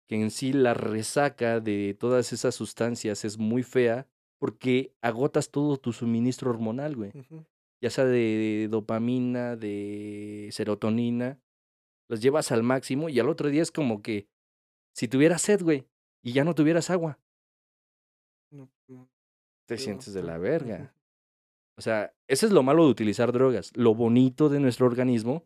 que 0.07 0.15
en 0.21 0.29
sí 0.29 0.53
la 0.53 0.75
resaca 0.75 1.59
de 1.59 1.97
todas 1.99 2.31
esas 2.33 2.53
sustancias 2.53 3.25
es 3.25 3.39
muy 3.39 3.63
fea 3.63 4.07
porque 4.39 4.93
agotas 5.01 5.49
todo 5.49 5.77
tu 5.77 5.93
suministro 5.93 6.51
hormonal, 6.51 6.95
güey. 6.95 7.11
Ya 7.81 7.89
sea 7.89 8.05
de 8.05 8.67
dopamina, 8.69 9.55
de 9.55 10.49
serotonina, 10.51 11.39
los 12.09 12.21
llevas 12.21 12.51
al 12.51 12.61
máximo 12.61 13.09
y 13.09 13.19
al 13.19 13.27
otro 13.27 13.49
día 13.49 13.63
es 13.63 13.71
como 13.71 14.03
que 14.03 14.27
si 14.95 15.07
tuvieras 15.07 15.41
sed, 15.41 15.63
güey, 15.63 15.87
y 16.27 16.33
ya 16.33 16.43
no 16.43 16.53
tuvieras 16.53 16.89
agua, 16.89 17.17
No, 18.51 18.69
no, 18.87 19.09
te 19.65 19.77
sientes 19.77 20.13
de 20.13 20.23
la 20.23 20.37
verga. 20.37 20.93
O 21.79 21.81
sea, 21.83 22.11
ese 22.27 22.47
es 22.47 22.51
lo 22.51 22.63
malo 22.63 22.85
de 22.85 22.89
utilizar 22.89 23.31
drogas. 23.31 23.71
Lo 23.77 23.93
bonito 23.93 24.49
de 24.49 24.59
nuestro 24.59 24.87
organismo 24.87 25.43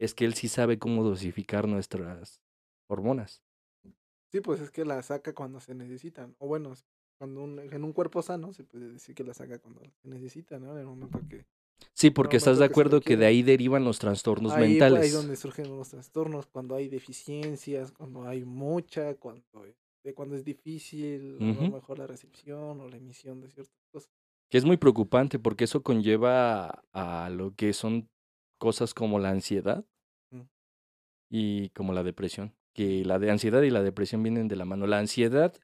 es 0.00 0.12
que 0.12 0.24
él 0.24 0.34
sí 0.34 0.48
sabe 0.48 0.76
cómo 0.76 1.04
dosificar 1.04 1.68
nuestras 1.68 2.42
hormonas. 2.90 3.44
Sí, 4.32 4.40
pues 4.40 4.60
es 4.60 4.72
que 4.72 4.84
la 4.84 5.00
saca 5.02 5.32
cuando 5.34 5.60
se 5.60 5.76
necesitan. 5.76 6.34
O 6.40 6.48
bueno, 6.48 6.72
es 6.72 6.84
cuando 7.16 7.44
un- 7.44 7.60
en 7.60 7.84
un 7.84 7.92
cuerpo 7.92 8.22
sano 8.22 8.52
se 8.52 8.64
puede 8.64 8.88
decir 8.88 9.14
que 9.14 9.22
la 9.22 9.34
saca 9.34 9.60
cuando 9.60 9.80
se 10.02 10.08
necesita, 10.08 10.58
¿no? 10.58 10.72
En 10.72 10.78
el 10.80 10.86
momento 10.86 11.20
que... 11.28 11.46
Sí, 11.94 12.10
porque 12.10 12.38
estás 12.38 12.58
de 12.58 12.64
acuerdo 12.64 13.00
que 13.00 13.16
de 13.16 13.26
ahí 13.26 13.44
derivan 13.44 13.84
los 13.84 14.00
trastornos 14.00 14.50
Ahí, 14.54 14.58
pues, 14.58 14.70
mentales. 14.70 15.00
ahí 15.04 15.10
donde 15.10 15.36
surgen 15.36 15.68
los 15.68 15.90
trastornos, 15.90 16.46
cuando 16.46 16.74
hay 16.74 16.88
deficiencias, 16.88 17.92
cuando 17.92 18.26
hay 18.26 18.44
mucha, 18.44 19.14
cuando, 19.14 19.44
este, 19.98 20.14
cuando 20.14 20.36
es 20.36 20.44
difícil, 20.44 21.36
a 21.40 21.44
lo 21.44 21.70
mejor 21.70 21.98
la 21.98 22.06
recepción 22.06 22.80
o 22.80 22.88
la 22.88 22.96
emisión 22.96 23.40
de 23.40 23.48
ciertas 23.48 23.74
cosas. 23.92 24.10
Que 24.50 24.58
es 24.58 24.64
muy 24.64 24.76
preocupante 24.76 25.38
porque 25.38 25.64
eso 25.64 25.82
conlleva 25.82 26.82
a 26.92 27.28
lo 27.30 27.54
que 27.54 27.72
son 27.72 28.08
cosas 28.58 28.94
como 28.94 29.18
la 29.18 29.30
ansiedad 29.30 29.84
Mm. 30.30 30.42
y 31.30 31.68
como 31.70 31.92
la 31.92 32.02
depresión. 32.02 32.54
Que 32.74 33.04
la 33.04 33.18
de 33.18 33.30
ansiedad 33.30 33.62
y 33.62 33.70
la 33.70 33.82
depresión 33.82 34.22
vienen 34.22 34.48
de 34.48 34.56
la 34.56 34.64
mano. 34.64 34.86
La 34.86 34.98
ansiedad 34.98 35.54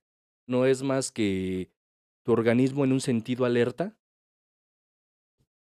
no 0.47 0.67
es 0.67 0.83
más 0.83 1.13
que 1.13 1.71
tu 2.25 2.33
organismo 2.33 2.85
en 2.85 2.93
un 2.93 3.01
sentido 3.01 3.45
alerta, 3.45 3.97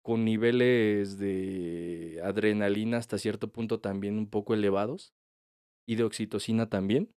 con 0.02 0.24
niveles 0.24 1.18
de 1.18 2.20
adrenalina 2.24 2.96
hasta 2.96 3.18
cierto 3.18 3.48
punto 3.52 3.80
también 3.80 4.18
un 4.18 4.28
poco 4.28 4.54
elevados 4.54 5.14
y 5.86 5.96
de 5.96 6.04
oxitocina 6.04 6.68
también. 6.68 7.14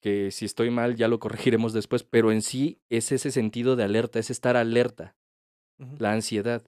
Que 0.00 0.30
si 0.30 0.44
estoy 0.46 0.70
mal 0.70 0.96
ya 0.96 1.08
lo 1.08 1.18
corregiremos 1.18 1.72
después, 1.72 2.04
pero 2.04 2.32
en 2.32 2.42
sí 2.42 2.80
es 2.88 3.12
ese 3.12 3.30
sentido 3.30 3.76
de 3.76 3.84
alerta, 3.84 4.18
es 4.18 4.30
estar 4.30 4.56
alerta. 4.56 5.16
La 5.98 6.12
ansiedad 6.12 6.62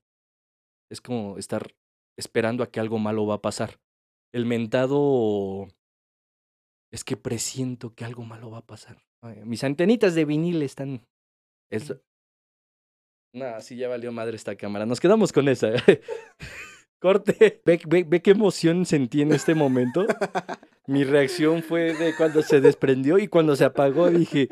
es 0.91 1.01
como 1.01 1.37
estar 1.39 1.75
esperando 2.19 2.63
a 2.63 2.71
que 2.71 2.81
algo 2.81 2.99
malo 2.99 3.27
va 3.27 3.37
a 3.37 3.43
pasar. 3.43 3.81
El 4.33 4.47
mentado 4.47 5.69
es 6.91 7.05
que 7.05 7.17
presiento 7.17 7.95
que 7.95 8.05
algo 8.05 8.25
malo 8.25 8.51
va 8.51 8.59
a 8.59 8.67
pasar. 8.67 9.03
Mis 9.45 9.65
antenitas 9.65 10.15
de 10.15 10.25
vinil 10.25 10.63
están. 10.63 11.07
Es... 11.71 11.95
Nah, 13.35 13.61
sí, 13.61 13.77
ya 13.77 13.89
valió 13.89 14.13
madre 14.13 14.37
esta 14.37 14.57
cámara. 14.57 14.85
Nos 14.85 15.01
quedamos 15.01 15.33
con 15.33 15.49
esa. 15.49 15.73
Corte. 17.03 17.61
Ve, 17.67 17.81
ve, 17.87 18.05
ve 18.09 18.23
qué 18.23 18.31
emoción 18.31 18.87
sentí 18.87 19.23
en 19.23 19.33
este 19.33 19.55
momento. 19.55 20.07
Mi 20.87 21.05
reacción 21.05 21.63
fue 21.63 21.95
de 21.95 22.15
cuando 22.17 22.43
se 22.43 22.61
desprendió 22.61 23.19
y 23.19 23.29
cuando 23.29 23.57
se 23.57 23.65
apagó 23.65 24.09
dije, 24.09 24.49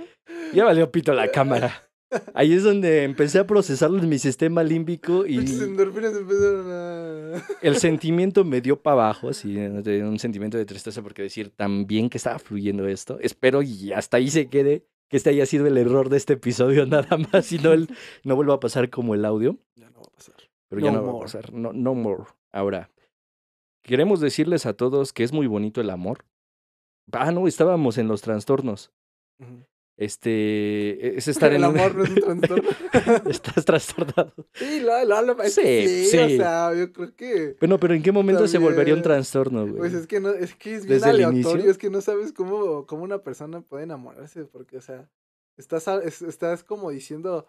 ya 0.52 0.64
valió 0.64 0.90
pito 0.90 1.14
la 1.14 1.28
cámara. 1.28 1.88
Ahí 2.34 2.52
es 2.52 2.64
donde 2.64 3.04
empecé 3.04 3.38
a 3.38 3.46
procesarlo 3.46 3.98
en 3.98 4.08
mi 4.08 4.18
sistema 4.18 4.64
límbico 4.64 5.26
y 5.26 5.38
a... 5.38 5.40
el 7.62 7.76
sentimiento 7.76 8.44
me 8.44 8.60
dio 8.60 8.82
para 8.82 8.94
abajo, 8.94 9.28
así, 9.28 9.56
un 9.56 10.18
sentimiento 10.18 10.58
de 10.58 10.64
tristeza 10.64 11.02
porque 11.02 11.22
decir 11.22 11.50
tan 11.50 11.86
bien 11.86 12.10
que 12.10 12.18
estaba 12.18 12.40
fluyendo 12.40 12.88
esto. 12.88 13.18
Espero 13.20 13.62
y 13.62 13.92
hasta 13.92 14.16
ahí 14.16 14.28
se 14.28 14.48
quede, 14.48 14.84
que 15.08 15.16
este 15.16 15.30
haya 15.30 15.46
sido 15.46 15.68
el 15.68 15.76
error 15.76 16.08
de 16.08 16.16
este 16.16 16.32
episodio 16.32 16.84
nada 17.06 17.16
más 17.32 17.52
y 17.52 17.58
no, 17.58 17.72
el, 17.72 17.88
no 18.24 18.34
vuelva 18.34 18.54
a 18.54 18.60
pasar 18.60 18.90
como 18.90 19.14
el 19.14 19.24
audio. 19.24 19.56
Ya 19.76 19.88
no 19.90 20.00
va 20.00 20.08
a 20.08 20.16
pasar. 20.16 20.34
Pero 20.70 20.80
ya 20.82 20.92
No 20.92 21.02
va 21.02 21.08
a 21.08 21.12
more. 21.12 21.24
pasar. 21.26 21.52
No, 21.52 21.72
no 21.74 21.94
more. 21.94 22.24
Ahora, 22.52 22.90
queremos 23.82 24.20
decirles 24.20 24.64
a 24.64 24.72
todos 24.72 25.12
que 25.12 25.24
es 25.24 25.32
muy 25.32 25.46
bonito 25.46 25.80
el 25.82 25.90
amor. 25.90 26.24
Ah, 27.12 27.30
no, 27.32 27.46
estábamos 27.46 27.98
en 27.98 28.08
los 28.08 28.22
trastornos. 28.22 28.92
Este, 29.96 31.16
es 31.18 31.28
estar 31.28 31.52
en 31.52 31.62
El 31.64 31.68
un- 31.70 31.78
amor 31.78 31.94
no 31.94 32.04
es 32.04 32.10
un 32.24 32.40
trastorno. 32.40 32.70
Estás 33.30 33.64
trastornado. 33.64 34.32
Sí, 34.54 34.80
lo, 34.80 35.04
lo, 35.04 35.22
lo- 35.34 35.42
es 35.42 35.54
Sí, 35.54 35.60
que 35.62 35.88
sí, 36.10 36.18
o 36.18 36.28
sí. 36.28 36.36
sea, 36.38 36.74
yo 36.74 36.92
creo 36.92 37.14
que... 37.14 37.56
Bueno, 37.60 37.78
pero 37.78 37.94
¿en 37.94 38.02
qué 38.02 38.12
momento 38.12 38.46
se 38.48 38.58
volvería 38.58 38.94
un 38.94 39.02
trastorno, 39.02 39.62
güey? 39.62 39.76
Pues 39.76 39.92
es 39.92 40.06
que 40.06 40.20
no, 40.20 40.30
es 40.30 40.54
que 40.54 40.74
es 40.76 40.86
bien 40.86 40.98
¿Desde 41.00 41.10
aleatorio, 41.10 41.70
es 41.70 41.76
que 41.78 41.90
no 41.90 42.00
sabes 42.00 42.32
cómo, 42.32 42.86
cómo 42.86 43.02
una 43.04 43.18
persona 43.22 43.60
puede 43.60 43.84
enamorarse, 43.84 44.44
porque, 44.44 44.78
o 44.78 44.80
sea, 44.82 45.10
estás, 45.58 45.86
estás 46.22 46.64
como 46.64 46.90
diciendo 46.90 47.46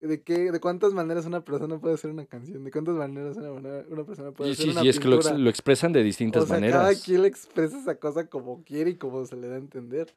de 0.00 0.22
qué, 0.22 0.52
de 0.52 0.60
cuántas 0.60 0.92
maneras 0.92 1.26
una 1.26 1.44
persona 1.44 1.78
puede 1.78 1.94
hacer 1.94 2.10
una 2.10 2.26
canción, 2.26 2.62
de 2.64 2.70
cuántas 2.70 2.94
maneras 2.94 3.36
una, 3.36 3.50
manera- 3.52 3.84
una 3.88 4.04
persona 4.04 4.32
puede 4.32 4.52
hacer 4.52 4.66
sí, 4.66 4.70
una 4.72 4.80
sí, 4.82 4.88
es 4.88 4.98
que 5.00 5.08
lo, 5.08 5.16
ex- 5.16 5.38
lo 5.38 5.50
expresan 5.50 5.92
de 5.92 6.02
distintas 6.02 6.44
o 6.44 6.46
sea, 6.46 6.56
maneras. 6.56 6.82
cada 6.82 6.94
quien 6.94 7.22
le 7.22 7.28
expresa 7.28 7.78
esa 7.78 7.98
cosa 7.98 8.26
como 8.26 8.62
quiere 8.64 8.90
y 8.90 8.96
como 8.96 9.24
se 9.24 9.36
le 9.36 9.48
da 9.48 9.54
a 9.54 9.58
entender. 9.58 10.14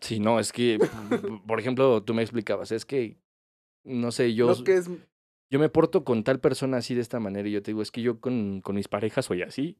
Sí, 0.00 0.18
no, 0.18 0.40
es 0.40 0.52
que, 0.52 0.78
por 1.46 1.60
ejemplo, 1.60 2.02
tú 2.02 2.14
me 2.14 2.22
explicabas, 2.22 2.72
es 2.72 2.84
que, 2.84 3.16
no 3.84 4.10
sé, 4.10 4.34
yo, 4.34 4.48
Lo 4.48 4.64
que 4.64 4.74
es, 4.74 4.88
yo 5.50 5.58
me 5.58 5.68
porto 5.68 6.04
con 6.04 6.24
tal 6.24 6.40
persona 6.40 6.78
así 6.78 6.94
de 6.94 7.00
esta 7.00 7.20
manera 7.20 7.48
y 7.48 7.52
yo 7.52 7.62
te 7.62 7.70
digo, 7.70 7.82
es 7.82 7.90
que 7.90 8.02
yo 8.02 8.20
con, 8.20 8.60
con 8.60 8.74
mis 8.76 8.88
parejas 8.88 9.26
soy 9.26 9.42
así. 9.42 9.78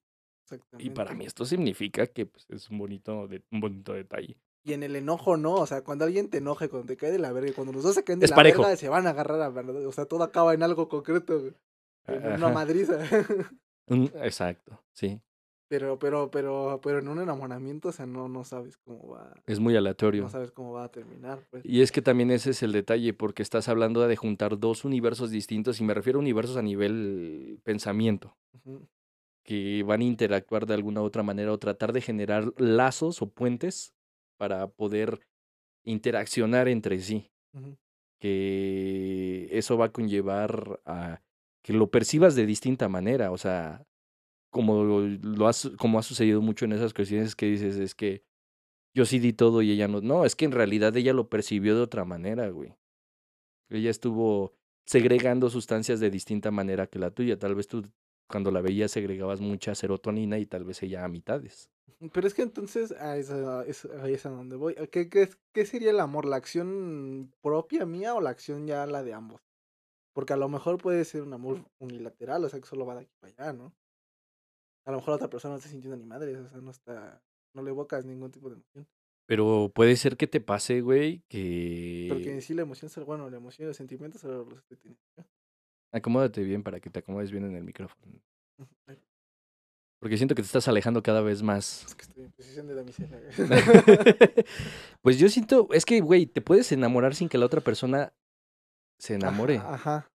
Y 0.79 0.91
para 0.91 1.15
mí 1.15 1.27
esto 1.27 1.45
significa 1.45 2.07
que 2.09 2.27
pues, 2.27 2.47
es 2.51 2.71
un 2.71 2.79
bonito, 2.79 3.29
de, 3.29 3.43
un 3.53 3.61
bonito 3.61 3.93
detalle. 3.93 4.37
Y 4.63 4.75
en 4.75 4.83
el 4.83 4.95
enojo 4.97 5.37
no, 5.37 5.55
o 5.55 5.67
sea, 5.67 5.83
cuando 5.83 6.05
alguien 6.05 6.29
te 6.29 6.39
enoje, 6.39 6.69
cuando 6.69 6.87
te 6.89 6.97
cae 6.97 7.11
de 7.11 7.19
la 7.19 7.33
verga, 7.33 7.53
cuando 7.55 7.73
los 7.73 7.83
dos 7.83 7.95
se 7.95 8.05
caen 8.05 8.19
de 8.21 8.27
Es 8.27 8.31
la 8.31 8.37
parejo. 8.37 8.63
verga, 8.63 8.77
se 8.77 8.89
van 8.89 9.07
a 9.07 9.11
agarrar 9.11 9.41
a 9.41 9.49
verdad, 9.49 9.85
o 9.87 9.93
sea, 9.93 10.05
todo 10.05 10.23
acaba 10.23 10.53
en 10.55 10.63
algo 10.63 10.89
concreto, 10.89 11.53
en 12.07 12.33
una 12.35 12.49
madriza. 12.51 12.99
Exacto, 13.89 14.83
sí. 14.93 15.21
Pero, 15.69 16.01
pero, 16.01 16.31
pero, 16.33 16.81
pero 16.83 16.99
en 16.99 17.07
un 17.09 17.21
enamoramiento, 17.21 17.91
o 17.91 17.93
sea, 17.93 18.05
no, 18.05 18.29
no 18.29 18.43
sabes 18.43 18.77
cómo 18.77 19.09
va, 19.11 19.33
Es 19.47 19.61
muy 19.61 19.77
aleatorio. 19.77 20.23
no 20.25 20.29
sabes 20.29 20.51
cómo 20.51 20.73
va 20.73 20.85
a 20.85 20.91
terminar, 20.91 21.47
pues. 21.49 21.65
Y 21.65 21.81
es 21.83 21.93
que 21.93 22.03
también 22.03 22.33
ese 22.33 22.51
es 22.51 22.63
el 22.65 22.73
detalle, 22.73 23.15
porque 23.15 23.43
estás 23.43 23.69
hablando 23.69 24.07
de 24.07 24.17
juntar 24.17 24.59
dos 24.59 24.85
universos 24.85 25.31
distintos, 25.31 25.81
y 25.81 25.85
me 25.85 25.95
refiero 25.95 26.19
a 26.19 26.23
universos 26.23 26.57
a 26.57 26.63
nivel 26.63 27.61
pensamiento, 27.63 28.37
que 29.45 29.85
van 29.85 30.01
a 30.01 30.05
interactuar 30.05 30.67
de 30.67 30.75
alguna 30.75 31.03
u 31.03 31.05
otra 31.05 31.23
manera 31.23 31.53
o 31.53 31.59
tratar 31.59 31.93
de 31.93 32.01
generar 32.01 32.53
lazos 32.59 33.23
o 33.23 33.31
puentes 33.31 33.95
para 34.41 34.69
poder 34.69 35.21
interaccionar 35.85 36.67
entre 36.67 36.99
sí. 37.01 37.31
Que 38.19 39.49
eso 39.53 39.77
va 39.77 39.87
a 39.87 39.93
conllevar 39.93 40.81
a 40.87 41.21
que 41.63 41.75
lo 41.75 41.91
percibas 41.91 42.35
de 42.37 42.47
distinta 42.47 42.89
manera, 42.89 43.33
o 43.33 43.37
sea, 43.37 43.87
como 44.51 44.83
lo 44.83 45.47
has, 45.47 45.71
como 45.79 45.99
ha 45.99 46.03
sucedido 46.03 46.41
mucho 46.41 46.65
en 46.65 46.73
esas 46.73 46.95
cuestiones 46.95 47.37
que 47.37 47.47
dices, 47.47 47.77
es 47.77 47.95
que 47.95 48.25
yo 48.95 49.05
sí 49.05 49.19
di 49.19 49.35
todo 49.35 49.61
y 49.61 49.73
ella 49.73 49.89
no. 49.89 50.01
No, 50.01 50.25
es 50.25 50.35
que 50.37 50.47
en 50.47 50.53
realidad 50.53 50.97
ella 50.97 51.13
lo 51.13 51.29
percibió 51.29 51.75
de 51.75 51.83
otra 51.83 52.07
manera, 52.07 52.49
güey. 52.49 52.75
Ella 53.69 53.91
estuvo 53.91 54.55
segregando 54.87 55.51
sustancias 55.51 56.01
de 56.01 56.11
distinta 56.11 56.51
manera 56.51 56.87
que 56.87 56.99
la 56.99 57.11
tuya. 57.11 57.39
Tal 57.39 57.55
vez 57.55 57.69
tú 57.69 57.85
cuando 58.27 58.51
la 58.51 58.63
veías 58.63 58.91
segregabas 58.91 59.43
mucha 59.43 59.75
serotonina 59.75 60.39
y 60.39 60.47
tal 60.47 60.65
vez 60.65 60.83
ella 60.83 61.05
a 61.05 61.09
mitades. 61.09 61.71
Pero 62.13 62.27
es 62.27 62.35
que 62.35 62.43
entonces, 62.43 62.93
a 62.93 63.17
esa, 63.17 63.65
es 63.67 63.85
a 64.27 64.31
donde 64.31 64.57
voy. 64.57 64.75
¿Qué, 64.91 65.09
qué, 65.09 65.29
¿Qué 65.53 65.67
sería 65.67 65.91
el 65.91 66.01
amor? 66.01 66.25
¿La 66.25 66.37
acción 66.37 67.33
propia 67.41 67.87
mía 67.87 68.15
o 68.15 68.21
la 68.21 68.31
acción 68.31 68.67
ya 68.67 68.87
la 68.87 69.03
de 69.03 69.15
ambos? 69.15 69.41
Porque 70.13 70.33
a 70.33 70.37
lo 70.37 70.49
mejor 70.49 70.79
puede 70.79 71.05
ser 71.05 71.23
un 71.23 71.33
amor 71.33 71.65
unilateral, 71.79 72.45
o 72.45 72.49
sea, 72.49 72.61
que 72.61 72.67
solo 72.67 72.87
va 72.87 72.95
de 72.95 73.03
aquí 73.03 73.15
para 73.21 73.33
allá, 73.33 73.53
¿no? 73.53 73.73
A 74.85 74.91
lo 74.91 74.99
mejor 74.99 75.11
la 75.11 75.17
otra 75.17 75.31
persona 75.31 75.53
no 75.53 75.59
está 75.59 75.71
sintiendo 75.71 75.97
ni 75.97 76.05
madre, 76.05 76.37
o 76.37 76.49
sea, 76.49 76.61
no 76.61 76.71
está, 76.71 77.23
no 77.55 77.63
le 77.63 77.71
evocas 77.71 78.05
ningún 78.05 78.31
tipo 78.31 78.49
de 78.49 78.57
emoción. 78.57 78.89
Pero 79.27 79.71
puede 79.73 79.95
ser 79.97 80.17
que 80.17 80.27
te 80.27 80.41
pase, 80.41 80.81
güey, 80.81 81.23
que... 81.29 82.07
Porque 82.09 82.33
en 82.33 82.43
sí 82.43 82.55
la 82.55 82.63
emoción, 82.63 82.91
bueno, 83.07 83.31
la 83.31 83.37
emoción 83.37 83.67
y 83.67 83.69
los 83.69 83.77
sentimientos 83.77 84.21
solo 84.21 84.45
los 84.45 84.59
estoy 84.59 84.77
teniendo. 84.79 85.01
Acomódate 85.93 86.43
bien 86.43 86.63
para 86.63 86.81
que 86.81 86.91
te 86.91 86.99
acomodes 86.99 87.31
bien 87.31 87.45
en 87.45 87.55
el 87.55 87.65
micrófono. 87.65 88.21
Porque 90.01 90.17
siento 90.17 90.35
que 90.35 90.43
te 90.43 90.47
estás 90.47 90.67
alejando 90.67 91.03
cada 91.03 91.21
vez 91.21 91.43
más. 91.43 91.85
Es 91.87 91.95
que 91.95 92.03
estoy 92.03 92.25
en 92.25 92.33
posición 92.33 92.67
de 92.67 92.75
damisela. 92.75 93.19
pues 95.03 95.19
yo 95.19 95.29
siento, 95.29 95.69
es 95.73 95.85
que, 95.85 96.01
güey, 96.01 96.25
te 96.25 96.41
puedes 96.41 96.73
enamorar 96.73 97.15
sin 97.15 97.29
que 97.29 97.37
la 97.37 97.45
otra 97.45 97.61
persona 97.61 98.15
se 98.99 99.15
enamore. 99.15 99.59
Ajá. 99.59 100.11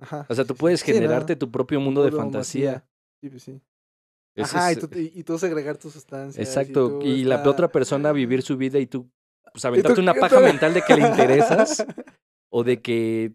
ajá, 0.00 0.26
o 0.28 0.34
sea, 0.34 0.44
tú 0.44 0.56
puedes 0.56 0.82
generarte 0.82 1.36
tu 1.36 1.52
propio 1.52 1.80
mundo 1.80 2.02
de 2.04 2.10
fantasía. 2.10 2.84
Sí, 3.20 3.30
pues 3.30 3.42
sí. 3.44 3.60
Ajá, 4.36 4.72
y, 4.72 4.76
tú, 4.76 4.88
y, 4.92 5.22
tú 5.22 5.38
segregar 5.38 5.76
tus 5.76 5.92
sustancias. 5.92 6.46
Exacto, 6.46 7.00
y, 7.02 7.24
la 7.24 7.48
otra 7.48 7.70
persona 7.70 8.12
vivir 8.12 8.42
su 8.42 8.56
vida 8.56 8.78
y 8.78 8.86
tú, 8.86 9.08
pues 9.52 9.64
aventarte 9.64 10.00
una 10.00 10.14
paja 10.20 10.40
mental 10.40 10.74
de 10.74 10.82
que 10.82 10.96
le 10.96 11.06
interesas 11.06 11.86
o 12.48 12.64
de 12.64 12.80
que 12.82 13.34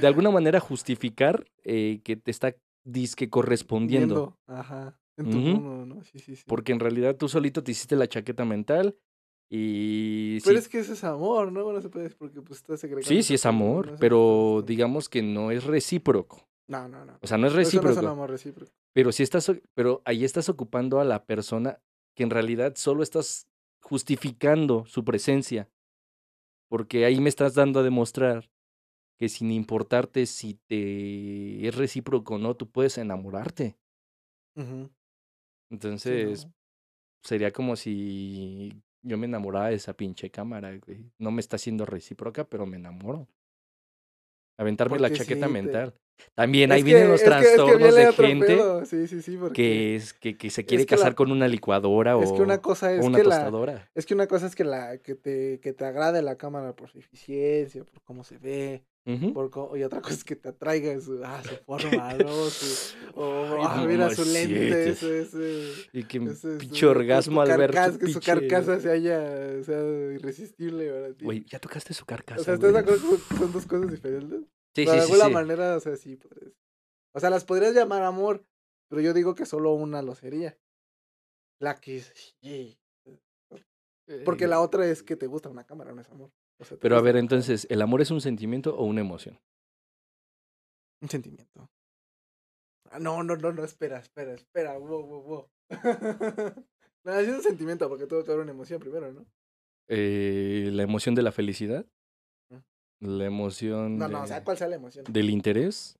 de 0.00 0.06
alguna 0.06 0.30
manera 0.30 0.60
justificar 0.60 1.44
eh, 1.64 2.00
que 2.04 2.16
te 2.16 2.30
está 2.30 2.54
disque 2.84 3.28
correspondiendo. 3.28 4.38
Ajá. 4.46 4.98
En 5.16 5.30
tu 5.30 5.38
mundo, 5.38 5.86
¿no? 5.86 6.02
Sí, 6.02 6.18
sí, 6.18 6.36
sí. 6.36 6.44
Porque 6.46 6.72
en 6.72 6.80
realidad 6.80 7.16
tú 7.16 7.28
solito 7.28 7.62
te 7.62 7.72
hiciste 7.72 7.96
la 7.96 8.06
chaqueta 8.06 8.44
mental 8.44 8.96
y... 9.48 10.40
Pero 10.42 10.58
es 10.58 10.68
que 10.68 10.80
eso 10.80 10.92
es 10.92 11.04
amor, 11.04 11.52
¿no? 11.52 11.72
No 11.72 11.80
se 11.80 11.88
puede 11.88 12.10
porque 12.10 12.42
pues 12.42 12.60
estás 12.60 12.80
segregando. 12.80 13.08
Sí, 13.08 13.22
sí 13.22 13.34
es 13.34 13.46
amor, 13.46 13.96
pero 13.98 14.62
digamos 14.66 15.08
que 15.08 15.22
no 15.22 15.50
es 15.50 15.64
recíproco. 15.64 16.46
No, 16.68 16.88
no, 16.88 17.04
no. 17.04 17.18
O 17.22 17.26
sea, 17.26 17.38
no 17.38 17.46
es 17.46 17.52
recíproco. 17.52 17.94
no 17.94 18.00
es 18.00 18.04
un 18.04 18.10
amor 18.10 18.30
recíproco. 18.30 18.72
Pero 18.92 19.12
sí 19.12 19.22
estás, 19.22 19.50
pero 19.74 20.02
ahí 20.04 20.24
estás 20.24 20.48
ocupando 20.48 21.00
a 21.00 21.04
la 21.04 21.24
persona 21.24 21.80
que 22.14 22.24
en 22.24 22.30
realidad 22.30 22.74
solo 22.76 23.02
estás 23.02 23.46
justificando 23.80 24.84
su 24.86 25.04
presencia. 25.04 25.70
Porque 26.68 27.04
ahí 27.04 27.20
me 27.20 27.28
estás 27.28 27.54
dando 27.54 27.80
a 27.80 27.82
demostrar 27.84 28.50
que 29.16 29.28
sin 29.28 29.52
importarte 29.52 30.26
si 30.26 30.54
te 30.66 31.66
es 31.66 31.74
recíproco 31.76 32.34
o 32.34 32.38
no, 32.38 32.56
tú 32.56 32.68
puedes 32.68 32.98
enamorarte. 32.98 33.76
Entonces, 35.70 36.48
sería 37.22 37.52
como 37.52 37.76
si 37.76 38.82
yo 39.02 39.18
me 39.18 39.26
enamorara 39.26 39.68
de 39.68 39.76
esa 39.76 39.94
pinche 39.94 40.30
cámara, 40.30 40.76
güey. 40.84 41.10
No 41.18 41.30
me 41.30 41.40
está 41.40 41.56
haciendo 41.56 41.86
recíproca, 41.86 42.44
pero 42.44 42.66
me 42.66 42.76
enamoro. 42.76 43.28
Aventarme 44.58 44.98
la 44.98 45.12
chaqueta 45.12 45.48
mental. 45.48 45.94
También 46.34 46.72
ahí 46.72 46.82
vienen 46.82 47.08
los 47.08 47.22
trastornos 47.22 47.94
de 47.94 48.12
gente 48.12 48.58
que, 49.52 49.96
es, 49.96 50.14
que, 50.14 50.36
que, 50.36 50.50
se 50.50 50.64
quiere 50.64 50.86
casar 50.86 51.14
con 51.14 51.30
una 51.30 51.46
licuadora 51.46 52.16
o, 52.16 52.42
una 52.42 52.62
cosa 52.62 52.92
es 52.94 53.04
una 53.04 53.22
tostadora. 53.22 53.90
es 53.94 54.06
que 54.06 54.14
una 54.14 54.26
cosa 54.26 54.46
es 54.46 54.54
que, 54.54 54.64
la, 54.64 54.96
que, 54.96 55.14
te, 55.14 55.60
que 55.60 55.74
te 55.74 55.84
agrade 55.84 56.22
la 56.22 56.36
cámara 56.36 56.74
por 56.74 56.88
su 56.88 56.98
eficiencia, 56.98 57.84
por 57.84 58.02
cómo 58.02 58.24
se 58.24 58.38
ve, 58.38 58.82
por 59.32 59.78
y 59.78 59.84
otra 59.84 60.00
cosa 60.02 60.14
es 60.14 60.24
que 60.24 60.34
te 60.34 60.48
atraiga 60.48 61.00
su, 61.00 61.22
ah, 61.24 61.40
su 61.42 61.56
forma, 61.64 62.14
¿no? 62.14 62.32
o 63.14 63.62
ah, 63.62 63.84
mira 63.86 64.12
su 64.12 64.24
lente, 64.24 64.90
ese, 64.90 65.20
ese, 65.20 65.88
Y 65.92 66.02
que 66.04 66.20
pinche 66.20 66.86
orgasmo 66.86 67.40
al 67.40 67.56
ver 67.56 67.72
su 67.92 67.98
Que 67.98 68.08
su 68.08 68.20
carcasa 68.20 68.80
se 68.80 68.90
haya, 68.90 69.62
sea 69.62 69.80
irresistible, 70.12 70.90
¿verdad? 70.90 71.16
Güey, 71.22 71.44
ya 71.44 71.60
tocaste 71.60 71.94
su 71.94 72.04
carcasa, 72.04 72.40
O 72.40 72.44
sea, 72.44 72.54
¿estás 72.54 72.72
de 72.72 72.78
acuerdo 72.80 73.16
que 73.28 73.36
son 73.36 73.52
dos 73.52 73.66
cosas 73.66 73.90
diferentes? 73.90 74.40
Sí, 74.74 74.84
de 74.84 74.92
sí, 74.92 74.98
alguna 74.98 75.28
manera, 75.28 75.76
o 75.76 75.80
sea, 75.80 75.96
sí. 75.96 76.16
Podrías. 76.16 76.52
O 77.14 77.20
sea, 77.20 77.30
las 77.30 77.44
podrías 77.44 77.74
llamar 77.74 78.02
amor, 78.02 78.44
pero 78.88 79.00
yo 79.00 79.14
digo 79.14 79.34
que 79.34 79.46
solo 79.46 79.72
una 79.72 80.02
lo 80.02 80.14
sería. 80.14 80.58
La 81.60 81.76
que 81.80 82.00
sí. 82.00 82.78
Porque 84.24 84.46
la 84.46 84.60
otra 84.60 84.86
es 84.86 85.02
que 85.02 85.16
te 85.16 85.26
gusta 85.26 85.48
una 85.48 85.64
cámara, 85.64 85.92
no 85.92 86.00
es 86.00 86.10
amor. 86.10 86.30
Pero 86.80 86.96
a 86.96 87.02
ver, 87.02 87.16
entonces, 87.16 87.66
¿el 87.70 87.82
amor 87.82 88.00
es 88.00 88.10
un 88.10 88.20
sentimiento 88.20 88.76
o 88.76 88.84
una 88.84 89.00
emoción? 89.00 89.38
Un 91.02 91.08
sentimiento. 91.08 91.70
Ah, 92.90 92.98
no, 92.98 93.22
no, 93.22 93.36
no, 93.36 93.52
no, 93.52 93.64
espera, 93.64 93.98
espera, 93.98 94.32
espera, 94.32 94.78
wow, 94.78 95.04
wow, 95.04 95.22
wow. 95.22 95.50
no, 97.04 97.18
es 97.18 97.28
un 97.28 97.42
sentimiento 97.42 97.88
porque 97.88 98.06
tuvo 98.06 98.24
que 98.24 98.30
haber 98.30 98.44
una 98.44 98.52
emoción 98.52 98.80
primero, 98.80 99.12
¿no? 99.12 99.26
Eh, 99.88 100.70
la 100.72 100.82
emoción 100.82 101.14
de 101.14 101.22
la 101.22 101.32
felicidad. 101.32 101.86
La 103.00 103.26
emoción. 103.26 103.98
No, 103.98 104.08
no, 104.08 104.22
o 104.22 104.26
sea, 104.26 104.42
¿cuál 104.42 104.56
sea 104.56 104.68
la 104.68 104.76
emoción? 104.76 105.04
Del 105.08 105.28
interés. 105.28 105.98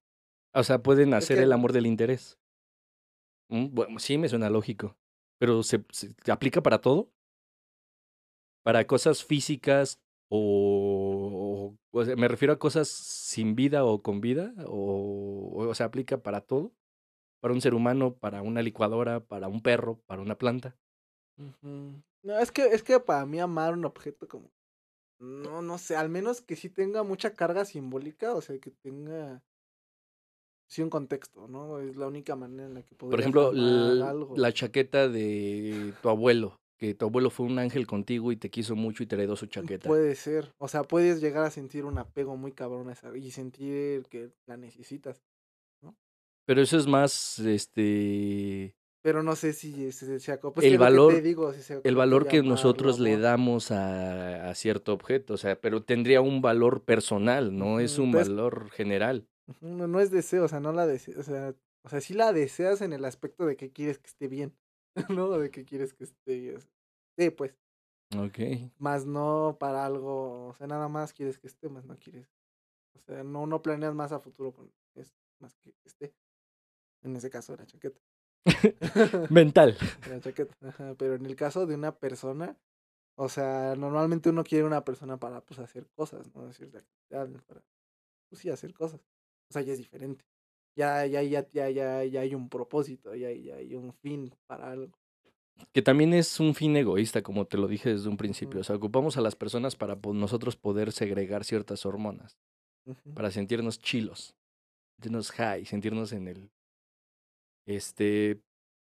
O 0.54 0.64
sea, 0.64 0.82
pueden 0.82 1.12
hacer 1.12 1.38
el 1.38 1.52
amor 1.52 1.72
del 1.72 1.86
interés. 1.86 2.38
Mm, 3.50 3.74
bueno, 3.74 3.98
sí, 3.98 4.16
me 4.16 4.28
suena 4.28 4.48
lógico. 4.48 4.96
Pero 5.38 5.62
¿se, 5.62 5.84
¿se, 5.90 6.14
aplica 6.30 6.62
para 6.62 6.80
todo? 6.80 7.12
Para 8.64 8.86
cosas 8.86 9.22
físicas, 9.22 10.00
o, 10.28 11.76
o, 11.90 12.04
sea, 12.04 12.16
me 12.16 12.28
refiero 12.28 12.54
a 12.54 12.58
cosas 12.58 12.88
sin 12.88 13.54
vida 13.54 13.84
o 13.84 14.02
con 14.02 14.20
vida, 14.20 14.54
o, 14.66 15.52
o 15.68 15.74
sea, 15.74 15.86
aplica 15.86 16.22
para 16.22 16.40
todo, 16.40 16.72
para 17.40 17.54
un 17.54 17.60
ser 17.60 17.74
humano, 17.74 18.14
para 18.14 18.42
una 18.42 18.62
licuadora, 18.62 19.20
para 19.20 19.48
un 19.48 19.62
perro, 19.62 20.00
para 20.06 20.22
una 20.22 20.36
planta. 20.36 20.76
No, 21.62 22.38
es 22.40 22.50
que, 22.50 22.66
es 22.66 22.82
que 22.82 22.98
para 22.98 23.24
mí 23.26 23.38
amar 23.38 23.74
un 23.74 23.84
objeto 23.84 24.26
como, 24.26 24.50
no, 25.18 25.62
no 25.62 25.78
sé, 25.78 25.96
al 25.96 26.08
menos 26.08 26.40
que 26.40 26.56
sí 26.56 26.70
tenga 26.70 27.02
mucha 27.02 27.34
carga 27.34 27.64
simbólica, 27.64 28.34
o 28.34 28.40
sea, 28.40 28.58
que 28.58 28.70
tenga 28.70 29.44
sí 30.68 30.82
un 30.82 30.90
contexto, 30.90 31.46
¿no? 31.46 31.78
Es 31.78 31.96
la 31.96 32.08
única 32.08 32.34
manera 32.34 32.66
en 32.66 32.74
la 32.74 32.82
que 32.82 32.96
Por 32.96 33.20
ejemplo, 33.20 33.52
la 33.52 34.52
chaqueta 34.52 35.08
de 35.08 35.94
tu 36.02 36.08
abuelo 36.08 36.58
que 36.76 36.94
tu 36.94 37.06
abuelo 37.06 37.30
fue 37.30 37.46
un 37.46 37.58
ángel 37.58 37.86
contigo 37.86 38.32
y 38.32 38.36
te 38.36 38.50
quiso 38.50 38.76
mucho 38.76 39.02
y 39.02 39.06
te 39.06 39.16
heredó 39.16 39.36
su 39.36 39.46
chaqueta. 39.46 39.88
Puede 39.88 40.14
ser. 40.14 40.52
O 40.58 40.68
sea, 40.68 40.82
puedes 40.82 41.20
llegar 41.20 41.44
a 41.44 41.50
sentir 41.50 41.84
un 41.84 41.98
apego 41.98 42.36
muy 42.36 42.52
cabrón 42.52 42.88
a 42.88 42.92
esa, 42.92 43.16
y 43.16 43.30
sentir 43.30 44.04
que 44.08 44.30
la 44.46 44.56
necesitas, 44.56 45.22
¿no? 45.80 45.96
Pero 46.44 46.62
eso 46.62 46.76
es 46.76 46.86
más, 46.86 47.38
este... 47.38 48.74
Pero 49.02 49.22
no 49.22 49.36
sé 49.36 49.52
si 49.52 49.92
se, 49.92 50.18
se 50.18 50.38
pues 50.38 50.66
el 50.66 50.78
valor, 50.78 51.14
el 51.14 51.94
valor 51.94 52.26
que 52.26 52.42
nosotros 52.42 52.98
le 52.98 53.16
damos 53.16 53.70
a, 53.70 54.50
a, 54.50 54.54
cierto 54.56 54.92
objeto, 54.92 55.34
o 55.34 55.36
sea, 55.36 55.60
pero 55.60 55.84
tendría 55.84 56.20
un 56.20 56.42
valor 56.42 56.82
personal, 56.82 57.56
no 57.56 57.78
es 57.78 58.00
un 58.00 58.10
valor 58.10 58.68
general. 58.70 59.28
No, 59.60 59.86
no 59.86 60.00
es 60.00 60.10
deseo, 60.10 60.42
o 60.42 60.48
sea, 60.48 60.58
no 60.58 60.72
la 60.72 60.88
deseas, 60.88 61.18
o 61.18 61.22
sea, 61.22 61.54
o 61.84 61.88
sea, 61.88 62.00
sí 62.00 62.14
la 62.14 62.32
deseas 62.32 62.80
en 62.80 62.92
el 62.92 63.04
aspecto 63.04 63.46
de 63.46 63.56
que 63.56 63.70
quieres 63.70 63.98
que 63.98 64.08
esté 64.08 64.26
bien. 64.26 64.52
¿no? 65.10 65.38
De 65.38 65.50
que 65.50 65.64
quieres 65.64 65.94
que 65.94 66.04
esté. 66.04 66.58
Sí, 67.18 67.30
pues. 67.30 67.54
Ok. 68.16 68.38
Más 68.78 69.04
no 69.04 69.56
para 69.58 69.84
algo, 69.84 70.48
o 70.48 70.54
sea, 70.54 70.66
nada 70.66 70.88
más 70.88 71.12
quieres 71.12 71.38
que 71.38 71.48
esté, 71.48 71.68
más 71.68 71.84
no 71.84 71.96
quieres. 71.98 72.28
O 72.94 72.98
sea, 73.00 73.24
no, 73.24 73.46
no 73.46 73.62
planeas 73.62 73.94
más 73.94 74.12
a 74.12 74.20
futuro 74.20 74.52
con 74.52 74.72
es 74.94 75.14
más 75.40 75.54
que 75.56 75.74
esté. 75.84 76.14
En 77.02 77.14
ese 77.16 77.30
caso, 77.30 77.56
la 77.56 77.66
chaqueta. 77.66 78.00
Mental. 79.30 79.76
La 80.08 80.20
chaqueta, 80.20 80.54
Pero 80.98 81.14
en 81.14 81.26
el 81.26 81.36
caso 81.36 81.66
de 81.66 81.74
una 81.74 81.98
persona, 81.98 82.56
o 83.16 83.28
sea, 83.28 83.74
normalmente 83.76 84.30
uno 84.30 84.44
quiere 84.44 84.64
una 84.64 84.84
persona 84.84 85.18
para, 85.18 85.40
pues, 85.40 85.58
hacer 85.60 85.88
cosas, 85.90 86.34
¿no? 86.34 86.46
Decir, 86.46 86.70
para, 87.08 87.62
pues 88.28 88.40
sí, 88.40 88.50
hacer 88.50 88.72
cosas. 88.72 89.00
O 89.50 89.52
sea, 89.52 89.62
ya 89.62 89.72
es 89.72 89.78
diferente 89.78 90.24
ya, 90.76 91.06
ya, 91.06 91.22
ya, 91.22 91.46
ya, 91.52 91.70
ya, 91.70 92.04
ya 92.04 92.20
hay 92.20 92.34
un 92.34 92.48
propósito, 92.48 93.14
ya, 93.14 93.32
ya 93.32 93.56
hay 93.56 93.74
un 93.74 93.92
fin 93.94 94.32
para 94.46 94.70
algo. 94.70 94.92
Que 95.72 95.80
también 95.80 96.12
es 96.12 96.38
un 96.38 96.54
fin 96.54 96.76
egoísta, 96.76 97.22
como 97.22 97.46
te 97.46 97.56
lo 97.56 97.66
dije 97.66 97.88
desde 97.88 98.10
un 98.10 98.18
principio. 98.18 98.60
O 98.60 98.64
sea, 98.64 98.76
ocupamos 98.76 99.16
a 99.16 99.22
las 99.22 99.34
personas 99.36 99.74
para 99.74 99.98
nosotros 100.12 100.54
poder 100.54 100.92
segregar 100.92 101.44
ciertas 101.44 101.86
hormonas, 101.86 102.36
para 103.14 103.30
sentirnos 103.30 103.78
chilos, 103.78 104.36
sentirnos 104.96 105.30
high, 105.32 105.64
sentirnos 105.64 106.12
en 106.12 106.28
el... 106.28 106.50
Este, 107.66 108.38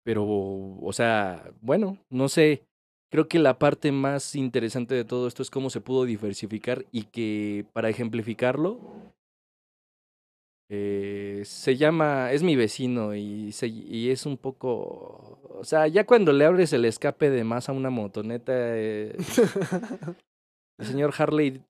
pero, 0.05 0.27
o 0.27 0.93
sea, 0.93 1.53
bueno, 1.61 1.99
no 2.11 2.29
sé. 2.29 2.63
Creo 3.11 3.27
que 3.27 3.41
la 3.41 3.59
parte 3.59 3.91
más 3.91 4.37
interesante 4.37 4.95
de 4.95 5.05
todo 5.05 5.27
esto 5.27 5.43
es 5.43 5.51
cómo 5.51 5.69
se 5.71 5.81
pudo 5.81 6.05
diversificar 6.05 6.87
y 6.93 7.05
que 7.05 7.67
para 7.73 7.89
ejemplificarlo, 7.89 8.79
Eh, 10.73 11.43
se 11.45 11.77
llama, 11.77 12.31
es 12.33 12.45
mi 12.45 12.55
vecino 12.55 13.15
y, 13.17 13.51
se- 13.51 13.67
y 13.67 14.11
es 14.11 14.25
un 14.25 14.37
poco, 14.37 15.41
o 15.59 15.65
sea, 15.65 15.89
ya 15.89 16.07
cuando 16.07 16.33
le 16.33 16.45
abres 16.45 16.73
el 16.73 16.85
escape 16.85 17.29
de 17.29 17.43
más 17.43 17.69
a 17.69 17.73
una 17.73 17.91
motoneta, 17.91 18.53
eh, 18.55 19.17
el 20.79 20.87
señor 20.87 21.13
Harley 21.19 21.61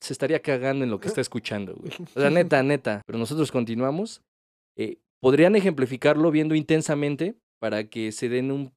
se 0.00 0.12
estaría 0.12 0.40
cagando 0.40 0.84
en 0.84 0.90
lo 0.90 1.00
que 1.00 1.08
está 1.08 1.20
escuchando, 1.20 1.74
güey. 1.74 1.90
O 2.14 2.20
sea, 2.20 2.30
neta, 2.30 2.62
neta. 2.62 3.02
Pero 3.06 3.18
nosotros 3.18 3.50
continuamos. 3.50 4.22
Eh, 4.76 4.98
Podrían 5.20 5.56
ejemplificarlo 5.56 6.30
viendo 6.30 6.54
intensamente 6.54 7.36
para 7.58 7.84
que 7.88 8.12
se 8.12 8.28
den 8.28 8.52
un... 8.52 8.72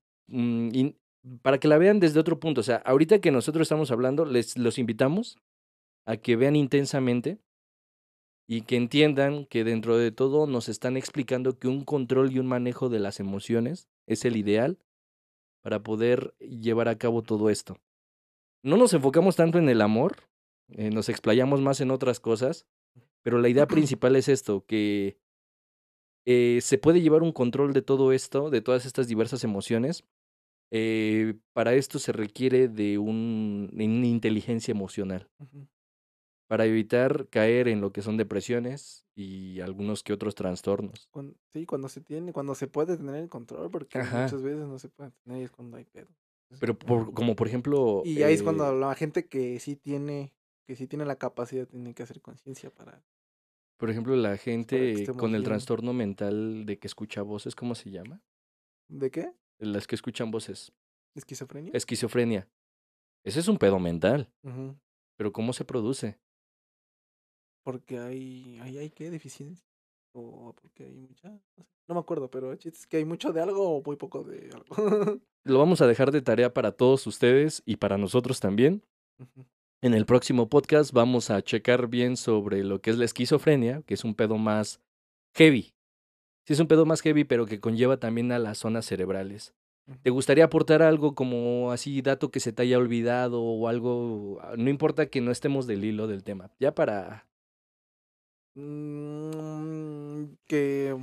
in- 0.74 0.96
para 1.42 1.60
que 1.60 1.68
la 1.68 1.78
vean 1.78 2.00
desde 2.00 2.20
otro 2.20 2.40
punto. 2.40 2.62
O 2.62 2.64
sea, 2.64 2.78
ahorita 2.78 3.20
que 3.20 3.30
nosotros 3.30 3.64
estamos 3.66 3.92
hablando, 3.92 4.24
les 4.26 4.58
los 4.58 4.80
invitamos 4.80 5.38
a 6.08 6.16
que 6.16 6.38
vean 6.38 6.56
intensamente 6.56 7.38
y 8.52 8.64
que 8.64 8.78
entiendan 8.78 9.46
que 9.46 9.64
dentro 9.64 9.96
de 9.96 10.12
todo 10.12 10.48
nos 10.48 10.70
están 10.70 10.98
explicando 10.98 11.60
que 11.60 11.68
un 11.68 11.86
control 11.86 12.32
y 12.32 12.40
un 12.40 12.48
manejo 12.48 12.90
de 12.90 12.98
las 12.98 13.20
emociones 13.20 13.88
es 14.08 14.26
el 14.26 14.36
ideal 14.38 14.80
para 15.62 15.84
poder 15.84 16.34
llevar 16.40 16.88
a 16.88 16.98
cabo 16.98 17.22
todo 17.22 17.52
esto. 17.52 17.78
No 18.64 18.76
nos 18.76 18.92
enfocamos 18.96 19.36
tanto 19.36 19.60
en 19.60 19.70
el 19.70 19.82
amor, 19.82 20.24
eh, 20.70 20.90
nos 20.90 21.10
explayamos 21.10 21.62
más 21.62 21.80
en 21.80 21.92
otras 21.92 22.20
cosas, 22.20 22.66
pero 23.22 23.38
la 23.38 23.50
idea 23.50 23.68
principal 23.68 24.16
es 24.16 24.28
esto, 24.28 24.66
que 24.66 25.20
eh, 26.26 26.58
se 26.64 26.80
puede 26.80 27.02
llevar 27.02 27.22
un 27.22 27.34
control 27.34 27.72
de 27.72 27.84
todo 27.84 28.14
esto, 28.14 28.50
de 28.50 28.62
todas 28.62 28.88
estas 28.88 29.08
diversas 29.08 29.44
emociones. 29.44 30.06
Eh, 30.72 31.36
para 31.54 31.76
esto 31.76 32.00
se 32.00 32.14
requiere 32.14 32.68
de 32.68 32.98
un, 32.98 33.70
una 33.72 34.08
inteligencia 34.08 34.72
emocional. 34.72 35.30
Para 36.50 36.66
evitar 36.66 37.28
caer 37.30 37.68
en 37.68 37.80
lo 37.80 37.92
que 37.94 38.02
son 38.02 38.18
depresiones 38.18 39.06
y 39.14 39.60
algunos 39.60 40.02
que 40.02 40.14
otros 40.14 40.34
trastornos. 40.34 41.08
Sí, 41.54 41.68
cuando 41.68 41.90
se 41.90 42.02
tiene, 42.02 42.34
cuando 42.34 42.56
se 42.56 42.66
puede 42.66 42.98
tener 42.98 43.14
el 43.18 43.30
control, 43.30 43.70
porque 43.70 44.00
Ajá. 44.00 44.24
muchas 44.24 44.42
veces 44.42 44.66
no 44.68 44.80
se 44.80 44.90
puede 44.90 45.12
tener 45.24 45.42
y 45.42 45.44
es 45.44 45.52
cuando 45.52 45.78
hay 45.78 45.86
pedo. 45.86 46.08
Entonces, 46.50 46.60
Pero 46.60 46.80
por- 46.80 47.14
como 47.14 47.36
por 47.36 47.48
ejemplo... 47.48 48.02
Y 48.04 48.24
ahí 48.24 48.34
es 48.34 48.42
cuando 48.42 48.68
eh, 48.68 48.80
la 48.80 48.96
gente 48.96 49.28
que 49.28 49.60
sí 49.60 49.76
tiene, 49.76 50.34
que 50.66 50.76
sí 50.76 50.88
tiene 50.88 51.06
la 51.06 51.18
capacidad 51.18 51.68
tiene 51.68 51.94
que 51.94 52.02
hacer 52.02 52.20
conciencia 52.20 52.72
para. 52.72 53.04
Por 53.78 53.92
ejemplo, 53.92 54.16
la 54.16 54.36
gente 54.36 54.92
estemos 54.94 55.20
con 55.20 55.36
el 55.36 55.42
bien. 55.42 55.52
trastorno 55.52 55.94
mental 55.94 56.66
de 56.66 56.80
que 56.80 56.88
escucha 56.88 57.22
voces, 57.22 57.54
¿cómo 57.56 57.76
se 57.76 57.92
llama? 57.92 58.24
¿De 58.88 59.12
qué? 59.12 59.34
Las 59.60 59.86
que 59.86 59.94
escuchan 59.94 60.32
voces. 60.32 60.72
¿Esquizofrenia? 61.14 61.72
Esquizofrenia. 61.76 62.50
Ese 63.24 63.40
es 63.40 63.48
un 63.48 63.60
pedo 63.60 63.78
mental. 63.78 64.34
Pero 65.16 65.32
¿cómo 65.32 65.54
se 65.54 65.64
produce? 65.64 66.18
Porque 67.72 68.00
hay, 68.00 68.60
hay, 68.64 68.80
hay 68.80 68.90
qué 68.90 69.12
deficiencia. 69.12 69.68
O 70.14 70.56
porque 70.60 70.86
hay 70.86 70.96
mucha. 70.96 71.30
No, 71.30 71.64
sé, 71.64 71.64
no 71.88 71.94
me 71.94 72.02
acuerdo, 72.02 72.32
pero 72.32 72.52
es 72.52 72.88
que 72.88 72.98
hay 72.98 73.06
mucho 73.06 73.32
de 73.32 73.42
algo 73.42 73.78
o 73.78 73.84
muy 73.86 73.96
poco 73.96 74.24
de 74.24 74.50
algo. 74.52 74.66
Lo 75.44 75.60
vamos 75.60 75.80
a 75.82 75.88
dejar 75.88 76.12
de 76.12 76.24
tarea 76.24 76.52
para 76.52 76.72
todos 76.72 77.06
ustedes 77.06 77.62
y 77.68 77.76
para 77.76 78.00
nosotros 78.00 78.40
también. 78.40 78.84
En 79.84 79.94
el 79.94 80.08
próximo 80.08 80.50
podcast 80.50 80.94
vamos 80.94 81.30
a 81.30 81.44
checar 81.44 81.90
bien 81.90 82.18
sobre 82.18 82.64
lo 82.64 82.82
que 82.82 82.90
es 82.90 82.98
la 82.98 83.06
esquizofrenia, 83.06 83.84
que 83.84 83.94
es 83.94 84.04
un 84.04 84.16
pedo 84.16 84.40
más 84.40 84.82
heavy. 85.36 85.76
Sí, 86.48 86.54
es 86.54 86.60
un 86.60 86.68
pedo 86.68 86.88
más 86.88 87.02
heavy, 87.02 87.24
pero 87.24 87.46
que 87.46 87.60
conlleva 87.60 87.98
también 87.98 88.32
a 88.32 88.40
las 88.40 88.58
zonas 88.58 88.88
cerebrales. 88.88 89.54
¿Te 90.02 90.10
gustaría 90.10 90.46
aportar 90.46 90.82
algo 90.82 91.14
como 91.16 91.72
así, 91.72 92.02
dato 92.02 92.32
que 92.32 92.40
se 92.40 92.52
te 92.52 92.64
haya 92.64 92.78
olvidado 92.80 93.42
o 93.44 93.68
algo? 93.68 94.40
ah, 94.42 94.56
No 94.58 94.70
importa 94.70 95.08
que 95.08 95.22
no 95.22 95.32
estemos 95.32 95.68
del 95.68 95.86
hilo 95.86 96.08
del 96.08 96.24
tema. 96.24 96.52
Ya 96.60 96.74
para... 96.74 97.29
Mm, 98.56 100.26
que. 100.48 100.98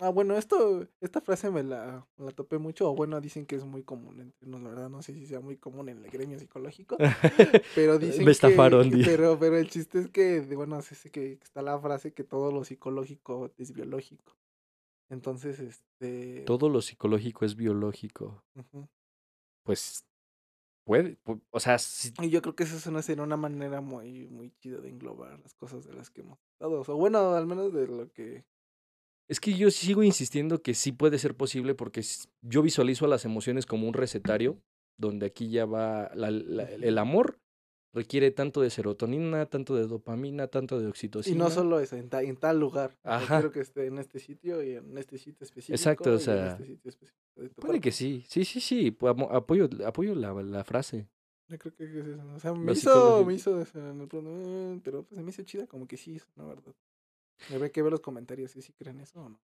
Ah, 0.00 0.08
bueno, 0.08 0.36
esto, 0.36 0.86
esta 1.00 1.20
frase 1.20 1.50
me 1.50 1.62
la, 1.62 2.04
me 2.16 2.26
la 2.26 2.32
topé 2.32 2.58
mucho, 2.58 2.90
o 2.90 2.94
bueno, 2.96 3.20
dicen 3.20 3.46
que 3.46 3.54
es 3.54 3.64
muy 3.64 3.84
común 3.84 4.20
entre 4.20 4.48
nos, 4.48 4.60
la 4.60 4.70
verdad, 4.70 4.90
no 4.90 5.02
sé 5.02 5.14
si 5.14 5.24
sea 5.24 5.40
muy 5.40 5.56
común 5.56 5.88
en 5.88 6.04
el 6.04 6.10
gremio 6.10 6.36
psicológico, 6.38 6.96
pero 7.76 7.98
dicen 7.98 8.24
Me 8.24 8.32
estafaron, 8.32 8.90
que, 8.90 9.04
pero, 9.04 9.38
pero 9.38 9.56
el 9.56 9.70
chiste 9.70 10.00
es 10.00 10.08
que, 10.08 10.40
bueno, 10.56 10.78
dice 10.78 11.10
que 11.10 11.38
está 11.40 11.62
la 11.62 11.78
frase 11.78 12.12
que 12.12 12.24
todo 12.24 12.50
lo 12.50 12.64
psicológico 12.64 13.52
es 13.56 13.72
biológico. 13.72 14.36
Entonces, 15.10 15.60
este... 15.60 16.40
Todo 16.40 16.68
lo 16.68 16.80
psicológico 16.80 17.44
es 17.44 17.54
biológico. 17.54 18.42
Pues 19.62 20.04
puede, 20.84 21.18
pu- 21.24 21.42
o 21.50 21.60
sea, 21.60 21.76
Y 22.22 22.30
yo 22.30 22.42
creo 22.42 22.54
que 22.54 22.64
eso 22.64 22.76
es 22.76 22.86
una, 22.86 23.02
sería 23.02 23.24
una 23.24 23.36
manera 23.36 23.80
muy, 23.80 24.26
muy 24.28 24.52
chida 24.60 24.80
de 24.80 24.88
englobar 24.88 25.38
las 25.40 25.54
cosas 25.54 25.84
de 25.84 25.94
las 25.94 26.10
que 26.10 26.20
hemos 26.22 26.38
hablado, 26.60 26.84
o 26.86 26.96
bueno, 26.96 27.32
al 27.34 27.46
menos 27.46 27.72
de 27.72 27.86
lo 27.86 28.12
que... 28.12 28.44
es 29.28 29.40
que 29.40 29.54
yo 29.54 29.70
sigo 29.70 30.02
insistiendo 30.02 30.62
que 30.62 30.74
sí 30.74 30.92
puede 30.92 31.18
ser 31.18 31.36
posible 31.36 31.74
porque 31.74 32.02
yo 32.42 32.62
visualizo 32.62 33.06
a 33.06 33.08
las 33.08 33.24
emociones 33.24 33.66
como 33.66 33.88
un 33.88 33.94
recetario, 33.94 34.62
donde 34.96 35.26
aquí 35.26 35.48
ya 35.50 35.64
va 35.66 36.10
la- 36.14 36.30
la- 36.30 36.64
el 36.70 36.98
amor 36.98 37.40
requiere 37.94 38.30
tanto 38.30 38.60
de 38.60 38.70
serotonina, 38.70 39.46
tanto 39.46 39.74
de 39.76 39.86
dopamina, 39.86 40.48
tanto 40.48 40.78
de 40.80 40.86
Y 40.86 40.88
oxitocina. 40.90 41.44
no 41.44 41.50
solo 41.50 41.80
eso, 41.80 41.96
en, 41.96 42.08
ta- 42.08 42.22
en 42.22 42.36
tal 42.36 42.58
lugar. 42.60 42.98
Ajá. 43.04 43.36
Quiero 43.38 43.52
que 43.52 43.60
esté 43.60 43.86
en 43.86 43.98
este 43.98 44.18
sitio 44.18 44.62
y 44.62 44.72
en 44.72 44.98
este 44.98 45.16
sitio 45.16 45.44
específico. 45.44 45.74
Exacto, 45.74 46.10
o 46.10 46.12
y 46.12 46.16
en 46.16 46.20
sea, 46.20 46.46
este 46.48 46.66
sitio 46.66 46.88
específico 46.90 47.20
Puede 47.56 47.80
que 47.80 47.92
sí, 47.92 48.24
sí, 48.28 48.44
sí, 48.44 48.60
sí, 48.60 48.96
apoyo, 49.30 49.68
apoyo 49.86 50.14
la, 50.14 50.32
la 50.42 50.64
frase. 50.64 51.08
Yo 51.48 51.58
creo 51.58 51.74
que 51.74 51.84
es 51.84 51.90
eso. 51.94 52.22
O 52.34 52.40
sea, 52.40 52.52
me 52.54 52.72
hizo, 52.72 53.24
me 53.24 53.34
hizo, 53.34 53.56
o 53.58 53.64
sea, 53.64 53.90
en 53.90 54.00
el 54.00 54.08
pronto, 54.08 54.30
"Eh", 54.30 54.80
pero 54.82 55.02
pues 55.04 55.20
me 55.22 55.30
hizo 55.30 55.42
chida, 55.42 55.66
como 55.66 55.86
que 55.86 55.96
sí, 55.96 56.20
la 56.36 56.44
verdad. 56.44 56.74
Habría 57.50 57.70
que 57.70 57.82
ver 57.82 57.92
los 57.92 58.00
comentarios, 58.00 58.52
si 58.52 58.62
sí 58.62 58.72
creen 58.72 59.00
eso 59.00 59.20
o 59.20 59.28
no. 59.28 59.40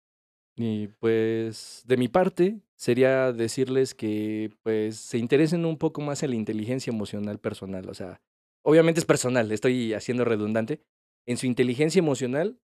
Y 0.57 0.89
pues 0.89 1.83
de 1.87 1.97
mi 1.97 2.09
parte 2.09 2.61
sería 2.77 3.33
decirles 3.33 3.95
que 3.95 4.51
pues 4.63 4.97
se 4.97 5.19
interesen 5.19 5.65
un 5.67 5.77
poco 5.77 6.01
más 6.01 6.23
en 6.23 6.31
la 6.31 6.37
inteligencia 6.37 6.91
emocional 6.93 7.39
personal, 7.39 7.89
o 7.89 7.95
sea, 7.95 8.21
obviamente 8.67 8.99
es 8.99 9.07
personal, 9.07 9.53
estoy 9.53 9.95
haciendo 9.95 10.25
redundante, 10.25 10.83
en 11.25 11.37
su 11.37 11.47
inteligencia 11.47 12.01
emocional 12.01 12.59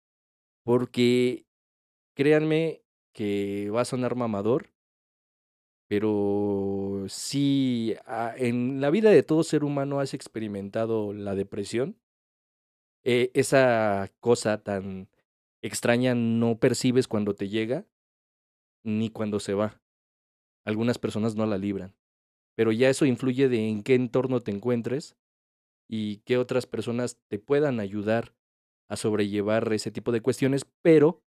porque 0.64 1.46
créanme 2.16 2.82
que 3.14 3.70
va 3.70 3.82
a 3.82 3.84
sonar 3.84 4.16
mamador, 4.16 4.72
pero 5.88 7.04
si 7.08 7.94
ah, 8.04 8.34
en 8.36 8.80
la 8.80 8.90
vida 8.90 9.10
de 9.10 9.22
todo 9.22 9.44
ser 9.44 9.62
humano 9.62 10.00
has 10.00 10.12
experimentado 10.12 11.12
la 11.12 11.36
depresión, 11.36 11.96
eh, 13.04 13.30
esa 13.34 14.10
cosa 14.18 14.60
tan 14.60 15.08
extraña 15.62 16.16
no 16.16 16.58
percibes 16.58 17.06
cuando 17.06 17.34
te 17.34 17.48
llega 17.48 17.86
ni 18.84 19.08
cuando 19.08 19.38
se 19.38 19.54
va. 19.54 19.80
Algunas 20.64 20.98
personas 20.98 21.36
no 21.36 21.46
la 21.46 21.58
libran, 21.58 21.94
pero 22.56 22.72
ya 22.72 22.88
eso 22.88 23.06
influye 23.06 23.48
de 23.48 23.68
en 23.68 23.84
qué 23.84 23.94
entorno 23.94 24.40
te 24.40 24.50
encuentres 24.50 25.16
y 25.92 26.22
qué 26.24 26.38
otras 26.38 26.64
personas 26.64 27.18
te 27.28 27.38
puedan 27.38 27.78
ayudar 27.78 28.34
a 28.88 28.96
sobrellevar 28.96 29.70
ese 29.74 29.90
tipo 29.90 30.10
de 30.10 30.22
cuestiones, 30.22 30.64
pero 30.80 31.22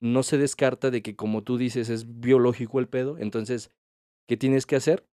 no 0.00 0.22
se 0.22 0.38
descarta 0.38 0.90
de 0.90 1.02
que 1.02 1.14
como 1.14 1.44
tú 1.44 1.58
dices 1.58 1.90
es 1.90 2.18
biológico 2.18 2.80
el 2.80 2.88
pedo, 2.88 3.18
entonces, 3.18 3.70
¿qué 4.26 4.38
tienes 4.38 4.64
que 4.64 4.76
hacer? 4.76 5.06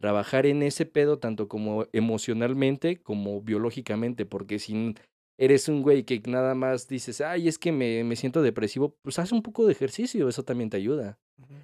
Trabajar 0.00 0.46
en 0.46 0.64
ese 0.64 0.84
pedo 0.84 1.20
tanto 1.20 1.46
como 1.46 1.86
emocionalmente 1.92 3.00
como 3.00 3.40
biológicamente, 3.40 4.26
porque 4.26 4.58
si 4.58 4.96
eres 5.38 5.68
un 5.68 5.82
güey 5.82 6.02
que 6.02 6.20
nada 6.26 6.56
más 6.56 6.88
dices, 6.88 7.20
ay, 7.20 7.46
es 7.46 7.56
que 7.56 7.70
me, 7.70 8.02
me 8.02 8.16
siento 8.16 8.42
depresivo, 8.42 8.96
pues 9.02 9.20
haz 9.20 9.30
un 9.30 9.42
poco 9.42 9.64
de 9.64 9.72
ejercicio, 9.72 10.28
eso 10.28 10.42
también 10.42 10.70
te 10.70 10.76
ayuda. 10.76 11.20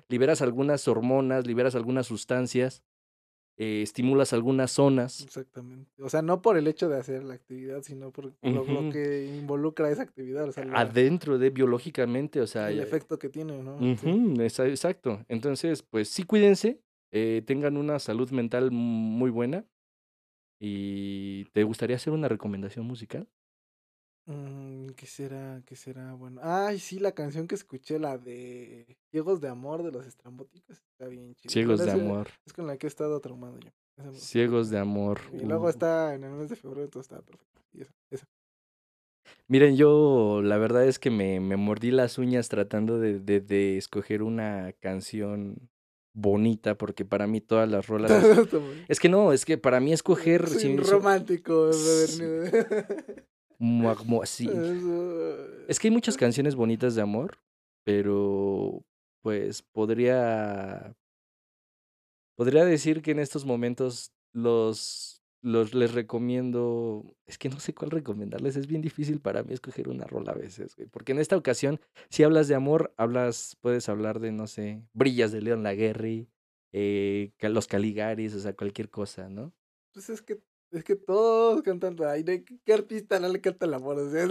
Liberas 0.08 0.40
algunas 0.40 0.86
hormonas, 0.86 1.48
liberas 1.48 1.74
algunas 1.74 2.06
sustancias, 2.06 2.84
eh, 3.62 3.82
estimulas 3.82 4.32
algunas 4.32 4.70
zonas. 4.70 5.20
Exactamente. 5.20 5.90
O 6.02 6.08
sea, 6.08 6.22
no 6.22 6.40
por 6.40 6.56
el 6.56 6.66
hecho 6.66 6.88
de 6.88 6.96
hacer 6.96 7.22
la 7.24 7.34
actividad, 7.34 7.82
sino 7.82 8.10
por 8.10 8.32
lo, 8.42 8.90
que 8.90 9.26
involucra 9.38 9.90
esa 9.90 10.02
actividad. 10.02 10.48
O 10.48 10.52
sea, 10.52 10.64
la- 10.64 10.80
Adentro 10.80 11.38
de 11.38 11.50
biológicamente, 11.50 12.40
o 12.40 12.46
sea, 12.46 12.70
el 12.70 12.78
ya- 12.78 12.82
efecto 12.84 13.18
que 13.18 13.28
tiene, 13.28 13.62
¿no? 13.62 13.78
Exacto. 13.78 15.24
Entonces, 15.28 15.82
pues 15.82 16.08
sí, 16.08 16.22
cuídense, 16.22 16.80
eh, 17.12 17.42
tengan 17.46 17.76
una 17.76 17.98
salud 17.98 18.30
mental 18.30 18.70
muy 18.70 19.30
buena. 19.30 19.66
¿Y 20.58 21.44
te 21.52 21.62
gustaría 21.64 21.96
hacer 21.96 22.12
una 22.12 22.28
recomendación 22.28 22.86
musical? 22.86 23.26
Mm, 24.26 24.88
¿Qué 24.96 25.06
será? 25.06 25.62
¿Qué 25.66 25.74
será? 25.76 26.14
Bueno. 26.14 26.40
Ay, 26.44 26.78
sí, 26.78 26.98
la 26.98 27.12
canción 27.12 27.48
que 27.48 27.54
escuché, 27.54 27.98
la 27.98 28.18
de 28.18 28.96
Ciegos 29.10 29.40
de 29.40 29.48
Amor 29.48 29.82
de 29.82 29.90
los 29.92 30.06
Estrambóticos, 30.06 30.78
está 30.92 31.06
bien 31.08 31.34
chida. 31.34 31.52
Ciegos 31.52 31.80
de 31.84 31.90
amor, 31.90 32.28
Es 32.46 32.52
con 32.52 32.66
la 32.66 32.76
que 32.76 32.86
he 32.86 32.88
estado 32.88 33.18
traumado 33.20 33.58
yo. 33.58 33.70
Esa 33.96 34.04
me 34.04 34.10
gusta. 34.12 34.26
ciegos 34.26 34.70
de 34.70 34.78
amor. 34.78 35.20
Y 35.32 35.40
luego 35.44 35.66
uh. 35.66 35.70
está 35.70 36.14
en 36.14 36.24
el 36.24 36.32
mes 36.32 36.48
de 36.50 36.56
febrero, 36.56 36.84
entonces 36.84 37.10
está 37.10 37.22
perfecto. 37.24 37.60
Y 37.72 37.80
esa, 37.82 37.92
esa. 38.10 38.26
Miren, 39.48 39.76
yo 39.76 40.40
la 40.42 40.58
verdad 40.58 40.86
es 40.86 40.98
que 40.98 41.10
me, 41.10 41.40
me 41.40 41.56
mordí 41.56 41.90
las 41.90 42.18
uñas 42.18 42.48
tratando 42.48 42.98
de, 43.00 43.18
de, 43.18 43.40
de 43.40 43.76
escoger 43.78 44.22
una 44.22 44.72
canción 44.80 45.68
bonita, 46.14 46.76
porque 46.78 47.04
para 47.04 47.26
mí 47.26 47.40
todas 47.40 47.68
las 47.68 47.86
rolas... 47.88 48.12
Es 48.88 49.00
que 49.00 49.08
no, 49.08 49.32
es 49.32 49.44
que 49.44 49.58
para 49.58 49.80
mí 49.80 49.92
escoger... 49.92 50.46
Soy 50.48 50.60
si- 50.60 50.68
un 50.76 50.84
si- 50.84 50.90
romántico, 50.90 51.70
Sí. 53.60 53.78
brother. 53.78 53.96
Mua- 53.98 54.04
mua- 54.06 54.26
sí. 54.26 54.48
Eso- 54.48 55.66
Es 55.68 55.78
que 55.78 55.88
hay 55.88 55.92
muchas 55.92 56.16
canciones 56.16 56.56
bonitas 56.56 56.94
de 56.96 57.02
amor, 57.02 57.38
pero 57.84 58.82
pues 59.22 59.62
podría 59.62 60.96
podría 62.36 62.64
decir 62.64 63.02
que 63.02 63.10
en 63.12 63.18
estos 63.18 63.44
momentos 63.44 64.12
los 64.32 65.16
los 65.42 65.72
les 65.74 65.94
recomiendo, 65.94 67.16
es 67.24 67.38
que 67.38 67.48
no 67.48 67.58
sé 67.60 67.72
cuál 67.74 67.90
recomendarles, 67.90 68.56
es 68.56 68.66
bien 68.66 68.82
difícil 68.82 69.20
para 69.20 69.42
mí 69.42 69.54
escoger 69.54 69.88
una 69.88 70.04
rola 70.06 70.32
a 70.32 70.34
veces, 70.34 70.76
güey, 70.76 70.86
porque 70.86 71.12
en 71.12 71.18
esta 71.18 71.34
ocasión 71.36 71.80
si 72.10 72.22
hablas 72.24 72.46
de 72.48 72.54
amor, 72.54 72.92
hablas 72.98 73.56
puedes 73.62 73.88
hablar 73.88 74.20
de 74.20 74.32
no 74.32 74.46
sé, 74.46 74.82
Brillas 74.92 75.32
de 75.32 75.40
León 75.40 75.62
Laguerri, 75.62 76.28
eh, 76.72 77.32
Los 77.40 77.66
Caligaris, 77.68 78.34
o 78.34 78.40
sea, 78.40 78.52
cualquier 78.54 78.90
cosa, 78.90 79.30
¿no? 79.30 79.54
Pues 79.94 80.10
es 80.10 80.20
que, 80.20 80.42
es 80.72 80.84
que 80.84 80.96
todos 80.96 81.62
cantan. 81.62 81.96
Ay, 82.06 82.24
¿qué, 82.64 82.72
artista 82.72 83.18
no 83.18 83.28
le 83.28 83.40
canta 83.40 83.66
el 83.66 83.74
amor? 83.74 83.98
O 83.98 84.10
sea, 84.10 84.26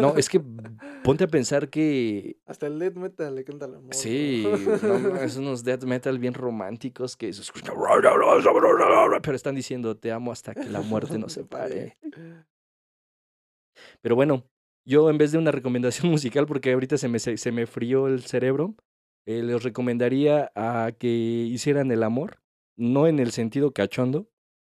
No, 0.00 0.16
es 0.16 0.28
que 0.28 0.40
ponte 1.04 1.24
a 1.24 1.26
pensar 1.26 1.68
que 1.68 2.36
Hasta 2.46 2.66
el 2.66 2.78
death 2.78 2.94
metal 2.94 3.34
le 3.34 3.44
canta 3.44 3.66
el 3.66 3.74
amor. 3.74 3.94
Sí, 3.94 4.46
¿no? 4.82 4.98
no, 4.98 5.16
es 5.22 5.36
unos 5.36 5.64
death 5.64 5.84
metal 5.84 6.18
bien 6.18 6.34
románticos 6.34 7.16
que 7.16 7.32
se 7.32 7.42
escuchan, 7.42 7.74
pero 9.22 9.36
están 9.36 9.54
diciendo 9.54 9.96
te 9.96 10.12
amo 10.12 10.32
hasta 10.32 10.54
que 10.54 10.64
la 10.64 10.80
muerte 10.80 11.18
nos 11.18 11.32
separe. 11.32 11.98
Pero 14.00 14.14
bueno, 14.14 14.44
yo 14.84 15.10
en 15.10 15.18
vez 15.18 15.32
de 15.32 15.38
una 15.38 15.50
recomendación 15.50 16.10
musical, 16.10 16.46
porque 16.46 16.72
ahorita 16.72 16.96
se 16.98 17.08
me, 17.08 17.18
se, 17.18 17.36
se 17.36 17.52
me 17.52 17.66
frió 17.66 18.06
el 18.06 18.22
cerebro, 18.22 18.76
eh, 19.26 19.42
les 19.42 19.62
recomendaría 19.62 20.50
a 20.54 20.92
que 20.98 21.08
hicieran 21.08 21.90
el 21.90 22.02
amor, 22.02 22.40
no 22.76 23.06
en 23.06 23.18
el 23.18 23.30
sentido 23.32 23.72
cachondo, 23.72 24.28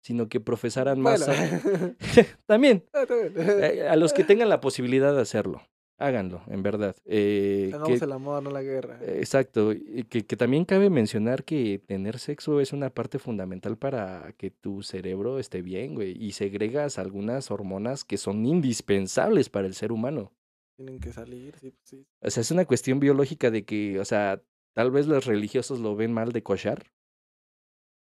sino 0.08 0.28
que 0.30 0.40
profesaran 0.40 1.00
más. 1.00 1.26
Bueno. 1.26 1.42
a- 1.42 1.94
También, 2.46 2.84
Ah, 2.94 3.04
eh, 3.08 3.86
a 3.88 3.96
los 3.96 4.12
que 4.14 4.24
tengan 4.24 4.48
la 4.48 4.60
posibilidad 4.62 5.14
de 5.14 5.20
hacerlo, 5.20 5.60
háganlo, 5.98 6.42
en 6.48 6.62
verdad. 6.62 6.96
Eh, 7.04 7.70
Hagamos 7.74 7.98
que- 7.98 8.04
el 8.06 8.12
amor, 8.12 8.42
no 8.42 8.50
la 8.50 8.62
guerra. 8.62 8.98
Eh, 9.02 9.18
Exacto, 9.18 9.72
que, 10.08 10.24
que 10.24 10.36
también 10.36 10.64
cabe 10.64 10.88
mencionar 10.88 11.44
que 11.44 11.78
tener 11.86 12.18
sexo 12.18 12.60
es 12.60 12.72
una 12.72 12.88
parte 12.88 13.18
fundamental 13.18 13.76
para 13.76 14.32
que 14.38 14.50
tu 14.50 14.82
cerebro 14.82 15.38
esté 15.38 15.60
bien, 15.60 15.94
güey, 15.94 16.16
y 16.18 16.32
segregas 16.32 16.98
algunas 16.98 17.50
hormonas 17.50 18.04
que 18.04 18.16
son 18.16 18.46
indispensables 18.46 19.50
para 19.50 19.66
el 19.66 19.74
ser 19.74 19.92
humano. 19.92 20.32
Tienen 20.76 21.00
que 21.00 21.12
salir, 21.12 21.54
sí, 21.58 21.70
pues 21.72 21.82
sí. 21.88 22.06
O 22.22 22.30
sea, 22.30 22.40
es 22.40 22.50
una 22.50 22.64
cuestión 22.64 22.98
biológica 22.98 23.50
de 23.50 23.64
que, 23.66 23.98
o 24.00 24.04
sea, 24.06 24.40
tal 24.74 24.90
vez 24.90 25.06
los 25.06 25.26
religiosos 25.26 25.80
lo 25.80 25.96
ven 25.96 26.12
mal 26.14 26.30
de 26.32 26.42
cochar, 26.42 26.84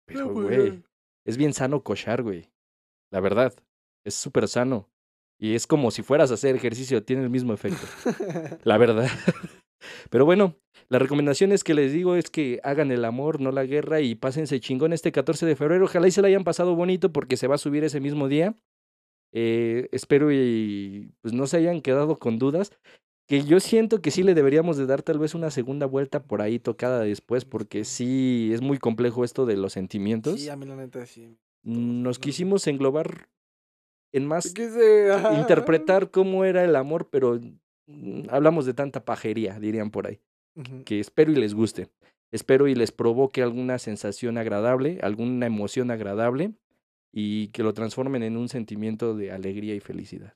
pero, 0.07 0.33
pues, 0.33 0.47
güey. 0.47 0.83
Es 1.28 1.36
bien 1.36 1.52
sano 1.52 1.82
cochar, 1.84 2.22
güey. 2.22 2.48
La 3.12 3.20
verdad, 3.20 3.52
es 4.02 4.14
súper 4.14 4.48
sano. 4.48 4.88
Y 5.38 5.55
es 5.55 5.66
como 5.66 5.90
si 5.90 6.02
fueras 6.02 6.30
a 6.30 6.34
hacer 6.34 6.56
ejercicio, 6.56 7.05
tiene 7.05 7.22
el 7.22 7.28
mismo 7.28 7.52
efecto. 7.52 7.86
La 8.64 8.78
verdad. 8.78 9.09
Pero 10.10 10.24
bueno, 10.24 10.56
la 10.88 10.98
recomendación 10.98 11.52
es 11.52 11.64
que 11.64 11.74
les 11.74 11.92
digo 11.92 12.16
es 12.16 12.30
que 12.30 12.60
hagan 12.64 12.90
el 12.90 13.05
amor, 13.05 13.42
no 13.42 13.52
la 13.52 13.66
guerra, 13.66 14.00
y 14.00 14.14
pásense 14.14 14.59
chingón 14.59 14.94
este 14.94 15.12
14 15.12 15.44
de 15.44 15.55
febrero. 15.55 15.84
Ojalá 15.84 16.09
y 16.09 16.12
se 16.12 16.22
la 16.22 16.28
hayan 16.28 16.44
pasado 16.44 16.74
bonito 16.74 17.12
porque 17.12 17.36
se 17.36 17.46
va 17.46 17.56
a 17.56 17.59
subir 17.59 17.84
ese 17.84 18.00
mismo 18.00 18.26
día. 18.26 18.56
Eh, 19.32 19.90
espero 19.92 20.32
y 20.32 21.12
pues 21.20 21.34
no 21.34 21.46
se 21.46 21.59
hayan 21.59 21.82
quedado 21.82 22.18
con 22.18 22.38
dudas. 22.38 22.72
Que 23.28 23.44
yo 23.44 23.60
siento 23.60 24.00
que 24.00 24.10
sí 24.10 24.22
le 24.22 24.34
deberíamos 24.34 24.78
de 24.78 24.86
dar 24.86 25.02
tal 25.02 25.18
vez 25.18 25.34
una 25.34 25.50
segunda 25.50 25.84
vuelta 25.84 26.24
por 26.24 26.40
ahí 26.40 26.59
tocada 26.59 27.00
después, 27.00 27.44
porque 27.44 27.84
sí 27.84 28.50
es 28.55 28.62
muy 28.62 28.78
complejo 28.78 29.22
esto 29.22 29.44
de 29.44 29.56
los 29.56 29.74
sentimientos. 29.74 30.40
Sí, 30.40 30.48
a 30.48 30.56
mí 30.56 30.64
la 30.64 30.76
neta 30.76 31.05
sí. 31.05 31.36
Nos 31.62 32.18
no. 32.18 32.22
quisimos 32.22 32.66
englobar 32.66 33.28
en 34.12 34.26
más 34.26 34.55
interpretar 35.36 36.10
cómo 36.10 36.46
era 36.46 36.64
el 36.64 36.74
amor, 36.74 37.10
pero 37.10 37.38
mm, 37.86 38.28
hablamos 38.30 38.64
de 38.64 38.72
tanta 38.72 39.05
pajería, 39.05 39.60
dirían 39.60 39.90
por 39.90 40.06
ahí, 40.06 40.20
que 40.86 40.98
espero 40.98 41.30
y 41.30 41.36
les 41.36 41.52
guste. 41.52 41.90
Espero 42.30 42.66
y 42.66 42.74
les 42.74 42.92
provoque 42.92 43.42
alguna 43.42 43.78
sensación 43.78 44.38
agradable, 44.38 45.00
alguna 45.02 45.46
emoción 45.46 45.90
agradable 45.90 46.55
y 47.12 47.48
que 47.48 47.62
lo 47.62 47.74
transformen 47.74 48.22
en 48.22 48.38
un 48.38 48.48
sentimiento 48.48 49.14
de 49.14 49.32
alegría 49.32 49.74
y 49.74 49.80
felicidad. 49.80 50.34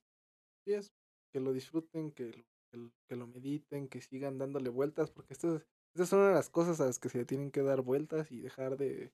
Sí 0.67 0.75
es, 0.75 0.93
que 1.33 1.41
lo 1.41 1.53
disfruten, 1.53 2.11
que 2.11 2.31
lo, 2.31 2.45
que 2.73 2.79
lo- 2.79 2.93
que 3.09 3.17
lo 3.17 3.29
mediten, 3.29 3.89
que 3.89 4.03
sigan 4.03 4.39
dándole 4.39 4.71
vueltas, 4.71 5.11
porque 5.13 5.35
estas, 5.35 5.67
estas 5.95 6.09
son 6.11 6.21
una 6.21 6.31
de 6.31 6.35
las 6.37 6.51
cosas 6.51 6.81
a 6.81 6.87
las 6.87 6.99
que 7.01 7.11
se 7.11 7.19
le 7.19 7.27
tienen 7.27 7.51
que 7.53 7.63
dar 7.63 7.83
vueltas 7.83 8.33
y 8.33 8.41
dejar 8.41 8.77
de, 8.79 9.13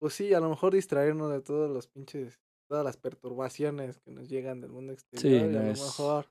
pues 0.00 0.14
sí, 0.14 0.34
a 0.34 0.40
lo 0.40 0.48
mejor 0.50 0.74
distraernos 0.74 1.30
de 1.32 1.40
todos 1.42 1.70
los 1.70 1.88
pinches, 1.88 2.40
todas 2.68 2.84
las 2.84 2.96
perturbaciones 2.96 4.00
que 4.00 4.10
nos 4.10 4.28
llegan 4.28 4.60
del 4.60 4.72
mundo 4.72 4.92
exterior 4.92 5.50
y 5.52 5.56
no 5.56 5.60
a 5.60 5.76
lo 5.76 5.86
mejor, 5.86 6.30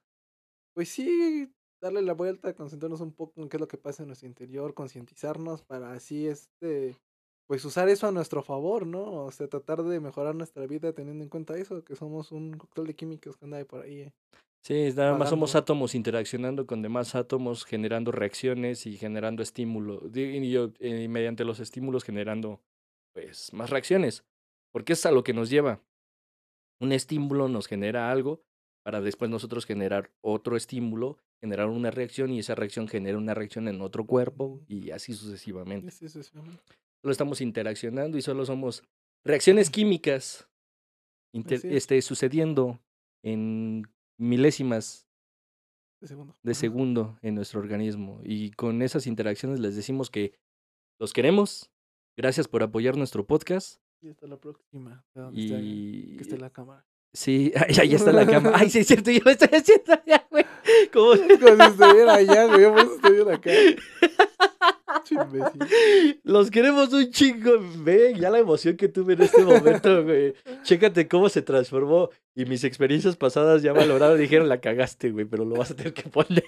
pues 0.75 0.89
sí, 0.89 1.53
darle 1.81 2.01
la 2.01 2.13
vuelta, 2.13 2.55
concentrarnos 2.55 3.01
un 3.01 3.13
poco 3.13 3.41
en 3.41 3.49
qué 3.49 3.57
es 3.57 3.61
lo 3.61 3.67
que 3.67 3.77
pasa 3.77 4.03
en 4.03 4.07
nuestro 4.09 4.27
interior, 4.27 4.73
concientizarnos 4.73 5.63
para 5.63 5.93
así, 5.93 6.27
este, 6.27 6.99
pues 7.47 7.65
usar 7.65 7.89
eso 7.89 8.07
a 8.07 8.11
nuestro 8.13 8.43
favor, 8.43 8.87
¿no? 8.87 9.25
O 9.25 9.31
sea, 9.31 9.47
tratar 9.49 9.83
de 9.83 9.99
mejorar 10.01 10.35
nuestra 10.35 10.67
vida 10.67 10.93
teniendo 10.93 11.23
en 11.23 11.29
cuenta 11.29 11.57
eso, 11.57 11.83
que 11.83 11.95
somos 11.95 12.31
un 12.31 12.53
cóctel 12.57 12.87
de 12.87 12.95
químicos 12.95 13.37
que 13.37 13.45
anda 13.45 13.57
ahí 13.57 13.65
por 13.65 13.81
ahí. 13.83 14.01
eh. 14.01 14.13
Sí, 14.63 14.93
nada 14.95 15.17
más 15.17 15.29
somos 15.29 15.55
átomos 15.55 15.93
interaccionando 15.93 16.65
con 16.65 16.81
demás 16.81 17.15
átomos, 17.15 17.65
generando 17.65 18.11
reacciones 18.13 18.85
y 18.85 18.95
generando 18.97 19.43
estímulo. 19.43 19.99
di- 20.07 20.37
Y 20.79 21.07
mediante 21.09 21.43
los 21.43 21.59
estímulos 21.59 22.03
generando 22.03 22.61
pues 23.13 23.51
más 23.53 23.69
reacciones. 23.69 24.23
Porque 24.71 24.93
es 24.93 25.05
a 25.05 25.11
lo 25.11 25.23
que 25.23 25.33
nos 25.33 25.49
lleva. 25.49 25.81
Un 26.79 26.93
estímulo 26.93 27.47
nos 27.49 27.67
genera 27.67 28.09
algo 28.11 28.41
para 28.83 29.01
después 29.01 29.29
nosotros 29.29 29.65
generar 29.65 30.11
otro 30.21 30.55
estímulo, 30.57 31.17
generar 31.41 31.67
una 31.67 31.91
reacción 31.91 32.31
y 32.31 32.39
esa 32.39 32.55
reacción 32.55 32.87
genera 32.87 33.17
una 33.17 33.33
reacción 33.33 33.67
en 33.67 33.81
otro 33.81 34.05
cuerpo 34.05 34.61
y 34.67 34.91
así 34.91 35.13
sucesivamente. 35.13 35.91
Sí. 35.91 36.07
Solo 36.09 37.11
estamos 37.11 37.41
interaccionando 37.41 38.17
y 38.17 38.21
solo 38.21 38.45
somos 38.45 38.81
reacciones 39.25 39.69
químicas 39.69 40.49
inter- 41.33 41.57
Así 41.59 41.67
es. 41.67 41.73
este, 41.75 42.01
sucediendo 42.01 42.79
en 43.23 43.83
milésimas 44.17 45.07
De 46.01 46.07
segundo. 46.07 46.35
de 46.43 46.51
Ajá. 46.51 46.59
segundo 46.59 47.17
en 47.21 47.35
nuestro 47.35 47.59
organismo. 47.59 48.19
Y 48.23 48.51
con 48.51 48.81
esas 48.81 49.07
interacciones 49.07 49.59
les 49.59 49.75
decimos 49.75 50.09
que 50.09 50.33
los 50.99 51.13
queremos. 51.13 51.71
Gracias 52.17 52.47
por 52.47 52.61
apoyar 52.63 52.95
nuestro 52.97 53.25
podcast. 53.25 53.81
Y 54.01 54.09
hasta 54.09 54.27
la 54.27 54.37
próxima. 54.37 55.05
Y 55.31 56.15
que 56.17 56.21
esté 56.23 56.37
la 56.37 56.49
cámara. 56.49 56.85
sí, 57.13 57.51
ahí, 57.55 57.75
ahí 57.79 57.93
está 57.95 58.11
la 58.11 58.25
cama. 58.25 58.51
Ay, 58.53 58.69
sí, 58.69 58.79
es 58.79 58.87
cierto, 58.87 59.11
yo 59.11 59.19
lo 59.23 59.31
estoy 59.31 59.49
haciendo 59.51 59.93
ya, 60.05 60.27
güey. 60.29 60.42
Como- 60.91 61.11
como 61.11 61.63
si 61.65 61.71
estuviera 61.71 62.13
allá, 62.15 62.45
güey. 62.45 62.63
Eso 62.63 62.95
estoy 62.95 63.15
bien 63.15 63.29
acá. 63.31 63.51
Los 66.23 66.51
queremos 66.51 66.91
un 66.93 67.09
chingo. 67.11 67.51
Ve 67.83 68.13
ya 68.17 68.29
la 68.29 68.39
emoción 68.39 68.77
que 68.77 68.87
tuve 68.87 69.13
en 69.13 69.23
este 69.23 69.43
momento, 69.43 70.03
güey. 70.03 70.33
Chécate 70.63 71.07
cómo 71.07 71.29
se 71.29 71.41
transformó. 71.41 72.09
Y 72.35 72.45
mis 72.45 72.63
experiencias 72.63 73.15
pasadas 73.15 73.61
ya 73.61 73.73
valoraron. 73.73 74.17
Dijeron, 74.17 74.49
la 74.49 74.59
cagaste, 74.61 75.11
güey, 75.11 75.25
pero 75.25 75.45
lo 75.45 75.55
vas 75.55 75.71
a 75.71 75.75
tener 75.75 75.93
que 75.93 76.09
poner. 76.09 76.43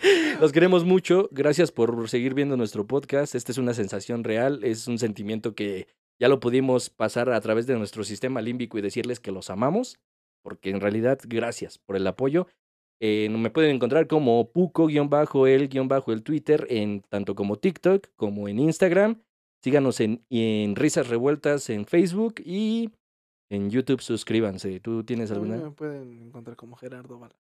Los 0.40 0.52
queremos 0.52 0.84
mucho. 0.84 1.28
Gracias 1.32 1.72
por 1.72 2.08
seguir 2.08 2.34
viendo 2.34 2.56
nuestro 2.56 2.86
podcast. 2.86 3.34
Esta 3.34 3.52
es 3.52 3.58
una 3.58 3.74
sensación 3.74 4.24
real. 4.24 4.60
Es 4.64 4.86
un 4.88 4.98
sentimiento 4.98 5.54
que 5.54 5.88
ya 6.18 6.28
lo 6.28 6.40
pudimos 6.40 6.90
pasar 6.90 7.30
a 7.30 7.40
través 7.40 7.66
de 7.66 7.76
nuestro 7.76 8.04
sistema 8.04 8.40
límbico 8.40 8.78
y 8.78 8.82
decirles 8.82 9.20
que 9.20 9.32
los 9.32 9.50
amamos. 9.50 9.98
Porque 10.42 10.70
en 10.70 10.80
realidad, 10.80 11.18
gracias 11.26 11.78
por 11.78 11.96
el 11.96 12.06
apoyo. 12.06 12.46
Eh, 13.02 13.28
me 13.30 13.50
pueden 13.50 13.74
encontrar 13.76 14.06
como 14.06 14.50
puco-el-el 14.50 16.22
Twitter, 16.22 16.66
en 16.68 17.00
tanto 17.08 17.34
como 17.34 17.56
TikTok 17.56 18.08
como 18.16 18.46
en 18.46 18.58
Instagram. 18.58 19.22
Síganos 19.62 20.00
en, 20.00 20.24
en 20.30 20.76
Risas 20.76 21.08
Revueltas 21.08 21.70
en 21.70 21.86
Facebook 21.86 22.36
y 22.44 22.90
en 23.50 23.70
YouTube 23.70 24.00
suscríbanse. 24.00 24.80
¿Tú 24.80 25.04
tienes 25.04 25.30
alguna? 25.30 25.56
me 25.56 25.70
pueden 25.70 26.22
encontrar 26.22 26.56
como 26.56 26.76
Gerardo 26.76 27.18
Bala. 27.18 27.34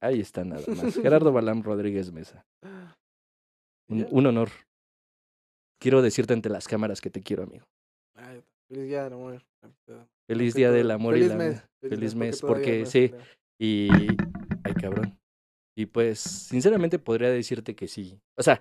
Ahí 0.00 0.20
está 0.20 0.44
nada 0.44 0.62
más. 0.68 0.94
Gerardo 1.02 1.32
Balam 1.32 1.62
Rodríguez 1.62 2.12
Mesa. 2.12 2.46
Un, 3.88 4.26
honor. 4.26 4.50
Quiero 5.80 6.02
decirte 6.02 6.32
ante 6.32 6.48
las 6.48 6.68
cámaras 6.68 7.00
que 7.00 7.10
te 7.10 7.22
quiero, 7.22 7.44
amigo. 7.44 7.64
Ay, 8.14 8.42
feliz 8.68 8.88
día 8.88 9.04
del 9.04 9.12
amor. 9.12 9.42
Feliz 10.26 10.54
día 10.54 10.70
del 10.70 10.90
amor 10.90 11.16
y 11.16 11.20
feliz 11.20 11.30
la 11.30 11.36
mes. 11.36 11.64
feliz 11.80 12.14
mes, 12.14 12.40
porque 12.40 12.86
sí. 12.86 13.12
Y. 13.58 13.88
Ay, 14.64 14.74
cabrón. 14.80 15.18
Y 15.76 15.86
pues, 15.86 16.18
sinceramente, 16.20 16.98
podría 16.98 17.30
decirte 17.30 17.74
que 17.74 17.88
sí. 17.88 18.20
O 18.36 18.42
sea, 18.42 18.60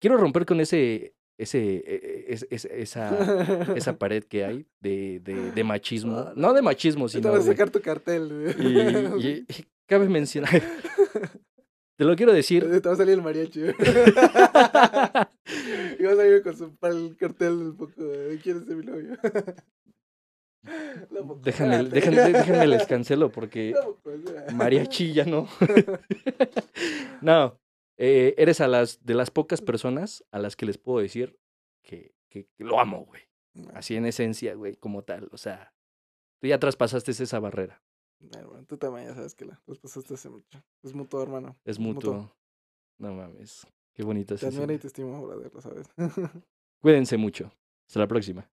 quiero 0.00 0.16
romper 0.16 0.46
con 0.46 0.60
ese. 0.60 1.14
ese. 1.38 1.76
e- 1.76 1.82
e- 1.86 2.24
es- 2.32 2.46
es- 2.50 2.64
esa. 2.66 3.74
esa 3.74 3.98
pared 3.98 4.24
que 4.24 4.44
hay 4.44 4.66
de, 4.80 5.20
de, 5.20 5.52
de 5.52 5.64
machismo. 5.64 6.16
Ah, 6.18 6.32
No 6.36 6.52
de 6.52 6.62
machismo, 6.62 7.08
sino. 7.08 7.30
vas 7.32 7.42
a 7.44 7.52
sacar 7.52 7.70
tu 7.70 7.80
cartel. 7.80 8.54
Y, 8.58 8.62
y- 9.26 9.44
y 9.48 9.64
cabe 9.88 10.08
mencionar. 10.08 10.50
Te 11.98 12.04
lo 12.06 12.16
quiero 12.16 12.32
decir. 12.32 12.62
Te 12.80 12.88
va 12.88 12.94
a 12.94 12.96
salir 12.96 13.12
el 13.14 13.22
mariachi. 13.22 13.60
y 13.60 13.64
vas 16.04 16.18
a 16.18 16.26
ir 16.26 16.42
con 16.42 16.56
su 16.56 16.74
para 16.76 16.94
el 16.94 17.14
cartel 17.16 17.52
un 17.52 17.76
poco. 17.76 18.02
de, 18.02 18.38
¿Quién 18.42 18.56
es 18.58 18.66
mi 18.66 18.84
novio? 18.86 19.16
Déjenme, 20.62 21.84
déjenme, 21.88 22.32
déjenme 22.32 22.66
les 22.66 22.86
cancelo 22.86 23.30
porque 23.32 23.74
mariachi 24.52 25.12
ya 25.14 25.24
no. 25.24 25.48
no, 27.22 27.58
eh, 27.96 28.34
eres 28.38 28.60
a 28.60 28.68
las 28.68 29.04
de 29.04 29.14
las 29.14 29.30
pocas 29.30 29.60
personas 29.62 30.24
a 30.30 30.38
las 30.38 30.56
que 30.56 30.66
les 30.66 30.78
puedo 30.78 31.00
decir 31.00 31.38
que, 31.82 32.14
que- 32.28 32.46
que 32.56 32.64
lo 32.64 32.78
amo, 32.80 33.04
güey. 33.06 33.22
Así 33.74 33.96
en 33.96 34.06
esencia, 34.06 34.54
güey, 34.54 34.76
como 34.76 35.02
tal. 35.02 35.28
O 35.32 35.36
sea, 35.38 35.74
tú 36.40 36.46
ya 36.46 36.58
traspasaste 36.58 37.10
esa 37.10 37.40
barrera. 37.40 37.82
Hermano, 38.32 38.64
tú 38.66 38.76
también 38.76 39.08
ya 39.08 39.14
sabes 39.14 39.34
que 39.34 39.46
la 39.46 39.60
los 39.66 39.78
pasaste 39.78 40.14
hace 40.14 40.28
mucho. 40.28 40.62
Es 40.82 40.92
mutuo, 40.94 41.22
hermano. 41.22 41.56
Es 41.64 41.78
mutuo. 41.78 42.34
No 42.98 43.14
mames. 43.14 43.66
Qué 43.94 44.02
bonito 44.02 44.34
es 44.34 44.40
Te 44.40 44.46
admiro 44.48 44.72
y 44.74 44.78
te 44.78 44.86
estimo, 44.88 45.22
brother, 45.26 45.50
lo 45.52 45.60
sabes. 45.62 45.86
Cuídense 46.80 47.16
mucho. 47.16 47.50
Hasta 47.86 48.00
la 48.00 48.06
próxima. 48.08 48.50